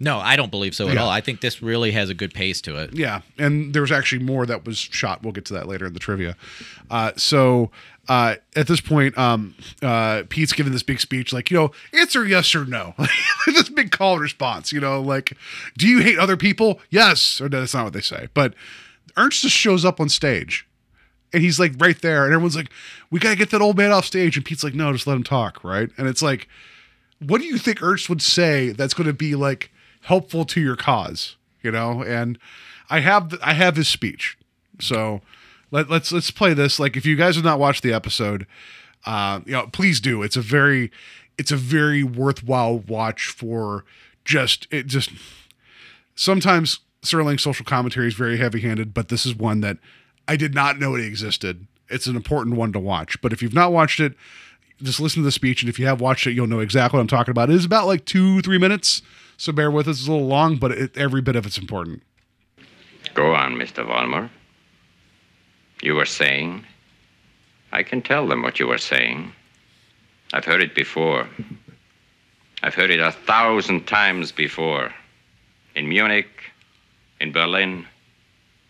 No, 0.00 0.18
I 0.18 0.34
don't 0.36 0.50
believe 0.50 0.74
so 0.74 0.88
at 0.88 0.94
Yeah. 0.94 1.02
all. 1.02 1.08
I 1.10 1.20
think 1.20 1.40
this 1.40 1.62
really 1.62 1.92
has 1.92 2.10
a 2.10 2.14
good 2.14 2.34
pace 2.34 2.60
to 2.62 2.76
it. 2.76 2.94
Yeah, 2.94 3.20
and 3.38 3.72
there 3.72 3.80
was 3.82 3.92
actually 3.92 4.24
more 4.24 4.44
that 4.44 4.64
was 4.66 4.76
shot. 4.76 5.22
We'll 5.22 5.32
get 5.32 5.44
to 5.46 5.54
that 5.54 5.68
later 5.68 5.86
in 5.86 5.92
the 5.92 6.00
trivia. 6.00 6.36
Uh, 6.90 7.12
so 7.16 7.70
uh, 8.08 8.36
at 8.54 8.66
this 8.66 8.80
point, 8.80 9.16
um, 9.16 9.54
uh, 9.82 10.24
Pete's 10.28 10.52
giving 10.52 10.72
this 10.72 10.82
big 10.82 11.00
speech, 11.00 11.32
like 11.32 11.50
you 11.50 11.56
know, 11.56 11.70
answer 11.92 12.24
yes 12.24 12.54
or 12.54 12.64
no. 12.64 12.94
this 13.46 13.68
big 13.68 13.90
call 13.90 14.14
and 14.14 14.22
response. 14.22 14.72
You 14.72 14.80
know, 14.80 15.00
like, 15.00 15.36
do 15.76 15.88
you 15.88 16.00
hate 16.00 16.18
other 16.18 16.36
people? 16.36 16.80
Yes, 16.90 17.40
or 17.40 17.48
no, 17.48 17.60
that's 17.60 17.74
not 17.74 17.84
what 17.84 17.92
they 17.92 18.00
say. 18.00 18.28
But 18.34 18.54
Ernst 19.16 19.42
just 19.42 19.56
shows 19.56 19.84
up 19.84 20.00
on 20.00 20.08
stage. 20.08 20.66
And 21.32 21.42
he's 21.42 21.58
like 21.58 21.72
right 21.78 22.00
there, 22.00 22.24
and 22.24 22.32
everyone's 22.32 22.54
like, 22.54 22.70
"We 23.10 23.18
gotta 23.18 23.36
get 23.36 23.50
that 23.50 23.60
old 23.60 23.76
man 23.76 23.90
off 23.90 24.04
stage." 24.04 24.36
And 24.36 24.44
Pete's 24.44 24.62
like, 24.62 24.74
"No, 24.74 24.92
just 24.92 25.06
let 25.06 25.16
him 25.16 25.24
talk." 25.24 25.64
Right? 25.64 25.90
And 25.98 26.06
it's 26.06 26.22
like, 26.22 26.48
what 27.18 27.40
do 27.40 27.46
you 27.46 27.58
think 27.58 27.82
Ernst 27.82 28.08
would 28.08 28.22
say 28.22 28.70
that's 28.70 28.94
going 28.94 29.06
to 29.06 29.12
be 29.12 29.34
like 29.34 29.70
helpful 30.02 30.44
to 30.44 30.60
your 30.60 30.76
cause? 30.76 31.36
You 31.62 31.70
know, 31.70 32.02
and 32.02 32.38
I 32.90 33.00
have 33.00 33.34
I 33.42 33.54
have 33.54 33.76
his 33.76 33.88
speech, 33.88 34.36
so 34.78 35.22
let, 35.74 35.90
let's 35.90 36.12
let's 36.12 36.30
play 36.30 36.54
this. 36.54 36.78
Like, 36.78 36.96
if 36.96 37.04
you 37.04 37.16
guys 37.16 37.34
have 37.34 37.44
not 37.44 37.58
watched 37.58 37.82
the 37.82 37.92
episode, 37.92 38.46
uh, 39.04 39.40
you 39.44 39.52
know, 39.52 39.66
please 39.66 40.00
do. 40.00 40.22
It's 40.22 40.36
a 40.36 40.40
very 40.40 40.92
it's 41.36 41.50
a 41.50 41.56
very 41.56 42.04
worthwhile 42.04 42.78
watch 42.78 43.26
for 43.26 43.84
just 44.24 44.68
it 44.70 44.86
just 44.86 45.10
sometimes 46.14 46.78
Serling 47.02 47.40
social 47.40 47.66
commentary 47.66 48.06
is 48.06 48.14
very 48.14 48.38
heavy 48.38 48.60
handed, 48.60 48.94
but 48.94 49.08
this 49.08 49.26
is 49.26 49.34
one 49.34 49.60
that 49.62 49.78
I 50.28 50.36
did 50.36 50.54
not 50.54 50.78
know 50.78 50.94
it 50.94 51.04
existed. 51.04 51.66
It's 51.90 52.06
an 52.06 52.14
important 52.16 52.56
one 52.56 52.72
to 52.72 52.78
watch. 52.78 53.20
But 53.20 53.32
if 53.32 53.42
you've 53.42 53.52
not 53.52 53.72
watched 53.72 53.98
it, 54.00 54.14
just 54.80 55.00
listen 55.00 55.22
to 55.22 55.24
the 55.26 55.32
speech. 55.32 55.60
And 55.60 55.68
if 55.68 55.78
you 55.78 55.86
have 55.86 56.00
watched 56.00 56.26
it, 56.26 56.32
you'll 56.32 56.46
know 56.46 56.60
exactly 56.60 56.96
what 56.96 57.02
I'm 57.02 57.08
talking 57.08 57.32
about. 57.32 57.50
It 57.50 57.56
is 57.56 57.64
about 57.64 57.86
like 57.86 58.06
two, 58.06 58.40
three 58.40 58.58
minutes. 58.58 59.02
So 59.36 59.52
bear 59.52 59.70
with 59.70 59.88
us. 59.88 59.98
It's 59.98 60.08
a 60.08 60.12
little 60.12 60.26
long, 60.26 60.56
but 60.56 60.70
it, 60.70 60.96
every 60.96 61.20
bit 61.20 61.36
of 61.36 61.44
it's 61.44 61.58
important. 61.58 62.02
Go 63.12 63.34
on, 63.34 63.56
Mr. 63.56 63.84
Vollmer. 63.86 64.30
You 65.82 65.94
were 65.94 66.06
saying? 66.06 66.64
I 67.72 67.82
can 67.82 68.02
tell 68.02 68.26
them 68.26 68.42
what 68.42 68.58
you 68.58 68.66
were 68.66 68.78
saying. 68.78 69.32
I've 70.32 70.44
heard 70.44 70.62
it 70.62 70.74
before. 70.74 71.28
I've 72.62 72.74
heard 72.74 72.90
it 72.90 73.00
a 73.00 73.12
thousand 73.12 73.86
times 73.86 74.32
before. 74.32 74.92
In 75.74 75.88
Munich, 75.88 76.30
in 77.20 77.32
Berlin, 77.32 77.86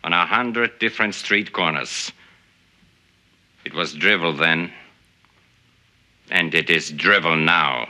on 0.03 0.13
a 0.13 0.27
hundred 0.27 0.79
different 0.79 1.15
street 1.15 1.53
corners. 1.53 2.13
It 3.65 3.73
was 3.75 3.95
drivel 3.95 4.33
then, 4.33 4.71
and 6.31 6.55
it 6.55 6.69
is 6.69 6.91
drivel 6.91 7.37
now. 7.37 7.89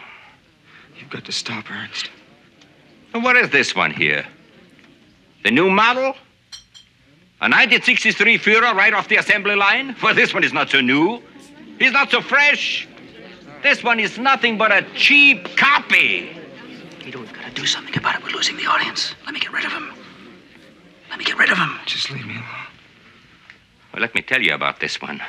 You've 0.99 1.11
got 1.11 1.25
to 1.25 1.33
stop, 1.33 1.71
Ernst. 1.71 2.11
What 3.13 3.37
is 3.37 3.51
this 3.51 3.75
one 3.75 3.93
here? 3.93 4.25
The 5.43 5.51
new 5.51 5.71
model? 5.71 6.15
A 7.41 7.51
1963 7.51 8.39
Führer 8.39 8.75
right 8.75 8.95
off 8.95 9.09
the 9.09 9.17
assembly 9.17 9.57
line? 9.57 9.97
Well, 10.03 10.15
this 10.15 10.33
one 10.33 10.45
is 10.45 10.53
not 10.53 10.71
so 10.71 10.81
new. 10.81 11.21
He's 11.79 11.93
not 11.93 12.11
so 12.11 12.21
fresh. 12.21 12.89
This 13.63 13.83
one 13.83 13.99
is 13.99 14.19
nothing 14.19 14.57
but 14.57 14.71
a 14.73 14.87
cheap 14.95 15.57
copy. 15.57 16.37
Peter, 17.01 17.19
we've 17.19 17.33
got 17.33 17.45
to 17.45 17.51
do 17.51 17.67
something 17.67 17.97
about 17.97 18.17
it. 18.17 18.23
We're 18.23 18.31
losing 18.31 18.57
the 18.57 18.67
audience. 18.67 19.15
Let 19.25 19.35
me 19.35 19.41
get 19.41 19.53
rid 19.53 19.65
of 19.65 19.73
him. 19.73 19.93
Let 21.11 21.19
me 21.19 21.25
get 21.25 21.37
rid 21.37 21.51
of 21.51 21.59
him. 21.59 21.79
Just 21.87 22.11
leave 22.11 22.27
me 22.27 22.35
alone. 22.35 22.67
Well, 23.93 24.01
let 24.01 24.15
me 24.15 24.23
tell 24.23 24.41
you 24.41 24.55
about 24.55 24.81
this 24.81 25.03
one. 25.03 25.21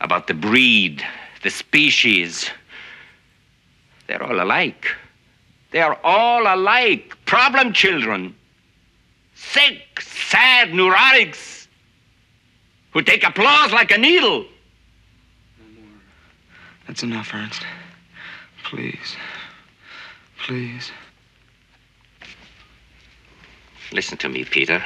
About 0.00 0.26
the 0.26 0.34
breed, 0.34 1.04
the 1.42 1.50
species. 1.50 2.48
They're 4.06 4.22
all 4.22 4.40
alike. 4.40 4.86
They're 5.70 5.98
all 6.06 6.42
alike. 6.42 7.16
Problem 7.24 7.72
children. 7.72 8.34
Sick, 9.38 10.00
sad 10.00 10.70
neurotics 10.70 11.68
who 12.92 13.02
take 13.02 13.22
applause 13.22 13.72
like 13.72 13.92
a 13.92 13.96
needle. 13.96 14.44
That's 16.86 17.04
enough, 17.04 17.32
Ernst. 17.32 17.62
Please. 18.64 19.16
Please. 20.44 20.90
Listen 23.92 24.18
to 24.18 24.28
me, 24.28 24.44
Peter. 24.44 24.82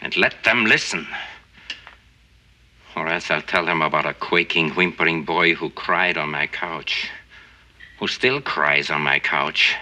And 0.00 0.16
let 0.16 0.42
them 0.42 0.64
listen. 0.64 1.06
Or 2.96 3.06
else 3.06 3.30
I'll 3.30 3.42
tell 3.42 3.66
them 3.66 3.82
about 3.82 4.06
a 4.06 4.14
quaking, 4.14 4.70
whimpering 4.70 5.24
boy 5.24 5.54
who 5.54 5.68
cried 5.70 6.16
on 6.16 6.30
my 6.30 6.46
couch. 6.46 7.10
Who 7.98 8.08
still 8.08 8.40
cries 8.40 8.90
on 8.90 9.02
my 9.02 9.18
couch. 9.18 9.76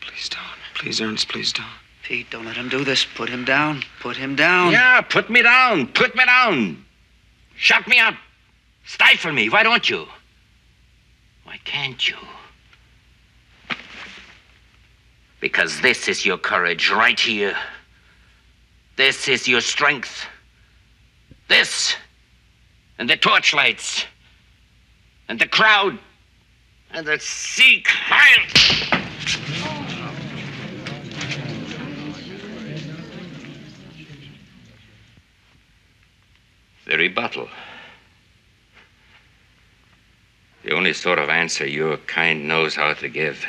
Please 0.00 0.28
don't. 0.28 0.74
Please, 0.74 1.00
Ernst, 1.00 1.28
please 1.28 1.52
don't. 1.52 1.66
Pete, 2.08 2.30
don't 2.30 2.46
let 2.46 2.56
him 2.56 2.70
do 2.70 2.84
this. 2.84 3.04
Put 3.04 3.28
him 3.28 3.44
down. 3.44 3.82
Put 4.00 4.16
him 4.16 4.34
down. 4.34 4.72
Yeah, 4.72 5.02
put 5.02 5.28
me 5.28 5.42
down. 5.42 5.88
Put 5.88 6.16
me 6.16 6.24
down. 6.24 6.82
Shut 7.54 7.86
me 7.86 7.98
up. 7.98 8.14
Stifle 8.86 9.30
me. 9.32 9.50
Why 9.50 9.62
don't 9.62 9.90
you? 9.90 10.06
Why 11.44 11.58
can't 11.66 12.08
you? 12.08 12.16
Because 15.40 15.82
this 15.82 16.08
is 16.08 16.24
your 16.24 16.38
courage 16.38 16.90
right 16.90 17.20
here. 17.20 17.54
This 18.96 19.28
is 19.28 19.46
your 19.46 19.60
strength. 19.60 20.24
This 21.46 21.94
and 22.98 23.10
the 23.10 23.18
torchlights 23.18 24.06
and 25.28 25.38
the 25.38 25.46
crowd 25.46 25.98
and 26.90 27.06
the 27.06 27.18
Sieg 27.20 27.86
Heil. 27.86 29.77
Rebuttal. 37.08 37.48
The 40.62 40.72
only 40.72 40.92
sort 40.92 41.18
of 41.18 41.30
answer 41.30 41.66
your 41.66 41.96
kind 41.96 42.46
knows 42.46 42.74
how 42.74 42.92
to 42.92 43.08
give. 43.08 43.46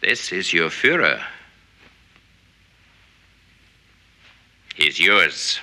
This 0.00 0.32
is 0.32 0.52
your 0.52 0.70
Führer. 0.70 1.22
He's 4.74 4.98
yours. 4.98 5.60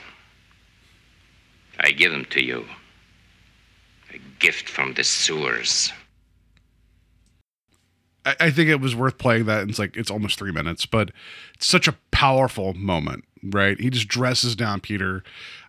I 1.79 1.89
give 1.91 2.11
him 2.13 2.25
to 2.25 2.43
you. 2.43 2.65
A 4.13 4.19
gift 4.37 4.69
from 4.69 4.93
the 4.93 5.03
sewers. 5.03 5.91
I, 8.25 8.35
I 8.39 8.51
think 8.51 8.69
it 8.69 8.79
was 8.79 8.95
worth 8.95 9.17
playing 9.17 9.45
that. 9.45 9.67
It's 9.67 9.79
like 9.79 9.97
it's 9.97 10.11
almost 10.11 10.37
three 10.37 10.51
minutes, 10.51 10.85
but 10.85 11.09
it's 11.55 11.65
such 11.65 11.87
a 11.87 11.95
powerful 12.11 12.75
moment, 12.75 13.25
right? 13.51 13.79
He 13.79 13.89
just 13.89 14.07
dresses 14.07 14.55
down 14.55 14.81
Peter. 14.81 15.23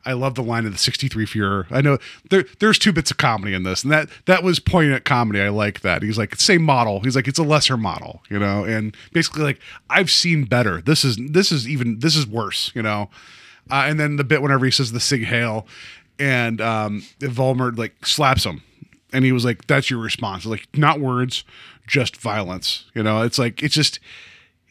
I 0.04 0.12
love 0.12 0.34
the 0.36 0.42
line 0.42 0.64
of 0.64 0.72
the 0.72 0.78
63 0.78 1.26
Fuhrer. 1.26 1.66
I 1.70 1.80
know 1.80 1.98
there 2.30 2.44
there's 2.60 2.78
two 2.78 2.92
bits 2.92 3.10
of 3.10 3.18
comedy 3.18 3.52
in 3.52 3.64
this, 3.64 3.82
and 3.82 3.92
that 3.92 4.08
that 4.26 4.42
was 4.42 4.58
poignant 4.60 5.04
comedy. 5.04 5.40
I 5.40 5.50
like 5.50 5.80
that. 5.80 6.02
He's 6.02 6.16
like 6.16 6.34
same 6.36 6.62
model. 6.62 7.00
He's 7.00 7.16
like 7.16 7.28
it's 7.28 7.38
a 7.38 7.42
lesser 7.42 7.76
model, 7.76 8.22
you 8.30 8.38
know, 8.38 8.64
and 8.64 8.96
basically 9.12 9.42
like 9.42 9.60
I've 9.90 10.10
seen 10.10 10.44
better. 10.44 10.80
This 10.80 11.04
is 11.04 11.18
this 11.18 11.52
is 11.52 11.68
even 11.68 11.98
this 11.98 12.16
is 12.16 12.26
worse, 12.26 12.72
you 12.74 12.82
know. 12.82 13.10
Uh, 13.70 13.84
and 13.86 14.00
then 14.00 14.16
the 14.16 14.24
bit 14.24 14.40
whenever 14.40 14.64
he 14.64 14.70
says 14.70 14.92
the 14.92 15.00
Sieg 15.00 15.26
Heil, 15.26 15.66
and 16.18 16.60
um, 16.60 17.02
Vollmer 17.20 17.76
like 17.76 18.06
slaps 18.06 18.44
him, 18.44 18.62
and 19.12 19.24
he 19.24 19.32
was 19.32 19.44
like, 19.44 19.66
"That's 19.66 19.90
your 19.90 20.00
response." 20.00 20.46
Like 20.46 20.68
not 20.74 21.00
words, 21.00 21.44
just 21.86 22.16
violence. 22.16 22.86
You 22.94 23.02
know, 23.02 23.22
it's 23.22 23.38
like 23.38 23.62
it's 23.62 23.74
just 23.74 24.00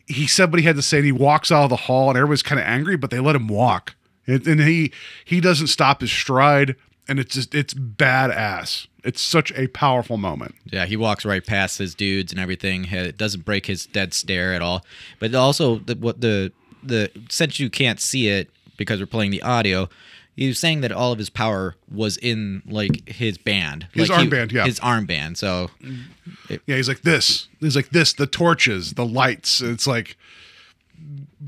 he 0.07 0.25
said 0.27 0.51
what 0.51 0.59
he 0.59 0.65
had 0.65 0.75
to 0.77 0.81
say. 0.81 0.97
And 0.97 1.05
he 1.05 1.11
walks 1.11 1.51
out 1.51 1.65
of 1.65 1.69
the 1.69 1.75
hall, 1.75 2.09
and 2.09 2.17
everybody's 2.17 2.43
kind 2.43 2.59
of 2.59 2.65
angry, 2.65 2.97
but 2.97 3.11
they 3.11 3.19
let 3.19 3.35
him 3.35 3.47
walk, 3.47 3.95
and, 4.25 4.45
and 4.47 4.61
he 4.61 4.91
he 5.23 5.39
doesn't 5.39 5.67
stop 5.67 6.01
his 6.01 6.11
stride, 6.11 6.75
and 7.07 7.19
it's 7.19 7.35
just 7.35 7.53
it's 7.53 7.73
badass. 7.73 8.87
It's 9.03 9.21
such 9.21 9.53
a 9.53 9.67
powerful 9.67 10.17
moment. 10.17 10.55
Yeah, 10.65 10.85
he 10.85 10.97
walks 10.97 11.23
right 11.23 11.45
past 11.45 11.77
his 11.77 11.95
dudes 11.95 12.33
and 12.33 12.41
everything. 12.41 12.85
It 12.85 13.17
doesn't 13.17 13.45
break 13.45 13.67
his 13.67 13.85
dead 13.85 14.13
stare 14.13 14.53
at 14.53 14.61
all. 14.61 14.85
But 15.19 15.33
also, 15.33 15.77
the, 15.79 15.95
what 15.95 16.21
the 16.21 16.51
the 16.83 17.11
since 17.29 17.59
you 17.59 17.69
can't 17.69 17.99
see 17.99 18.27
it 18.27 18.49
because 18.77 18.99
we're 18.99 19.05
playing 19.05 19.31
the 19.31 19.41
audio, 19.41 19.89
he 20.37 20.47
was 20.47 20.57
saying 20.59 20.79
that 20.81 20.91
all 20.93 21.11
of 21.11 21.17
his 21.19 21.29
power 21.29 21.75
was 21.91 22.15
in 22.15 22.61
like 22.65 23.09
his 23.09 23.37
band, 23.37 23.87
His 23.93 24.09
like 24.09 24.19
he- 24.21 24.27
armband, 24.29 24.51
yeah. 24.53 24.65
his 24.65 24.79
armband. 24.79 25.35
So 25.35 25.69
Yeah, 26.49 26.75
he's 26.77 26.87
like 26.87 27.01
this. 27.01 27.49
He's 27.59 27.75
like 27.75 27.89
this. 27.89 28.13
The 28.13 28.27
torches, 28.27 28.93
the 28.93 29.05
lights. 29.05 29.59
It's 29.61 29.85
like 29.87 30.15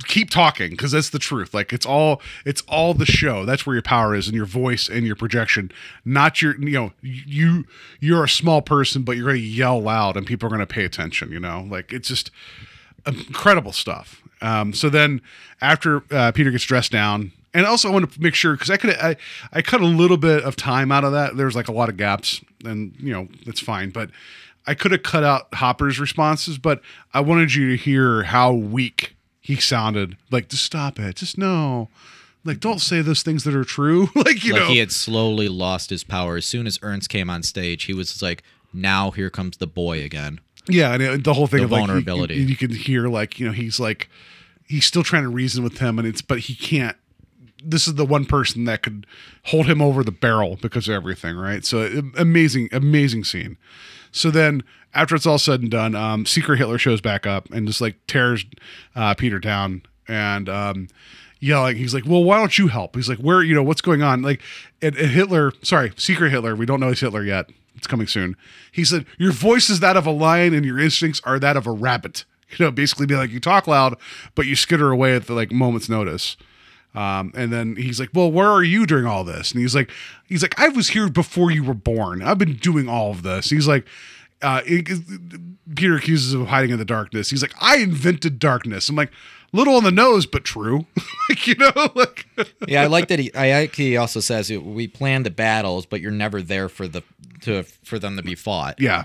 keep 0.07 0.29
talking 0.29 0.69
because 0.71 0.91
that's 0.91 1.09
the 1.09 1.19
truth. 1.19 1.53
Like 1.53 1.73
it's 1.73 1.85
all 1.85 2.21
it's 2.45 2.61
all 2.67 2.93
the 2.93 3.05
show. 3.05 3.45
That's 3.45 3.65
where 3.65 3.75
your 3.75 3.81
power 3.83 4.15
is 4.15 4.27
and 4.27 4.35
your 4.35 4.45
voice 4.45 4.87
and 4.89 5.05
your 5.05 5.15
projection. 5.15 5.71
Not 6.05 6.41
your 6.41 6.55
you 6.59 6.71
know 6.71 6.93
you 7.01 7.65
you're 7.99 8.23
a 8.23 8.29
small 8.29 8.61
person, 8.61 9.03
but 9.03 9.17
you're 9.17 9.31
to 9.33 9.39
yell 9.39 9.81
loud 9.81 10.17
and 10.17 10.25
people 10.27 10.47
are 10.47 10.49
going 10.49 10.59
to 10.59 10.67
pay 10.67 10.83
attention. 10.85 11.31
You 11.31 11.39
know, 11.39 11.67
like 11.69 11.93
it's 11.93 12.07
just 12.07 12.31
incredible 13.05 13.71
stuff. 13.71 14.21
Um, 14.41 14.73
so 14.73 14.89
then 14.89 15.21
after 15.61 16.03
uh, 16.11 16.31
Peter 16.31 16.51
gets 16.51 16.63
dressed 16.63 16.91
down. 16.91 17.31
And 17.53 17.65
also, 17.65 17.89
I 17.89 17.91
want 17.91 18.11
to 18.11 18.21
make 18.21 18.35
sure 18.35 18.53
because 18.53 18.69
I 18.69 18.77
could 18.77 18.91
I, 18.97 19.15
I 19.51 19.61
cut 19.61 19.81
a 19.81 19.85
little 19.85 20.17
bit 20.17 20.43
of 20.43 20.55
time 20.55 20.91
out 20.91 21.03
of 21.03 21.11
that. 21.13 21.35
There's 21.37 21.55
like 21.55 21.67
a 21.67 21.71
lot 21.71 21.89
of 21.89 21.97
gaps, 21.97 22.41
and 22.63 22.95
you 22.99 23.11
know 23.11 23.27
that's 23.45 23.59
fine. 23.59 23.89
But 23.89 24.11
I 24.67 24.75
could 24.75 24.91
have 24.91 25.03
cut 25.03 25.23
out 25.23 25.53
Hopper's 25.55 25.99
responses, 25.99 26.57
but 26.57 26.81
I 27.13 27.21
wanted 27.21 27.55
you 27.55 27.69
to 27.71 27.75
hear 27.75 28.23
how 28.23 28.53
weak 28.53 29.15
he 29.41 29.55
sounded. 29.55 30.15
Like, 30.29 30.49
just 30.49 30.63
stop 30.63 30.99
it. 30.99 31.15
Just 31.15 31.37
no. 31.37 31.89
Like, 32.45 32.59
don't 32.59 32.79
say 32.79 33.01
those 33.01 33.21
things 33.23 33.43
that 33.43 33.55
are 33.55 33.63
true. 33.65 34.09
like, 34.15 34.43
you 34.45 34.53
like 34.53 34.61
know. 34.61 34.67
he 34.69 34.77
had 34.77 34.91
slowly 34.91 35.49
lost 35.49 35.89
his 35.89 36.03
power. 36.03 36.37
As 36.37 36.45
soon 36.45 36.67
as 36.67 36.77
Ernst 36.83 37.09
came 37.09 37.29
on 37.29 37.41
stage, 37.43 37.85
he 37.85 37.93
was 37.93 38.21
like, 38.21 38.43
"Now 38.71 39.11
here 39.11 39.29
comes 39.31 39.57
the 39.57 39.67
boy 39.67 40.03
again." 40.03 40.39
yeah, 40.67 40.93
and 40.93 41.01
it, 41.01 41.23
the 41.23 41.33
whole 41.33 41.47
thing 41.47 41.59
The 41.59 41.65
of 41.65 41.71
like, 41.71 41.81
you- 41.81 41.87
vulnerability. 41.87 42.35
You, 42.35 42.43
you 42.45 42.55
can 42.55 42.69
hear 42.71 43.07
like, 43.07 43.39
you 43.39 43.47
know, 43.47 43.51
he's 43.53 43.79
like, 43.79 44.07
he's 44.67 44.85
still 44.85 45.01
trying 45.03 45.23
to 45.23 45.29
reason 45.29 45.63
with 45.63 45.79
him, 45.79 45.97
and 45.97 46.07
it's, 46.07 46.21
but 46.21 46.39
he 46.39 46.53
can't. 46.53 46.95
This 47.63 47.87
is 47.87 47.95
the 47.95 48.05
one 48.05 48.25
person 48.25 48.65
that 48.65 48.83
could 48.83 49.05
hold 49.45 49.65
him 49.65 49.81
over 49.81 50.03
the 50.03 50.11
barrel 50.11 50.57
because 50.61 50.87
of 50.87 50.93
everything, 50.93 51.35
right? 51.35 51.65
So 51.65 52.11
amazing, 52.17 52.69
amazing 52.71 53.23
scene. 53.23 53.57
So 54.11 54.31
then, 54.31 54.63
after 54.93 55.15
it's 55.15 55.25
all 55.25 55.37
said 55.37 55.61
and 55.61 55.69
done, 55.69 55.95
um, 55.95 56.25
Secret 56.25 56.57
Hitler 56.57 56.77
shows 56.77 57.01
back 57.01 57.27
up 57.27 57.49
and 57.51 57.67
just 57.67 57.81
like 57.81 57.95
tears 58.07 58.45
uh, 58.95 59.13
Peter 59.13 59.39
down 59.39 59.83
and 60.07 60.49
um, 60.49 60.87
yelling. 61.39 61.77
He's 61.77 61.93
like, 61.93 62.05
"Well, 62.05 62.23
why 62.23 62.37
don't 62.37 62.57
you 62.57 62.67
help?" 62.67 62.95
He's 62.95 63.09
like, 63.09 63.19
"Where? 63.19 63.43
You 63.43 63.55
know 63.55 63.63
what's 63.63 63.81
going 63.81 64.01
on?" 64.01 64.21
Like, 64.21 64.41
and, 64.81 64.95
and 64.95 65.11
Hitler, 65.11 65.53
sorry, 65.61 65.91
Secret 65.95 66.31
Hitler. 66.31 66.55
We 66.55 66.65
don't 66.65 66.79
know 66.79 66.89
he's 66.89 66.99
Hitler 66.99 67.23
yet. 67.23 67.49
It's 67.75 67.87
coming 67.87 68.07
soon. 68.07 68.35
He 68.71 68.83
said, 68.83 69.05
"Your 69.17 69.31
voice 69.31 69.69
is 69.69 69.79
that 69.79 69.97
of 69.97 70.05
a 70.05 70.11
lion, 70.11 70.53
and 70.53 70.65
your 70.65 70.79
instincts 70.79 71.21
are 71.23 71.39
that 71.39 71.57
of 71.57 71.67
a 71.67 71.71
rabbit." 71.71 72.25
You 72.57 72.65
know, 72.65 72.71
basically, 72.71 73.05
be 73.05 73.15
like, 73.15 73.29
you 73.29 73.39
talk 73.39 73.67
loud, 73.67 73.95
but 74.33 74.47
you 74.47 74.55
skitter 74.55 74.89
away 74.89 75.15
at 75.15 75.27
the 75.27 75.33
like 75.33 75.51
moment's 75.51 75.87
notice. 75.87 76.35
Um, 76.99 77.31
and 77.35 77.53
then 77.53 77.75
he's 77.75 77.99
like, 77.99 78.09
"Well, 78.13 78.31
where 78.31 78.49
are 78.49 78.63
you 78.63 78.85
during 78.85 79.05
all 79.05 79.23
this?" 79.23 79.51
And 79.51 79.61
he's 79.61 79.75
like, 79.75 79.91
"He's 80.27 80.41
like, 80.41 80.59
I 80.59 80.69
was 80.69 80.89
here 80.89 81.07
before 81.09 81.49
you 81.51 81.63
were 81.63 81.73
born. 81.73 82.21
I've 82.21 82.37
been 82.37 82.55
doing 82.57 82.89
all 82.89 83.11
of 83.11 83.23
this." 83.23 83.49
He's 83.49 83.67
like, 83.67 83.85
uh, 84.41 84.61
it- 84.65 84.89
it- 84.89 85.75
Peter 85.75 85.95
accuses 85.95 86.33
him 86.33 86.41
of 86.41 86.47
hiding 86.47 86.71
in 86.71 86.79
the 86.79 86.85
darkness. 86.85 87.29
He's 87.29 87.41
like, 87.41 87.53
"I 87.61 87.77
invented 87.77 88.39
darkness." 88.39 88.89
I'm 88.89 88.95
like, 88.95 89.11
little 89.53 89.75
on 89.75 89.83
the 89.83 89.91
nose, 89.91 90.25
but 90.25 90.43
true. 90.43 90.87
like 91.29 91.47
you 91.47 91.55
know, 91.55 91.71
like 91.95 92.25
yeah, 92.67 92.81
I 92.83 92.87
like 92.87 93.07
that. 93.09 93.19
He, 93.19 93.33
I 93.33 93.61
like 93.61 93.75
he 93.75 93.95
also 93.95 94.19
says 94.19 94.49
we 94.51 94.87
plan 94.87 95.23
the 95.23 95.29
battles, 95.31 95.85
but 95.85 96.01
you're 96.01 96.11
never 96.11 96.41
there 96.41 96.67
for 96.69 96.87
the 96.87 97.03
to 97.41 97.63
for 97.83 97.97
them 97.99 98.17
to 98.17 98.23
be 98.23 98.35
fought. 98.35 98.79
yeah. 98.79 99.03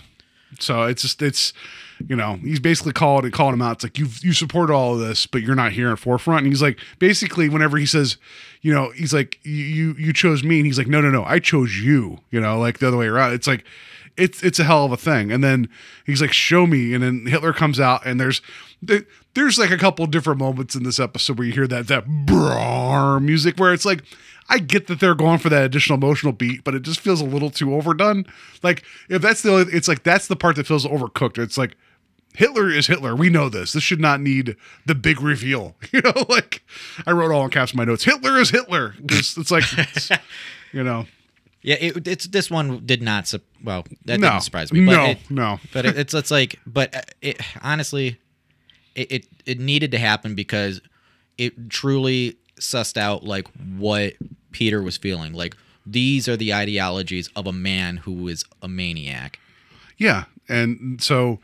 So 0.59 0.85
it's 0.85 1.03
just 1.03 1.21
it's 1.23 1.53
you 2.09 2.17
know 2.17 2.35
he's 2.43 2.61
basically 2.61 2.93
called 2.93 3.23
calling 3.23 3.31
calling 3.33 3.55
him 3.55 3.63
out. 3.63 3.73
It's 3.77 3.85
like 3.85 3.99
you 3.99 4.09
you 4.21 4.33
support 4.33 4.71
all 4.71 4.95
of 4.95 5.01
this, 5.01 5.27
but 5.27 5.43
you're 5.43 5.55
not 5.55 5.73
here 5.73 5.91
in 5.91 5.97
forefront. 5.97 6.45
And 6.45 6.53
he's 6.53 6.63
like 6.63 6.79
basically 6.99 7.49
whenever 7.49 7.77
he 7.77 7.87
says, 7.87 8.17
you 8.63 8.73
know, 8.75 8.91
he's 8.91 9.13
like 9.15 9.39
you 9.43 9.95
you, 9.99 10.13
chose 10.13 10.43
me, 10.43 10.57
and 10.59 10.67
he's 10.67 10.79
like 10.79 10.87
no 10.89 11.01
no 11.01 11.11
no 11.11 11.25
I 11.25 11.39
chose 11.39 11.77
you. 11.79 12.19
You 12.31 12.41
know, 12.41 12.59
like 12.59 12.79
the 12.79 12.89
other 12.89 12.97
way 12.97 13.07
around. 13.07 13.33
It's 13.35 13.47
like 13.47 13.65
it's 14.17 14.43
it's 14.43 14.59
a 14.59 14.65
hell 14.65 14.85
of 14.85 14.93
a 14.93 14.97
thing. 14.97 15.31
And 15.33 15.43
then 15.45 15.69
he's 16.07 16.21
like 16.21 16.33
show 16.33 16.67
me, 16.67 16.95
and 16.95 17.03
then 17.03 17.27
Hitler 17.27 17.53
comes 17.53 17.79
out, 17.81 18.05
and 18.07 18.21
there's 18.21 18.41
there- 18.83 19.05
there's 19.35 19.59
like 19.59 19.71
a 19.73 19.77
couple 19.79 20.07
different 20.07 20.39
moments 20.39 20.77
in 20.77 20.85
this 20.85 21.01
episode 21.01 21.39
where 21.39 21.47
you 21.47 21.53
hear 21.53 21.67
that 21.67 21.89
that 21.89 22.07
brar 22.07 23.21
music 23.23 23.59
where 23.59 23.73
it's 23.73 23.85
like. 23.85 24.03
I 24.49 24.59
get 24.59 24.87
that 24.89 25.01
they're 25.01 25.15
going 25.15 25.39
for 25.39 25.49
that 25.49 25.65
additional 25.65 25.97
emotional 25.97 26.33
beat, 26.33 26.65
but 26.65 26.75
it 26.75 26.83
just 26.83 27.01
feels 27.01 27.21
a 27.21 27.25
little 27.25 27.51
too 27.51 27.75
overdone. 27.75 28.27
Like 28.63 28.85
if 29.09 29.23
that's 29.23 29.43
the 29.43 29.53
only, 29.53 29.73
it's 29.73 29.89
like 29.89 30.03
that's 30.03 30.27
the 30.27 30.37
part 30.37 30.57
that 30.57 30.67
feels 30.67 30.87
overcooked. 30.87 31.39
It's 31.43 31.57
like 31.57 31.77
Hitler 32.35 32.69
is 32.69 32.87
Hitler. 32.89 33.15
We 33.17 33.31
know 33.31 33.49
this. 33.49 33.73
This 33.73 33.83
should 33.85 34.01
not 34.01 34.21
need 34.21 34.57
the 34.87 34.95
big 34.95 35.21
reveal. 35.23 35.77
You 35.93 36.01
know, 36.03 36.27
like 36.29 36.63
I 37.07 37.13
wrote 37.13 37.31
all 37.33 37.45
in 37.45 37.51
caps 37.51 37.73
in 37.73 37.77
my 37.79 37.85
notes. 37.85 38.05
Hitler 38.05 38.39
is 38.39 38.51
Hitler. 38.51 38.95
It's, 39.05 39.37
it's 39.39 39.51
like, 39.53 39.65
it's, 39.79 40.11
you 40.73 40.83
know, 40.83 41.07
Yeah, 41.63 41.77
it, 41.81 42.07
it's 42.09 42.27
this 42.27 42.51
one 42.51 42.85
did 42.85 43.01
not. 43.01 43.29
Su- 43.29 43.41
well, 43.63 43.87
that 44.05 44.19
No. 44.21 44.31
didn't 44.31 44.43
surprise 44.43 44.73
me. 44.73 44.85
But 44.85 44.93
No, 44.93 45.05
it, 45.07 45.19
no. 45.31 45.61
But 45.73 45.87
it, 45.87 45.97
it's 45.97 46.13
it's 46.13 46.31
like, 46.33 46.59
but 46.67 46.95
uh, 46.95 47.01
it 47.23 47.41
honestly, 47.63 48.19
it, 48.97 49.13
it 49.13 49.27
it 49.47 49.61
needed 49.61 49.93
to 49.93 49.99
happen 49.99 50.35
because 50.35 50.81
it 51.39 51.71
truly 51.71 52.37
sussed 52.61 52.97
out 52.97 53.25
like 53.25 53.49
what 53.77 54.15
Peter 54.53 54.83
was 54.83 54.97
feeling. 54.97 55.33
Like 55.33 55.57
these 55.87 56.29
are 56.29 56.37
the 56.37 56.55
ideologies 56.55 57.29
of 57.37 57.47
a 57.47 57.53
man 57.53 57.99
who 57.99 58.29
is 58.29 58.45
a 58.63 58.69
maniac. 58.69 59.39
yeah. 59.99 60.25
And 60.47 61.03
so, 61.03 61.41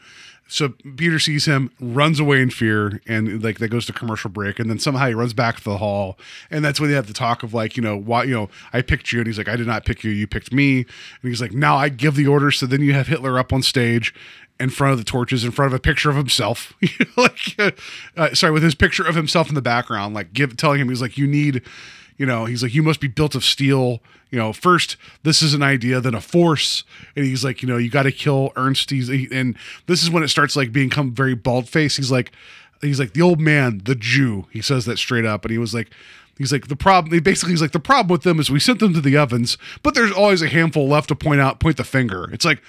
so 0.47 0.75
Peter 0.97 1.19
sees 1.19 1.47
him, 1.47 1.71
runs 1.81 2.21
away 2.21 2.43
in 2.43 2.51
fear, 2.51 3.01
and 3.07 3.43
like 3.43 3.59
that 3.61 3.69
goes 3.69 3.87
to 3.87 3.93
commercial 3.93 4.29
break, 4.29 4.59
and 4.59 4.69
then 4.69 4.79
somehow 4.79 5.07
he 5.07 5.15
runs 5.15 5.33
back 5.33 5.57
to 5.57 5.65
the 5.65 5.79
hall, 5.79 6.19
and 6.51 6.65
that's 6.65 6.81
when 6.81 6.91
they 6.91 6.97
have 6.97 7.07
the 7.07 7.15
talk 7.15 7.43
of 7.43 7.55
like, 7.55 7.77
you 7.77 7.83
know, 7.83 7.97
why, 7.97 8.25
you 8.25 8.35
know, 8.35 8.51
I 8.73 8.83
picked 8.83 9.13
you, 9.13 9.21
and 9.21 9.27
he's 9.27 9.39
like, 9.39 9.49
I 9.49 9.57
did 9.57 9.67
not 9.67 9.85
pick 9.85 10.05
you, 10.05 10.11
you 10.11 10.27
picked 10.27 10.53
me, 10.53 10.81
and 10.81 10.87
he's 11.23 11.41
like, 11.41 11.53
now 11.53 11.77
I 11.77 11.89
give 11.89 12.15
the 12.15 12.27
order. 12.27 12.51
So 12.51 12.67
then 12.67 12.83
you 12.83 12.93
have 12.93 13.07
Hitler 13.07 13.39
up 13.39 13.53
on 13.53 13.63
stage. 13.63 14.13
In 14.61 14.69
front 14.69 14.93
of 14.93 14.99
the 14.99 15.05
torches, 15.05 15.43
in 15.43 15.53
front 15.53 15.73
of 15.73 15.77
a 15.77 15.81
picture 15.81 16.11
of 16.11 16.17
himself, 16.17 16.75
like, 17.17 17.55
uh, 17.59 17.71
uh, 18.15 18.35
sorry, 18.35 18.53
with 18.53 18.63
his 18.63 18.75
picture 18.75 19.03
of 19.03 19.15
himself 19.15 19.49
in 19.49 19.55
the 19.55 19.63
background, 19.63 20.15
like, 20.15 20.35
give 20.35 20.55
telling 20.55 20.81
him 20.81 20.91
he's 20.91 21.01
like, 21.01 21.17
you 21.17 21.27
need, 21.27 21.63
you 22.19 22.27
know, 22.27 22.45
he's 22.45 22.63
like, 22.63 22.75
you 22.75 22.83
must 22.83 23.01
be 23.01 23.09
built 23.09 23.35
of 23.35 23.43
steel. 23.43 24.01
You 24.31 24.39
know, 24.39 24.53
first 24.53 24.99
this 25.23 25.41
is 25.41 25.55
an 25.55 25.63
idea, 25.63 25.99
then 26.01 26.15
a 26.15 26.21
force, 26.21 26.85
and 27.17 27.25
he's 27.25 27.43
like, 27.43 27.63
you 27.63 27.69
know, 27.69 27.79
you 27.79 27.89
got 27.89 28.03
to 28.03 28.13
kill 28.13 28.53
Ernst. 28.55 28.91
He's 28.91 29.09
he, 29.09 29.27
and 29.33 29.57
this 29.87 30.03
is 30.03 30.11
when 30.11 30.23
it 30.23 30.29
starts 30.29 30.55
like 30.55 30.71
become 30.71 31.13
very 31.13 31.35
bald 31.35 31.67
face. 31.67 31.97
He's 31.97 32.11
like, 32.11 32.31
he's 32.83 33.01
like 33.01 33.15
the 33.15 33.23
old 33.23 33.41
man, 33.41 33.81
the 33.85 33.95
Jew. 33.95 34.47
He 34.53 34.61
says 34.61 34.85
that 34.85 34.99
straight 34.99 35.25
up, 35.25 35.45
and 35.45 35.51
he 35.51 35.59
was 35.59 35.75
like. 35.75 35.91
He's 36.39 36.53
like 36.53 36.69
the 36.69 36.77
problem. 36.77 37.23
Basically 37.23 37.53
he's 37.53 37.61
like 37.61 37.73
the 37.73 37.79
problem 37.79 38.09
with 38.09 38.23
them 38.23 38.41
is 38.41 38.51
we 38.51 38.61
sent 38.61 38.79
them 38.79 38.95
to 38.95 39.03
the 39.03 39.15
ovens, 39.15 39.59
but 39.83 39.95
there's 39.95 40.11
always 40.11 40.41
a 40.41 40.49
handful 40.49 40.89
left 40.89 41.09
to 41.09 41.15
point 41.15 41.39
out, 41.39 41.61
point 41.61 41.77
the 41.77 41.85
finger. 41.85 42.31
It's 42.33 42.47
like, 42.47 42.63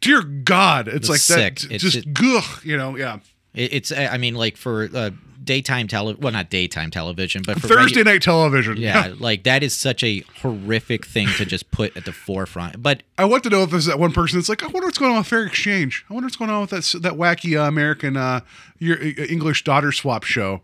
dear 0.00 0.22
God, 0.22 0.88
it's, 0.88 0.96
It's 0.96 1.08
like 1.08 1.20
sick. 1.20 1.60
that. 1.60 1.64
It's- 1.66 1.80
just 1.80 2.06
it- 2.06 2.14
gugh, 2.14 2.42
you 2.62 2.76
know, 2.76 2.96
yeah. 2.96 3.18
It, 3.54 3.72
it's 3.72 3.92
I 3.92 4.16
mean 4.16 4.34
like 4.34 4.56
for 4.56 4.88
uh, 4.94 5.10
daytime 5.42 5.88
tele 5.88 6.14
well 6.20 6.32
not 6.32 6.50
daytime 6.50 6.90
television 6.90 7.42
but 7.44 7.60
for 7.60 7.66
Thursday 7.66 8.02
regu- 8.02 8.04
night 8.04 8.22
television. 8.22 8.76
Yeah, 8.76 9.12
like 9.18 9.42
that 9.42 9.64
is 9.64 9.74
such 9.76 10.04
a 10.04 10.22
horrific 10.42 11.04
thing 11.04 11.26
to 11.36 11.44
just 11.44 11.68
put 11.72 11.96
at 11.96 12.04
the 12.04 12.12
forefront. 12.12 12.80
But 12.80 13.02
I 13.18 13.24
want 13.24 13.42
to 13.44 13.50
know 13.50 13.64
if 13.64 13.70
there's 13.70 13.86
that 13.86 13.98
one 13.98 14.12
person 14.12 14.38
that's 14.38 14.48
like, 14.48 14.62
I 14.62 14.66
wonder 14.68 14.86
what's 14.86 14.98
going 14.98 15.10
on 15.10 15.18
with 15.18 15.26
fair 15.26 15.44
exchange. 15.44 16.04
I 16.08 16.14
wonder 16.14 16.26
what's 16.26 16.36
going 16.36 16.50
on 16.50 16.60
with 16.60 16.70
that 16.70 17.02
that 17.02 17.14
wacky 17.14 17.58
uh, 17.60 17.66
American 17.66 18.16
uh, 18.16 18.40
your 18.78 18.98
uh, 18.98 19.24
English 19.28 19.64
daughter 19.64 19.90
swap 19.90 20.22
show. 20.22 20.62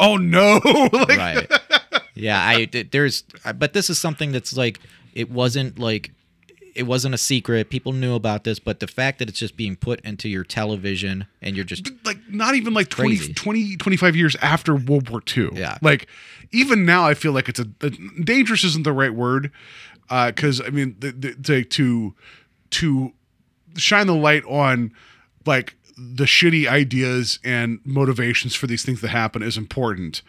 Oh 0.00 0.16
no! 0.16 0.60
like, 0.92 1.08
right 1.18 1.52
yeah 2.16 2.40
i 2.40 2.64
there's 2.92 3.22
but 3.56 3.72
this 3.72 3.90
is 3.90 3.98
something 3.98 4.30
that's 4.32 4.56
like 4.56 4.78
it 5.14 5.28
wasn't 5.30 5.78
like 5.80 6.12
it 6.74 6.84
wasn't 6.84 7.14
a 7.14 7.18
secret. 7.18 7.70
People 7.70 7.92
knew 7.92 8.14
about 8.14 8.44
this, 8.44 8.58
but 8.58 8.80
the 8.80 8.86
fact 8.86 9.18
that 9.20 9.28
it's 9.28 9.38
just 9.38 9.56
being 9.56 9.76
put 9.76 10.00
into 10.00 10.28
your 10.28 10.44
television 10.44 11.26
and 11.40 11.54
you're 11.56 11.64
just 11.64 11.90
like 12.04 12.18
not 12.28 12.54
even 12.54 12.74
like 12.74 12.88
20, 12.88 13.16
Crazy. 13.16 13.32
20 13.34 13.76
25 13.76 14.16
years 14.16 14.36
after 14.36 14.74
World 14.74 15.08
War 15.08 15.22
II. 15.36 15.50
Yeah. 15.54 15.78
Like 15.82 16.08
even 16.52 16.84
now 16.84 17.06
I 17.06 17.14
feel 17.14 17.32
like 17.32 17.48
it's 17.48 17.60
a, 17.60 17.66
a- 17.80 17.90
dangerous 18.22 18.64
isn't 18.64 18.84
the 18.84 18.92
right 18.92 19.14
word. 19.14 19.52
Uh, 20.10 20.32
cause 20.34 20.60
I 20.60 20.68
mean, 20.70 20.96
the, 20.98 21.12
the, 21.12 21.34
to, 21.34 21.64
to, 21.64 22.14
to 22.70 23.12
shine 23.76 24.06
the 24.06 24.14
light 24.14 24.44
on 24.44 24.92
like 25.46 25.76
the 25.96 26.24
shitty 26.24 26.66
ideas 26.66 27.38
and 27.44 27.78
motivations 27.84 28.54
for 28.54 28.66
these 28.66 28.84
things 28.84 29.00
that 29.00 29.08
happen 29.08 29.42
is 29.42 29.56
important. 29.56 30.22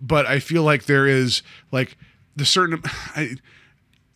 But 0.00 0.26
I 0.26 0.40
feel 0.40 0.62
like 0.62 0.84
there 0.84 1.06
is 1.06 1.42
like 1.72 1.96
the 2.36 2.44
certain, 2.44 2.82
I, 3.16 3.36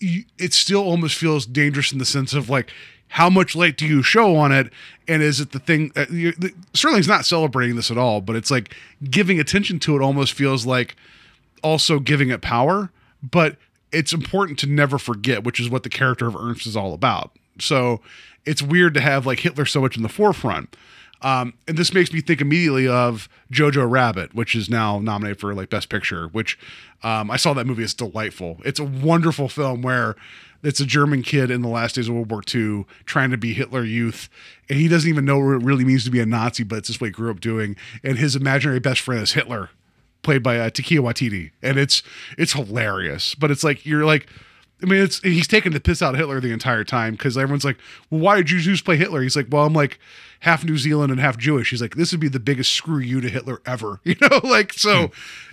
it 0.00 0.52
still 0.52 0.82
almost 0.82 1.16
feels 1.16 1.46
dangerous 1.46 1.92
in 1.92 1.98
the 1.98 2.04
sense 2.04 2.32
of 2.32 2.48
like 2.48 2.72
how 3.08 3.28
much 3.28 3.56
light 3.56 3.76
do 3.76 3.86
you 3.86 4.02
show 4.02 4.36
on 4.36 4.52
it? 4.52 4.72
And 5.08 5.22
is 5.22 5.40
it 5.40 5.50
the 5.50 5.58
thing 5.58 5.90
uh, 5.96 6.06
the, 6.08 6.54
Serling's 6.72 7.08
not 7.08 7.26
celebrating 7.26 7.76
this 7.76 7.90
at 7.90 7.98
all 7.98 8.20
but 8.20 8.36
it's 8.36 8.50
like 8.50 8.74
giving 9.10 9.38
attention 9.38 9.78
to 9.80 9.96
it 9.96 10.02
almost 10.02 10.32
feels 10.32 10.64
like 10.64 10.96
also 11.62 11.98
giving 11.98 12.30
it 12.30 12.40
power 12.40 12.90
but 13.22 13.56
it's 13.92 14.12
important 14.12 14.58
to 14.60 14.66
never 14.66 14.98
forget 14.98 15.44
which 15.44 15.60
is 15.60 15.68
what 15.68 15.82
the 15.82 15.88
character 15.88 16.26
of 16.26 16.36
ernst 16.36 16.66
is 16.66 16.76
all 16.76 16.94
about. 16.94 17.32
So 17.58 18.00
it's 18.46 18.62
weird 18.62 18.94
to 18.94 19.00
have 19.00 19.26
like 19.26 19.40
hitler 19.40 19.66
so 19.66 19.80
much 19.80 19.96
in 19.96 20.02
the 20.02 20.08
forefront 20.08 20.76
um, 21.22 21.54
and 21.68 21.76
this 21.76 21.92
makes 21.92 22.12
me 22.12 22.20
think 22.20 22.40
immediately 22.40 22.88
of 22.88 23.28
Jojo 23.52 23.88
Rabbit, 23.88 24.34
which 24.34 24.54
is 24.54 24.70
now 24.70 24.98
nominated 24.98 25.40
for 25.40 25.54
like 25.54 25.70
Best 25.70 25.88
Picture. 25.88 26.28
Which 26.28 26.58
um, 27.02 27.30
I 27.30 27.36
saw 27.36 27.52
that 27.54 27.66
movie. 27.66 27.82
It's 27.82 27.94
delightful. 27.94 28.58
It's 28.64 28.80
a 28.80 28.84
wonderful 28.84 29.48
film 29.48 29.82
where 29.82 30.16
it's 30.62 30.80
a 30.80 30.86
German 30.86 31.22
kid 31.22 31.50
in 31.50 31.62
the 31.62 31.68
last 31.68 31.94
days 31.94 32.08
of 32.08 32.14
World 32.14 32.30
War 32.30 32.42
II 32.54 32.84
trying 33.06 33.30
to 33.30 33.38
be 33.38 33.52
Hitler 33.52 33.84
Youth, 33.84 34.28
and 34.68 34.78
he 34.78 34.88
doesn't 34.88 35.08
even 35.08 35.24
know 35.24 35.38
what 35.38 35.56
it 35.56 35.62
really 35.62 35.84
means 35.84 36.04
to 36.04 36.10
be 36.10 36.20
a 36.20 36.26
Nazi, 36.26 36.64
but 36.64 36.78
it's 36.78 36.88
just 36.88 37.00
what 37.00 37.08
he 37.08 37.12
grew 37.12 37.30
up 37.30 37.40
doing. 37.40 37.76
And 38.02 38.18
his 38.18 38.36
imaginary 38.36 38.80
best 38.80 39.00
friend 39.00 39.22
is 39.22 39.32
Hitler, 39.32 39.70
played 40.22 40.42
by 40.42 40.58
uh, 40.58 40.70
Taika 40.70 40.98
Waititi, 41.00 41.50
and 41.62 41.78
it's 41.78 42.02
it's 42.38 42.52
hilarious. 42.52 43.34
But 43.34 43.50
it's 43.50 43.64
like 43.64 43.84
you're 43.84 44.04
like. 44.04 44.28
I 44.82 44.86
mean, 44.86 45.02
it's 45.02 45.20
he's 45.20 45.46
taking 45.46 45.72
the 45.72 45.80
piss 45.80 46.02
out 46.02 46.14
of 46.14 46.20
Hitler 46.20 46.40
the 46.40 46.52
entire 46.52 46.84
time 46.84 47.12
because 47.12 47.36
everyone's 47.36 47.64
like, 47.64 47.78
"Well, 48.08 48.20
why 48.20 48.36
did 48.36 48.50
you 48.50 48.60
Jews 48.60 48.82
play 48.82 48.96
Hitler?" 48.96 49.22
He's 49.22 49.36
like, 49.36 49.46
"Well, 49.50 49.66
I'm 49.66 49.72
like 49.72 49.98
half 50.40 50.64
New 50.64 50.78
Zealand 50.78 51.10
and 51.10 51.20
half 51.20 51.36
Jewish." 51.36 51.70
He's 51.70 51.82
like, 51.82 51.96
"This 51.96 52.12
would 52.12 52.20
be 52.20 52.28
the 52.28 52.40
biggest 52.40 52.72
screw 52.72 52.98
you 52.98 53.20
to 53.20 53.28
Hitler 53.28 53.60
ever," 53.66 54.00
you 54.04 54.16
know, 54.20 54.40
like 54.42 54.72
so. 54.72 55.08
Hmm. 55.08 55.12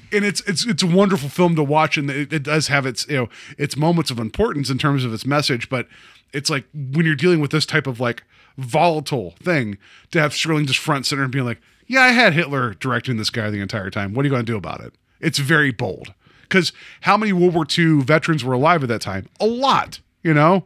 And 0.09 0.23
it's 0.23 0.39
it's 0.41 0.65
it's 0.65 0.83
a 0.83 0.87
wonderful 0.87 1.27
film 1.27 1.55
to 1.57 1.63
watch, 1.63 1.97
and 1.97 2.09
it, 2.09 2.31
it 2.31 2.43
does 2.43 2.67
have 2.67 2.85
its 2.85 3.05
you 3.09 3.17
know 3.17 3.29
its 3.57 3.75
moments 3.75 4.09
of 4.09 4.19
importance 4.19 4.69
in 4.69 4.77
terms 4.77 5.03
of 5.03 5.13
its 5.13 5.25
message. 5.25 5.67
But 5.67 5.87
it's 6.31 6.49
like 6.49 6.65
when 6.73 7.05
you're 7.05 7.15
dealing 7.15 7.41
with 7.41 7.51
this 7.51 7.65
type 7.65 7.87
of 7.87 7.99
like 7.99 8.23
volatile 8.57 9.35
thing, 9.43 9.77
to 10.11 10.21
have 10.21 10.31
Serling 10.31 10.65
just 10.65 10.79
front 10.79 11.05
center 11.05 11.23
and 11.23 11.31
being 11.31 11.43
like, 11.43 11.59
"Yeah, 11.87 12.03
I 12.03 12.09
had 12.09 12.31
Hitler 12.31 12.75
directing 12.75 13.17
this 13.17 13.29
guy 13.29 13.49
the 13.49 13.59
entire 13.59 13.89
time. 13.89 14.13
What 14.13 14.23
are 14.23 14.27
you 14.27 14.33
going 14.33 14.45
to 14.45 14.51
do 14.51 14.57
about 14.57 14.79
it?" 14.79 14.93
It's 15.19 15.39
very 15.39 15.71
bold 15.71 16.13
because 16.47 16.71
how 17.01 17.17
many 17.17 17.33
World 17.33 17.53
War 17.53 17.65
II 17.77 18.01
veterans 18.01 18.43
were 18.43 18.53
alive 18.53 18.83
at 18.83 18.89
that 18.89 19.01
time? 19.01 19.27
A 19.39 19.45
lot, 19.45 19.99
you 20.23 20.33
know? 20.33 20.65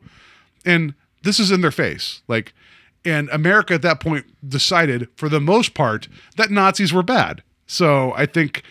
And 0.66 0.94
this 1.24 1.40
is 1.40 1.52
in 1.52 1.62
their 1.62 1.72
face. 1.72 2.22
Like, 2.28 2.54
and 3.04 3.30
America 3.30 3.74
at 3.74 3.82
that 3.82 4.00
point 4.00 4.26
decided, 4.48 5.08
for 5.16 5.30
the 5.30 5.40
most 5.40 5.74
part, 5.74 6.08
that 6.38 6.52
Nazis 6.52 6.94
were 6.94 7.04
bad. 7.04 7.44
So 7.66 8.14
I 8.16 8.26
think, 8.26 8.64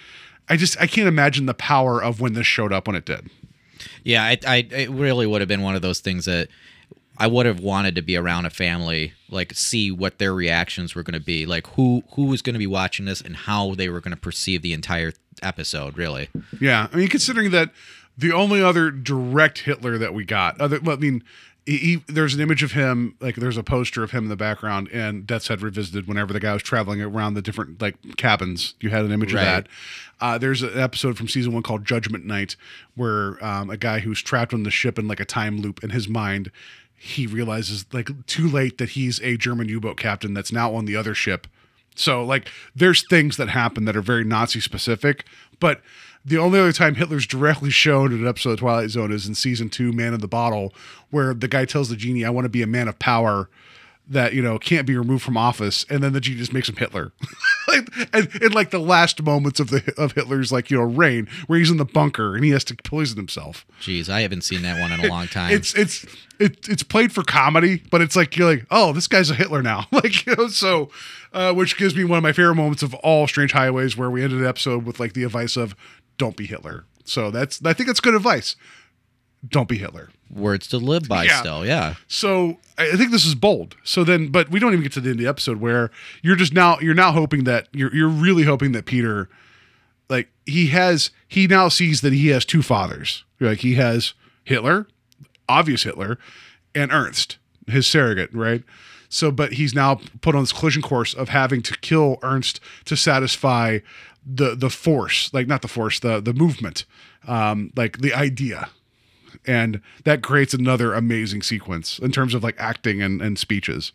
I 0.49 0.57
just, 0.57 0.81
I 0.81 0.87
can't 0.87 1.09
imagine 1.09 1.47
the 1.47 1.55
power 1.55 2.03
of 2.03 2.21
when 2.21 2.35
this 2.35 2.47
showed 2.47 2.73
up 2.73 2.87
when 2.87 2.97
it 2.97 3.05
did. 3.05 3.31
Yeah, 4.05 4.23
I, 4.25 4.39
I 4.47 4.57
it 4.71 4.91
really 4.91 5.27
would 5.27 5.41
have 5.41 5.49
been 5.49 5.63
one 5.63 5.75
of 5.75 5.83
those 5.83 6.01
things 6.01 6.27
that 6.27 6.49
I 7.21 7.27
would 7.27 7.45
have 7.47 7.61
wanted 7.61 7.95
to 7.97 8.03
be 8.03 8.17
around 8.17 8.47
a 8.47 8.51
family, 8.51 9.13
like 9.29 9.53
see 9.55 9.91
what 9.93 10.19
their 10.19 10.33
reactions 10.35 10.95
were 10.95 11.03
going 11.03 11.19
to 11.21 11.25
be, 11.25 11.45
like 11.47 11.67
who 11.69 12.03
who 12.15 12.25
was 12.27 12.41
going 12.43 12.55
to 12.55 12.59
be 12.59 12.67
watching 12.67 13.05
this 13.05 13.21
and 13.21 13.37
how 13.37 13.75
they 13.75 13.89
were 13.91 14.01
going 14.01 14.15
to 14.15 14.21
perceive 14.21 14.63
the 14.63 14.73
entire 14.73 15.13
episode. 15.43 15.97
Really, 15.99 16.29
Yeah, 16.61 16.89
I 16.93 16.97
mean, 16.97 17.09
considering 17.09 17.51
that 17.51 17.71
the 18.17 18.33
only 18.33 18.63
other 18.63 18.91
direct 18.91 19.61
Hitler 19.61 19.97
that 19.99 20.13
we 20.15 20.25
got, 20.25 20.61
other, 20.61 20.79
well, 20.83 20.97
I 20.97 20.99
mean, 21.01 21.23
he, 21.67 21.77
he, 21.77 21.97
there's 22.09 22.35
an 22.35 22.41
image 22.41 22.63
of 22.63 22.73
him, 22.73 23.15
like 23.21 23.37
there's 23.37 23.57
a 23.57 23.63
poster 23.63 24.03
of 24.03 24.11
him 24.11 24.25
in 24.25 24.29
the 24.31 24.37
background, 24.37 24.89
and 24.93 25.27
Death's 25.27 25.49
Head 25.49 25.61
Revisited. 25.63 26.07
Whenever 26.09 26.33
the 26.33 26.41
guy 26.41 26.53
was 26.55 26.63
traveling 26.63 27.01
around 27.03 27.35
the 27.35 27.43
different 27.43 27.81
like 27.83 27.97
cabins, 28.17 28.75
you 28.81 28.89
had 28.91 29.05
an 29.05 29.13
image 29.13 29.33
Right. 29.35 29.43
of 29.43 29.47
that. 29.65 29.69
Uh, 30.21 30.37
there's 30.39 30.63
an 30.63 30.79
episode 30.79 31.17
from 31.17 31.29
season 31.29 31.53
one 31.53 31.63
called 31.63 31.85
Judgment 31.85 32.25
Night, 32.27 32.57
where 32.95 33.43
um, 33.45 33.71
a 33.71 33.77
guy 33.77 34.01
who's 34.01 34.21
trapped 34.23 34.53
on 34.53 34.63
the 34.65 34.71
ship 34.71 34.99
in 34.99 35.07
like 35.09 35.21
a 35.21 35.25
time 35.25 35.61
loop 35.61 35.83
in 35.85 35.91
his 35.91 36.09
mind, 36.09 36.51
he 37.03 37.27
realizes 37.27 37.87
like 37.93 38.11
too 38.27 38.47
late 38.47 38.77
that 38.77 38.91
he's 38.91 39.23
a 39.23 39.39
German 39.39 39.71
U-boat 39.71 39.97
captain 39.97 40.35
that's 40.35 40.53
now 40.53 40.75
on 40.75 40.85
the 40.85 40.97
other 40.97 41.15
ship. 41.15 41.47
So 41.95 42.23
like 42.23 42.47
there's 42.77 43.07
things 43.09 43.39
that 43.39 43.49
happen 43.49 43.87
that 43.87 43.97
are 43.97 44.03
very 44.03 44.23
Nazi 44.23 44.61
specific, 44.61 45.25
but 45.61 45.81
the 46.27 46.37
only 46.37 46.61
other 46.61 46.75
time 46.75 46.97
Hitler's 46.97 47.27
directly 47.27 47.71
shown 47.71 48.13
in 48.13 48.21
an 48.21 48.29
episode 48.29 48.51
of 48.51 48.59
Twilight 48.59 48.91
Zone 48.91 49.13
is 49.13 49.27
in 49.27 49.35
season 49.35 49.71
two, 49.71 49.93
Man 49.93 50.13
in 50.13 50.21
the 50.21 50.29
Bottle, 50.29 50.75
where 51.09 51.33
the 51.33 51.49
guy 51.49 51.65
tells 51.65 51.89
the 51.89 51.97
genie, 51.97 52.27
I 52.27 52.31
want 52.31 52.45
to 52.45 52.51
be 52.51 52.61
a 52.61 52.67
man 52.67 52.87
of 52.87 52.99
power 52.99 53.49
that, 54.11 54.35
you 54.35 54.43
know, 54.43 54.59
can't 54.59 54.87
be 54.87 54.97
removed 54.97 55.23
from 55.23 55.37
office, 55.37 55.87
and 55.89 56.03
then 56.03 56.13
the 56.13 56.21
genie 56.21 56.39
just 56.39 56.53
makes 56.53 56.69
him 56.69 56.77
Hitler. 56.77 57.13
like 57.69 57.89
and 58.13 58.29
in 58.43 58.53
like 58.53 58.71
the 58.71 58.81
last 58.81 59.23
moments 59.23 59.61
of 59.61 59.71
the 59.71 59.95
of 59.97 60.13
Hitler's 60.13 60.51
like, 60.53 60.71
you 60.71 60.77
know, 60.79 60.85
reign, 60.85 61.29
where 61.47 61.59
he's 61.59 61.71
in 61.71 61.77
the 61.77 61.85
bunker 61.85 62.35
and 62.35 62.45
he 62.45 62.51
has 62.51 62.65
to 62.65 62.77
poison 62.77 63.17
himself. 63.17 63.65
jeez, 63.81 64.09
I 64.09 64.21
haven't 64.23 64.43
seen 64.43 64.63
that 64.63 64.81
one 64.81 64.93
in 64.93 65.05
a 65.05 65.09
long 65.09 65.27
time. 65.29 65.53
It's 65.53 65.75
it's 65.75 66.05
it, 66.41 66.69
it's 66.69 66.83
played 66.83 67.13
for 67.13 67.23
comedy, 67.23 67.83
but 67.91 68.01
it's 68.01 68.17
like 68.17 68.37
you're 68.37 68.51
like, 68.51 68.67
oh, 68.71 68.93
this 68.93 69.07
guy's 69.07 69.31
a 69.31 69.35
Hitler 69.35 69.63
now, 69.63 69.87
like 69.93 70.27
you 70.27 70.35
know. 70.35 70.49
So, 70.49 70.91
uh, 71.33 71.53
which 71.53 71.79
gives 71.79 71.95
me 71.95 72.05
one 72.05 72.19
of 72.19 72.23
my 72.23 72.33
favorite 72.33 72.57
moments 72.57 72.83
of 72.83 72.95
all 72.95 73.29
Strange 73.29 73.53
Highways, 73.53 73.97
where 73.97 74.11
we 74.11 74.23
ended 74.23 74.41
the 74.41 74.49
episode 74.49 74.85
with 74.85 74.99
like 74.99 75.13
the 75.13 75.25
advice 75.25 75.57
of, 75.57 75.77
"Don't 76.19 76.37
be 76.37 76.47
Hitler." 76.47 76.85
So 77.05 77.31
that's 77.31 77.65
I 77.65 77.73
think 77.73 77.87
that's 77.87 78.01
good 78.01 78.15
advice. 78.15 78.57
Don't 79.49 79.69
be 79.69 79.79
Hitler. 79.79 80.11
Words 80.31 80.67
to 80.69 80.77
live 80.77 81.09
by. 81.09 81.25
Yeah. 81.25 81.41
Still, 81.41 81.67
yeah. 81.67 81.95
So 82.07 82.59
I 82.77 82.97
think 82.97 83.11
this 83.11 83.25
is 83.25 83.35
bold. 83.35 83.77
So 83.85 84.05
then, 84.05 84.29
but 84.29 84.51
we 84.51 84.61
don't 84.61 84.73
even 84.73 84.83
get 84.83 84.93
to 84.93 85.01
the 85.01 85.11
end 85.11 85.19
of 85.19 85.25
the 85.25 85.29
episode 85.29 85.61
where 85.61 85.91
you're 86.23 86.37
just 86.37 86.53
now 86.53 86.79
you're 86.81 86.95
now 86.95 87.13
hoping 87.13 87.45
that 87.45 87.69
you're 87.73 87.95
you're 87.95 88.09
really 88.09 88.45
hoping 88.45 88.73
that 88.73 88.85
Peter, 88.85 89.29
like 90.09 90.29
he 90.47 90.69
has 90.69 91.11
he 91.27 91.47
now 91.47 91.69
sees 91.69 92.03
that 92.03 92.13
he 92.13 92.29
has 92.29 92.45
two 92.45 92.63
fathers. 92.63 93.25
Like 93.41 93.59
he 93.61 93.75
has 93.77 94.13
Hitler, 94.45 94.87
obvious 95.49 95.85
Hitler, 95.85 96.19
and 96.75 96.93
Ernst, 96.93 97.39
his 97.67 97.87
surrogate, 97.87 98.33
right? 98.35 98.63
So, 99.09 99.33
but 99.33 99.55
he's 99.55 99.75
now 99.75 100.01
put 100.21 100.37
on 100.37 100.43
this 100.43 100.53
collision 100.53 100.83
course 100.83 101.15
of 101.15 101.31
having 101.31 101.63
to 101.63 101.77
kill 101.79 102.19
Ernst 102.23 102.61
to 102.85 102.97
satisfy 102.97 103.79
the 104.25 104.55
the 104.55 104.71
force, 104.71 105.33
like 105.33 105.47
not 105.47 105.63
the 105.63 105.69
force, 105.69 105.99
the 105.99 106.21
the 106.21 106.35
movement, 106.35 106.85
um, 107.27 107.73
like 107.75 107.99
the 107.99 108.13
idea 108.13 108.69
and 109.47 109.81
that 110.05 110.23
creates 110.23 110.53
another 110.55 110.95
amazing 110.95 111.43
sequence 111.43 111.99
in 111.99 112.13
terms 112.13 112.35
of 112.35 112.43
like 112.43 112.57
acting 112.59 113.01
and, 113.03 113.21
and 113.23 113.39
speeches 113.39 113.93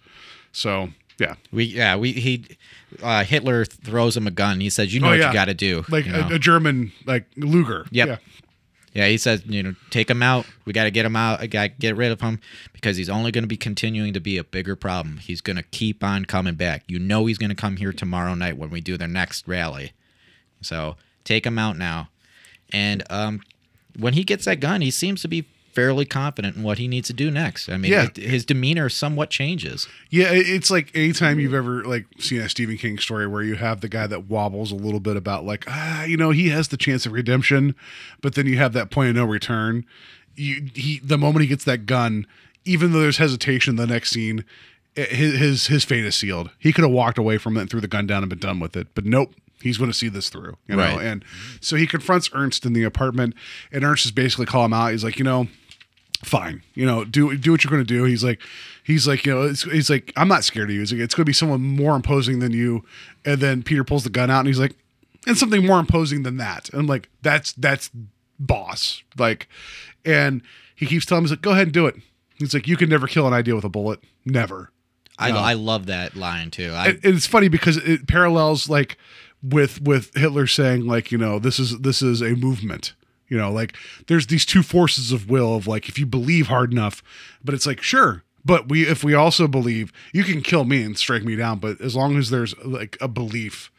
so 0.51 0.89
yeah 1.19 1.35
We 1.51 1.63
yeah 1.65 1.95
we 1.95 2.11
he 2.13 2.45
uh, 3.03 3.23
Hitler 3.23 3.65
throws 3.65 4.15
him 4.15 4.25
a 4.27 4.31
gun. 4.31 4.59
He 4.61 4.69
says, 4.69 4.93
"You 4.93 4.99
know 5.01 5.07
Oh, 5.07 5.09
what 5.11 5.19
yeah. 5.19 5.27
you 5.27 5.33
got 5.33 5.45
to 5.45 5.53
do." 5.53 5.83
like 5.89 6.05
you 6.05 6.11
know? 6.13 6.27
a, 6.29 6.35
a 6.35 6.39
german 6.39 6.91
like 7.05 7.25
luger 7.37 7.85
Yep. 7.91 8.07
yeah 8.07 8.17
Yeah, 8.93 9.07
he 9.09 9.17
says, 9.17 9.43
you 9.45 9.61
know, 9.61 9.75
take 9.89 10.09
him 10.09 10.23
out. 10.23 10.45
We 10.63 10.71
got 10.71 10.85
to 10.85 10.91
get 10.91 11.05
him 11.05 11.17
out. 11.17 11.41
I 11.41 11.47
got 11.47 11.63
to 11.63 11.67
get 11.79 11.97
rid 11.97 12.13
of 12.13 12.21
him 12.21 12.39
because 12.71 12.95
he's 12.95 13.09
only 13.09 13.29
going 13.31 13.43
to 13.43 13.47
be 13.47 13.57
continuing 13.57 14.13
to 14.13 14.21
be 14.21 14.37
a 14.37 14.43
bigger 14.45 14.77
problem. 14.77 15.17
He's 15.17 15.41
going 15.41 15.57
to 15.57 15.63
keep 15.63 16.01
on 16.01 16.23
coming 16.23 16.55
back. 16.55 16.83
You 16.87 16.97
know, 16.99 17.25
he's 17.25 17.37
going 17.37 17.49
to 17.49 17.55
come 17.57 17.75
here 17.75 17.91
tomorrow 17.91 18.35
night 18.35 18.57
when 18.57 18.69
we 18.69 18.79
do 18.79 18.95
their 18.97 19.09
next 19.09 19.49
rally. 19.49 19.91
So 20.61 20.95
take 21.25 21.45
him 21.45 21.59
out 21.59 21.77
now. 21.77 22.07
And 22.71 23.03
um, 23.09 23.41
when 23.99 24.13
he 24.13 24.23
gets 24.23 24.45
that 24.45 24.59
gun, 24.59 24.81
he 24.81 24.91
seems 24.91 25.21
to 25.21 25.27
be 25.27 25.45
fairly 25.73 26.05
confident 26.05 26.55
in 26.55 26.63
what 26.63 26.77
he 26.77 26.87
needs 26.87 27.07
to 27.07 27.13
do 27.13 27.29
next. 27.29 27.67
I 27.67 27.75
mean, 27.75 27.91
Yeah. 27.91 28.03
it- 28.05 28.15
his 28.15 28.45
demeanor 28.45 28.87
somewhat 28.87 29.29
changes. 29.29 29.87
yeah 30.09 30.29
it's 30.31 30.71
like 30.71 30.89
anytime 30.95 31.37
you've 31.37 31.53
ever 31.53 31.83
like 31.83 32.05
seen 32.17 32.39
a 32.39 32.47
stephen 32.47 32.77
king 32.77 32.97
story 32.97 33.27
where 33.27 33.43
you 33.43 33.55
have 33.55 33.81
the 33.81 33.89
guy 33.89 34.07
that 34.07 34.29
wobbles 34.29 34.71
a 34.71 34.75
little 34.75 35.01
bit 35.01 35.17
about 35.17 35.43
like 35.45 35.65
ah 35.67 36.05
you 36.05 36.15
know 36.15 36.29
he 36.31 36.47
has 36.47 36.69
the 36.69 36.77
chance 36.77 37.05
of 37.05 37.11
redemption 37.11 37.75
but 38.21 38.35
then 38.35 38.45
you 38.45 38.55
have 38.57 38.71
that 38.71 38.89
point 38.89 39.09
of 39.09 39.15
no 39.17 39.25
return 39.25 39.83
you 40.37 40.69
he 40.73 40.99
the 41.03 41.17
moment 41.17 41.41
he 41.41 41.47
gets 41.47 41.65
that 41.65 41.85
gun 41.85 42.25
even 42.63 42.93
though 42.93 43.01
there's 43.01 43.17
hesitation 43.17 43.71
in 43.71 43.75
the 43.75 43.85
next 43.87 44.11
scene 44.11 44.45
eh, 44.95 45.05
his 45.07 45.37
his, 45.39 45.67
his 45.67 45.83
fate 45.83 46.05
is 46.05 46.15
sealed 46.15 46.49
he 46.57 46.71
could 46.71 46.83
have 46.85 46.91
walked 46.91 47.17
away 47.17 47.37
from 47.37 47.57
it 47.57 47.61
and 47.61 47.69
threw 47.69 47.81
the 47.81 47.87
gun 47.87 48.07
down 48.07 48.23
and 48.23 48.29
been 48.29 48.39
done 48.39 48.59
with 48.61 48.77
it 48.77 48.87
but 48.95 49.03
nope 49.05 49.33
he's 49.61 49.77
going 49.77 49.89
to 49.89 49.97
see 49.97 50.09
this 50.09 50.29
through 50.29 50.57
you 50.67 50.75
know 50.75 50.83
Right. 50.83 51.01
and 51.05 51.23
so 51.61 51.75
he 51.75 51.87
confronts 51.87 52.29
ernst 52.33 52.65
in 52.65 52.73
the 52.73 52.83
apartment 52.83 53.33
and 53.71 53.83
ernst 53.83 54.05
is 54.05 54.11
basically 54.11 54.45
calling 54.45 54.65
him 54.67 54.73
out 54.73 54.91
he's 54.91 55.03
like 55.03 55.17
you 55.17 55.23
know 55.25 55.47
fine 56.23 56.61
you 56.73 56.85
know 56.85 57.03
do 57.03 57.37
do 57.37 57.51
what 57.51 57.63
you're 57.63 57.71
going 57.71 57.83
to 57.83 57.87
do 57.87 58.03
he's 58.03 58.23
like 58.23 58.39
he's 58.83 59.07
like 59.07 59.25
you 59.25 59.33
know 59.33 59.43
it's, 59.43 59.63
he's 59.63 59.89
like 59.89 60.11
i'm 60.15 60.27
not 60.27 60.43
scared 60.43 60.69
of 60.69 60.73
you 60.73 60.79
he's 60.79 60.91
like 60.91 61.01
it's 61.01 61.13
going 61.13 61.23
to 61.25 61.29
be 61.29 61.33
someone 61.33 61.61
more 61.61 61.95
imposing 61.95 62.39
than 62.39 62.51
you 62.51 62.83
and 63.25 63.39
then 63.39 63.61
peter 63.63 63.83
pulls 63.83 64.03
the 64.03 64.09
gun 64.09 64.29
out 64.31 64.39
and 64.39 64.47
he's 64.47 64.59
like 64.59 64.75
and 65.27 65.37
something 65.37 65.65
more 65.65 65.79
imposing 65.79 66.23
than 66.23 66.37
that 66.37 66.69
and 66.69 66.79
i'm 66.79 66.87
like 66.87 67.09
that's 67.21 67.53
that's 67.53 67.89
boss 68.39 69.03
like 69.17 69.47
and 70.03 70.41
he 70.75 70.85
keeps 70.85 71.05
telling 71.05 71.19
him 71.19 71.23
he's 71.25 71.31
like 71.31 71.41
go 71.41 71.51
ahead 71.51 71.63
and 71.67 71.73
do 71.73 71.85
it 71.85 71.95
He's 72.37 72.53
like, 72.53 72.67
you 72.67 72.75
can 72.75 72.89
never 72.89 73.07
kill 73.07 73.25
an 73.27 73.33
idea 73.33 73.55
with 73.55 73.63
a 73.63 73.69
bullet. 73.69 74.01
Never. 74.25 74.69
I, 75.17 75.31
No. 75.31 75.37
I 75.37 75.53
love 75.53 75.85
that 75.85 76.13
line 76.17 76.51
too. 76.51 76.71
I, 76.73 76.97
it's 77.01 77.25
funny 77.25 77.47
because 77.47 77.77
it 77.77 78.07
parallels 78.09 78.67
like 78.67 78.97
with 79.49 79.81
with 79.81 80.13
Hitler 80.15 80.47
saying 80.47 80.85
like 80.85 81.11
you 81.11 81.17
know 81.17 81.39
this 81.39 81.59
is 81.59 81.79
this 81.79 82.01
is 82.01 82.21
a 82.21 82.35
movement 82.35 82.93
you 83.27 83.37
know 83.37 83.51
like 83.51 83.75
there's 84.07 84.27
these 84.27 84.45
two 84.45 84.63
forces 84.63 85.11
of 85.11 85.29
will 85.29 85.55
of 85.55 85.67
like 85.67 85.89
if 85.89 85.99
you 85.99 86.05
believe 86.05 86.47
hard 86.47 86.71
enough 86.71 87.03
but 87.43 87.53
it's 87.53 87.65
like 87.65 87.81
sure 87.81 88.23
but 88.43 88.69
we 88.69 88.87
if 88.87 89.03
we 89.03 89.13
also 89.13 89.47
believe 89.47 89.91
you 90.13 90.23
can 90.23 90.41
kill 90.41 90.63
me 90.63 90.81
and 90.81 90.97
strike 90.97 91.23
me 91.23 91.35
down 91.35 91.59
but 91.59 91.79
as 91.81 91.95
long 91.95 92.17
as 92.17 92.29
there's 92.29 92.57
like 92.59 92.97
a 93.01 93.07
belief 93.07 93.71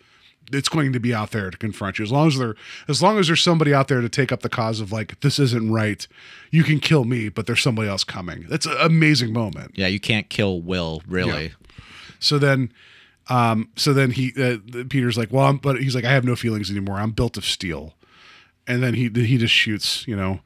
it's 0.52 0.68
going 0.68 0.92
to 0.92 1.00
be 1.00 1.14
out 1.14 1.32
there 1.32 1.50
to 1.50 1.58
confront 1.58 1.98
you. 1.98 2.04
As 2.04 2.12
long 2.12 2.28
as 2.28 2.38
there 2.38 2.54
as 2.88 3.02
long 3.02 3.18
as 3.18 3.26
there's 3.26 3.42
somebody 3.42 3.74
out 3.74 3.88
there 3.88 4.00
to 4.00 4.08
take 4.08 4.30
up 4.32 4.42
the 4.42 4.48
cause 4.48 4.80
of 4.80 4.92
like 4.92 5.20
this 5.20 5.38
isn't 5.38 5.72
right 5.72 6.06
you 6.50 6.62
can 6.62 6.78
kill 6.78 7.04
me 7.04 7.28
but 7.28 7.46
there's 7.46 7.62
somebody 7.62 7.88
else 7.88 8.04
coming. 8.04 8.46
That's 8.48 8.66
an 8.66 8.76
amazing 8.80 9.32
moment. 9.32 9.72
Yeah, 9.74 9.88
you 9.88 10.00
can't 10.00 10.28
kill 10.28 10.60
Will 10.60 11.02
really. 11.06 11.52
so 12.18 12.38
then, 12.38 12.72
um, 13.28 13.70
so 13.76 13.92
then 13.92 14.12
he 14.12 14.32
uh, 14.38 14.58
Peter's 14.88 15.18
like, 15.18 15.32
well, 15.32 15.46
I'm, 15.46 15.58
but 15.58 15.80
he's 15.80 15.94
like, 15.94 16.04
I 16.04 16.12
have 16.12 16.24
no 16.24 16.36
feelings 16.36 16.70
anymore. 16.70 16.96
I'm 16.96 17.10
built 17.10 17.36
of 17.36 17.44
steel. 17.44 17.94
And 18.66 18.82
then 18.82 18.94
he 18.94 19.08
he 19.08 19.38
just 19.38 19.54
shoots, 19.54 20.06
you 20.08 20.16
know, 20.16 20.40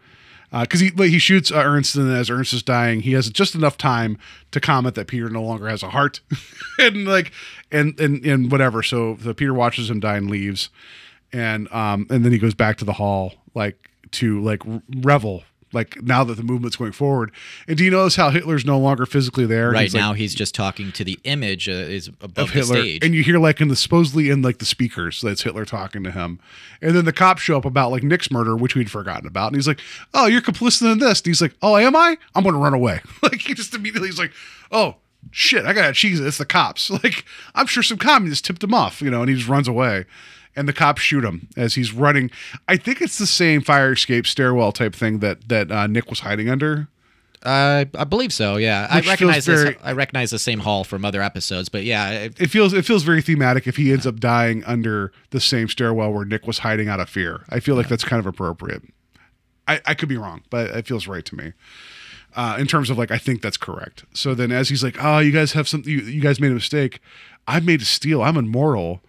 because 0.53 0.81
he 0.81 0.91
like, 0.91 1.11
he 1.11 1.19
shoots 1.19 1.51
uh, 1.51 1.63
Ernst, 1.65 1.95
and 1.97 2.11
as 2.11 2.29
Ernst 2.29 2.53
is 2.53 2.63
dying, 2.63 3.01
he 3.01 3.13
has 3.13 3.31
just 3.31 3.55
enough 3.55 3.79
time 3.79 4.19
to 4.51 4.61
comment 4.61 4.95
that 4.97 5.07
Peter 5.07 5.31
no 5.31 5.43
longer 5.43 5.69
has 5.69 5.83
a 5.83 5.91
heart, 5.91 6.21
and 6.79 7.07
like, 7.07 7.33
and 7.71 7.99
and 8.01 8.25
and 8.25 8.51
whatever. 8.51 8.83
So 8.83 9.15
the 9.15 9.35
Peter 9.35 9.55
watches 9.55 9.89
him 9.89 10.01
die 10.01 10.17
and 10.17 10.31
leaves, 10.31 10.71
and 11.33 11.73
um 11.73 12.07
and 12.11 12.25
then 12.25 12.33
he 12.33 12.39
goes 12.39 12.55
back 12.55 12.77
to 12.79 12.85
the 12.85 12.95
hall 12.95 13.35
like 13.55 13.91
to 14.13 14.43
like 14.43 14.63
revel. 14.97 15.45
Like 15.73 16.03
now 16.03 16.25
that 16.25 16.35
the 16.35 16.43
movement's 16.43 16.77
going 16.77 16.93
forward, 16.93 17.31
and 17.69 17.77
do 17.77 17.85
you 17.85 17.91
notice 17.91 18.17
how 18.17 18.31
Hitler's 18.31 18.65
no 18.65 18.79
longer 18.79 19.07
physically 19.07 19.47
there? 19.47 19.71
Right 19.71 19.83
He's, 19.83 19.95
like, 19.95 20.01
now, 20.01 20.13
he's 20.15 20.35
just 20.35 20.55
talking 20.55 20.91
to 20.93 21.05
the 21.05 21.19
image 21.25 21.69
uh, 21.69 21.73
is 21.73 22.09
above 22.09 22.39
of 22.39 22.51
Hitler, 22.51 22.77
the 22.77 22.83
stage. 22.83 23.05
and 23.05 23.15
you 23.15 23.23
hear 23.23 23.39
like 23.39 23.61
in 23.61 23.69
the 23.69 23.77
supposedly 23.77 24.31
in 24.31 24.43
like 24.43 24.59
the 24.59 24.65
speakers 24.65 25.21
that's 25.21 25.43
Hitler 25.43 25.65
talking 25.65 26.03
to 26.03 26.11
him, 26.11 26.41
and 26.83 26.97
then 26.97 27.05
the 27.05 27.13
cops 27.13 27.43
show 27.43 27.57
up 27.57 27.65
about 27.65 27.93
like 27.93 28.03
Nick's 28.03 28.31
murder, 28.31 28.57
which 28.57 28.75
we'd 28.75 28.91
forgotten 28.91 29.27
about, 29.29 29.49
and 29.49 29.57
he's 29.57 29.69
like, 29.69 29.81
"Oh, 30.13 30.27
you're 30.27 30.43
complicit 30.43 30.91
in 30.91 30.99
this," 30.99 31.21
and 31.21 31.27
he's 31.27 31.41
like, 31.41 31.55
"Oh, 31.63 31.77
am 31.77 31.95
I? 31.95 32.19
I'm 32.35 32.43
going 32.43 32.55
to 32.55 32.61
run 32.61 32.75
away." 32.75 33.01
like 33.23 33.41
he 33.41 33.55
just 33.55 33.75
immediately 33.75 34.09
he's 34.09 34.19
like, 34.19 34.33
"Oh." 34.73 34.97
Shit, 35.33 35.67
I 35.67 35.75
gotta 35.75 35.93
cheese 35.93 36.19
it. 36.19 36.27
It's 36.27 36.39
the 36.39 36.47
cops. 36.47 36.91
Like, 37.05 37.27
I'm 37.55 37.67
sure 37.67 37.83
some 37.83 37.99
communists 37.99 38.41
tipped 38.47 38.65
him 38.65 38.73
off, 38.73 39.03
you 39.03 39.11
know, 39.11 39.21
and 39.21 39.29
he 39.29 39.37
just 39.37 39.51
runs 39.51 39.69
away. 39.69 40.07
And 40.61 40.69
the 40.69 40.75
cops 40.75 41.01
shoot 41.01 41.25
him 41.25 41.49
as 41.57 41.75
he's 41.75 41.93
running. 41.95 42.31
I 42.69 42.77
think 42.77 43.01
it's 43.01 43.17
the 43.17 43.27
same 43.27 43.63
fire 43.63 43.93
escape 43.93 44.27
stairwell 44.27 44.73
type 44.73 44.95
thing 44.95 45.21
that 45.21 45.49
that 45.49 45.73
uh, 45.73 45.87
Nick 45.87 46.11
was 46.11 46.21
hiding 46.21 46.51
under. 46.51 46.89
uh, 47.43 47.87
I 47.95 48.05
believe 48.05 48.31
so. 48.33 48.57
Yeah, 48.57 48.87
I 48.91 48.97
Which 48.97 49.07
feels 49.07 49.13
recognize 49.15 49.47
this. 49.47 49.77
I 49.83 49.93
recognize 49.93 50.31
the 50.31 50.39
same 50.39 50.59
hall 50.59 50.85
from 50.85 51.05
other 51.07 51.23
episodes, 51.23 51.71
but 51.71 51.85
yeah, 51.85 52.11
it, 52.11 52.39
it 52.39 52.51
feels 52.51 52.75
it 52.75 52.85
feels 52.85 53.03
very 53.05 53.23
thematic 53.23 53.67
if 53.67 53.77
he 53.77 53.91
ends 53.91 54.07
up 54.07 54.21
dying 54.21 54.63
under 54.65 55.13
the 55.31 55.41
same 55.41 55.67
stairwell 55.69 56.13
where 56.13 56.27
Nick 56.27 56.47
was 56.47 56.59
hiding 56.59 56.89
out 56.89 57.01
of 57.01 57.09
fear. 57.09 57.45
I 57.49 57.61
feel 57.61 57.75
like 57.75 57.89
that's 57.89 58.05
kind 58.05 58.21
of 58.21 58.27
appropriate. 58.27 58.83
I, 59.67 59.81
I 59.87 59.95
could 59.95 60.09
be 60.11 60.19
wrong, 60.19 60.43
but 60.51 60.69
it 60.71 60.87
feels 60.87 61.07
right 61.07 61.25
to 61.25 61.35
me. 61.35 61.53
Uh, 62.37 62.57
in 62.61 62.67
terms 62.67 62.91
of 62.91 62.99
like, 62.99 63.11
I 63.11 63.19
think 63.19 63.41
that's 63.41 63.57
correct. 63.57 64.05
So 64.13 64.35
then, 64.35 64.53
as 64.53 64.69
he's 64.69 64.85
like, 64.85 64.97
"Oh, 65.03 65.19
you 65.21 65.33
guys 65.33 65.53
have 65.53 65.67
something. 65.67 65.91
You, 65.91 66.01
you 66.01 66.21
guys 66.21 66.39
made 66.41 66.51
a 66.51 66.55
mistake. 66.55 67.01
I 67.49 67.61
made 67.61 67.81
a 67.81 67.87
steal. 67.87 68.23
I'm 68.23 68.37
immoral," 68.37 69.01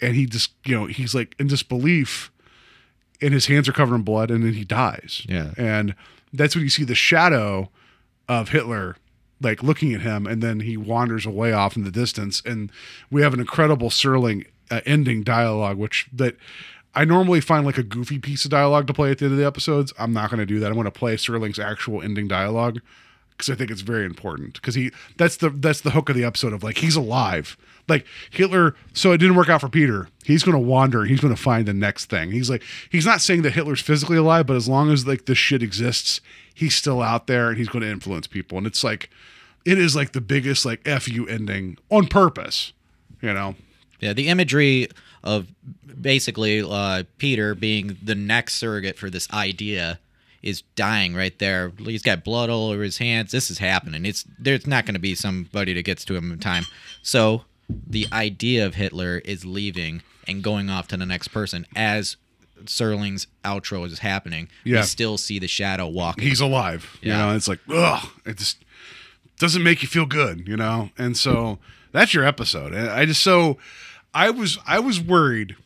and 0.00 0.14
he 0.14 0.26
just, 0.26 0.52
you 0.64 0.78
know, 0.78 0.86
he's 0.86 1.14
like 1.14 1.34
in 1.38 1.46
disbelief, 1.46 2.30
and 3.20 3.34
his 3.34 3.46
hands 3.46 3.68
are 3.68 3.72
covered 3.72 3.96
in 3.96 4.02
blood, 4.02 4.30
and 4.30 4.44
then 4.44 4.54
he 4.54 4.64
dies. 4.64 5.26
Yeah. 5.28 5.52
and 5.56 5.94
that's 6.32 6.54
when 6.54 6.62
you 6.64 6.70
see 6.70 6.84
the 6.84 6.94
shadow 6.94 7.70
of 8.28 8.50
Hitler 8.50 8.96
like 9.40 9.62
looking 9.62 9.94
at 9.94 10.02
him 10.02 10.26
and 10.26 10.42
then 10.42 10.60
he 10.60 10.76
wanders 10.76 11.26
away 11.26 11.52
off 11.52 11.76
in 11.76 11.84
the 11.84 11.90
distance 11.90 12.42
and 12.44 12.70
we 13.10 13.22
have 13.22 13.34
an 13.34 13.40
incredible 13.40 13.88
Serling 13.90 14.46
uh, 14.70 14.80
ending 14.86 15.22
dialogue 15.22 15.76
which 15.76 16.08
that 16.12 16.36
I 16.94 17.04
normally 17.04 17.40
find 17.40 17.64
like 17.64 17.78
a 17.78 17.82
goofy 17.82 18.18
piece 18.18 18.44
of 18.44 18.50
dialogue 18.50 18.86
to 18.88 18.94
play 18.94 19.10
at 19.10 19.18
the 19.18 19.26
end 19.26 19.32
of 19.32 19.38
the 19.38 19.46
episodes. 19.46 19.92
I'm 19.98 20.12
not 20.12 20.28
going 20.28 20.40
to 20.40 20.46
do 20.46 20.58
that. 20.58 20.66
I'm 20.66 20.74
going 20.74 20.84
to 20.84 20.90
play 20.90 21.14
Serling's 21.16 21.58
actual 21.58 22.02
ending 22.02 22.26
dialogue 22.26 22.80
because 23.30 23.48
I 23.48 23.54
think 23.54 23.70
it's 23.70 23.80
very 23.80 24.04
important 24.04 24.54
because 24.54 24.74
he 24.74 24.90
that's 25.16 25.36
the 25.36 25.50
that's 25.50 25.82
the 25.82 25.92
hook 25.92 26.08
of 26.08 26.16
the 26.16 26.24
episode 26.24 26.52
of 26.52 26.62
like 26.62 26.78
he's 26.78 26.96
alive. 26.96 27.56
Like 27.88 28.06
Hitler, 28.30 28.74
so 28.92 29.12
it 29.12 29.18
didn't 29.18 29.36
work 29.36 29.48
out 29.48 29.60
for 29.60 29.68
Peter. 29.68 30.08
He's 30.24 30.42
going 30.42 30.54
to 30.54 30.58
wander. 30.58 31.04
He's 31.04 31.20
going 31.20 31.34
to 31.34 31.40
find 31.40 31.66
the 31.66 31.74
next 31.74 32.06
thing. 32.06 32.30
He's 32.30 32.48
like 32.48 32.62
he's 32.90 33.06
not 33.06 33.20
saying 33.20 33.42
that 33.42 33.52
Hitler's 33.52 33.80
physically 33.80 34.16
alive, 34.16 34.46
but 34.46 34.56
as 34.56 34.68
long 34.68 34.92
as 34.92 35.06
like 35.06 35.26
this 35.26 35.38
shit 35.38 35.62
exists, 35.62 36.20
he's 36.54 36.74
still 36.74 37.02
out 37.02 37.26
there 37.26 37.48
and 37.48 37.58
he's 37.58 37.68
going 37.68 37.82
to 37.82 37.90
influence 37.90 38.26
people. 38.26 38.58
And 38.58 38.66
it's 38.66 38.84
like 38.84 39.10
it 39.64 39.78
is 39.78 39.96
like 39.96 40.12
the 40.12 40.20
biggest 40.20 40.64
like 40.64 40.86
fu 40.86 41.26
ending 41.26 41.78
on 41.90 42.06
purpose. 42.06 42.72
You 43.20 43.34
know, 43.34 43.56
yeah, 44.00 44.12
the 44.12 44.28
imagery 44.28 44.88
of 45.22 45.48
basically 46.00 46.62
uh, 46.62 47.04
Peter 47.18 47.54
being 47.54 47.98
the 48.02 48.14
next 48.14 48.54
surrogate 48.54 48.96
for 48.98 49.10
this 49.10 49.30
idea 49.32 49.98
is 50.42 50.62
dying 50.74 51.14
right 51.14 51.38
there. 51.38 51.72
He's 51.78 52.02
got 52.02 52.24
blood 52.24 52.48
all 52.48 52.70
over 52.70 52.82
his 52.82 52.98
hands. 52.98 53.30
This 53.32 53.50
is 53.50 53.58
happening. 53.58 54.06
It's 54.06 54.24
there's 54.38 54.66
not 54.66 54.86
going 54.86 54.94
to 54.94 55.00
be 55.00 55.14
somebody 55.14 55.74
that 55.74 55.84
gets 55.84 56.04
to 56.06 56.16
him 56.16 56.32
in 56.32 56.38
time. 56.38 56.64
So 57.02 57.44
the 57.86 58.06
idea 58.12 58.66
of 58.66 58.74
Hitler 58.74 59.18
is 59.24 59.44
leaving 59.44 60.02
and 60.26 60.42
going 60.42 60.70
off 60.70 60.88
to 60.88 60.96
the 60.96 61.06
next 61.06 61.28
person 61.28 61.66
as 61.74 62.16
Serling's 62.64 63.26
outro 63.44 63.86
is 63.86 64.00
happening. 64.00 64.48
Yeah. 64.64 64.80
We 64.80 64.86
still 64.86 65.18
see 65.18 65.38
the 65.38 65.48
shadow 65.48 65.88
walking. 65.88 66.24
he's 66.24 66.40
alive. 66.40 66.98
You 67.02 67.12
know, 67.12 67.34
it's 67.34 67.48
like, 67.48 67.60
ugh, 67.68 68.06
it 68.26 68.36
just 68.36 68.58
doesn't 69.38 69.62
make 69.62 69.82
you 69.82 69.88
feel 69.88 70.06
good, 70.06 70.46
you 70.46 70.56
know? 70.56 70.90
And 70.98 71.16
so 71.16 71.58
that's 71.92 72.14
your 72.14 72.24
episode. 72.24 72.72
And 72.72 72.88
I 72.88 73.06
just 73.06 73.22
so 73.22 73.58
I 74.14 74.30
was 74.30 74.58
I 74.66 74.78
was 74.78 75.00
worried 75.00 75.56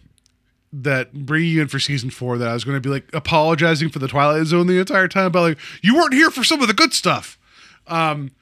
that 0.73 1.13
bringing 1.13 1.51
you 1.51 1.63
in 1.63 1.69
for 1.69 1.79
season 1.79 2.11
four 2.11 2.37
that 2.39 2.49
I 2.49 2.55
was 2.55 2.65
going 2.65 2.77
to 2.77 2.81
be 2.81 2.89
like 2.89 3.09
apologizing 3.13 3.91
for 3.91 4.01
the 4.01 4.09
Twilight 4.09 4.47
Zone 4.47 4.67
the 4.67 4.81
entire 4.81 5.07
time 5.07 5.31
but 5.31 5.41
like 5.41 5.59
you 5.83 5.95
weren't 5.95 6.15
here 6.15 6.31
for 6.31 6.43
some 6.43 6.61
of 6.61 6.69
the 6.69 6.75
good 6.75 6.93
stuff. 6.93 7.39
Um, 7.87 8.33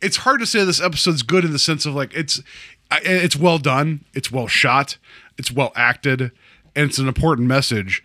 it's 0.00 0.18
hard 0.18 0.40
to 0.40 0.46
say 0.46 0.64
this 0.64 0.80
episode's 0.80 1.22
good 1.22 1.44
in 1.44 1.52
the 1.52 1.58
sense 1.58 1.86
of 1.86 1.94
like 1.94 2.14
it's 2.14 2.42
it's 2.92 3.36
well 3.36 3.58
done, 3.58 4.04
it's 4.14 4.30
well 4.30 4.46
shot, 4.46 4.98
it's 5.38 5.52
well 5.52 5.72
acted, 5.74 6.20
and 6.74 6.88
it's 6.88 6.98
an 6.98 7.08
important 7.08 7.48
message. 7.48 8.04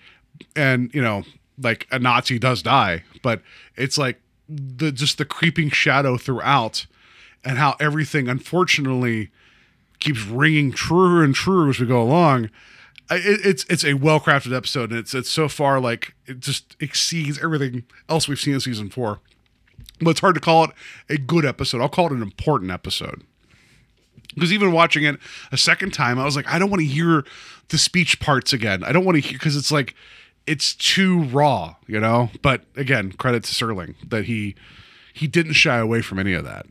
And 0.56 0.94
you 0.94 1.02
know, 1.02 1.24
like 1.58 1.88
a 1.92 2.00
Nazi 2.00 2.40
does 2.40 2.62
die, 2.62 3.04
but 3.22 3.42
it's 3.76 3.98
like 3.98 4.22
the 4.50 4.92
just 4.92 5.18
the 5.18 5.26
creeping 5.26 5.70
shadow 5.70 6.18
throughout, 6.18 6.86
and 7.44 7.58
how 7.58 7.76
everything 7.80 8.28
unfortunately 8.28 9.30
keeps 10.00 10.26
ringing 10.26 10.72
truer 10.72 11.24
and 11.24 11.36
truer 11.36 11.70
as 11.70 11.80
we 11.80 11.86
go 11.86 12.02
along. 12.02 12.46
It, 13.10 13.46
it's 13.46 13.66
it's 13.70 13.86
a 13.86 13.94
well 13.94 14.20
crafted 14.20 14.56
episode, 14.56 14.90
and 14.92 15.00
it's 15.00 15.14
it's 15.14 15.30
so 15.30 15.48
far 15.48 15.80
like 15.80 16.16
it 16.26 16.40
just 16.40 16.76
exceeds 16.80 17.42
everything 17.42 17.84
else 18.10 18.28
we've 18.28 18.40
seen 18.40 18.56
in 18.56 18.60
season 18.60 18.90
four. 18.90 19.20
But 20.00 20.12
it's 20.12 20.20
hard 20.20 20.36
to 20.36 20.42
call 20.42 20.64
it 20.64 20.72
a 21.10 21.18
good 21.18 21.46
episode. 21.46 21.82
I'll 21.82 21.90
call 21.90 22.08
it 22.08 22.14
an 22.14 22.22
important 22.24 22.72
episode. 22.72 23.24
Because 24.34 24.54
even 24.54 24.72
watching 24.72 25.04
it 25.04 25.18
a 25.52 25.58
second 25.58 25.94
time, 25.94 26.20
I 26.20 26.26
was 26.26 26.36
like, 26.36 26.48
I 26.48 26.60
don't 26.60 26.70
want 26.70 26.82
to 26.82 26.88
hear 26.88 27.26
the 27.70 27.78
speech 27.78 28.20
parts 28.20 28.54
again. 28.54 28.84
I 28.84 28.92
don't 28.92 29.06
want 29.06 29.16
to 29.16 29.22
hear 29.22 29.34
because 29.38 29.56
it's 29.56 29.72
like 29.72 29.96
it's 30.48 30.74
too 30.74 31.24
raw, 31.24 31.76
you 31.88 32.00
know. 32.00 32.30
But 32.42 32.64
again, 32.76 33.12
credit 33.14 33.44
to 33.46 33.54
Serling 33.54 33.96
that 34.10 34.26
he 34.26 34.56
he 35.14 35.28
didn't 35.28 35.54
shy 35.54 35.78
away 35.78 36.02
from 36.02 36.20
any 36.20 36.34
of 36.34 36.44
that. 36.46 36.66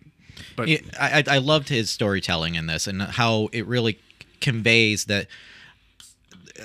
But 0.56 0.68
Yeah, 0.68 0.78
I, 0.98 1.18
I 1.18 1.36
I 1.36 1.38
loved 1.38 1.68
his 1.68 1.90
storytelling 1.90 2.54
in 2.54 2.66
this 2.66 2.86
and 2.86 3.02
how 3.02 3.48
it 3.52 3.66
really 3.66 3.98
conveys 4.40 5.04
that 5.06 5.26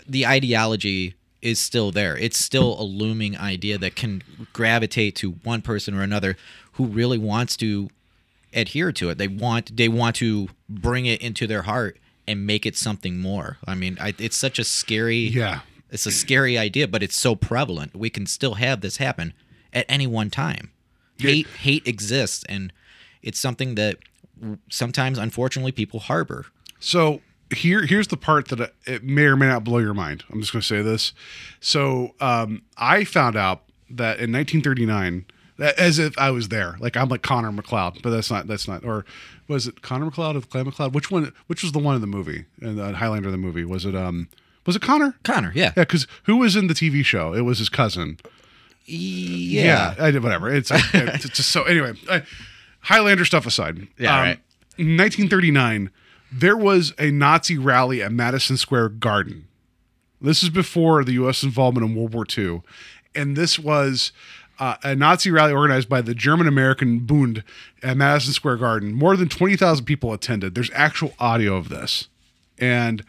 the 0.07 0.25
ideology 0.25 1.15
is 1.41 1.59
still 1.59 1.91
there. 1.91 2.17
It's 2.17 2.37
still 2.37 2.79
a 2.79 2.83
looming 2.83 3.37
idea 3.37 3.77
that 3.77 3.95
can 3.95 4.23
gravitate 4.51 5.15
to 5.17 5.31
one 5.43 5.61
person 5.61 5.93
or 5.93 6.01
another 6.01 6.37
who 6.73 6.85
really 6.85 7.19
wants 7.19 7.55
to 7.57 7.89
adhere 8.55 8.91
to 8.93 9.09
it. 9.09 9.17
They 9.17 9.27
want 9.27 9.75
they 9.77 9.87
want 9.89 10.15
to 10.17 10.47
bring 10.69 11.05
it 11.05 11.21
into 11.21 11.45
their 11.45 11.63
heart 11.63 11.99
and 12.27 12.47
make 12.47 12.65
it 12.65 12.75
something 12.75 13.19
more. 13.19 13.57
I 13.67 13.75
mean, 13.75 13.97
I, 14.01 14.13
it's 14.17 14.37
such 14.37 14.57
a 14.57 14.63
scary 14.63 15.17
yeah, 15.17 15.59
it's 15.91 16.05
a 16.05 16.11
scary 16.11 16.57
idea, 16.57 16.87
but 16.87 17.03
it's 17.03 17.15
so 17.15 17.35
prevalent. 17.35 17.95
We 17.95 18.09
can 18.09 18.25
still 18.25 18.55
have 18.55 18.81
this 18.81 18.97
happen 18.97 19.33
at 19.73 19.85
any 19.87 20.07
one 20.07 20.29
time. 20.29 20.71
Hate 21.17 21.47
hate 21.47 21.87
exists, 21.87 22.43
and 22.49 22.73
it's 23.21 23.39
something 23.39 23.75
that 23.75 23.97
sometimes, 24.69 25.17
unfortunately, 25.17 25.71
people 25.71 25.99
harbor. 26.01 26.47
So 26.79 27.21
here, 27.55 27.85
here's 27.85 28.07
the 28.07 28.17
part 28.17 28.49
that 28.49 28.73
it 28.85 29.03
may 29.03 29.23
or 29.23 29.35
may 29.37 29.47
not 29.47 29.63
blow 29.63 29.77
your 29.77 29.93
mind. 29.93 30.23
I'm 30.31 30.41
just 30.41 30.51
going 30.51 30.61
to 30.61 30.67
say 30.67 30.81
this. 30.81 31.13
So 31.59 32.15
um, 32.19 32.63
I 32.77 33.03
found 33.05 33.35
out 33.35 33.61
that 33.89 34.19
in 34.19 34.31
1939, 34.33 35.25
that- 35.25 35.34
as 35.59 35.99
if 35.99 36.17
I 36.17 36.31
was 36.31 36.49
there, 36.49 36.75
like 36.79 36.97
I'm 36.97 37.09
like 37.09 37.21
Connor 37.21 37.51
MacLeod, 37.51 38.01
but 38.01 38.09
that's 38.09 38.29
not. 38.29 38.47
That's 38.47 38.67
not. 38.67 38.83
Or 38.83 39.05
was 39.47 39.67
it 39.67 39.81
Connor 39.81 40.05
MacLeod 40.05 40.35
or 40.35 40.41
Clay 40.41 40.63
McLeod? 40.63 40.93
Which 40.93 41.11
one? 41.11 41.31
Which 41.47 41.63
was 41.63 41.71
the 41.71 41.79
one 41.79 41.95
in 41.95 42.01
the 42.01 42.07
movie? 42.07 42.45
In 42.61 42.75
the 42.75 42.93
Highlander, 42.93 43.31
the 43.31 43.37
movie 43.37 43.65
was 43.65 43.85
it? 43.85 43.95
Um, 43.95 44.27
was 44.65 44.75
it 44.75 44.81
Connor? 44.81 45.15
Connor, 45.23 45.51
yeah, 45.55 45.73
Yeah, 45.77 45.83
because 45.83 46.07
who 46.23 46.37
was 46.37 46.55
in 46.55 46.67
the 46.67 46.73
TV 46.73 47.05
show? 47.05 47.33
It 47.33 47.41
was 47.41 47.59
his 47.59 47.69
cousin. 47.69 48.17
Yeah. 48.85 49.93
yeah 49.97 50.05
I 50.05 50.11
did 50.11 50.23
whatever. 50.23 50.49
It's, 50.53 50.71
it's 50.73 51.29
just 51.29 51.51
so 51.51 51.63
anyway. 51.63 51.93
I, 52.09 52.23
Highlander 52.81 53.25
stuff 53.25 53.45
aside. 53.45 53.87
Yeah, 53.97 54.19
right. 54.19 54.39
1939, 54.77 55.89
there 56.31 56.57
was 56.57 56.93
a 56.99 57.09
Nazi 57.11 57.57
rally 57.57 58.01
at 58.01 58.11
Madison 58.11 58.57
Square 58.57 58.89
Garden. 58.89 59.47
This 60.21 60.43
is 60.43 60.49
before 60.49 61.03
the 61.03 61.13
U.S. 61.13 61.43
involvement 61.43 61.85
in 61.85 61.95
World 61.95 62.13
War 62.13 62.25
II, 62.37 62.61
and 63.13 63.35
this 63.35 63.57
was 63.57 64.11
uh, 64.59 64.75
a 64.83 64.95
Nazi 64.95 65.31
rally 65.31 65.53
organized 65.53 65.89
by 65.89 66.01
the 66.01 66.13
German 66.13 66.47
American 66.47 66.99
Bund 66.99 67.43
at 67.83 67.97
Madison 67.97 68.33
Square 68.33 68.57
Garden. 68.57 68.93
More 68.93 69.15
than 69.15 69.29
20,000 69.29 69.85
people 69.85 70.13
attended. 70.13 70.55
There's 70.55 70.71
actual 70.73 71.13
audio 71.19 71.55
of 71.55 71.69
this, 71.69 72.07
and 72.57 73.03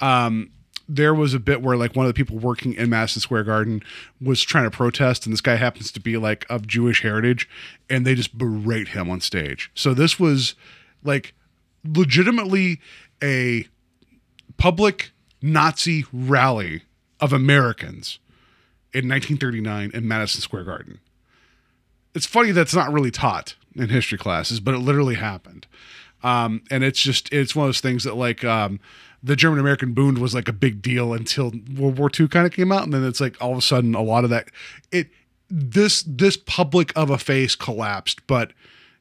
um, 0.00 0.50
there 0.88 1.14
was 1.14 1.34
a 1.34 1.40
bit 1.40 1.62
where 1.62 1.76
like 1.76 1.96
one 1.96 2.06
of 2.06 2.10
the 2.10 2.16
people 2.16 2.38
working 2.38 2.74
in 2.74 2.90
Madison 2.90 3.20
Square 3.20 3.44
Garden 3.44 3.82
was 4.20 4.42
trying 4.42 4.64
to 4.64 4.70
protest, 4.70 5.26
and 5.26 5.32
this 5.32 5.40
guy 5.40 5.56
happens 5.56 5.90
to 5.92 6.00
be 6.00 6.16
like 6.16 6.46
of 6.48 6.66
Jewish 6.66 7.02
heritage, 7.02 7.48
and 7.90 8.06
they 8.06 8.14
just 8.14 8.36
berate 8.36 8.88
him 8.88 9.10
on 9.10 9.20
stage. 9.20 9.70
So 9.74 9.94
this 9.94 10.18
was 10.18 10.54
like 11.02 11.34
legitimately 11.84 12.80
a 13.22 13.66
public 14.56 15.10
Nazi 15.42 16.04
rally 16.12 16.82
of 17.20 17.32
Americans 17.32 18.18
in 18.96 19.08
1939 19.10 19.90
in 19.92 20.08
Madison 20.08 20.40
Square 20.40 20.64
Garden. 20.64 21.00
It's 22.14 22.24
funny 22.24 22.50
that's 22.50 22.74
not 22.74 22.90
really 22.90 23.10
taught 23.10 23.54
in 23.74 23.90
history 23.90 24.16
classes, 24.16 24.58
but 24.58 24.74
it 24.74 24.78
literally 24.78 25.16
happened. 25.16 25.66
Um, 26.22 26.62
and 26.70 26.82
it's 26.82 27.00
just 27.02 27.30
it's 27.30 27.54
one 27.54 27.64
of 27.64 27.68
those 27.68 27.82
things 27.82 28.04
that 28.04 28.16
like 28.16 28.42
um, 28.42 28.80
the 29.22 29.36
German 29.36 29.60
American 29.60 29.92
Bund 29.92 30.16
was 30.16 30.34
like 30.34 30.48
a 30.48 30.52
big 30.52 30.80
deal 30.80 31.12
until 31.12 31.52
World 31.76 31.98
War 31.98 32.10
II 32.18 32.26
kind 32.28 32.46
of 32.46 32.52
came 32.52 32.72
out, 32.72 32.84
and 32.84 32.94
then 32.94 33.04
it's 33.04 33.20
like 33.20 33.36
all 33.38 33.52
of 33.52 33.58
a 33.58 33.62
sudden 33.62 33.94
a 33.94 34.00
lot 34.00 34.24
of 34.24 34.30
that 34.30 34.48
it 34.90 35.10
this 35.50 36.02
this 36.04 36.38
public 36.38 36.90
of 36.96 37.10
a 37.10 37.18
face 37.18 37.54
collapsed, 37.54 38.26
but 38.26 38.54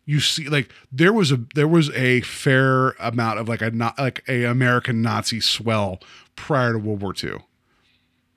you 0.04 0.20
see 0.20 0.50
like 0.50 0.70
there 0.92 1.14
was 1.14 1.32
a 1.32 1.40
there 1.56 1.70
was 1.70 1.90
a 1.92 2.20
fair 2.22 2.90
amount 3.00 3.40
of 3.40 3.48
like 3.48 3.62
a 3.62 3.72
not 3.72 3.98
like 3.98 4.24
a 4.28 4.44
American 4.44 5.02
Nazi 5.02 5.40
swell 5.40 6.02
prior 6.36 6.74
to 6.74 6.80
World 6.80 7.02
War 7.02 7.14
II. 7.24 7.38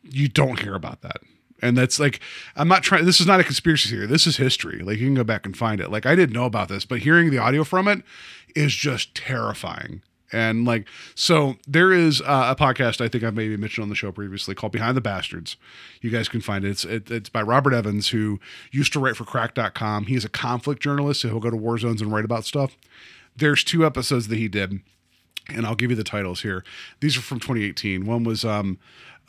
You 0.05 0.29
don't 0.29 0.61
hear 0.61 0.77
about 0.77 1.03
that. 1.03 1.21
And 1.61 1.77
that's 1.77 1.99
like 1.99 2.21
I'm 2.57 2.69
not 2.69 2.83
trying 2.83 3.05
this 3.05 3.21
is 3.21 3.27
not 3.27 3.41
a 3.41 3.45
conspiracy 3.45 3.89
theory. 3.89 4.07
This 4.07 4.27
is 4.27 4.37
history. 4.37 4.81
Like 4.81 4.99
you 4.99 5.07
can 5.07 5.15
go 5.15 5.25
back 5.25 5.45
and 5.45 5.57
find 5.57 5.81
it. 5.81 5.91
Like 5.91 6.07
I 6.07 6.15
didn't 6.15 6.35
know 6.35 6.45
about 6.45 6.69
this, 6.69 6.85
but 6.85 7.01
hearing 7.01 7.31
the 7.31 7.39
audio 7.39 7.65
from 7.65 7.89
it 7.89 8.03
is 8.55 8.75
just 8.75 9.15
terrifying. 9.15 10.03
And 10.31 10.65
like 10.65 10.87
so 11.15 11.57
there 11.67 11.93
is 11.93 12.21
uh, 12.21 12.55
a 12.57 12.57
podcast 12.57 13.01
I 13.01 13.09
think 13.09 13.25
I've 13.25 13.35
maybe 13.35 13.57
mentioned 13.57 13.85
on 13.85 13.89
the 13.89 13.95
show 13.95 14.13
previously 14.13 14.55
called 14.55 14.73
Behind 14.73 14.97
the 14.97 15.01
Bastards. 15.01 15.57
You 16.01 16.11
guys 16.11 16.29
can 16.29 16.41
find 16.41 16.65
it. 16.65 16.71
It's 16.71 16.85
it, 16.85 17.11
it's 17.11 17.29
by 17.29 17.43
Robert 17.43 17.73
Evans 17.73 18.09
who 18.09 18.39
used 18.71 18.93
to 18.93 19.01
write 19.01 19.17
for 19.17 19.25
Cracked.com. 19.25 20.07
He 20.07 20.15
is 20.15 20.25
a 20.25 20.29
conflict 20.29 20.83
journalist, 20.83 21.23
so 21.23 21.29
he'll 21.29 21.41
go 21.41 21.51
to 21.51 21.57
war 21.57 21.79
zones 21.79 22.03
and 22.03 22.13
write 22.13 22.25
about 22.25 22.45
stuff. 22.45 22.77
There's 23.35 23.65
two 23.65 23.87
episodes 23.87 24.29
that 24.29 24.39
he 24.39 24.49
did 24.49 24.81
and 25.49 25.67
I'll 25.67 25.75
give 25.75 25.91
you 25.91 25.97
the 25.97 26.05
titles 26.05 26.43
here. 26.43 26.65
These 27.01 27.17
are 27.17 27.23
from 27.23 27.41
2018. 27.41 28.05
One 28.05 28.25
was 28.25 28.45
um, 28.45 28.79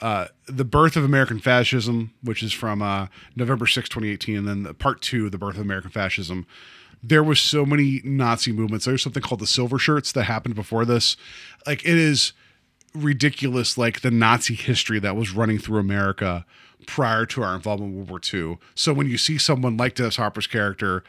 uh, 0.02 0.28
The 0.48 0.66
Birth 0.66 0.96
of 0.96 1.04
American 1.04 1.40
Fascism, 1.40 2.14
which 2.24 2.42
is 2.44 2.54
from 2.54 2.82
uh, 2.82 3.08
November 3.36 3.68
6, 3.68 3.90
2018. 3.90 4.38
And 4.38 4.48
then 4.48 4.64
the 4.64 4.74
part 4.74 5.02
two, 5.02 5.30
The 5.30 5.38
Birth 5.38 5.56
of 5.56 5.62
American 5.62 5.92
Fascism. 5.92 6.46
There 7.02 7.24
was 7.24 7.40
so 7.40 7.66
many 7.66 8.02
Nazi 8.04 8.52
movements. 8.52 8.86
There's 8.86 9.02
something 9.02 9.24
called 9.24 9.40
the 9.40 9.48
Silver 9.48 9.80
Shirts 9.80 10.12
that 10.12 10.24
happened 10.24 10.56
before 10.56 10.86
this. 10.86 11.16
Like 11.66 11.84
it 11.86 11.98
is 11.98 12.34
ridiculous, 12.94 13.78
like 13.78 14.02
the 14.02 14.12
Nazi 14.12 14.56
history 14.56 15.00
that 15.00 15.16
was 15.16 15.32
running 15.32 15.60
through 15.60 15.80
America 15.80 16.46
prior 16.88 17.26
to 17.28 17.44
our 17.44 17.56
involvement 17.56 17.92
in 17.92 17.98
World 17.98 18.10
War 18.10 18.22
II. 18.34 18.58
So 18.76 18.94
when 18.94 19.08
you 19.08 19.18
see 19.18 19.38
someone 19.38 19.78
like 19.78 19.96
Dennis 19.96 20.18
Hopper's 20.18 20.48
character 20.48 21.04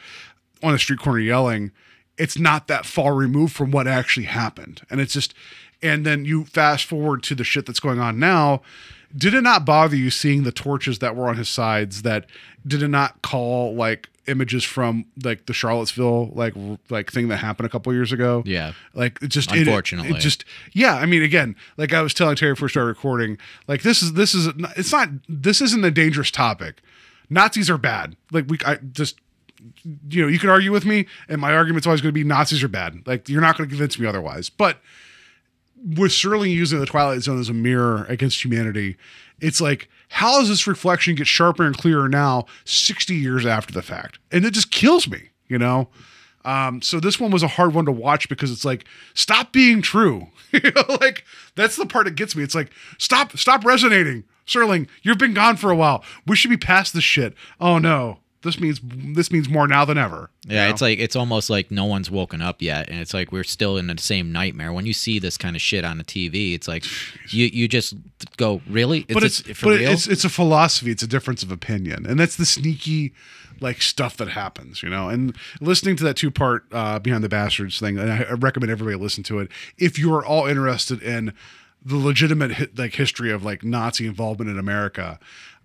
on 0.63 0.75
a 0.75 0.79
street 0.79 1.01
corner 1.01 1.19
yelling, 1.19 1.73
it's 2.19 2.39
not 2.39 2.69
that 2.69 2.85
far 2.85 3.15
removed 3.15 3.55
from 3.55 3.71
what 3.71 3.89
actually 3.89 4.27
happened. 4.27 4.83
And 4.91 5.01
it's 5.01 5.15
just, 5.15 5.35
and 5.83 6.05
then 6.07 6.25
you 6.25 6.45
fast 6.45 6.85
forward 6.85 7.23
to 7.25 7.35
the 7.35 7.45
shit 7.45 7.67
that's 7.67 7.81
going 7.81 7.99
on 8.01 8.19
now. 8.19 8.63
Did 9.17 9.35
it 9.35 9.41
not 9.43 9.65
bother 9.65 9.97
you 9.97 10.11
seeing 10.11 10.45
the 10.45 10.53
torches 10.53 11.01
that 11.01 11.17
were 11.17 11.29
on 11.29 11.37
his 11.37 11.49
sides? 11.49 12.03
That 12.03 12.27
did 12.67 12.83
it 12.83 12.89
not 12.89 13.23
call 13.23 13.75
like 13.75 14.09
images 14.29 14.63
from 14.63 15.05
like 15.25 15.47
the 15.47 15.53
Charlottesville 15.53 16.29
like 16.35 16.55
like 16.91 17.11
thing 17.11 17.27
that 17.29 17.39
happened 17.39 17.67
a 17.67 17.69
couple 17.69 17.93
years 17.93 18.13
ago? 18.13 18.45
Yeah. 18.47 18.73
like 18.95 19.21
it 19.21 19.29
just 19.29 19.51
it- 19.53 19.67
Unfortunately. 19.67 20.11
it, 20.11 20.21
just 20.21 20.45
yeah. 20.73 20.95
I 20.95 21.07
mean, 21.07 21.23
again, 21.23 21.57
like 21.77 21.93
I 21.93 22.03
was 22.03 22.15
telling 22.15 22.37
Terry 22.37 22.53
before 22.53 22.67
we 22.67 22.71
started 22.71 22.87
recording, 22.89 23.37
like 23.67 23.83
this 23.83 24.01
is 24.01 24.13
this 24.13 24.33
is 24.33 24.47
it's 24.77 24.93
not 24.93 25.09
this 25.29 25.61
isn't 25.61 25.85
a 25.85 25.91
dangerous 25.91 26.31
topic. 26.31 26.81
Nazis 27.29 27.69
are 27.69 27.79
bad. 27.79 28.15
Like 28.31 28.45
we 28.49 28.59
I 28.65 28.77
just 28.93 29.19
you 30.09 30.23
know, 30.23 30.29
you 30.29 30.39
can 30.39 30.49
argue 30.51 30.71
with 30.73 30.87
me, 30.87 31.07
and 31.29 31.41
my 31.41 31.53
argument's 31.53 31.87
always 31.87 32.01
going 32.01 32.11
to 32.11 32.19
be 32.19 32.25
Nazis 32.25 32.63
are 32.63 32.69
bad. 32.69 33.07
Like 33.07 33.29
you're 33.29 33.41
not 33.43 33.59
going 33.59 33.69
to 33.69 33.75
convince 33.75 33.99
me 33.99 34.07
otherwise. 34.07 34.49
But 34.51 34.79
with 35.83 36.13
Serling 36.13 36.53
using 36.53 36.79
the 36.79 36.87
Twilight 36.87 37.23
Zone 37.23 37.41
as 37.41 37.49
a 37.49 37.55
mirror 37.55 38.05
against 38.09 38.45
humanity, 38.45 38.97
it's 39.41 39.61
like 39.61 39.89
how 40.11 40.39
does 40.39 40.49
this 40.49 40.67
reflection 40.67 41.15
get 41.15 41.27
sharper 41.27 41.65
and 41.65 41.77
clearer 41.77 42.09
now, 42.09 42.47
60 42.65 43.15
years 43.15 43.47
after 43.47 43.73
the 43.73 43.83
fact? 43.83 44.19
And 44.31 44.45
it 44.45 44.53
just 44.53 44.71
kills 44.71 45.09
me, 45.09 45.31
you 45.49 45.59
know. 45.59 45.89
Um, 46.45 46.81
so 46.83 47.01
this 47.01 47.21
one 47.21 47.31
was 47.31 47.43
a 47.43 47.49
hard 47.49 47.75
one 47.75 47.85
to 47.85 47.93
watch 47.93 48.29
because 48.29 48.51
it's 48.51 48.65
like, 48.65 48.85
stop 49.15 49.53
being 49.53 49.83
true. 49.83 50.29
you 50.53 50.61
know, 50.61 50.97
like 51.01 51.25
that's 51.55 51.77
the 51.77 51.87
part 51.87 52.07
that 52.07 52.17
gets 52.17 52.35
me. 52.35 52.43
It's 52.43 52.55
like, 52.55 52.71
stop, 52.99 53.37
stop 53.37 53.65
resonating. 53.65 54.25
Serling, 54.47 54.89
you've 55.03 55.19
been 55.19 55.35
gone 55.35 55.57
for 55.57 55.71
a 55.71 55.77
while. 55.77 56.03
We 56.27 56.35
should 56.35 56.51
be 56.51 56.57
past 56.57 56.93
this 56.93 57.05
shit. 57.05 57.35
Oh 57.61 57.79
no. 57.79 58.20
This 58.43 58.59
means 58.59 58.81
this 58.83 59.31
means 59.31 59.51
more 59.51 59.69
now 59.69 59.85
than 59.85 59.99
ever. 59.99 60.31
Yeah, 60.47 60.65
know? 60.65 60.71
it's 60.71 60.81
like 60.81 60.99
it's 60.99 61.15
almost 61.15 61.51
like 61.51 61.71
no 61.71 61.85
one's 61.85 62.11
woken 62.11 62.41
up 62.41 62.63
yet, 62.63 62.89
and 62.89 62.99
it's 62.99 63.13
like 63.13 63.33
we're 63.33 63.45
still 63.45 63.77
in 63.77 63.87
the 63.87 63.99
same 63.99 64.33
nightmare. 64.33 64.73
When 64.73 64.87
you 64.87 64.95
see 64.95 65.19
this 65.19 65.37
kind 65.37 65.57
of 65.57 65.61
shit 65.61 65.85
on 65.85 65.99
the 65.99 66.05
TV, 66.05 66.55
it's 66.55 66.67
like 66.67 66.85
you 67.33 67.47
you 67.47 67.69
just 67.69 67.95
go, 68.39 68.63
really? 68.67 69.01
Is 69.09 69.15
but 69.15 69.25
it's 69.25 69.41
for 69.41 69.67
but 69.67 69.81
real? 69.81 69.91
it's 69.91 70.07
it's 70.07 70.25
a 70.25 70.31
philosophy. 70.31 70.91
It's 70.91 71.03
a 71.03 71.07
difference 71.07 71.43
of 71.43 71.53
opinion, 71.53 72.07
and 72.07 72.19
that's 72.19 72.37
the 72.37 72.47
sneaky 72.47 73.13
like 73.61 73.83
stuff 73.83 74.17
that 74.17 74.29
happens, 74.29 74.83
you 74.83 74.89
know. 74.89 75.11
And 75.11 75.37
listening 75.61 75.97
to 75.97 76.05
that 76.05 76.17
two 76.17 76.31
part 76.31 76.65
uh, 76.73 76.99
behind 76.99 77.23
the 77.23 77.29
bastards 77.29 77.79
thing, 77.79 77.99
and 77.99 78.11
I, 78.11 78.23
I 78.23 78.33
recommend 78.33 78.71
everybody 78.71 78.97
listen 78.97 79.23
to 79.25 79.41
it 79.41 79.51
if 79.77 79.99
you 79.99 80.15
are 80.15 80.25
all 80.25 80.47
interested 80.47 81.03
in 81.03 81.35
the 81.85 81.97
legitimate 81.97 82.79
like 82.79 82.95
history 82.95 83.31
of 83.31 83.45
like 83.45 83.65
Nazi 83.65 84.07
involvement 84.07 84.51
in 84.51 84.59
America. 84.59 85.19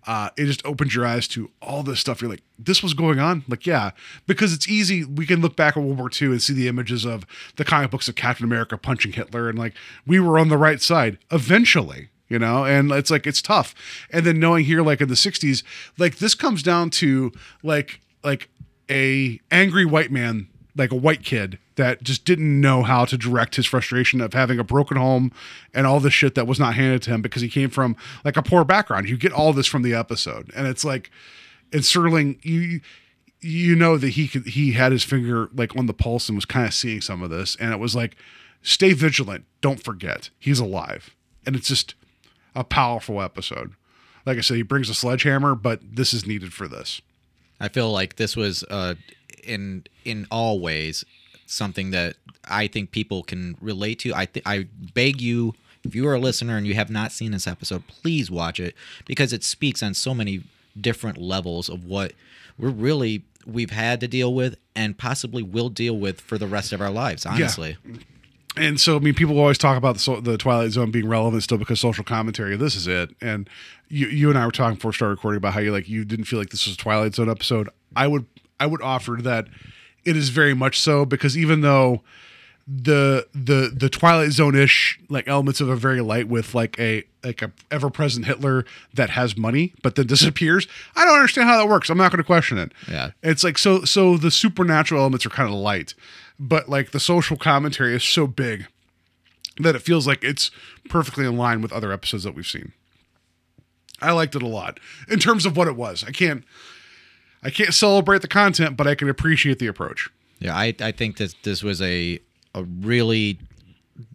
Uh, 0.07 0.30
it 0.38 0.45
just 0.45 0.65
opens 0.65 0.94
your 0.94 1.06
eyes 1.06 1.27
to 1.30 1.49
all 1.61 1.82
this 1.82 1.99
stuff. 1.99 2.22
You're 2.22 2.30
like, 2.30 2.44
this 2.60 2.84
was 2.84 2.94
going 2.94 3.19
on. 3.19 3.44
Like, 3.48 3.65
yeah, 3.65 3.91
because 4.27 4.53
it's 4.53 4.68
easy. 4.68 5.03
We 5.03 5.26
can 5.26 5.41
look 5.41 5.56
back 5.56 5.76
at 5.76 5.84
World 5.84 5.98
War 5.98 6.10
II 6.10 6.30
and 6.30 6.41
see 6.41 6.53
the 6.53 6.68
images 6.68 7.06
of 7.06 7.26
the 7.56 7.65
comic 7.65 7.91
books 7.91 8.07
of 8.07 8.15
Captain 8.15 8.45
America 8.45 8.77
punching 8.77 9.14
Hitler, 9.14 9.49
and 9.49 9.57
like 9.57 9.73
we 10.06 10.19
were 10.19 10.38
on 10.38 10.49
the 10.49 10.57
right 10.57 10.82
side 10.82 11.18
eventually 11.32 12.10
you 12.27 12.40
know 12.40 12.65
and 12.65 12.91
it's 12.91 13.11
like 13.11 13.27
it's 13.27 13.41
tough 13.41 13.76
and 14.11 14.26
then 14.26 14.40
knowing 14.40 14.65
here 14.65 14.82
like 14.82 15.02
in 15.02 15.07
the 15.07 15.15
60s 15.15 15.64
like 15.98 16.18
this 16.18 16.34
comes 16.34 16.64
down 16.64 16.90
to 16.90 17.32
like 17.61 17.99
like 18.23 18.49
a 18.90 19.40
angry 19.52 19.86
white 19.86 20.11
man 20.11 20.48
like 20.76 20.91
a 20.91 20.95
white 20.95 21.23
kid 21.23 21.57
that 21.76 22.03
just 22.03 22.26
didn't 22.26 22.60
know 22.60 22.84
how 22.84 23.06
to 23.06 23.18
direct 23.18 23.56
his 23.56 23.65
frustration 23.65 24.22
of 24.22 24.34
having 24.34 24.60
a 24.60 24.64
broken 24.64 24.97
home 24.97 25.31
and 25.73 25.88
all 25.88 25.99
the 25.99 26.11
shit 26.11 26.35
that 26.35 26.47
was 26.47 26.60
not 26.60 26.76
handed 26.76 27.02
to 27.03 27.11
him 27.11 27.22
because 27.22 27.41
he 27.41 27.49
came 27.49 27.69
from 27.69 27.95
like 28.23 28.38
a 28.38 28.43
poor 28.43 28.64
background. 28.64 29.07
You 29.07 29.18
get 29.18 29.31
all 29.31 29.53
this 29.53 29.68
from 29.68 29.81
the 29.81 29.93
episode. 29.93 30.52
And 30.56 30.68
it's 30.68 30.84
like 30.84 31.11
and 31.72 31.81
Serling 31.81 32.43
you 32.43 32.81
you 33.41 33.76
know 33.76 33.97
that 33.97 34.10
he 34.10 34.27
could 34.27 34.47
he 34.47 34.73
had 34.73 34.91
his 34.91 35.03
finger 35.03 35.49
like 35.53 35.76
on 35.76 35.85
the 35.85 35.93
pulse 35.93 36.27
and 36.27 36.38
was 36.38 36.45
kind 36.45 36.65
of 36.65 36.73
seeing 36.73 37.02
some 37.02 37.22
of 37.22 37.30
this. 37.30 37.56
And 37.57 37.72
it 37.72 37.80
was 37.80 37.95
like 37.95 38.15
stay 38.61 38.93
vigilant. 38.93 39.45
Don't 39.61 39.84
forget. 39.84 40.30
He's 40.39 40.60
alive. 40.60 41.15
And 41.45 41.56
it's 41.56 41.68
just 41.68 41.95
a 42.53 42.64
powerful 42.64 43.22
episode. 43.22 43.73
Like 44.26 44.38
i 44.38 44.41
said 44.41 44.57
he 44.57 44.64
brings 44.64 44.89
a 44.89 44.95
sledgehammer 44.95 45.56
but 45.56 45.80
this 45.84 46.14
is 46.14 46.26
needed 46.26 46.53
for 46.53 46.68
this. 46.68 47.02
I 47.60 47.69
feel 47.69 47.89
like 47.91 48.18
this 48.18 48.35
was 48.35 48.64
uh, 48.69 48.95
in 49.45 49.85
in 50.03 50.27
all 50.31 50.59
ways 50.59 51.05
something 51.45 51.91
that 51.91 52.15
I 52.49 52.67
think 52.67 52.91
people 52.91 53.23
can 53.23 53.55
relate 53.61 53.99
to. 53.99 54.13
I 54.13 54.26
th- 54.26 54.45
I 54.45 54.67
beg 54.93 55.22
you, 55.22 55.53
if 55.84 55.95
you 55.95 56.07
are 56.07 56.15
a 56.15 56.19
listener 56.19 56.57
and 56.57 56.65
you 56.65 56.73
have 56.76 56.89
not 56.89 57.11
seen 57.11 57.31
this 57.31 57.47
episode, 57.47 57.88
please 57.88 58.31
watch 58.31 58.59
it 58.59 58.76
because 59.05 59.34
it 59.34 59.43
speaks 59.43 59.84
on 59.84 59.93
so 59.93 60.13
many 60.13 60.41
different 60.80 61.17
levels 61.17 61.69
of 61.69 61.85
what 61.85 62.13
we're 62.57 62.69
really 62.69 63.23
we've 63.45 63.72
had 63.72 63.99
to 63.99 64.07
deal 64.07 64.34
with 64.34 64.55
and 64.76 64.97
possibly 64.97 65.43
will 65.43 65.69
deal 65.69 65.97
with 65.97 66.19
for 66.19 66.38
the 66.38 66.47
rest 66.47 66.73
of 66.73 66.81
our 66.81 66.89
lives. 66.89 67.26
Honestly, 67.26 67.77
and 68.57 68.80
so 68.80 68.95
I 68.95 68.99
mean, 68.99 69.13
people 69.13 69.38
always 69.39 69.57
talk 69.57 69.77
about 69.77 69.97
the, 69.97 70.22
the 70.22 70.38
Twilight 70.38 70.72
Zone 70.72 70.91
being 70.91 71.07
relevant 71.07 71.43
still 71.43 71.57
because 71.57 71.80
social 71.80 72.03
commentary. 72.03 72.55
This 72.55 72.76
is 72.76 72.88
it. 72.88 73.15
And 73.22 73.49
you, 73.89 74.07
you 74.07 74.30
and 74.30 74.38
I 74.38 74.45
were 74.45 74.51
talking 74.51 74.76
before 74.76 74.89
we 74.89 74.95
started 74.95 75.15
recording 75.15 75.38
about 75.38 75.53
how 75.53 75.59
you 75.59 75.72
like 75.72 75.89
you 75.89 76.05
didn't 76.05 76.26
feel 76.26 76.39
like 76.39 76.49
this 76.49 76.65
was 76.65 76.76
a 76.76 76.77
Twilight 76.77 77.15
Zone 77.15 77.30
episode. 77.30 77.69
I 77.95 78.07
would 78.07 78.26
I 78.60 78.65
would 78.65 78.82
offer 78.82 79.18
that 79.22 79.48
it 80.03 80.15
is 80.15 80.30
very 80.30 80.53
much 80.53 80.80
so 80.80 81.06
because 81.06 81.38
even 81.38 81.61
though 81.61 82.02
the 82.68 83.27
the 83.34 83.72
the 83.76 83.90
Twilight 83.90 84.32
Zone 84.32 84.56
ish 84.56 84.99
like 85.07 85.27
elements 85.27 85.61
of 85.61 85.69
a 85.69 85.76
very 85.76 86.02
light 86.02 86.27
with 86.27 86.56
like 86.56 86.80
a 86.80 87.03
like 87.23 87.41
a 87.44 87.52
ever 87.69 87.91
present 87.91 88.26
Hitler 88.26 88.65
that 88.94 89.11
has 89.11 89.38
money 89.38 89.73
but 89.84 89.95
then 89.95 90.07
disappears. 90.07 90.68
I 90.95 91.06
don't 91.06 91.15
understand 91.15 91.48
how 91.48 91.57
that 91.57 91.68
works. 91.68 91.90
I'm 91.90 91.98
not 91.98 92.11
going 92.11 92.18
to 92.18 92.23
question 92.23 92.57
it. 92.57 92.72
Yeah. 92.90 93.11
it's 93.22 93.44
like 93.44 93.57
so 93.57 93.84
so 93.86 94.18
the 94.18 94.32
supernatural 94.32 95.02
elements 95.02 95.26
are 95.26 95.30
kind 95.30 95.48
of 95.48 95.56
light, 95.56 95.94
but 96.40 96.68
like 96.68 96.91
the 96.91 96.99
social 96.99 97.38
commentary 97.38 97.95
is 97.95 98.03
so 98.03 98.26
big 98.26 98.65
that 99.60 99.76
it 99.76 99.82
feels 99.82 100.07
like 100.07 100.23
it's 100.23 100.49
perfectly 100.90 101.26
in 101.26 101.38
line 101.38 101.61
with 101.61 101.72
other 101.72 101.91
episodes 101.91 102.23
that 102.23 102.36
we've 102.36 102.48
seen. 102.48 102.73
I 104.02 104.11
liked 104.11 104.36
it 104.36 104.41
a 104.44 104.48
lot 104.48 104.80
in 105.07 105.19
terms 105.19 105.45
of 105.45 105.56
what 105.56 105.68
it 105.68 105.76
was. 105.76 106.03
I 106.03 106.11
can't 106.11 106.44
I 107.45 107.51
can't 107.51 107.73
celebrate 107.73 108.23
the 108.23 108.27
content, 108.27 108.76
but 108.76 108.88
I 108.88 108.95
can 108.95 109.07
appreciate 109.07 109.59
the 109.59 109.67
approach. 109.67 110.09
Yeah, 110.39 110.55
I, 110.55 110.73
I 110.81 110.91
think 110.91 111.17
that 111.17 111.35
this 111.43 111.61
was 111.63 111.81
a 111.81 112.19
a 112.55 112.63
really 112.63 113.38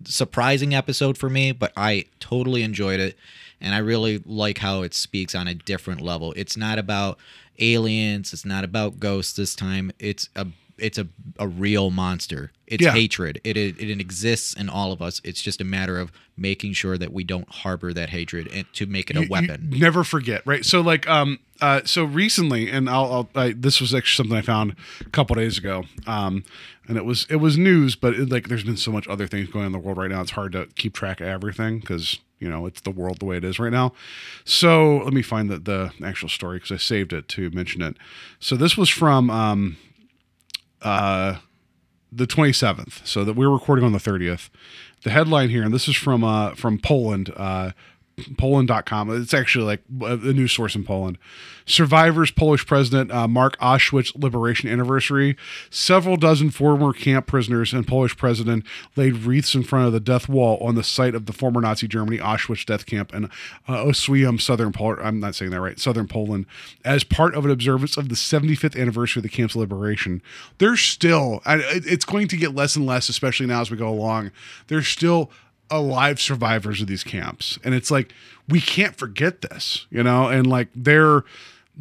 surprising 0.04 0.74
episode 0.74 1.16
for 1.16 1.30
me, 1.30 1.52
but 1.52 1.72
I 1.76 2.06
totally 2.18 2.62
enjoyed 2.62 2.98
it. 2.98 3.16
And 3.60 3.74
I 3.74 3.78
really 3.78 4.22
like 4.24 4.58
how 4.58 4.82
it 4.82 4.94
speaks 4.94 5.34
on 5.34 5.46
a 5.46 5.54
different 5.54 6.00
level. 6.00 6.32
It's 6.34 6.56
not 6.56 6.78
about 6.78 7.18
aliens, 7.58 8.32
it's 8.32 8.44
not 8.44 8.64
about 8.64 8.98
ghosts 8.98 9.34
this 9.34 9.54
time. 9.54 9.92
It's 9.98 10.28
a 10.34 10.48
it's 10.78 10.98
a, 10.98 11.06
a 11.38 11.46
real 11.46 11.90
monster. 11.90 12.52
It's 12.70 12.82
Yeah. 12.84 12.92
hatred. 12.92 13.40
It, 13.44 13.56
it 13.56 13.78
it 13.80 14.00
exists 14.00 14.54
in 14.54 14.68
all 14.70 14.92
of 14.92 15.02
us. 15.02 15.20
It's 15.24 15.42
just 15.42 15.60
a 15.60 15.64
matter 15.64 15.98
of 15.98 16.10
making 16.36 16.72
sure 16.72 16.96
that 16.96 17.12
we 17.12 17.24
don't 17.24 17.48
harbor 17.50 17.92
that 17.92 18.08
hatred 18.10 18.48
and 18.54 18.64
to 18.74 18.86
make 18.86 19.10
it 19.10 19.16
a 19.16 19.20
you- 19.20 19.24
you 19.26 19.30
weapon. 19.30 19.68
never 19.70 20.02
forget, 20.04 20.40
right? 20.46 20.64
So 20.64 20.80
like 20.80 21.08
um 21.08 21.38
uh 21.60 21.80
so 21.84 22.04
recently, 22.04 22.70
and 22.70 22.88
I'll, 22.88 23.12
I'll 23.12 23.30
I, 23.34 23.52
this 23.52 23.80
was 23.80 23.94
actually 23.94 24.16
something 24.24 24.36
I 24.38 24.42
found 24.42 24.76
a 25.00 25.10
couple 25.10 25.36
days 25.36 25.58
ago, 25.58 25.84
um, 26.06 26.44
and 26.88 26.96
it 26.96 27.04
was 27.04 27.26
it 27.28 27.36
was 27.36 27.58
news, 27.58 27.96
but 27.96 28.14
it, 28.14 28.30
like 28.30 28.48
there's 28.48 28.64
been 28.64 28.76
so 28.78 28.90
much 28.92 29.06
other 29.08 29.26
things 29.26 29.48
going 29.50 29.64
on 29.64 29.66
in 29.66 29.72
the 29.72 29.78
world 29.78 29.98
right 29.98 30.10
now. 30.10 30.20
It's 30.22 30.30
hard 30.30 30.52
to 30.52 30.66
keep 30.76 30.94
track 30.94 31.20
of 31.20 31.26
everything 31.26 31.80
because 31.80 32.18
you 32.38 32.48
know 32.48 32.64
it's 32.66 32.80
the 32.80 32.90
world 32.90 33.18
the 33.18 33.26
way 33.26 33.36
it 33.36 33.44
is 33.44 33.58
right 33.58 33.72
now. 33.72 33.92
So 34.44 34.98
let 35.04 35.12
me 35.12 35.22
find 35.22 35.50
the 35.50 35.58
the 35.58 35.92
actual 36.06 36.28
story 36.30 36.58
because 36.58 36.72
I 36.72 36.76
saved 36.78 37.12
it 37.12 37.28
to 37.28 37.50
mention 37.50 37.82
it. 37.82 37.96
So 38.38 38.56
this 38.56 38.76
was 38.78 38.88
from 38.88 39.28
um 39.28 39.76
uh 40.82 41.36
the 42.12 42.26
27th 42.26 43.06
so 43.06 43.24
that 43.24 43.34
we're 43.34 43.50
recording 43.50 43.84
on 43.84 43.92
the 43.92 43.98
30th 43.98 44.50
the 45.02 45.10
headline 45.10 45.48
here 45.48 45.62
and 45.62 45.72
this 45.72 45.88
is 45.88 45.96
from 45.96 46.24
uh 46.24 46.54
from 46.54 46.78
poland 46.78 47.32
uh 47.36 47.70
Poland.com. 48.36 49.22
It's 49.22 49.34
actually 49.34 49.64
like 49.64 49.82
a 50.02 50.16
news 50.16 50.52
source 50.52 50.74
in 50.74 50.84
Poland. 50.84 51.18
Survivors 51.66 52.30
Polish 52.30 52.66
President 52.66 53.12
uh, 53.12 53.28
Mark 53.28 53.58
Auschwitz 53.58 54.20
Liberation 54.20 54.68
Anniversary. 54.68 55.36
Several 55.70 56.16
dozen 56.16 56.50
former 56.50 56.92
camp 56.92 57.26
prisoners 57.26 57.72
and 57.72 57.86
Polish 57.86 58.16
president 58.16 58.64
laid 58.96 59.18
wreaths 59.18 59.54
in 59.54 59.62
front 59.62 59.86
of 59.86 59.92
the 59.92 60.00
death 60.00 60.28
wall 60.28 60.58
on 60.58 60.74
the 60.74 60.82
site 60.82 61.14
of 61.14 61.26
the 61.26 61.32
former 61.32 61.60
Nazi 61.60 61.86
Germany 61.86 62.18
Auschwitz 62.18 62.66
death 62.66 62.86
camp 62.86 63.14
in 63.14 63.26
uh, 63.26 63.28
Oswiecim, 63.68 64.40
southern 64.40 64.72
Poland. 64.72 65.00
I'm 65.02 65.20
not 65.20 65.34
saying 65.34 65.52
that 65.52 65.60
right, 65.60 65.78
southern 65.78 66.08
Poland, 66.08 66.46
as 66.84 67.04
part 67.04 67.34
of 67.34 67.44
an 67.44 67.50
observance 67.50 67.96
of 67.96 68.08
the 68.08 68.14
75th 68.14 68.80
anniversary 68.80 69.20
of 69.20 69.24
the 69.24 69.28
camp's 69.28 69.54
liberation. 69.56 70.22
There's 70.58 70.80
still, 70.80 71.40
it's 71.46 72.04
going 72.04 72.28
to 72.28 72.36
get 72.36 72.54
less 72.54 72.76
and 72.76 72.86
less, 72.86 73.08
especially 73.08 73.46
now 73.46 73.60
as 73.60 73.70
we 73.70 73.76
go 73.76 73.88
along. 73.88 74.32
There's 74.66 74.88
still 74.88 75.30
alive 75.70 76.20
survivors 76.20 76.80
of 76.80 76.86
these 76.88 77.04
camps. 77.04 77.58
And 77.64 77.74
it's 77.74 77.90
like 77.90 78.12
we 78.48 78.60
can't 78.60 78.96
forget 78.96 79.42
this 79.42 79.86
you 79.90 80.02
know? 80.02 80.28
And 80.28 80.46
like 80.46 80.68
they're 80.74 81.22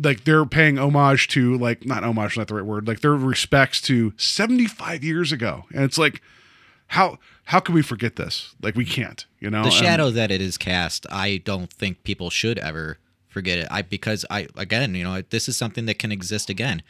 like 0.01 0.23
they're 0.23 0.45
paying 0.45 0.77
homage 0.77 1.27
to 1.29 1.57
like 1.57 1.85
not 1.85 2.03
homage 2.03 2.37
not 2.37 2.47
the 2.47 2.55
right 2.55 2.65
word 2.65 2.87
like 2.87 3.01
their 3.01 3.15
respects 3.15 3.81
to 3.81 4.13
75 4.17 5.03
years 5.03 5.31
ago. 5.31 5.65
And 5.73 5.83
it's 5.83 5.97
like 5.97 6.21
how 6.87 7.17
how 7.45 7.59
can 7.59 7.73
we 7.73 7.81
forget 7.81 8.15
this? 8.15 8.55
Like 8.61 8.75
we 8.75 8.85
can't 8.85 9.25
you 9.39 9.49
know? 9.49 9.61
The 9.63 9.69
And- 9.69 9.73
shadow 9.73 10.09
that 10.11 10.31
it 10.31 10.41
is 10.41 10.57
cast 10.57 11.05
i 11.11 11.37
don't 11.37 11.71
think 11.71 12.03
people 12.03 12.29
should 12.29 12.59
ever 12.59 12.97
forget 13.27 13.57
it. 13.59 13.67
I 13.69 13.81
because 13.81 14.25
i 14.29 14.47
again 14.55 14.95
you 14.95 15.03
know 15.03 15.21
this 15.29 15.47
is 15.49 15.57
something 15.57 15.85
that 15.87 15.99
can 15.99 16.11
exist 16.11 16.49
again. 16.49 16.81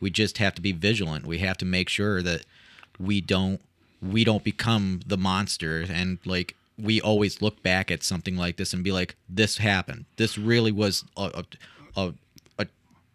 We 0.00 0.10
just 0.10 0.36
have 0.38 0.54
to 0.56 0.60
be 0.60 0.72
vigilant. 0.72 1.26
We 1.26 1.38
have 1.38 1.56
to 1.58 1.64
make 1.64 1.88
sure 1.88 2.20
that 2.22 2.44
we 2.98 3.20
don't 3.22 3.60
we 4.12 4.24
don't 4.24 4.44
become 4.44 5.00
the 5.06 5.16
monster 5.16 5.84
and 5.88 6.18
like 6.24 6.54
we 6.78 7.00
always 7.00 7.40
look 7.40 7.62
back 7.62 7.90
at 7.90 8.02
something 8.02 8.36
like 8.36 8.56
this 8.56 8.72
and 8.72 8.84
be 8.84 8.92
like 8.92 9.16
this 9.28 9.58
happened 9.58 10.04
this 10.16 10.36
really 10.36 10.72
was 10.72 11.04
a, 11.16 11.44
a, 11.96 12.02
a, 12.02 12.14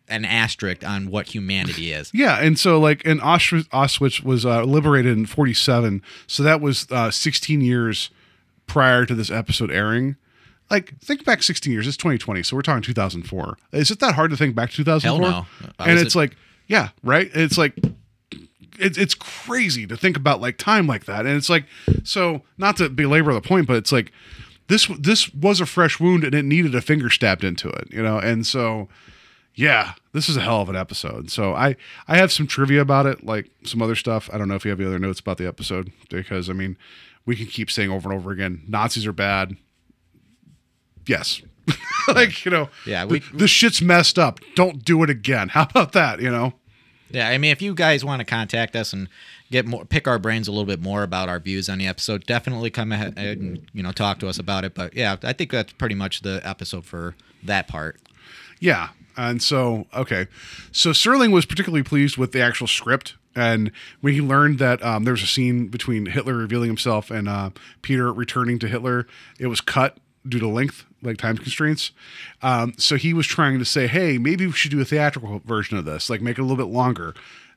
an 0.07 0.25
asterisk 0.25 0.83
on 0.83 1.09
what 1.09 1.27
humanity 1.33 1.93
is 1.93 2.11
Yeah, 2.13 2.37
and 2.39 2.59
so 2.59 2.79
like, 2.79 3.05
and 3.05 3.21
Auschwitz, 3.21 3.67
Auschwitz 3.69 4.21
was 4.23 4.45
uh, 4.45 4.63
liberated 4.65 5.17
in 5.17 5.25
'47, 5.25 6.01
so 6.27 6.43
that 6.43 6.59
was 6.59 6.85
uh, 6.91 7.09
16 7.09 7.61
years 7.61 8.09
prior 8.67 9.05
to 9.05 9.15
this 9.15 9.31
episode 9.31 9.71
airing. 9.71 10.17
Like, 10.69 10.97
think 10.99 11.23
back 11.25 11.43
16 11.43 11.71
years. 11.71 11.87
It's 11.87 11.97
2020, 11.97 12.43
so 12.43 12.55
we're 12.55 12.61
talking 12.61 12.81
2004. 12.81 13.57
Is 13.71 13.91
it 13.91 13.99
that 13.99 14.15
hard 14.15 14.31
to 14.31 14.37
think 14.37 14.53
back 14.55 14.69
to 14.71 14.77
2004? 14.77 15.29
Hell 15.31 15.47
no. 15.61 15.69
And 15.79 15.99
it's 15.99 16.15
at- 16.15 16.19
like, 16.19 16.35
yeah, 16.67 16.89
right. 17.03 17.29
It's 17.33 17.57
like, 17.57 17.75
it's 18.81 18.97
it's 18.97 19.13
crazy 19.13 19.85
to 19.87 19.95
think 19.95 20.17
about 20.17 20.41
like 20.41 20.57
time 20.57 20.87
like 20.87 21.05
that, 21.05 21.25
and 21.25 21.35
it's 21.37 21.49
like, 21.49 21.65
so 22.03 22.41
not 22.57 22.77
to 22.77 22.89
belabor 22.89 23.33
the 23.33 23.41
point, 23.41 23.67
but 23.67 23.75
it's 23.77 23.91
like, 23.91 24.11
this 24.67 24.87
this 24.99 25.33
was 25.33 25.61
a 25.61 25.65
fresh 25.65 25.99
wound 25.99 26.23
and 26.23 26.33
it 26.35 26.43
needed 26.45 26.73
a 26.75 26.81
finger 26.81 27.09
stabbed 27.09 27.43
into 27.43 27.69
it, 27.69 27.87
you 27.91 28.01
know, 28.01 28.17
and 28.17 28.45
so 28.45 28.89
yeah, 29.53 29.93
this 30.13 30.29
is 30.29 30.37
a 30.37 30.41
hell 30.41 30.61
of 30.61 30.69
an 30.69 30.75
episode. 30.77 31.29
So 31.29 31.53
I 31.53 31.75
I 32.07 32.15
have 32.17 32.31
some 32.31 32.47
trivia 32.47 32.81
about 32.81 33.05
it, 33.05 33.25
like 33.25 33.49
some 33.63 33.81
other 33.81 33.95
stuff. 33.95 34.29
I 34.31 34.37
don't 34.37 34.47
know 34.47 34.55
if 34.55 34.63
you 34.65 34.71
have 34.71 34.79
any 34.79 34.87
other 34.87 34.99
notes 34.99 35.19
about 35.19 35.37
the 35.37 35.47
episode 35.47 35.91
because 36.09 36.49
I 36.49 36.53
mean, 36.53 36.77
we 37.25 37.35
can 37.35 37.45
keep 37.47 37.69
saying 37.69 37.89
over 37.91 38.09
and 38.09 38.17
over 38.17 38.31
again, 38.31 38.63
Nazis 38.67 39.05
are 39.05 39.11
bad. 39.13 39.57
Yes. 41.05 41.41
like, 42.07 42.45
you 42.45 42.51
know, 42.51 42.69
Yeah, 42.85 43.05
the, 43.05 43.13
we- 43.13 43.37
the 43.37 43.47
shit's 43.47 43.81
messed 43.81 44.17
up. 44.17 44.39
Don't 44.55 44.83
do 44.85 45.03
it 45.03 45.09
again. 45.09 45.49
How 45.53 45.63
about 45.63 45.91
that, 45.93 46.21
you 46.21 46.31
know? 46.31 46.53
Yeah, 47.13 47.29
I 47.29 47.37
mean, 47.37 47.51
if 47.51 47.61
you 47.61 47.73
guys 47.73 48.03
want 48.05 48.19
to 48.19 48.25
contact 48.25 48.75
us 48.75 48.93
and 48.93 49.07
get 49.51 49.65
more, 49.65 49.85
pick 49.85 50.07
our 50.07 50.19
brains 50.19 50.47
a 50.47 50.51
little 50.51 50.65
bit 50.65 50.81
more 50.81 51.03
about 51.03 51.29
our 51.29 51.39
views 51.39 51.69
on 51.69 51.77
the 51.77 51.87
episode, 51.87 52.25
definitely 52.25 52.69
come 52.69 52.91
ahead 52.91 53.17
and 53.17 53.65
you 53.73 53.83
know 53.83 53.91
talk 53.91 54.19
to 54.19 54.27
us 54.27 54.39
about 54.39 54.63
it. 54.63 54.73
But 54.73 54.95
yeah, 54.95 55.17
I 55.23 55.33
think 55.33 55.51
that's 55.51 55.73
pretty 55.73 55.95
much 55.95 56.21
the 56.21 56.41
episode 56.43 56.85
for 56.85 57.15
that 57.43 57.67
part. 57.67 57.99
Yeah. 58.59 58.89
And 59.17 59.43
so, 59.43 59.87
okay. 59.93 60.27
So 60.71 60.91
Serling 60.91 61.33
was 61.33 61.45
particularly 61.45 61.83
pleased 61.83 62.17
with 62.17 62.31
the 62.31 62.41
actual 62.41 62.67
script. 62.67 63.15
And 63.35 63.71
when 64.01 64.13
he 64.13 64.21
learned 64.21 64.59
that 64.59 64.83
um, 64.83 65.03
there 65.03 65.13
was 65.13 65.23
a 65.23 65.27
scene 65.27 65.67
between 65.67 66.05
Hitler 66.05 66.35
revealing 66.35 66.69
himself 66.69 67.11
and 67.11 67.27
uh, 67.27 67.51
Peter 67.81 68.11
returning 68.11 68.59
to 68.59 68.67
Hitler, 68.67 69.07
it 69.39 69.47
was 69.47 69.61
cut 69.61 69.97
due 70.27 70.39
to 70.39 70.47
length, 70.47 70.85
like 71.01 71.17
time 71.17 71.37
constraints. 71.37 71.91
Um, 72.41 72.73
so 72.77 72.95
he 72.95 73.13
was 73.13 73.27
trying 73.27 73.59
to 73.59 73.65
say, 73.65 73.87
hey, 73.87 74.17
maybe 74.17 74.45
we 74.45 74.53
should 74.53 74.71
do 74.71 74.81
a 74.81 74.85
theatrical 74.85 75.41
version 75.45 75.77
of 75.77 75.85
this, 75.85 76.09
like 76.09 76.21
make 76.21 76.37
it 76.37 76.41
a 76.41 76.43
little 76.43 76.63
bit 76.63 76.71
longer. 76.71 77.13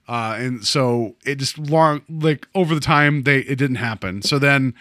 Uh, 0.06 0.36
and 0.38 0.64
so 0.66 1.16
it 1.24 1.36
just 1.36 1.58
long, 1.58 2.02
like 2.08 2.46
over 2.54 2.74
the 2.74 2.80
time, 2.80 3.22
they 3.22 3.38
it 3.38 3.56
didn't 3.56 3.76
happen. 3.76 4.22
So 4.22 4.38
then 4.38 4.74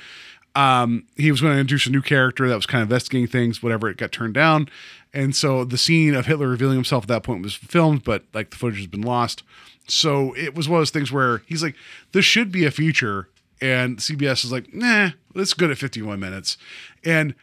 um, 0.56 1.06
he 1.16 1.32
was 1.32 1.42
going 1.42 1.54
to 1.54 1.60
introduce 1.60 1.88
a 1.88 1.92
new 1.92 2.02
character 2.02 2.48
that 2.48 2.56
was 2.56 2.66
kind 2.66 2.82
of 2.82 2.88
investigating 2.88 3.28
things, 3.28 3.64
whatever. 3.64 3.90
It 3.90 3.98
got 3.98 4.12
turned 4.12 4.34
down, 4.34 4.70
and 5.14 5.36
so 5.36 5.64
the 5.64 5.78
scene 5.78 6.14
of 6.14 6.26
Hitler 6.26 6.48
revealing 6.48 6.76
himself 6.76 7.06
at 7.06 7.08
that 7.08 7.24
point 7.24 7.42
was 7.42 7.56
filmed, 7.56 8.04
but 8.04 8.26
like 8.34 8.52
the 8.52 8.58
footage 8.58 8.80
has 8.80 8.88
been 8.88 9.02
lost. 9.02 9.44
So 9.88 10.34
it 10.36 10.56
was 10.56 10.70
one 10.70 10.78
of 10.78 10.82
those 10.82 10.92
things 10.92 11.12
where 11.12 11.42
he's 11.46 11.64
like, 11.64 11.76
"This 12.12 12.26
should 12.26 12.52
be 12.52 12.66
a 12.66 12.72
feature," 12.72 13.30
and 13.62 13.98
CBS 13.98 14.44
is 14.44 14.52
like, 14.52 14.74
"Nah, 14.74 15.12
it's 15.36 15.54
good 15.54 15.72
at 15.72 15.78
51 15.78 16.20
minutes," 16.20 16.58
and 17.04 17.34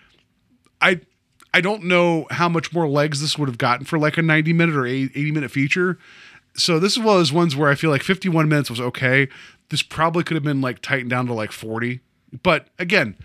I. 0.80 1.00
I 1.52 1.60
don't 1.60 1.84
know 1.84 2.26
how 2.30 2.48
much 2.48 2.72
more 2.72 2.88
legs 2.88 3.20
this 3.20 3.36
would 3.38 3.48
have 3.48 3.58
gotten 3.58 3.84
for 3.84 3.98
like 3.98 4.16
a 4.16 4.22
90 4.22 4.52
minute 4.52 4.76
or 4.76 4.86
80 4.86 5.32
minute 5.32 5.50
feature. 5.50 5.98
So 6.54 6.78
this 6.78 6.92
is 6.92 6.98
one 6.98 7.14
of 7.14 7.20
those 7.20 7.32
ones 7.32 7.56
where 7.56 7.70
I 7.70 7.74
feel 7.74 7.90
like 7.90 8.02
51 8.02 8.48
minutes 8.48 8.70
was 8.70 8.80
okay. 8.80 9.28
This 9.68 9.82
probably 9.82 10.24
could 10.24 10.34
have 10.34 10.44
been 10.44 10.60
like 10.60 10.80
tightened 10.80 11.10
down 11.10 11.26
to 11.26 11.32
like 11.32 11.52
40. 11.52 12.00
But 12.42 12.68
again, 12.78 13.16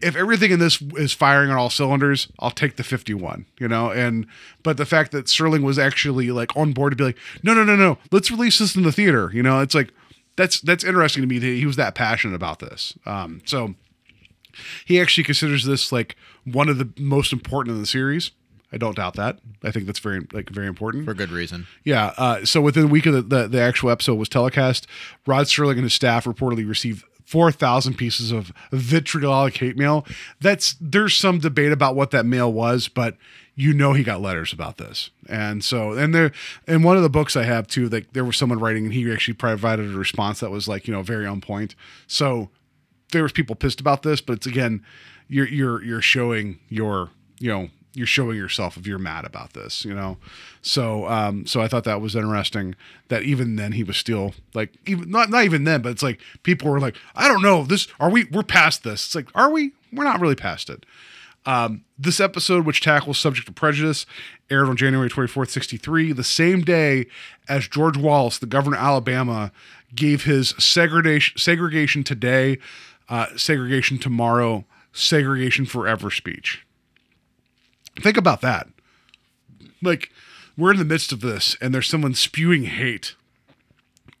if 0.00 0.16
everything 0.16 0.50
in 0.50 0.58
this 0.58 0.82
is 0.96 1.12
firing 1.12 1.50
on 1.50 1.56
all 1.56 1.70
cylinders, 1.70 2.28
I'll 2.38 2.50
take 2.50 2.76
the 2.76 2.84
51, 2.84 3.46
you 3.58 3.68
know? 3.68 3.90
And 3.90 4.26
but 4.62 4.76
the 4.76 4.86
fact 4.86 5.12
that 5.12 5.26
Serling 5.26 5.62
was 5.62 5.78
actually 5.78 6.30
like 6.30 6.56
on 6.56 6.72
board 6.72 6.92
to 6.92 6.96
be 6.96 7.04
like, 7.04 7.18
no, 7.42 7.54
no, 7.54 7.64
no, 7.64 7.76
no, 7.76 7.98
let's 8.10 8.30
release 8.30 8.58
this 8.58 8.76
in 8.76 8.82
the 8.82 8.92
theater, 8.92 9.30
you 9.32 9.42
know, 9.42 9.60
it's 9.60 9.74
like 9.74 9.92
that's 10.36 10.60
that's 10.60 10.84
interesting 10.84 11.22
to 11.22 11.26
me 11.26 11.38
that 11.38 11.46
he 11.46 11.66
was 11.66 11.76
that 11.76 11.94
passionate 11.94 12.34
about 12.34 12.58
this. 12.58 12.94
Um, 13.06 13.40
so 13.44 13.74
he 14.84 15.00
actually 15.00 15.24
considers 15.24 15.64
this 15.64 15.92
like 15.92 16.16
one 16.44 16.68
of 16.68 16.78
the 16.78 16.88
most 16.98 17.32
important 17.32 17.74
in 17.74 17.80
the 17.80 17.86
series. 17.86 18.32
I 18.72 18.76
don't 18.76 18.96
doubt 18.96 19.14
that. 19.14 19.38
I 19.62 19.70
think 19.70 19.86
that's 19.86 20.00
very 20.00 20.26
like 20.32 20.50
very 20.50 20.66
important. 20.66 21.04
For 21.04 21.14
good 21.14 21.30
reason. 21.30 21.68
Yeah. 21.84 22.12
Uh, 22.16 22.44
so 22.44 22.60
within 22.60 22.84
a 22.84 22.88
week 22.88 23.06
of 23.06 23.14
the, 23.14 23.22
the, 23.22 23.48
the 23.48 23.60
actual 23.60 23.90
episode 23.90 24.16
was 24.16 24.28
telecast, 24.28 24.88
Rod 25.26 25.46
Serling 25.46 25.74
and 25.74 25.84
his 25.84 25.94
staff 25.94 26.24
reportedly 26.24 26.68
received 26.68 27.04
4,000 27.24 27.94
pieces 27.94 28.32
of 28.32 28.52
vitriolic 28.72 29.56
hate 29.56 29.76
mail. 29.76 30.04
That's 30.40 30.76
there's 30.80 31.14
some 31.14 31.38
debate 31.38 31.72
about 31.72 31.94
what 31.94 32.10
that 32.10 32.26
mail 32.26 32.52
was, 32.52 32.88
but 32.88 33.16
you 33.54 33.72
know 33.72 33.92
he 33.92 34.02
got 34.02 34.20
letters 34.20 34.52
about 34.52 34.78
this. 34.78 35.10
And 35.28 35.64
so 35.64 35.92
and 35.92 36.12
there 36.14 36.32
in 36.66 36.82
one 36.82 36.96
of 36.96 37.04
the 37.04 37.08
books 37.08 37.36
I 37.36 37.44
have 37.44 37.68
too, 37.68 37.88
like 37.88 38.12
there 38.12 38.24
was 38.24 38.36
someone 38.36 38.58
writing 38.58 38.86
and 38.86 38.94
he 38.94 39.10
actually 39.12 39.34
provided 39.34 39.94
a 39.94 39.96
response 39.96 40.40
that 40.40 40.50
was 40.50 40.66
like, 40.68 40.88
you 40.88 40.92
know, 40.92 41.02
very 41.02 41.26
on 41.26 41.40
point. 41.40 41.74
So 42.06 42.50
there 43.12 43.22
was 43.22 43.32
people 43.32 43.54
pissed 43.54 43.80
about 43.80 44.02
this, 44.02 44.20
but 44.20 44.34
it's 44.34 44.46
again, 44.46 44.84
you're 45.28 45.48
you're 45.48 45.82
you're 45.82 46.02
showing 46.02 46.58
your 46.68 47.10
you 47.38 47.50
know 47.50 47.68
you're 47.94 48.06
showing 48.06 48.36
yourself 48.36 48.76
if 48.76 48.86
you're 48.86 48.98
mad 48.98 49.24
about 49.24 49.52
this, 49.52 49.84
you 49.84 49.94
know. 49.94 50.18
So 50.62 51.06
um 51.08 51.46
so 51.46 51.60
I 51.60 51.68
thought 51.68 51.84
that 51.84 52.00
was 52.00 52.16
interesting 52.16 52.74
that 53.08 53.22
even 53.22 53.56
then 53.56 53.72
he 53.72 53.84
was 53.84 53.96
still 53.96 54.34
like 54.52 54.74
even 54.86 55.10
not 55.10 55.30
not 55.30 55.44
even 55.44 55.64
then, 55.64 55.82
but 55.82 55.90
it's 55.90 56.02
like 56.02 56.20
people 56.42 56.70
were 56.70 56.80
like, 56.80 56.96
I 57.14 57.28
don't 57.28 57.42
know, 57.42 57.64
this 57.64 57.86
are 58.00 58.10
we 58.10 58.24
we're 58.24 58.42
past 58.42 58.82
this. 58.84 59.06
It's 59.06 59.14
like, 59.14 59.28
are 59.34 59.50
we? 59.50 59.72
We're 59.92 60.04
not 60.04 60.20
really 60.20 60.34
past 60.34 60.68
it. 60.70 60.84
Um, 61.46 61.84
this 61.98 62.20
episode, 62.20 62.64
which 62.64 62.80
tackles 62.80 63.18
subject 63.18 63.48
of 63.48 63.54
prejudice, 63.54 64.06
aired 64.50 64.66
on 64.66 64.76
January 64.76 65.10
24th, 65.10 65.50
63, 65.50 66.12
the 66.12 66.24
same 66.24 66.62
day 66.62 67.06
as 67.48 67.68
George 67.68 67.98
Wallace, 67.98 68.38
the 68.38 68.46
governor 68.46 68.76
of 68.76 68.82
Alabama, 68.82 69.52
gave 69.94 70.24
his 70.24 70.54
segregation, 70.58 71.36
segregation 71.36 72.02
today, 72.02 72.58
uh, 73.08 73.26
segregation 73.36 73.98
tomorrow, 73.98 74.64
segregation 74.92 75.66
forever 75.66 76.10
speech. 76.10 76.64
Think 78.00 78.16
about 78.16 78.40
that. 78.40 78.68
Like, 79.82 80.10
we're 80.56 80.72
in 80.72 80.78
the 80.78 80.84
midst 80.84 81.12
of 81.12 81.20
this, 81.20 81.56
and 81.60 81.74
there's 81.74 81.88
someone 81.88 82.14
spewing 82.14 82.64
hate, 82.64 83.14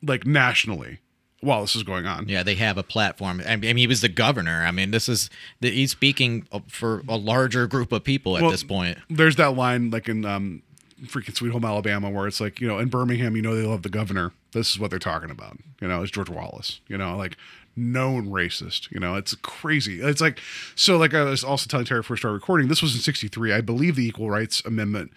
like 0.02 0.26
nationally, 0.26 0.98
while 1.40 1.62
this 1.62 1.74
is 1.76 1.82
going 1.82 2.06
on. 2.06 2.28
Yeah, 2.28 2.42
they 2.42 2.54
have 2.56 2.76
a 2.78 2.82
platform. 2.82 3.42
I 3.46 3.56
mean, 3.56 3.76
he 3.76 3.86
was 3.86 4.00
the 4.00 4.08
governor. 4.08 4.64
I 4.64 4.70
mean, 4.70 4.90
this 4.90 5.08
is 5.08 5.30
the, 5.60 5.70
he's 5.70 5.90
speaking 5.92 6.46
for 6.68 7.02
a 7.08 7.16
larger 7.16 7.66
group 7.66 7.92
of 7.92 8.04
people 8.04 8.36
at 8.36 8.42
Well, 8.42 8.50
this 8.50 8.64
point. 8.64 8.98
There's 9.08 9.36
that 9.36 9.56
line 9.56 9.90
like 9.90 10.08
in 10.08 10.24
um, 10.24 10.62
freaking 11.04 11.36
Sweet 11.36 11.52
Home 11.52 11.64
Alabama 11.64 12.10
where 12.10 12.26
it's 12.26 12.40
like, 12.40 12.60
you 12.60 12.68
know, 12.68 12.78
in 12.78 12.88
Birmingham, 12.88 13.36
you 13.36 13.42
know, 13.42 13.54
they 13.54 13.66
love 13.66 13.82
the 13.82 13.88
governor. 13.88 14.32
This 14.52 14.70
is 14.70 14.78
what 14.78 14.90
they're 14.90 14.98
talking 14.98 15.30
about. 15.30 15.58
You 15.80 15.88
know, 15.88 16.02
it's 16.02 16.10
George 16.10 16.30
Wallace, 16.30 16.80
you 16.88 16.96
know, 16.96 17.16
like 17.16 17.36
known 17.76 18.28
racist. 18.28 18.90
You 18.90 19.00
know, 19.00 19.16
it's 19.16 19.34
crazy. 19.36 20.00
It's 20.00 20.20
like, 20.20 20.40
so 20.74 20.96
like 20.96 21.14
I 21.14 21.22
was 21.24 21.44
also 21.44 21.68
telling 21.68 21.86
Terry 21.86 22.00
before 22.00 22.14
we 22.14 22.18
started 22.18 22.34
recording, 22.34 22.68
this 22.68 22.82
was 22.82 22.94
in 22.94 23.00
63. 23.00 23.52
I 23.52 23.60
believe 23.60 23.96
the 23.96 24.06
Equal 24.06 24.30
Rights 24.30 24.62
Amendment, 24.64 25.12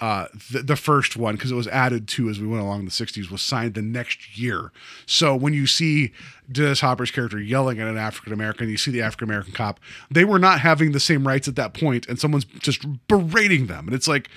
uh, 0.00 0.26
the, 0.50 0.62
the 0.62 0.76
first 0.76 1.16
one, 1.16 1.34
because 1.36 1.50
it 1.50 1.54
was 1.54 1.68
added 1.68 2.08
to 2.08 2.28
as 2.28 2.40
we 2.40 2.46
went 2.46 2.62
along 2.62 2.80
in 2.80 2.84
the 2.84 2.90
60s, 2.90 3.30
was 3.30 3.42
signed 3.42 3.74
the 3.74 3.82
next 3.82 4.38
year. 4.38 4.72
So 5.06 5.36
when 5.36 5.52
you 5.52 5.66
see 5.66 6.12
Dennis 6.50 6.80
Hopper's 6.80 7.10
character 7.10 7.40
yelling 7.40 7.80
at 7.80 7.86
an 7.86 7.98
African 7.98 8.32
American, 8.32 8.68
you 8.68 8.76
see 8.76 8.90
the 8.90 9.02
African 9.02 9.28
American 9.28 9.52
cop, 9.52 9.78
they 10.10 10.24
were 10.24 10.38
not 10.38 10.60
having 10.60 10.92
the 10.92 11.00
same 11.00 11.26
rights 11.26 11.48
at 11.48 11.56
that 11.56 11.74
point, 11.74 12.08
and 12.08 12.18
someone's 12.18 12.44
just 12.44 12.84
berating 13.08 13.66
them. 13.66 13.86
And 13.86 13.94
it's 13.94 14.08
like, 14.08 14.28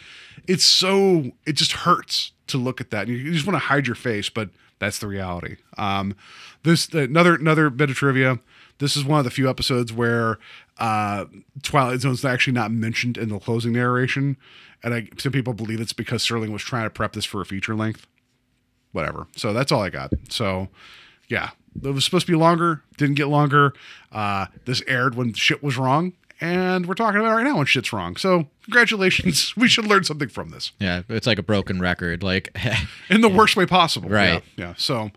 it's 0.47 0.65
so, 0.65 1.31
it 1.45 1.53
just 1.53 1.71
hurts 1.71 2.31
to 2.47 2.57
look 2.57 2.81
at 2.81 2.91
that. 2.91 3.07
And 3.07 3.17
you, 3.17 3.23
you 3.23 3.31
just 3.31 3.47
want 3.47 3.55
to 3.55 3.67
hide 3.67 3.87
your 3.87 3.95
face, 3.95 4.29
but 4.29 4.49
that's 4.83 4.99
the 4.99 5.07
reality. 5.07 5.57
Um, 5.77 6.15
this 6.63 6.87
another 6.89 7.35
another 7.35 7.69
bit 7.69 7.89
of 7.89 7.95
trivia. 7.95 8.39
This 8.79 8.97
is 8.97 9.05
one 9.05 9.19
of 9.19 9.25
the 9.25 9.31
few 9.31 9.49
episodes 9.49 9.93
where 9.93 10.39
uh, 10.77 11.25
Twilight 11.61 12.01
Zone's 12.01 12.25
actually 12.25 12.53
not 12.53 12.71
mentioned 12.71 13.17
in 13.17 13.29
the 13.29 13.39
closing 13.39 13.73
narration, 13.73 14.37
and 14.83 14.93
I, 14.93 15.07
some 15.17 15.31
people 15.31 15.53
believe 15.53 15.79
it's 15.79 15.93
because 15.93 16.25
Serling 16.25 16.51
was 16.51 16.63
trying 16.63 16.85
to 16.85 16.89
prep 16.89 17.13
this 17.13 17.25
for 17.25 17.41
a 17.41 17.45
feature 17.45 17.75
length. 17.75 18.07
Whatever. 18.91 19.27
So 19.35 19.53
that's 19.53 19.71
all 19.71 19.81
I 19.81 19.89
got. 19.89 20.11
So 20.29 20.67
yeah, 21.27 21.51
it 21.81 21.89
was 21.89 22.05
supposed 22.05 22.25
to 22.27 22.31
be 22.31 22.37
longer. 22.37 22.83
Didn't 22.97 23.15
get 23.15 23.27
longer. 23.27 23.73
Uh, 24.11 24.47
this 24.65 24.83
aired 24.87 25.15
when 25.15 25.33
shit 25.33 25.63
was 25.63 25.77
wrong, 25.77 26.13
and 26.43 26.85
we're 26.85 26.93
talking 26.93 27.19
about 27.21 27.31
it 27.31 27.35
right 27.35 27.43
now 27.45 27.57
when 27.57 27.65
shit's 27.65 27.93
wrong. 27.93 28.15
So 28.17 28.47
congratulations. 28.63 29.53
we 29.57 29.67
should 29.67 29.87
learn 29.87 30.03
something 30.03 30.27
from 30.29 30.49
this 30.49 30.73
Yeah, 30.79 31.03
it's 31.09 31.25
like 31.25 31.39
a 31.39 31.43
broken 31.43 31.79
record. 31.79 32.21
Like, 32.21 32.55
in 33.09 33.21
the 33.21 33.29
worst 33.29 33.55
way 33.55 33.65
possible. 33.65 34.09
Right. 34.09 34.43
Yeah. 34.55 34.67
yeah. 34.67 34.73
So, 34.77 35.11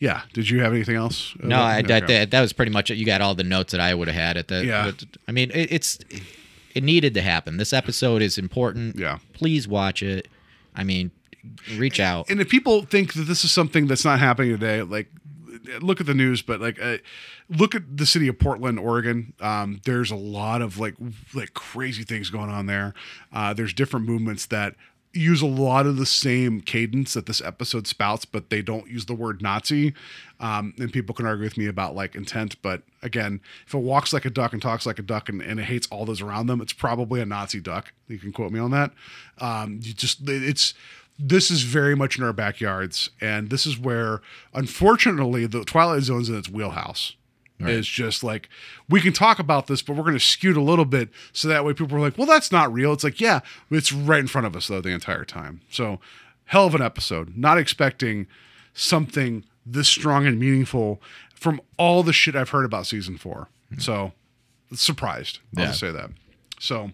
yeah. 0.00 0.22
Did 0.32 0.50
you 0.50 0.60
have 0.62 0.72
anything 0.72 0.96
else? 0.96 1.34
Uh, 1.42 1.46
no, 1.46 1.56
I, 1.60 1.78
Okay. 1.78 1.86
that, 1.88 2.06
that 2.08 2.30
that 2.32 2.40
was 2.40 2.52
pretty 2.52 2.72
much 2.72 2.90
it. 2.90 2.96
You 2.96 3.06
got 3.06 3.20
all 3.20 3.34
the 3.34 3.44
notes 3.44 3.72
that 3.72 3.80
I 3.80 3.94
would 3.94 4.08
have 4.08 4.16
had 4.16 4.36
at 4.36 4.48
that. 4.48 4.64
Yeah. 4.64 4.90
I 5.28 5.32
mean, 5.32 5.50
it, 5.52 5.72
it's 5.72 5.98
it 6.74 6.82
needed 6.82 7.14
to 7.14 7.22
happen. 7.22 7.56
This 7.58 7.72
episode 7.72 8.20
is 8.20 8.36
important. 8.36 8.96
Yeah. 8.96 9.18
Please 9.32 9.66
watch 9.68 10.02
it. 10.02 10.28
I 10.74 10.84
mean, 10.84 11.10
reach 11.76 12.00
out. 12.00 12.28
And 12.28 12.40
if 12.40 12.48
people 12.48 12.82
think 12.82 13.14
that 13.14 13.22
this 13.22 13.44
is 13.44 13.52
something 13.52 13.86
that's 13.86 14.04
not 14.04 14.18
happening 14.18 14.50
today, 14.50 14.82
like 14.82 15.08
look 15.80 16.00
at 16.00 16.06
the 16.06 16.14
news, 16.14 16.42
but 16.42 16.60
like 16.60 16.80
uh, 16.80 16.98
look 17.48 17.74
at 17.74 17.96
the 17.96 18.06
city 18.06 18.28
of 18.28 18.38
Portland, 18.38 18.78
Oregon. 18.78 19.34
Um, 19.40 19.80
there's 19.84 20.10
a 20.10 20.16
lot 20.16 20.62
of 20.62 20.78
like 20.78 20.94
like 21.34 21.54
crazy 21.54 22.04
things 22.04 22.30
going 22.30 22.50
on 22.50 22.66
there. 22.66 22.94
Uh, 23.32 23.52
there's 23.54 23.72
different 23.72 24.06
movements 24.06 24.46
that 24.46 24.74
use 25.16 25.40
a 25.40 25.46
lot 25.46 25.86
of 25.86 25.96
the 25.96 26.06
same 26.06 26.60
cadence 26.60 27.14
that 27.14 27.26
this 27.26 27.40
episode 27.40 27.86
spouts, 27.86 28.24
but 28.24 28.50
they 28.50 28.62
don't 28.62 28.88
use 28.88 29.06
the 29.06 29.14
word 29.14 29.40
Nazi. 29.42 29.94
Um, 30.38 30.74
and 30.78 30.92
people 30.92 31.14
can 31.14 31.26
argue 31.26 31.44
with 31.44 31.56
me 31.56 31.66
about 31.66 31.94
like 31.94 32.14
intent, 32.14 32.60
but 32.60 32.82
again, 33.02 33.40
if 33.66 33.74
it 33.74 33.78
walks 33.78 34.12
like 34.12 34.26
a 34.26 34.30
duck 34.30 34.52
and 34.52 34.60
talks 34.60 34.84
like 34.84 34.98
a 34.98 35.02
duck 35.02 35.28
and, 35.28 35.40
and 35.40 35.58
it 35.58 35.64
hates 35.64 35.86
all 35.90 36.04
those 36.04 36.20
around 36.20 36.46
them, 36.46 36.60
it's 36.60 36.74
probably 36.74 37.20
a 37.20 37.26
Nazi 37.26 37.60
duck. 37.60 37.92
You 38.08 38.18
can 38.18 38.32
quote 38.32 38.52
me 38.52 38.60
on 38.60 38.70
that. 38.72 38.92
Um, 39.38 39.80
you 39.82 39.94
just 39.94 40.28
it's 40.28 40.74
this 41.18 41.50
is 41.50 41.62
very 41.62 41.94
much 41.96 42.18
in 42.18 42.24
our 42.24 42.32
backyards, 42.32 43.10
and 43.20 43.48
this 43.50 43.64
is 43.66 43.78
where, 43.78 44.20
unfortunately, 44.54 45.46
the 45.46 45.64
Twilight 45.64 46.02
Zone's 46.02 46.28
in 46.28 46.36
its 46.36 46.48
wheelhouse. 46.48 47.14
Is 47.58 47.86
just 47.86 48.22
like 48.22 48.50
we 48.86 49.00
can 49.00 49.14
talk 49.14 49.38
about 49.38 49.66
this, 49.66 49.80
but 49.80 49.96
we're 49.96 50.02
going 50.02 50.12
to 50.12 50.20
skew 50.20 50.50
it 50.50 50.58
a 50.58 50.60
little 50.60 50.84
bit 50.84 51.08
so 51.32 51.48
that 51.48 51.64
way 51.64 51.72
people 51.72 51.96
are 51.96 52.00
like, 52.00 52.18
"Well, 52.18 52.26
that's 52.26 52.52
not 52.52 52.70
real." 52.70 52.92
It's 52.92 53.02
like, 53.02 53.18
yeah, 53.18 53.40
it's 53.70 53.92
right 53.94 54.20
in 54.20 54.26
front 54.26 54.46
of 54.46 54.54
us 54.54 54.68
though 54.68 54.82
the 54.82 54.90
entire 54.90 55.24
time. 55.24 55.62
So, 55.70 55.98
hell 56.44 56.66
of 56.66 56.74
an 56.74 56.82
episode. 56.82 57.34
Not 57.34 57.56
expecting 57.56 58.26
something 58.74 59.42
this 59.64 59.88
strong 59.88 60.26
and 60.26 60.38
meaningful 60.38 61.00
from 61.34 61.62
all 61.78 62.02
the 62.02 62.12
shit 62.12 62.36
I've 62.36 62.50
heard 62.50 62.66
about 62.66 62.86
season 62.86 63.16
four. 63.16 63.48
Hmm. 63.72 63.78
So, 63.80 64.12
surprised. 64.74 65.38
I'll 65.56 65.64
Yeah. 65.64 65.72
say 65.72 65.90
that. 65.90 66.10
So, 66.60 66.90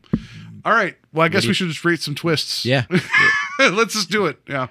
all 0.65 0.73
right. 0.73 0.97
Well, 1.13 1.25
I 1.25 1.29
guess 1.29 1.47
we 1.47 1.55
should 1.55 1.69
just 1.69 1.85
rate 1.85 2.01
some 2.01 2.15
twists. 2.15 2.65
Yeah. 2.65 2.85
Let's 3.59 3.95
just 3.95 4.11
do 4.11 4.27
it. 4.27 4.39
Yeah. 4.49 4.69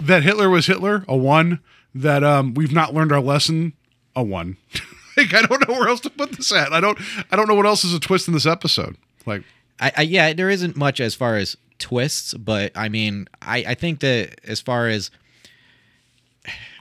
That 0.00 0.22
Hitler 0.22 0.50
was 0.50 0.66
Hitler, 0.66 1.04
a 1.08 1.16
one. 1.16 1.60
That 1.94 2.24
um, 2.24 2.54
we've 2.54 2.72
not 2.72 2.92
learned 2.92 3.12
our 3.12 3.20
lesson, 3.20 3.72
a 4.16 4.22
one. 4.22 4.56
like 5.16 5.32
I 5.32 5.42
don't 5.42 5.66
know 5.68 5.74
where 5.74 5.88
else 5.88 6.00
to 6.00 6.10
put 6.10 6.32
this 6.32 6.52
at. 6.52 6.72
I 6.72 6.80
don't. 6.80 6.98
I 7.30 7.36
don't 7.36 7.48
know 7.48 7.54
what 7.54 7.66
else 7.66 7.84
is 7.84 7.94
a 7.94 8.00
twist 8.00 8.26
in 8.26 8.34
this 8.34 8.46
episode. 8.46 8.96
Like 9.24 9.44
I, 9.80 9.92
I 9.98 10.02
yeah, 10.02 10.32
there 10.32 10.50
isn't 10.50 10.76
much 10.76 11.00
as 11.00 11.14
far 11.14 11.36
as 11.36 11.56
twists, 11.78 12.34
but 12.34 12.72
I 12.74 12.88
mean, 12.88 13.28
I 13.40 13.58
I 13.68 13.74
think 13.74 14.00
that 14.00 14.40
as 14.44 14.60
far 14.60 14.88
as 14.88 15.10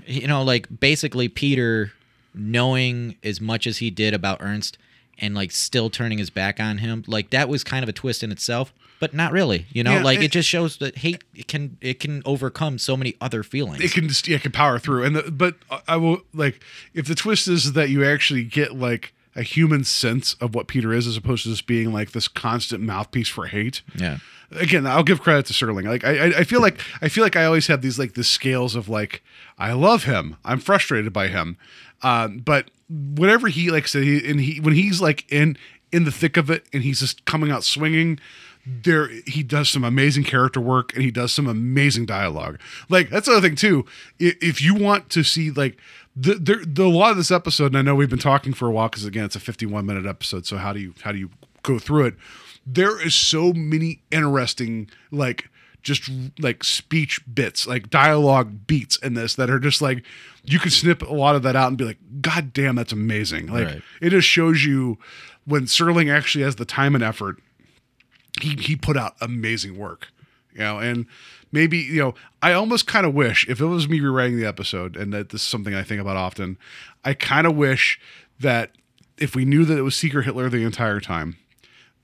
you 0.06 0.28
know, 0.28 0.44
like 0.44 0.68
basically 0.80 1.30
Peter 1.30 1.94
knowing 2.34 3.16
as 3.24 3.40
much 3.40 3.68
as 3.68 3.78
he 3.78 3.92
did 3.92 4.14
about 4.14 4.40
Ernst 4.42 4.78
and 5.20 5.36
like 5.36 5.52
still 5.52 5.90
turning 5.90 6.18
his 6.18 6.30
back 6.30 6.60
on 6.60 6.80
him, 6.80 7.04
like 7.08 7.30
that 7.32 7.50
was 7.50 7.64
kind 7.64 7.84
of 7.84 7.90
a 7.90 7.94
twist 7.94 8.24
in 8.24 8.32
itself, 8.32 8.74
but 9.00 9.14
not 9.14 9.32
really. 9.32 9.66
You 9.72 9.84
know, 9.84 9.98
Yeah, 9.98 10.04
like 10.04 10.20
it, 10.20 10.26
it- 10.26 10.32
just 10.32 10.50
shows 10.50 10.78
that 10.78 10.98
hate 11.00 11.24
it 11.36 11.48
can 11.48 11.78
it 11.82 12.00
can 12.00 12.22
overcome 12.26 12.78
so 12.78 12.96
many 12.98 13.16
other 13.22 13.44
feelings. 13.44 13.82
it 13.84 13.92
can 13.92 14.08
just 14.08 14.28
yeah, 14.28 14.38
it 14.38 14.42
can 14.44 14.52
power 14.52 14.80
through. 14.80 15.04
And 15.04 15.16
the, 15.16 15.32
but 15.32 15.56
I 15.88 15.98
will 15.98 16.22
like 16.34 16.62
if 16.94 17.08
the 17.08 17.16
twist 17.16 17.48
is 17.48 17.74
that 17.74 17.90
you 17.90 18.04
actually 18.06 18.44
get 18.44 18.76
like 18.76 19.14
a 19.36 19.42
human 19.44 19.84
sense 19.84 20.36
of 20.36 20.54
what 20.54 20.68
Peter 20.68 20.94
is, 20.94 21.08
as 21.08 21.18
opposed 21.18 21.44
to 21.44 21.50
just 21.50 21.66
being 21.66 21.92
like 21.92 22.12
this 22.12 22.28
constant 22.28 22.84
mouthpiece 22.84 23.28
for 23.30 23.48
hate. 23.48 23.82
yeah. 23.96 24.18
again 24.52 24.86
i'll 24.86 25.02
give 25.02 25.20
credit 25.20 25.48
to 25.48 25.54
Serling 25.54 25.86
like 25.88 26.04
I, 26.04 26.28
I 26.28 26.40
i 26.40 26.44
feel 26.44 26.62
like 26.62 26.80
i 27.02 27.10
feel 27.10 27.24
like 27.24 27.36
i 27.36 27.44
always 27.46 27.66
have 27.66 27.82
these 27.82 27.98
like 27.98 28.14
the 28.14 28.24
scales 28.24 28.76
of 28.76 28.88
like 28.88 29.24
i 29.58 29.74
love 29.74 30.04
him 30.04 30.36
i'm 30.46 30.60
frustrated 30.60 31.12
by 31.12 31.28
him 31.30 31.58
um 32.04 32.38
but 32.38 32.70
whatever 33.16 33.48
he 33.48 33.72
like 33.72 33.88
said 33.88 34.04
he 34.04 34.30
and 34.30 34.40
he 34.40 34.60
when 34.60 34.74
he's 34.76 35.02
like 35.02 35.26
in 35.32 35.58
in 35.92 36.04
the 36.04 36.12
thick 36.12 36.38
of 36.38 36.50
it 36.50 36.66
and 36.74 36.84
he's 36.84 37.00
just 37.00 37.26
coming 37.26 37.52
out 37.52 37.64
swinging 37.64 38.20
there 38.66 39.10
he 39.26 39.44
does 39.44 39.70
some 39.70 39.84
amazing 39.84 40.24
character 40.24 40.62
work 40.62 40.94
and 40.94 41.04
he 41.04 41.12
does 41.12 41.34
some 41.34 41.48
amazing 41.48 42.06
dialogue. 42.06 42.58
Like 42.88 43.10
that's 43.10 43.26
the 43.28 43.34
other 43.34 43.48
thing 43.48 43.58
too. 43.58 43.86
I- 44.22 44.36
if 44.42 44.62
you 44.62 44.74
want 44.74 45.10
to 45.12 45.24
see 45.24 45.52
like 45.52 45.78
the, 46.16 46.36
the, 46.36 46.64
the 46.66 46.86
a 46.86 46.88
lot 46.88 47.12
of 47.12 47.18
this 47.18 47.32
episode 47.32 47.68
and 47.68 47.78
i 47.78 47.82
know 47.82 47.96
we've 47.96 48.10
been 48.10 48.20
talking 48.20 48.54
for 48.54 48.68
a 48.68 48.72
while 48.72 48.88
because 48.88 49.04
again 49.04 49.26
it's 49.26 49.36
a 49.36 49.40
51 49.40 49.86
minute 49.86 50.06
episode 50.06 50.46
so 50.46 50.58
how 50.58 50.72
do 50.72 50.80
you 50.80 50.94
how 51.02 51.12
do 51.12 51.18
you 51.18 51.30
go 51.64 51.80
through 51.80 52.06
it? 52.06 52.16
There 52.66 53.04
is 53.06 53.16
so 53.16 53.52
many 53.52 54.02
interesting 54.12 54.90
like 55.12 55.50
just 55.84 56.10
like 56.40 56.64
speech 56.64 57.22
bits 57.34 57.68
like 57.68 57.90
dialogue 57.90 58.66
beats 58.66 58.98
in 58.98 59.14
this 59.14 59.36
that 59.36 59.50
are 59.50 59.60
just 59.60 59.82
like 59.82 60.04
you 60.44 60.58
can 60.60 60.72
snip 60.72 61.02
a 61.02 61.14
lot 61.14 61.36
of 61.36 61.44
that 61.44 61.56
out 61.56 61.68
and 61.68 61.78
be 61.78 61.84
like 61.86 61.98
god 62.22 62.54
damn 62.54 62.76
that's 62.76 62.94
amazing 62.94 63.48
like 63.48 63.66
Right. 63.68 63.82
it 64.02 64.10
just 64.12 64.28
shows 64.28 64.64
you 64.66 64.98
when 65.46 65.64
Serling 65.64 66.10
actually 66.12 66.44
has 66.46 66.56
the 66.56 66.66
time 66.66 66.96
and 66.96 67.04
effort 67.04 67.42
he 68.42 68.56
he 68.56 68.76
put 68.76 68.98
out 68.98 69.16
amazing 69.22 69.78
work 69.78 70.08
You 70.54 70.60
know, 70.62 70.80
and 70.80 71.06
maybe 71.52 71.78
you 71.78 72.00
know, 72.00 72.14
I 72.42 72.54
almost 72.54 72.88
kind 72.88 73.06
of 73.06 73.14
wish 73.14 73.48
if 73.50 73.60
it 73.62 73.66
was 73.66 73.88
me 73.90 74.00
rewriting 74.00 74.38
the 74.40 74.46
episode, 74.48 74.96
and 74.96 75.12
that 75.14 75.30
this 75.30 75.42
is 75.42 75.48
something 75.48 75.74
I 75.76 75.84
think 75.84 76.00
about 76.02 76.16
often. 76.18 76.58
I 77.04 77.14
kind 77.14 77.46
of 77.48 77.56
wish 77.56 78.00
that 78.40 78.72
if 79.18 79.36
we 79.36 79.46
knew 79.46 79.66
that 79.66 79.78
it 79.78 79.82
was 79.82 79.96
Secret 79.96 80.26
Hitler 80.26 80.50
the 80.50 80.64
entire 80.64 81.00
time, 81.00 81.38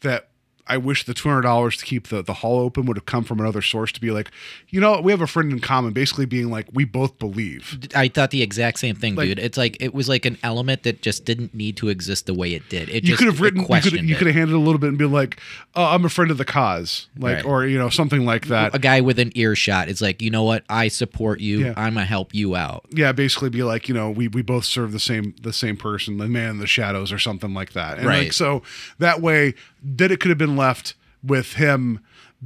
that 0.01 0.30
I 0.69 0.77
wish 0.77 1.03
the 1.05 1.13
two 1.13 1.27
hundred 1.27 1.41
dollars 1.41 1.75
to 1.77 1.85
keep 1.85 2.07
the 2.09 2.21
the 2.21 2.35
hall 2.35 2.59
open 2.59 2.85
would 2.85 2.95
have 2.95 3.05
come 3.05 3.23
from 3.23 3.39
another 3.39 3.61
source 3.61 3.91
to 3.93 3.99
be 3.99 4.11
like, 4.11 4.29
you 4.69 4.79
know, 4.79 5.01
we 5.01 5.11
have 5.11 5.21
a 5.21 5.27
friend 5.27 5.51
in 5.51 5.59
common, 5.59 5.91
basically 5.93 6.25
being 6.27 6.49
like, 6.49 6.67
we 6.71 6.85
both 6.85 7.17
believe. 7.19 7.79
I 7.95 8.07
thought 8.07 8.31
the 8.31 8.41
exact 8.43 8.79
same 8.79 8.95
thing, 8.95 9.15
Like- 9.15 9.27
dude. 9.29 9.39
It's 9.39 9.57
like 9.57 9.77
it 9.81 9.93
was 9.93 10.07
like 10.07 10.25
an 10.25 10.37
element 10.43 10.83
that 10.83 11.01
just 11.01 11.25
didn't 11.25 11.53
need 11.55 11.75
to 11.77 11.89
exist 11.89 12.27
the 12.27 12.33
way 12.33 12.53
it 12.53 12.69
did. 12.69 12.87
It 12.89 13.03
You 13.03 13.09
just 13.09 13.17
could 13.19 13.27
have 13.27 13.41
written, 13.41 13.61
you 13.61 13.81
could 13.81 13.93
you 14.09 14.15
could 14.15 14.27
have 14.27 14.35
handed 14.35 14.53
a 14.55 14.59
little 14.59 14.77
bit 14.79 14.89
and 14.89 14.97
been 14.97 15.11
like, 15.11 15.39
oh, 15.75 15.85
I'm 15.85 16.05
a 16.05 16.09
friend 16.09 16.29
of 16.31 16.37
the 16.37 16.45
cause, 16.45 17.07
like, 17.17 17.37
Right. 17.37 17.45
or 17.45 17.65
you 17.65 17.77
know, 17.77 17.89
something 17.89 18.25
like 18.25 18.47
that. 18.47 18.75
a 18.75 18.79
guy 18.79 19.01
with 19.01 19.17
an 19.19 19.31
earshot. 19.35 19.87
is 19.89 20.01
like 20.01 20.21
you 20.21 20.29
know 20.29 20.43
what? 20.43 20.63
I 20.69 20.87
support 20.87 21.39
you. 21.39 21.59
Yeah. 21.59 21.73
I'm 21.77 21.95
gonna 21.95 22.05
help 22.05 22.35
you 22.35 22.55
out. 22.55 22.85
yeah, 22.91 23.11
basically 23.11 23.49
be 23.49 23.63
like, 23.63 23.87
you 23.89 23.95
know, 23.95 24.11
we 24.11 24.27
we 24.27 24.41
both 24.43 24.65
serve 24.65 24.91
the 24.91 24.99
same 24.99 25.33
the 25.41 25.53
same 25.53 25.77
person, 25.77 26.17
the 26.17 26.27
man 26.27 26.51
in 26.51 26.57
the 26.59 26.67
shadows, 26.67 27.11
or 27.11 27.17
something 27.17 27.53
like 27.55 27.73
that. 27.73 27.97
And 27.97 28.05
like 28.05 28.19
Right. 28.19 28.33
so 28.33 28.61
that 28.99 29.21
way, 29.21 29.55
then 29.81 30.11
it 30.11 30.19
could 30.19 30.30
have 30.30 30.38
been 30.38 30.57
left 30.57 30.95
with 31.23 31.53
him 31.53 31.99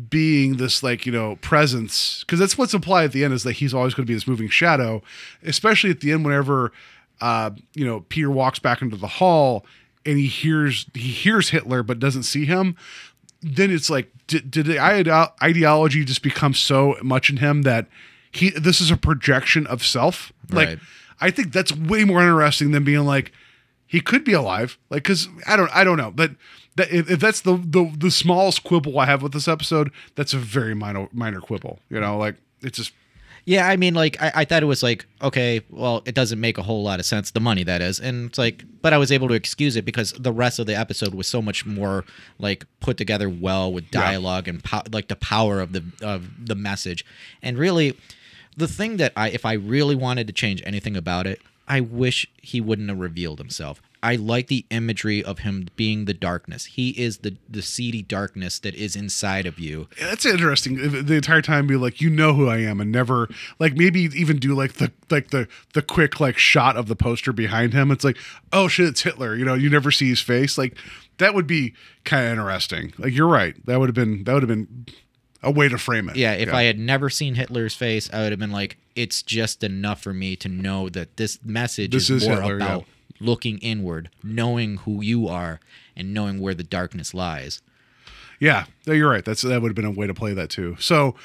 being 0.09 0.57
this 0.57 0.81
like 0.81 1.05
you 1.05 1.11
know 1.11 1.35
presence 1.37 2.23
because 2.23 2.39
that's 2.39 2.57
what's 2.57 2.73
implied 2.73 3.05
at 3.05 3.11
the 3.11 3.23
end 3.23 3.33
is 3.33 3.43
that 3.43 3.53
he's 3.53 3.73
always 3.73 3.93
going 3.93 4.05
to 4.05 4.09
be 4.09 4.13
this 4.13 4.27
moving 4.27 4.49
shadow, 4.49 5.01
especially 5.43 5.91
at 5.91 5.99
the 5.99 6.11
end 6.11 6.25
whenever 6.25 6.71
uh 7.21 7.51
you 7.73 7.85
know 7.85 8.01
Peter 8.09 8.31
walks 8.31 8.59
back 8.59 8.81
into 8.81 8.95
the 8.95 9.07
hall 9.07 9.65
and 10.05 10.17
he 10.17 10.27
hears 10.27 10.87
he 10.93 11.09
hears 11.09 11.49
Hitler 11.49 11.83
but 11.83 11.99
doesn't 11.99 12.23
see 12.23 12.45
him. 12.45 12.75
Then 13.41 13.69
it's 13.71 13.89
like 13.89 14.11
did, 14.27 14.49
did 14.49 14.65
the 14.65 14.79
ideology 14.79 16.05
just 16.05 16.23
become 16.23 16.53
so 16.53 16.95
much 17.03 17.29
in 17.29 17.37
him 17.37 17.61
that 17.63 17.87
he 18.31 18.49
this 18.49 18.81
is 18.81 18.89
a 18.89 18.97
projection 18.97 19.67
of 19.67 19.85
self 19.85 20.33
like 20.49 20.69
Right. 20.69 20.79
I 21.21 21.31
think 21.31 21.53
that's 21.53 21.73
way 21.73 22.03
more 22.03 22.21
interesting 22.21 22.71
than 22.71 22.83
being 22.83 23.05
like 23.05 23.31
he 23.87 24.01
could 24.01 24.23
be 24.23 24.33
alive. 24.33 24.77
Like, 24.89 25.03
cause 25.03 25.29
I 25.45 25.55
don't, 25.55 25.69
I 25.73 25.83
don't 25.83 25.97
know, 25.97 26.11
but 26.11 26.31
that, 26.75 26.91
if, 26.91 27.09
if 27.09 27.19
that's 27.19 27.41
the, 27.41 27.57
the 27.57 27.91
the 27.97 28.11
smallest 28.11 28.63
quibble 28.63 28.99
I 28.99 29.05
have 29.05 29.21
with 29.21 29.33
this 29.33 29.47
episode, 29.47 29.91
that's 30.15 30.33
a 30.33 30.37
very 30.37 30.73
minor 30.73 31.07
minor 31.11 31.39
quibble. 31.39 31.79
You 31.89 31.99
know, 31.99 32.17
like 32.17 32.35
it's 32.61 32.77
just 32.77 32.93
Yeah, 33.45 33.67
I 33.67 33.75
mean, 33.75 33.93
like 33.93 34.21
I, 34.21 34.31
I 34.35 34.45
thought 34.45 34.63
it 34.63 34.67
was 34.67 34.81
like 34.81 35.05
okay, 35.21 35.61
well, 35.69 36.01
it 36.05 36.15
doesn't 36.15 36.39
make 36.39 36.57
a 36.57 36.63
whole 36.63 36.83
lot 36.83 36.99
of 36.99 37.05
sense. 37.05 37.31
The 37.31 37.39
money 37.39 37.63
that 37.63 37.81
is, 37.81 37.99
and 37.99 38.29
it's 38.29 38.37
like, 38.37 38.63
but 38.81 38.93
I 38.93 38.97
was 38.97 39.11
able 39.11 39.27
to 39.27 39.33
excuse 39.33 39.75
it 39.75 39.85
because 39.85 40.13
the 40.13 40.31
rest 40.31 40.59
of 40.59 40.65
the 40.65 40.75
episode 40.75 41.13
was 41.13 41.27
so 41.27 41.41
much 41.41 41.65
more 41.65 42.05
like 42.39 42.65
put 42.79 42.97
together 42.97 43.29
well 43.29 43.71
with 43.71 43.91
dialogue 43.91 44.47
and 44.47 44.63
po- 44.63 44.83
like 44.91 45.09
the 45.09 45.15
power 45.15 45.59
of 45.59 45.73
the 45.73 45.83
of 46.01 46.47
the 46.47 46.55
message, 46.55 47.05
and 47.41 47.57
really, 47.57 47.97
the 48.55 48.67
thing 48.67 48.97
that 48.97 49.11
I 49.15 49.29
if 49.29 49.45
I 49.45 49.53
really 49.53 49.95
wanted 49.95 50.27
to 50.27 50.33
change 50.33 50.61
anything 50.65 50.95
about 50.95 51.27
it, 51.27 51.41
I 51.67 51.81
wish 51.81 52.25
he 52.41 52.61
wouldn't 52.61 52.89
have 52.89 52.99
revealed 52.99 53.39
himself. 53.39 53.81
I 54.03 54.15
like 54.17 54.47
the 54.47 54.65
imagery 54.69 55.23
of 55.23 55.39
him 55.39 55.69
being 55.77 56.03
the 56.05 56.13
darkness. 56.13 56.65
He 56.65 56.89
is 56.89 57.19
the 57.19 57.37
the 57.49 57.61
seedy 57.61 58.01
darkness 58.01 58.59
that 58.59 58.75
is 58.75 58.97
inside 58.97 59.45
of 59.45 59.59
you. 59.59 59.87
that's 59.99 60.25
interesting. 60.25 61.05
The 61.05 61.15
entire 61.15 61.41
time 61.41 61.65
be 61.67 61.77
like, 61.77 62.01
you 62.01 62.09
know 62.09 62.33
who 62.33 62.49
I 62.49 62.57
am, 62.57 62.81
and 62.81 62.91
never 62.91 63.29
like 63.59 63.75
maybe 63.75 64.01
even 64.01 64.37
do 64.37 64.53
like 64.53 64.73
the 64.73 64.91
like 65.09 65.29
the 65.29 65.47
the 65.73 65.81
quick 65.81 66.19
like 66.19 66.37
shot 66.37 66.75
of 66.75 66.87
the 66.87 66.95
poster 66.97 67.31
behind 67.31 67.73
him. 67.73 67.91
It's 67.91 68.03
like, 68.03 68.17
oh 68.51 68.67
shit, 68.67 68.89
it's 68.89 69.01
Hitler. 69.01 69.35
You 69.35 69.45
know, 69.45 69.53
you 69.53 69.69
never 69.69 69.89
see 69.89 70.09
his 70.09 70.19
face. 70.19 70.57
Like 70.57 70.77
that 71.17 71.33
would 71.33 71.47
be 71.47 71.73
kind 72.03 72.25
of 72.25 72.31
interesting. 72.33 72.93
Like 72.97 73.13
you're 73.13 73.27
right. 73.27 73.55
That 73.65 73.79
would 73.79 73.87
have 73.87 73.95
been 73.95 74.25
that 74.25 74.33
would 74.33 74.43
have 74.43 74.49
been 74.49 74.85
a 75.43 75.51
way 75.51 75.69
to 75.69 75.77
frame 75.77 76.09
it. 76.09 76.15
Yeah, 76.15 76.33
if 76.33 76.53
I 76.53 76.63
had 76.63 76.79
never 76.79 77.09
seen 77.09 77.35
Hitler's 77.35 77.75
face, 77.75 78.09
I 78.11 78.23
would 78.23 78.31
have 78.31 78.39
been 78.39 78.51
like, 78.51 78.77
it's 78.95 79.21
just 79.21 79.63
enough 79.63 80.01
for 80.01 80.13
me 80.13 80.35
to 80.37 80.49
know 80.49 80.89
that 80.89 81.17
this 81.17 81.39
message 81.43 81.91
This 81.91 82.09
is, 82.09 82.23
is 82.23 82.29
more 82.29 82.37
Hitler, 82.41 82.55
about 82.57 82.81
yeah. 82.81 82.85
Looking 83.19 83.57
inward, 83.59 84.09
knowing 84.23 84.77
who 84.77 85.01
you 85.01 85.27
are, 85.27 85.59
and 85.95 86.13
knowing 86.13 86.39
where 86.39 86.53
the 86.53 86.63
darkness 86.63 87.13
lies. 87.13 87.61
Yeah, 88.39 88.65
you're 88.85 89.09
right. 89.09 89.23
That's 89.23 89.41
that 89.41 89.61
would 89.61 89.69
have 89.69 89.75
been 89.75 89.85
a 89.85 89.91
way 89.91 90.07
to 90.07 90.13
play 90.13 90.33
that 90.33 90.49
too. 90.49 90.75
So, 90.79 91.15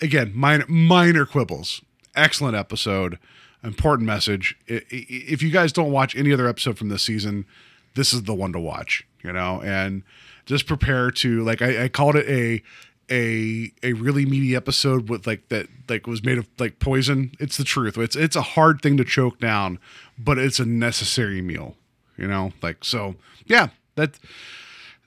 again, 0.00 0.32
minor 0.34 0.64
minor 0.68 1.24
quibbles. 1.24 1.82
Excellent 2.16 2.56
episode. 2.56 3.18
Important 3.62 4.06
message. 4.06 4.56
If 4.66 5.42
you 5.42 5.50
guys 5.50 5.72
don't 5.72 5.92
watch 5.92 6.16
any 6.16 6.32
other 6.32 6.48
episode 6.48 6.76
from 6.76 6.88
this 6.88 7.02
season, 7.02 7.46
this 7.94 8.12
is 8.12 8.24
the 8.24 8.34
one 8.34 8.52
to 8.52 8.60
watch. 8.60 9.06
You 9.22 9.32
know, 9.32 9.62
and 9.62 10.02
just 10.46 10.66
prepare 10.66 11.10
to 11.10 11.42
like 11.44 11.62
I, 11.62 11.84
I 11.84 11.88
called 11.88 12.16
it 12.16 12.28
a 12.28 12.62
a 13.10 13.72
a 13.82 13.92
really 13.94 14.24
meaty 14.26 14.54
episode 14.56 15.08
with 15.08 15.26
like 15.26 15.48
that 15.48 15.66
like 15.88 16.06
was 16.06 16.24
made 16.24 16.38
of 16.38 16.48
like 16.58 16.78
poison. 16.78 17.32
It's 17.38 17.56
the 17.56 17.64
truth. 17.64 17.98
It's 17.98 18.16
it's 18.16 18.36
a 18.36 18.42
hard 18.42 18.80
thing 18.80 18.96
to 18.96 19.04
choke 19.04 19.38
down, 19.38 19.78
but 20.18 20.38
it's 20.38 20.58
a 20.58 20.64
necessary 20.64 21.42
meal. 21.42 21.76
You 22.16 22.26
know, 22.26 22.52
like 22.62 22.84
so. 22.84 23.16
Yeah, 23.46 23.68
that 23.96 24.18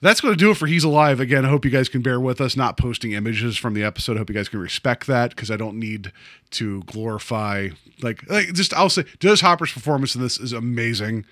that's 0.00 0.20
going 0.20 0.32
to 0.32 0.38
do 0.38 0.50
it 0.50 0.56
for 0.56 0.66
He's 0.66 0.84
Alive. 0.84 1.18
Again, 1.18 1.44
I 1.44 1.48
hope 1.48 1.64
you 1.64 1.70
guys 1.70 1.88
can 1.88 2.02
bear 2.02 2.20
with 2.20 2.40
us 2.40 2.56
not 2.56 2.76
posting 2.76 3.12
images 3.12 3.56
from 3.56 3.74
the 3.74 3.82
episode. 3.82 4.16
I 4.16 4.18
hope 4.18 4.28
you 4.28 4.34
guys 4.34 4.48
can 4.48 4.60
respect 4.60 5.06
that 5.08 5.30
because 5.30 5.50
I 5.50 5.56
don't 5.56 5.78
need 5.78 6.12
to 6.50 6.82
glorify, 6.84 7.70
like, 8.00 8.28
like 8.30 8.52
just 8.52 8.72
I'll 8.74 8.90
say, 8.90 9.04
Dennis 9.18 9.40
Hopper's 9.40 9.72
performance 9.72 10.14
in 10.14 10.22
this 10.22 10.38
is 10.38 10.52
amazing 10.52 11.24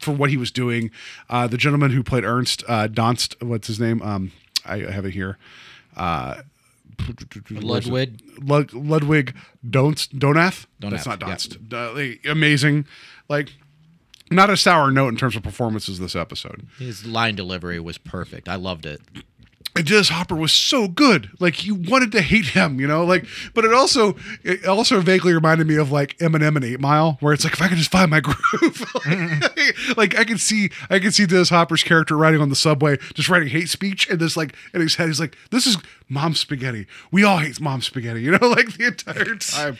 for 0.00 0.12
what 0.12 0.30
he 0.30 0.36
was 0.36 0.50
doing. 0.50 0.90
Uh, 1.28 1.46
the 1.46 1.56
gentleman 1.56 1.92
who 1.92 2.02
played 2.02 2.24
Ernst 2.24 2.62
uh, 2.68 2.88
Donst, 2.88 3.42
what's 3.42 3.66
his 3.66 3.80
name? 3.80 4.02
Um, 4.02 4.32
I 4.66 4.78
have 4.78 5.06
it 5.06 5.14
here. 5.14 5.38
Uh, 5.96 6.42
Ludwig. 7.50 8.20
Lud- 8.42 8.72
Ludwig 8.72 9.34
Donst 9.68 10.18
Donath. 10.18 10.66
That's 10.80 11.04
Donath, 11.04 11.20
not 11.20 11.20
yeah. 11.28 11.34
Donst. 11.34 11.72
Uh, 11.72 11.94
like, 11.94 12.20
amazing. 12.26 12.86
Like, 13.28 13.52
not 14.30 14.50
a 14.50 14.56
sour 14.56 14.90
note 14.90 15.08
in 15.08 15.16
terms 15.16 15.36
of 15.36 15.42
performances 15.42 15.98
this 15.98 16.14
episode. 16.14 16.66
His 16.78 17.06
line 17.06 17.34
delivery 17.34 17.80
was 17.80 17.98
perfect. 17.98 18.48
I 18.48 18.56
loved 18.56 18.86
it. 18.86 19.00
And 19.76 19.86
Dennis 19.86 20.08
Hopper 20.08 20.34
was 20.34 20.52
so 20.52 20.88
good. 20.88 21.30
Like 21.38 21.64
you 21.64 21.74
wanted 21.74 22.12
to 22.12 22.22
hate 22.22 22.46
him, 22.46 22.80
you 22.80 22.86
know. 22.86 23.04
Like, 23.04 23.26
but 23.54 23.64
it 23.64 23.72
also 23.72 24.16
it 24.42 24.66
also 24.66 25.00
vaguely 25.00 25.32
reminded 25.32 25.66
me 25.66 25.76
of 25.76 25.92
like 25.92 26.18
Eminem 26.18 26.56
and 26.56 26.64
Eight 26.64 26.80
Mile, 26.80 27.18
where 27.20 27.32
it's 27.32 27.44
like 27.44 27.52
if 27.52 27.62
I 27.62 27.68
could 27.68 27.78
just 27.78 27.90
find 27.90 28.10
my 28.10 28.20
groove, 28.20 28.84
like, 29.06 29.96
like, 29.96 30.18
I 30.18 30.24
can 30.24 30.38
see 30.38 30.70
I 30.88 30.98
can 30.98 31.12
see 31.12 31.26
Dennis 31.26 31.50
Hopper's 31.50 31.82
character 31.82 32.16
riding 32.16 32.40
on 32.40 32.48
the 32.48 32.56
subway, 32.56 32.98
just 33.14 33.28
writing 33.28 33.48
hate 33.48 33.68
speech, 33.68 34.08
and 34.08 34.18
this 34.18 34.36
like 34.36 34.54
in 34.74 34.80
his 34.80 34.96
head 34.96 35.06
he's 35.06 35.20
like, 35.20 35.36
"This 35.50 35.66
is 35.66 35.76
mom 36.08 36.34
spaghetti. 36.34 36.86
We 37.12 37.22
all 37.22 37.38
hate 37.38 37.60
mom 37.60 37.80
spaghetti," 37.80 38.22
you 38.22 38.32
know, 38.32 38.48
like 38.48 38.76
the 38.76 38.86
entire 38.86 39.36
time. 39.36 39.78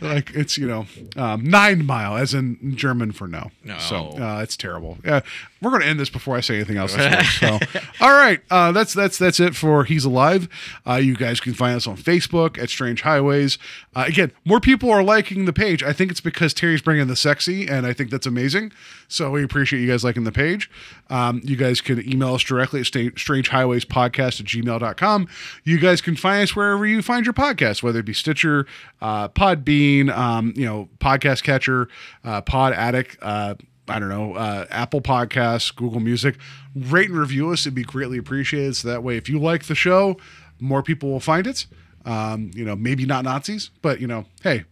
like 0.00 0.34
it's 0.34 0.58
you 0.58 0.66
know 0.66 0.86
um, 1.16 1.44
nine 1.44 1.86
mile 1.86 2.16
as 2.16 2.34
in 2.34 2.76
German 2.76 3.12
for 3.12 3.26
no. 3.26 3.50
No. 3.64 3.78
So 3.78 4.10
uh, 4.20 4.40
it's 4.42 4.56
terrible. 4.56 4.98
Yeah, 5.04 5.20
we're 5.64 5.70
gonna 5.70 5.86
end 5.86 5.98
this 5.98 6.10
before 6.10 6.36
I 6.36 6.40
say 6.40 6.56
anything 6.56 6.76
else. 6.76 6.96
Week, 6.96 7.10
so, 7.40 7.58
all 8.00 8.12
right, 8.12 8.40
uh, 8.50 8.72
that's 8.72 8.92
that's 8.94 9.18
that's 9.18 9.40
it 9.40 9.56
for 9.56 9.84
He's 9.84 10.04
Alive. 10.04 10.48
Uh, 10.86 10.94
you 10.94 11.16
guys 11.16 11.40
can 11.40 11.54
find 11.54 11.76
us 11.76 11.86
on 11.86 11.96
Facebook 11.96 12.58
at 12.62 12.68
Strange 12.68 13.02
Highways. 13.02 13.58
Uh, 13.96 14.04
again, 14.06 14.32
more 14.44 14.60
people 14.60 14.90
are 14.90 15.02
liking 15.02 15.46
the 15.46 15.52
page. 15.52 15.82
I 15.82 15.92
think 15.92 16.10
it's 16.10 16.20
because 16.20 16.54
Terry's 16.54 16.82
bringing 16.82 17.06
the 17.06 17.16
sexy, 17.16 17.66
and 17.66 17.86
I 17.86 17.92
think 17.92 18.10
that's 18.10 18.26
amazing. 18.26 18.72
So 19.08 19.30
we 19.30 19.42
appreciate 19.42 19.80
you 19.80 19.88
guys 19.88 20.04
liking 20.04 20.24
the 20.24 20.32
page. 20.32 20.70
Um, 21.10 21.40
you 21.44 21.56
guys 21.56 21.80
can 21.80 22.00
email 22.10 22.34
us 22.34 22.42
directly 22.42 22.80
at 22.80 22.86
strangehighwayspodcast 22.86 24.40
at 24.40 24.46
gmail.com. 24.46 25.28
You 25.64 25.78
guys 25.78 26.00
can 26.00 26.16
find 26.16 26.42
us 26.42 26.56
wherever 26.56 26.86
you 26.86 27.02
find 27.02 27.26
your 27.26 27.32
podcast, 27.32 27.82
whether 27.82 28.00
it 28.00 28.06
be 28.06 28.12
Stitcher, 28.12 28.66
uh, 29.00 29.28
Podbean, 29.28 30.10
um, 30.16 30.52
you 30.56 30.64
know, 30.64 30.88
Podcast 30.98 31.42
Catcher, 31.42 31.88
uh, 32.24 32.40
Pod 32.40 32.72
Addict, 32.72 33.16
uh, 33.22 33.54
I 33.88 33.98
don't 33.98 34.08
know, 34.08 34.34
uh, 34.34 34.66
Apple 34.70 35.00
Podcasts, 35.00 35.74
Google 35.74 36.00
Music. 36.00 36.36
Rate 36.74 37.10
and 37.10 37.18
review 37.18 37.50
us. 37.52 37.62
It'd 37.62 37.74
be 37.74 37.82
greatly 37.84 38.18
appreciated. 38.18 38.76
So 38.76 38.88
that 38.88 39.02
way, 39.02 39.16
if 39.16 39.28
you 39.28 39.38
like 39.38 39.64
the 39.64 39.74
show, 39.74 40.16
more 40.58 40.82
people 40.82 41.10
will 41.10 41.20
find 41.20 41.46
it. 41.46 41.66
Um, 42.06 42.50
you 42.54 42.64
know, 42.64 42.76
maybe 42.76 43.06
not 43.06 43.24
Nazis, 43.24 43.70
but 43.80 44.00
you 44.00 44.06
know, 44.06 44.26
hey, 44.42 44.64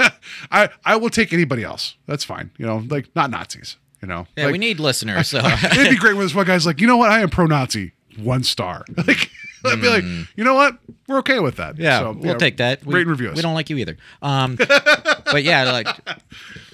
I 0.52 0.68
I 0.84 0.96
will 0.96 1.10
take 1.10 1.32
anybody 1.32 1.64
else. 1.64 1.96
That's 2.06 2.22
fine. 2.24 2.50
You 2.58 2.66
know, 2.66 2.84
like 2.88 3.08
not 3.16 3.30
Nazis. 3.30 3.76
You 4.02 4.08
know, 4.08 4.26
Yeah, 4.36 4.44
Like, 4.44 4.52
we 4.52 4.58
need 4.58 4.78
listeners. 4.78 5.28
So 5.30 5.38
It'd 5.38 5.90
be 5.90 5.96
great 5.96 6.14
when 6.14 6.26
this 6.26 6.34
one 6.34 6.46
guy's 6.46 6.66
like, 6.66 6.80
you 6.80 6.86
know 6.86 6.96
what, 6.98 7.10
I 7.10 7.20
am 7.22 7.30
pro-Nazi, 7.30 7.92
one 8.18 8.44
star. 8.44 8.84
Like, 9.06 9.30
I'd 9.72 9.80
be 9.80 9.88
like, 9.88 10.04
you 10.36 10.44
know 10.44 10.54
what, 10.54 10.78
we're 11.08 11.18
okay 11.18 11.38
with 11.38 11.56
that. 11.56 11.76
Mm. 11.76 11.78
yeah, 11.78 11.98
So, 12.00 12.12
we'll 12.12 12.36
take 12.36 12.56
that. 12.58 12.84
We, 12.84 12.94
Rate 12.94 13.02
and 13.02 13.10
review 13.10 13.30
us. 13.30 13.36
We 13.36 13.42
don't 13.42 13.54
like 13.54 13.70
you 13.70 13.76
either. 13.78 13.96
Um, 14.22 14.56
but 14.56 15.42
yeah, 15.42 15.70
like 15.72 15.88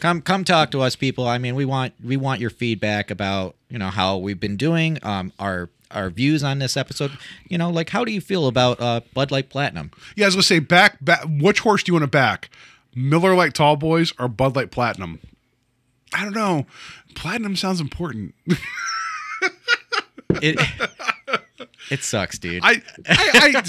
come 0.00 0.22
come 0.22 0.44
talk 0.44 0.70
to 0.72 0.80
us, 0.80 0.96
people. 0.96 1.26
I 1.26 1.38
mean, 1.38 1.54
we 1.54 1.64
want 1.64 1.94
we 2.02 2.16
want 2.16 2.40
your 2.40 2.50
feedback 2.50 3.10
about 3.10 3.56
you 3.68 3.78
know 3.78 3.90
how 3.90 4.16
we've 4.18 4.40
been 4.40 4.56
doing. 4.56 4.98
Um, 5.02 5.32
our 5.38 5.70
our 5.90 6.10
views 6.10 6.42
on 6.42 6.58
this 6.58 6.76
episode. 6.76 7.12
You 7.48 7.58
know, 7.58 7.70
like 7.70 7.90
how 7.90 8.04
do 8.04 8.12
you 8.12 8.20
feel 8.20 8.46
about 8.46 8.80
uh, 8.80 9.00
Bud 9.14 9.30
Light 9.30 9.48
Platinum? 9.48 9.90
Yeah, 10.16 10.26
I 10.26 10.28
was 10.28 10.34
gonna 10.34 10.42
say, 10.42 10.58
back, 10.58 11.04
back. 11.04 11.24
Which 11.28 11.60
horse 11.60 11.82
do 11.82 11.90
you 11.90 11.94
want 11.94 12.04
to 12.04 12.08
back? 12.08 12.50
Miller 12.94 13.34
Lite 13.34 13.54
Tall 13.54 13.76
Boys 13.76 14.12
or 14.18 14.28
Bud 14.28 14.56
Light 14.56 14.70
Platinum? 14.70 15.20
I 16.14 16.24
don't 16.24 16.34
know. 16.34 16.66
Platinum 17.14 17.56
sounds 17.56 17.80
important. 17.80 18.34
It 20.40 20.58
It 21.90 22.02
sucks, 22.04 22.38
dude. 22.38 22.62
I 22.64 22.82
I, 23.08 23.62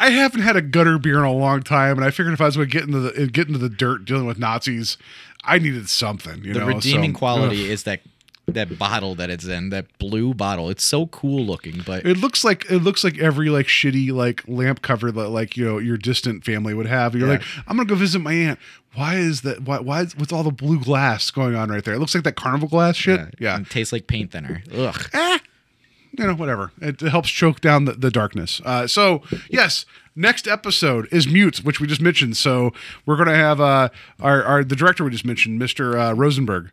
I, 0.00 0.06
I 0.06 0.10
haven't 0.10 0.40
had 0.42 0.56
a 0.56 0.62
gutter 0.62 0.98
beer 0.98 1.18
in 1.18 1.24
a 1.24 1.32
long 1.32 1.62
time, 1.62 1.96
and 1.96 2.04
I 2.04 2.10
figured 2.10 2.34
if 2.34 2.40
I 2.40 2.46
was 2.46 2.56
going 2.56 2.68
to 2.68 2.72
get 2.72 2.84
into 2.86 3.00
the 3.00 3.26
get 3.26 3.46
into 3.48 3.58
the 3.58 3.68
dirt 3.68 4.04
dealing 4.04 4.26
with 4.26 4.38
Nazis, 4.38 4.96
I 5.44 5.58
needed 5.58 5.88
something. 5.88 6.44
You 6.44 6.54
the 6.54 6.60
know, 6.60 6.66
redeeming 6.66 7.12
so, 7.14 7.18
quality 7.18 7.64
ugh. 7.64 7.70
is 7.70 7.82
that 7.84 8.00
that 8.46 8.78
bottle 8.78 9.14
that 9.14 9.30
it's 9.30 9.46
in, 9.46 9.70
that 9.70 9.86
blue 9.98 10.34
bottle. 10.34 10.68
It's 10.68 10.84
so 10.84 11.06
cool 11.06 11.46
looking, 11.46 11.80
but 11.86 12.04
It 12.04 12.18
looks 12.18 12.44
like 12.44 12.70
it 12.70 12.80
looks 12.80 13.02
like 13.02 13.18
every 13.18 13.48
like 13.48 13.66
shitty 13.66 14.12
like 14.12 14.42
lamp 14.46 14.82
cover 14.82 15.10
that 15.10 15.28
like 15.30 15.56
you 15.56 15.64
know 15.64 15.78
your 15.78 15.96
distant 15.96 16.44
family 16.44 16.74
would 16.74 16.86
have. 16.86 17.14
You're 17.14 17.26
Yeah. 17.26 17.34
like, 17.34 17.42
I'm 17.66 17.76
gonna 17.76 17.88
go 17.88 17.94
visit 17.94 18.18
my 18.18 18.34
aunt. 18.34 18.58
Why 18.94 19.16
is 19.16 19.40
that? 19.42 19.62
Why? 19.62 19.78
Why? 19.80 20.02
is- 20.02 20.16
What's 20.16 20.30
all 20.32 20.42
the 20.42 20.50
blue 20.52 20.78
glass 20.78 21.30
going 21.30 21.56
on 21.56 21.70
right 21.70 21.82
there? 21.84 21.94
It 21.94 21.98
looks 22.00 22.14
like 22.14 22.24
that 22.24 22.36
carnival 22.36 22.68
glass 22.68 22.96
shit. 22.96 23.34
Yeah. 23.40 23.56
and 23.56 23.68
tastes 23.68 23.92
like 23.94 24.06
paint 24.06 24.30
thinner. 24.32 24.62
Ugh. 24.72 25.08
Eh, 25.14 25.38
you 26.18 26.26
know, 26.26 26.34
whatever. 26.34 26.72
It, 26.80 27.00
helps 27.00 27.28
choke 27.30 27.60
down 27.60 27.84
the, 27.84 27.92
the 27.92 28.10
darkness. 28.10 28.60
Uh, 28.64 28.86
so 28.86 29.22
yes, 29.50 29.84
next 30.16 30.46
episode 30.48 31.08
is 31.12 31.26
Mute, 31.26 31.58
which 31.64 31.80
we 31.80 31.86
just 31.86 32.00
mentioned. 32.00 32.36
So 32.36 32.72
we're 33.06 33.16
gonna 33.16 33.34
have 33.36 33.60
uh, 33.60 33.88
our, 34.20 34.42
our 34.44 34.64
the 34.64 34.76
director 34.76 35.04
we 35.04 35.10
just 35.10 35.24
mentioned, 35.24 35.60
Mr. 35.60 35.98
Uh, 36.10 36.14
Rosenberg. 36.14 36.70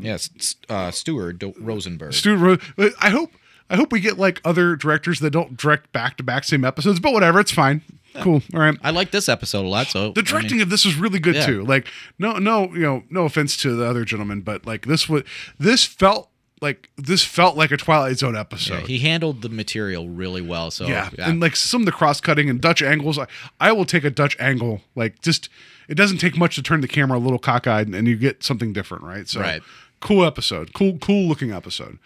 yes, 0.00 0.30
s- 0.38 0.56
uh, 0.68 0.90
Stuart 0.90 1.38
Do- 1.38 1.54
Rosenberg. 1.58 2.14
Stu, 2.14 2.36
Ro- 2.36 2.58
I 3.00 3.10
hope 3.10 3.32
I 3.70 3.76
hope 3.76 3.92
we 3.92 4.00
get 4.00 4.18
like 4.18 4.40
other 4.44 4.76
directors 4.76 5.20
that 5.20 5.30
don't 5.30 5.56
direct 5.56 5.92
back 5.92 6.16
to 6.18 6.22
back 6.22 6.44
same 6.44 6.64
episodes, 6.64 7.00
but 7.00 7.12
whatever, 7.12 7.40
it's 7.40 7.52
fine. 7.52 7.82
Cool. 8.20 8.42
All 8.52 8.60
right. 8.60 8.76
I 8.82 8.90
like 8.90 9.10
this 9.10 9.26
episode 9.26 9.64
a 9.64 9.68
lot. 9.68 9.86
So 9.86 10.12
The 10.12 10.20
directing 10.22 10.60
of 10.60 10.68
this 10.68 10.84
was 10.84 10.96
really 10.96 11.18
good 11.18 11.34
Yeah. 11.34 11.46
too. 11.46 11.64
Like 11.64 11.88
no 12.18 12.32
no, 12.34 12.64
you 12.74 12.80
know, 12.82 13.04
no 13.08 13.24
offense 13.24 13.56
to 13.58 13.74
the 13.74 13.86
other 13.86 14.04
gentleman, 14.04 14.42
but 14.42 14.66
like 14.66 14.84
this 14.84 15.08
was 15.08 15.22
this 15.58 15.86
felt 15.86 16.28
like 16.62 16.88
this 16.96 17.24
felt 17.24 17.56
like 17.56 17.70
a 17.72 17.76
Twilight 17.76 18.18
Zone 18.18 18.36
episode. 18.36 18.86
he 18.86 19.00
handled 19.00 19.42
the 19.42 19.48
material 19.48 20.08
really 20.08 20.40
well. 20.40 20.70
So 20.70 20.86
yeah. 20.86 21.10
And 21.18 21.40
like 21.40 21.56
some 21.56 21.82
of 21.82 21.86
the 21.86 21.92
cross 21.92 22.20
cutting 22.20 22.48
and 22.48 22.60
Dutch 22.60 22.80
angles, 22.82 23.18
I, 23.18 23.26
I 23.60 23.72
will 23.72 23.84
take 23.84 24.04
a 24.04 24.10
Dutch 24.10 24.36
angle. 24.40 24.80
Like 24.94 25.20
just 25.20 25.48
it 25.88 25.96
doesn't 25.96 26.18
take 26.18 26.36
much 26.38 26.54
to 26.54 26.62
turn 26.62 26.80
the 26.80 26.88
camera 26.88 27.18
a 27.18 27.20
little 27.20 27.38
cockeyed 27.40 27.92
and 27.94 28.06
you 28.08 28.16
get 28.16 28.42
something 28.42 28.72
different, 28.72 29.02
right? 29.04 29.28
So 29.28 29.40
Right. 29.40 29.62
cool 30.00 30.24
episode. 30.24 30.72
Cool, 30.72 30.98
cool 30.98 31.28
looking 31.28 31.52
episode. 31.52 31.98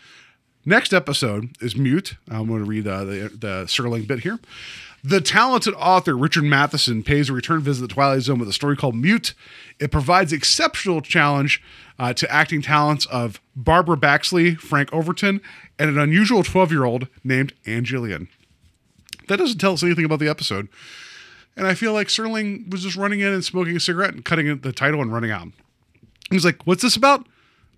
Next 0.64 0.92
episode 0.92 1.50
is 1.60 1.76
Mute. 1.76 2.16
I'm 2.28 2.48
going 2.48 2.58
to 2.64 2.68
read 2.68 2.88
uh, 2.88 3.04
the, 3.04 3.12
the 3.32 3.64
Serling 3.66 4.06
bit 4.08 4.20
here. 4.20 4.40
The 5.04 5.20
talented 5.20 5.74
author 5.74 6.16
Richard 6.16 6.44
Matheson 6.44 7.02
pays 7.02 7.28
a 7.28 7.32
return 7.32 7.60
visit 7.60 7.82
to 7.82 7.86
the 7.86 7.94
Twilight 7.94 8.22
Zone 8.22 8.38
with 8.38 8.48
a 8.48 8.52
story 8.52 8.76
called 8.76 8.96
Mute. 8.96 9.34
It 9.78 9.90
provides 9.92 10.32
exceptional 10.32 11.00
challenge 11.00 11.62
uh, 11.98 12.12
to 12.14 12.30
acting 12.32 12.62
talents 12.62 13.06
of 13.06 13.40
Barbara 13.54 13.96
Baxley, 13.96 14.58
Frank 14.58 14.92
Overton, 14.92 15.40
and 15.78 15.90
an 15.90 15.98
unusual 15.98 16.42
12 16.42 16.72
year 16.72 16.84
old 16.84 17.08
named 17.22 17.52
Ann 17.66 17.84
Jillian. 17.84 18.28
That 19.28 19.36
doesn't 19.36 19.58
tell 19.58 19.72
us 19.72 19.82
anything 19.82 20.04
about 20.04 20.18
the 20.18 20.28
episode. 20.28 20.68
And 21.56 21.66
I 21.66 21.74
feel 21.74 21.92
like 21.92 22.08
Serling 22.08 22.70
was 22.70 22.82
just 22.82 22.96
running 22.96 23.20
in 23.20 23.32
and 23.32 23.44
smoking 23.44 23.76
a 23.76 23.80
cigarette 23.80 24.12
and 24.12 24.24
cutting 24.24 24.58
the 24.58 24.72
title 24.72 25.00
and 25.00 25.12
running 25.12 25.30
out. 25.30 25.48
He's 26.30 26.44
like, 26.44 26.66
"What's 26.66 26.82
this 26.82 26.96
about? 26.96 27.26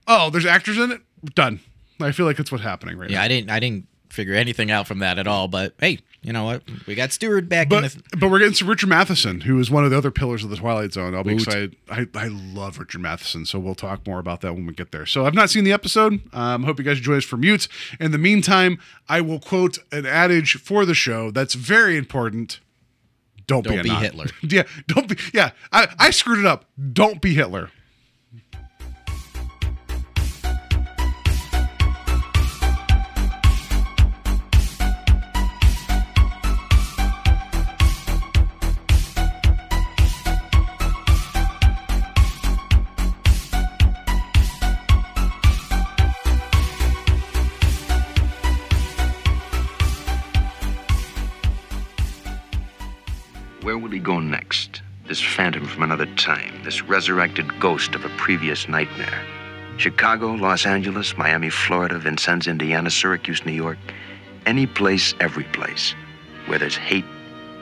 Oh, 0.07 0.31
there's 0.31 0.47
actors 0.47 0.78
in 0.78 0.90
it. 0.90 1.01
Done." 1.35 1.61
I 2.01 2.12
feel 2.12 2.27
like 2.27 2.36
that's 2.36 2.51
what's 2.51 2.65
happening 2.65 2.97
right 2.97 3.11
yeah, 3.11 3.19
now. 3.19 3.24
I 3.24 3.28
didn't 3.28 3.51
I 3.51 3.61
didn't 3.61 3.86
figure 4.11 4.35
anything 4.35 4.71
out 4.71 4.87
from 4.87 4.99
that 5.01 5.19
at 5.19 5.27
all. 5.27 5.49
But 5.49 5.75
hey, 5.81 5.99
you 6.23 6.33
know 6.33 6.45
what? 6.45 6.63
We 6.87 6.95
got 6.95 7.13
Stuart 7.13 7.49
back 7.49 7.73
in 7.73 7.81
But 7.83 7.93
the. 7.93 8.17
but 8.19 8.31
we're 8.31 8.39
getting 8.41 8.55
some 8.55 8.69
Richard 8.69 8.89
Matheson, 8.89 9.43
who 9.43 9.59
is 9.61 9.71
one 9.71 9.85
of 9.85 9.91
the 9.91 9.97
other 9.99 10.11
pillars 10.11 10.43
of 10.45 10.51
the 10.51 10.57
Twilight 10.57 10.93
Zone. 10.93 11.15
I'll 11.15 11.25
be 11.25 11.35
excited. 11.35 11.77
I, 11.91 12.07
I 12.15 12.29
love 12.29 12.79
Richard 12.79 13.01
Matheson, 13.01 13.45
so 13.47 13.59
we'll 13.59 13.75
talk 13.75 14.07
more 14.07 14.19
about 14.19 14.41
that 14.41 14.55
when 14.55 14.67
we 14.67 14.73
get 14.73 14.91
there. 14.93 15.07
So 15.07 15.27
I've 15.27 15.35
not 15.35 15.51
seen 15.51 15.65
the 15.65 15.73
episode. 15.73 16.21
Um, 16.35 16.65
hope 16.65 16.79
you 16.79 16.85
guys 16.85 16.99
enjoy 16.99 17.17
us 17.19 17.25
for 17.25 17.37
mutes. 17.37 17.69
In 18.01 18.11
the 18.11 18.19
meantime, 18.19 18.79
I 19.09 19.21
will 19.21 19.39
quote 19.41 19.79
an 19.93 20.07
adage 20.07 20.55
for 20.61 20.85
the 20.85 20.95
show 20.95 21.31
that's 21.31 21.55
very 21.55 21.97
important. 21.97 22.61
Don't, 23.47 23.63
be, 23.63 23.71
Don't 23.77 23.83
be 23.83 23.89
Nazi. 23.89 24.05
Hitler. 24.05 24.27
Yeah, 24.43 24.63
don't 24.89 25.09
be. 25.09 25.17
Yeah, 25.33 25.53
I, 25.73 25.89
I 25.99 26.11
screwed 26.11 26.39
it 26.41 26.45
up. 26.47 26.67
Don't 26.93 27.23
be 27.23 27.33
Hitler. 27.35 27.71
This 55.09 55.23
phantom 55.23 55.65
from 55.65 55.85
another 55.85 56.05
time, 56.17 56.63
this 56.65 56.83
resurrected 56.83 57.59
ghost 57.59 57.95
of 57.95 58.05
a 58.05 58.11
previous 58.19 58.69
nightmare. 58.69 59.25
Chicago, 59.79 60.35
Los 60.35 60.67
Angeles, 60.67 61.17
Miami, 61.17 61.49
Florida, 61.49 61.99
Vincennes, 61.99 62.47
Indiana, 62.47 62.91
Syracuse, 62.91 63.47
New 63.47 63.53
York. 63.53 63.79
Any 64.45 64.67
place, 64.67 65.15
every 65.19 65.45
place. 65.45 65.95
Where 66.45 66.59
there's 66.59 66.77
hate, 66.77 67.07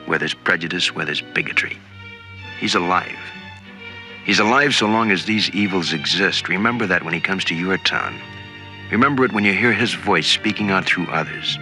where 0.07 0.19
there's 0.19 0.33
prejudice, 0.33 0.93
where 0.93 1.05
there's 1.05 1.21
bigotry. 1.21 1.77
He's 2.59 2.75
alive. 2.75 3.17
He's 4.25 4.39
alive 4.39 4.75
so 4.75 4.87
long 4.87 5.09
as 5.11 5.23
these 5.23 5.49
evils 5.51 5.93
exist. 5.93 6.49
Remember 6.49 6.85
that 6.85 7.05
when 7.05 7.13
he 7.13 7.21
comes 7.21 7.45
to 7.45 7.55
your 7.55 7.77
town. 7.77 8.19
Remember 8.91 9.23
it 9.23 9.31
when 9.31 9.45
you 9.45 9.53
hear 9.53 9.71
his 9.71 9.93
voice 9.93 10.27
speaking 10.27 10.69
out 10.69 10.83
through 10.83 11.07
others. 11.07 11.57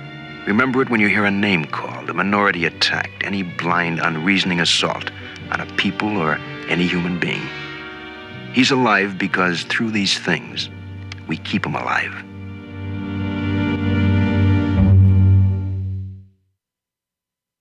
Remember 0.47 0.81
it 0.81 0.89
when 0.89 0.99
you 0.99 1.09
hear 1.09 1.25
a 1.25 1.31
name 1.31 1.65
called, 1.65 2.09
a 2.09 2.13
minority 2.15 2.65
attacked, 2.65 3.23
any 3.23 3.43
blind, 3.43 3.99
unreasoning 3.99 4.59
assault 4.59 5.11
on 5.51 5.61
a 5.61 5.65
people 5.75 6.17
or 6.17 6.35
any 6.69 6.87
human 6.87 7.19
being. 7.19 7.47
He's 8.53 8.71
alive 8.71 9.17
because 9.17 9.63
through 9.63 9.91
these 9.91 10.17
things, 10.17 10.69
we 11.27 11.37
keep 11.37 11.65
him 11.65 11.75
alive. 11.75 12.13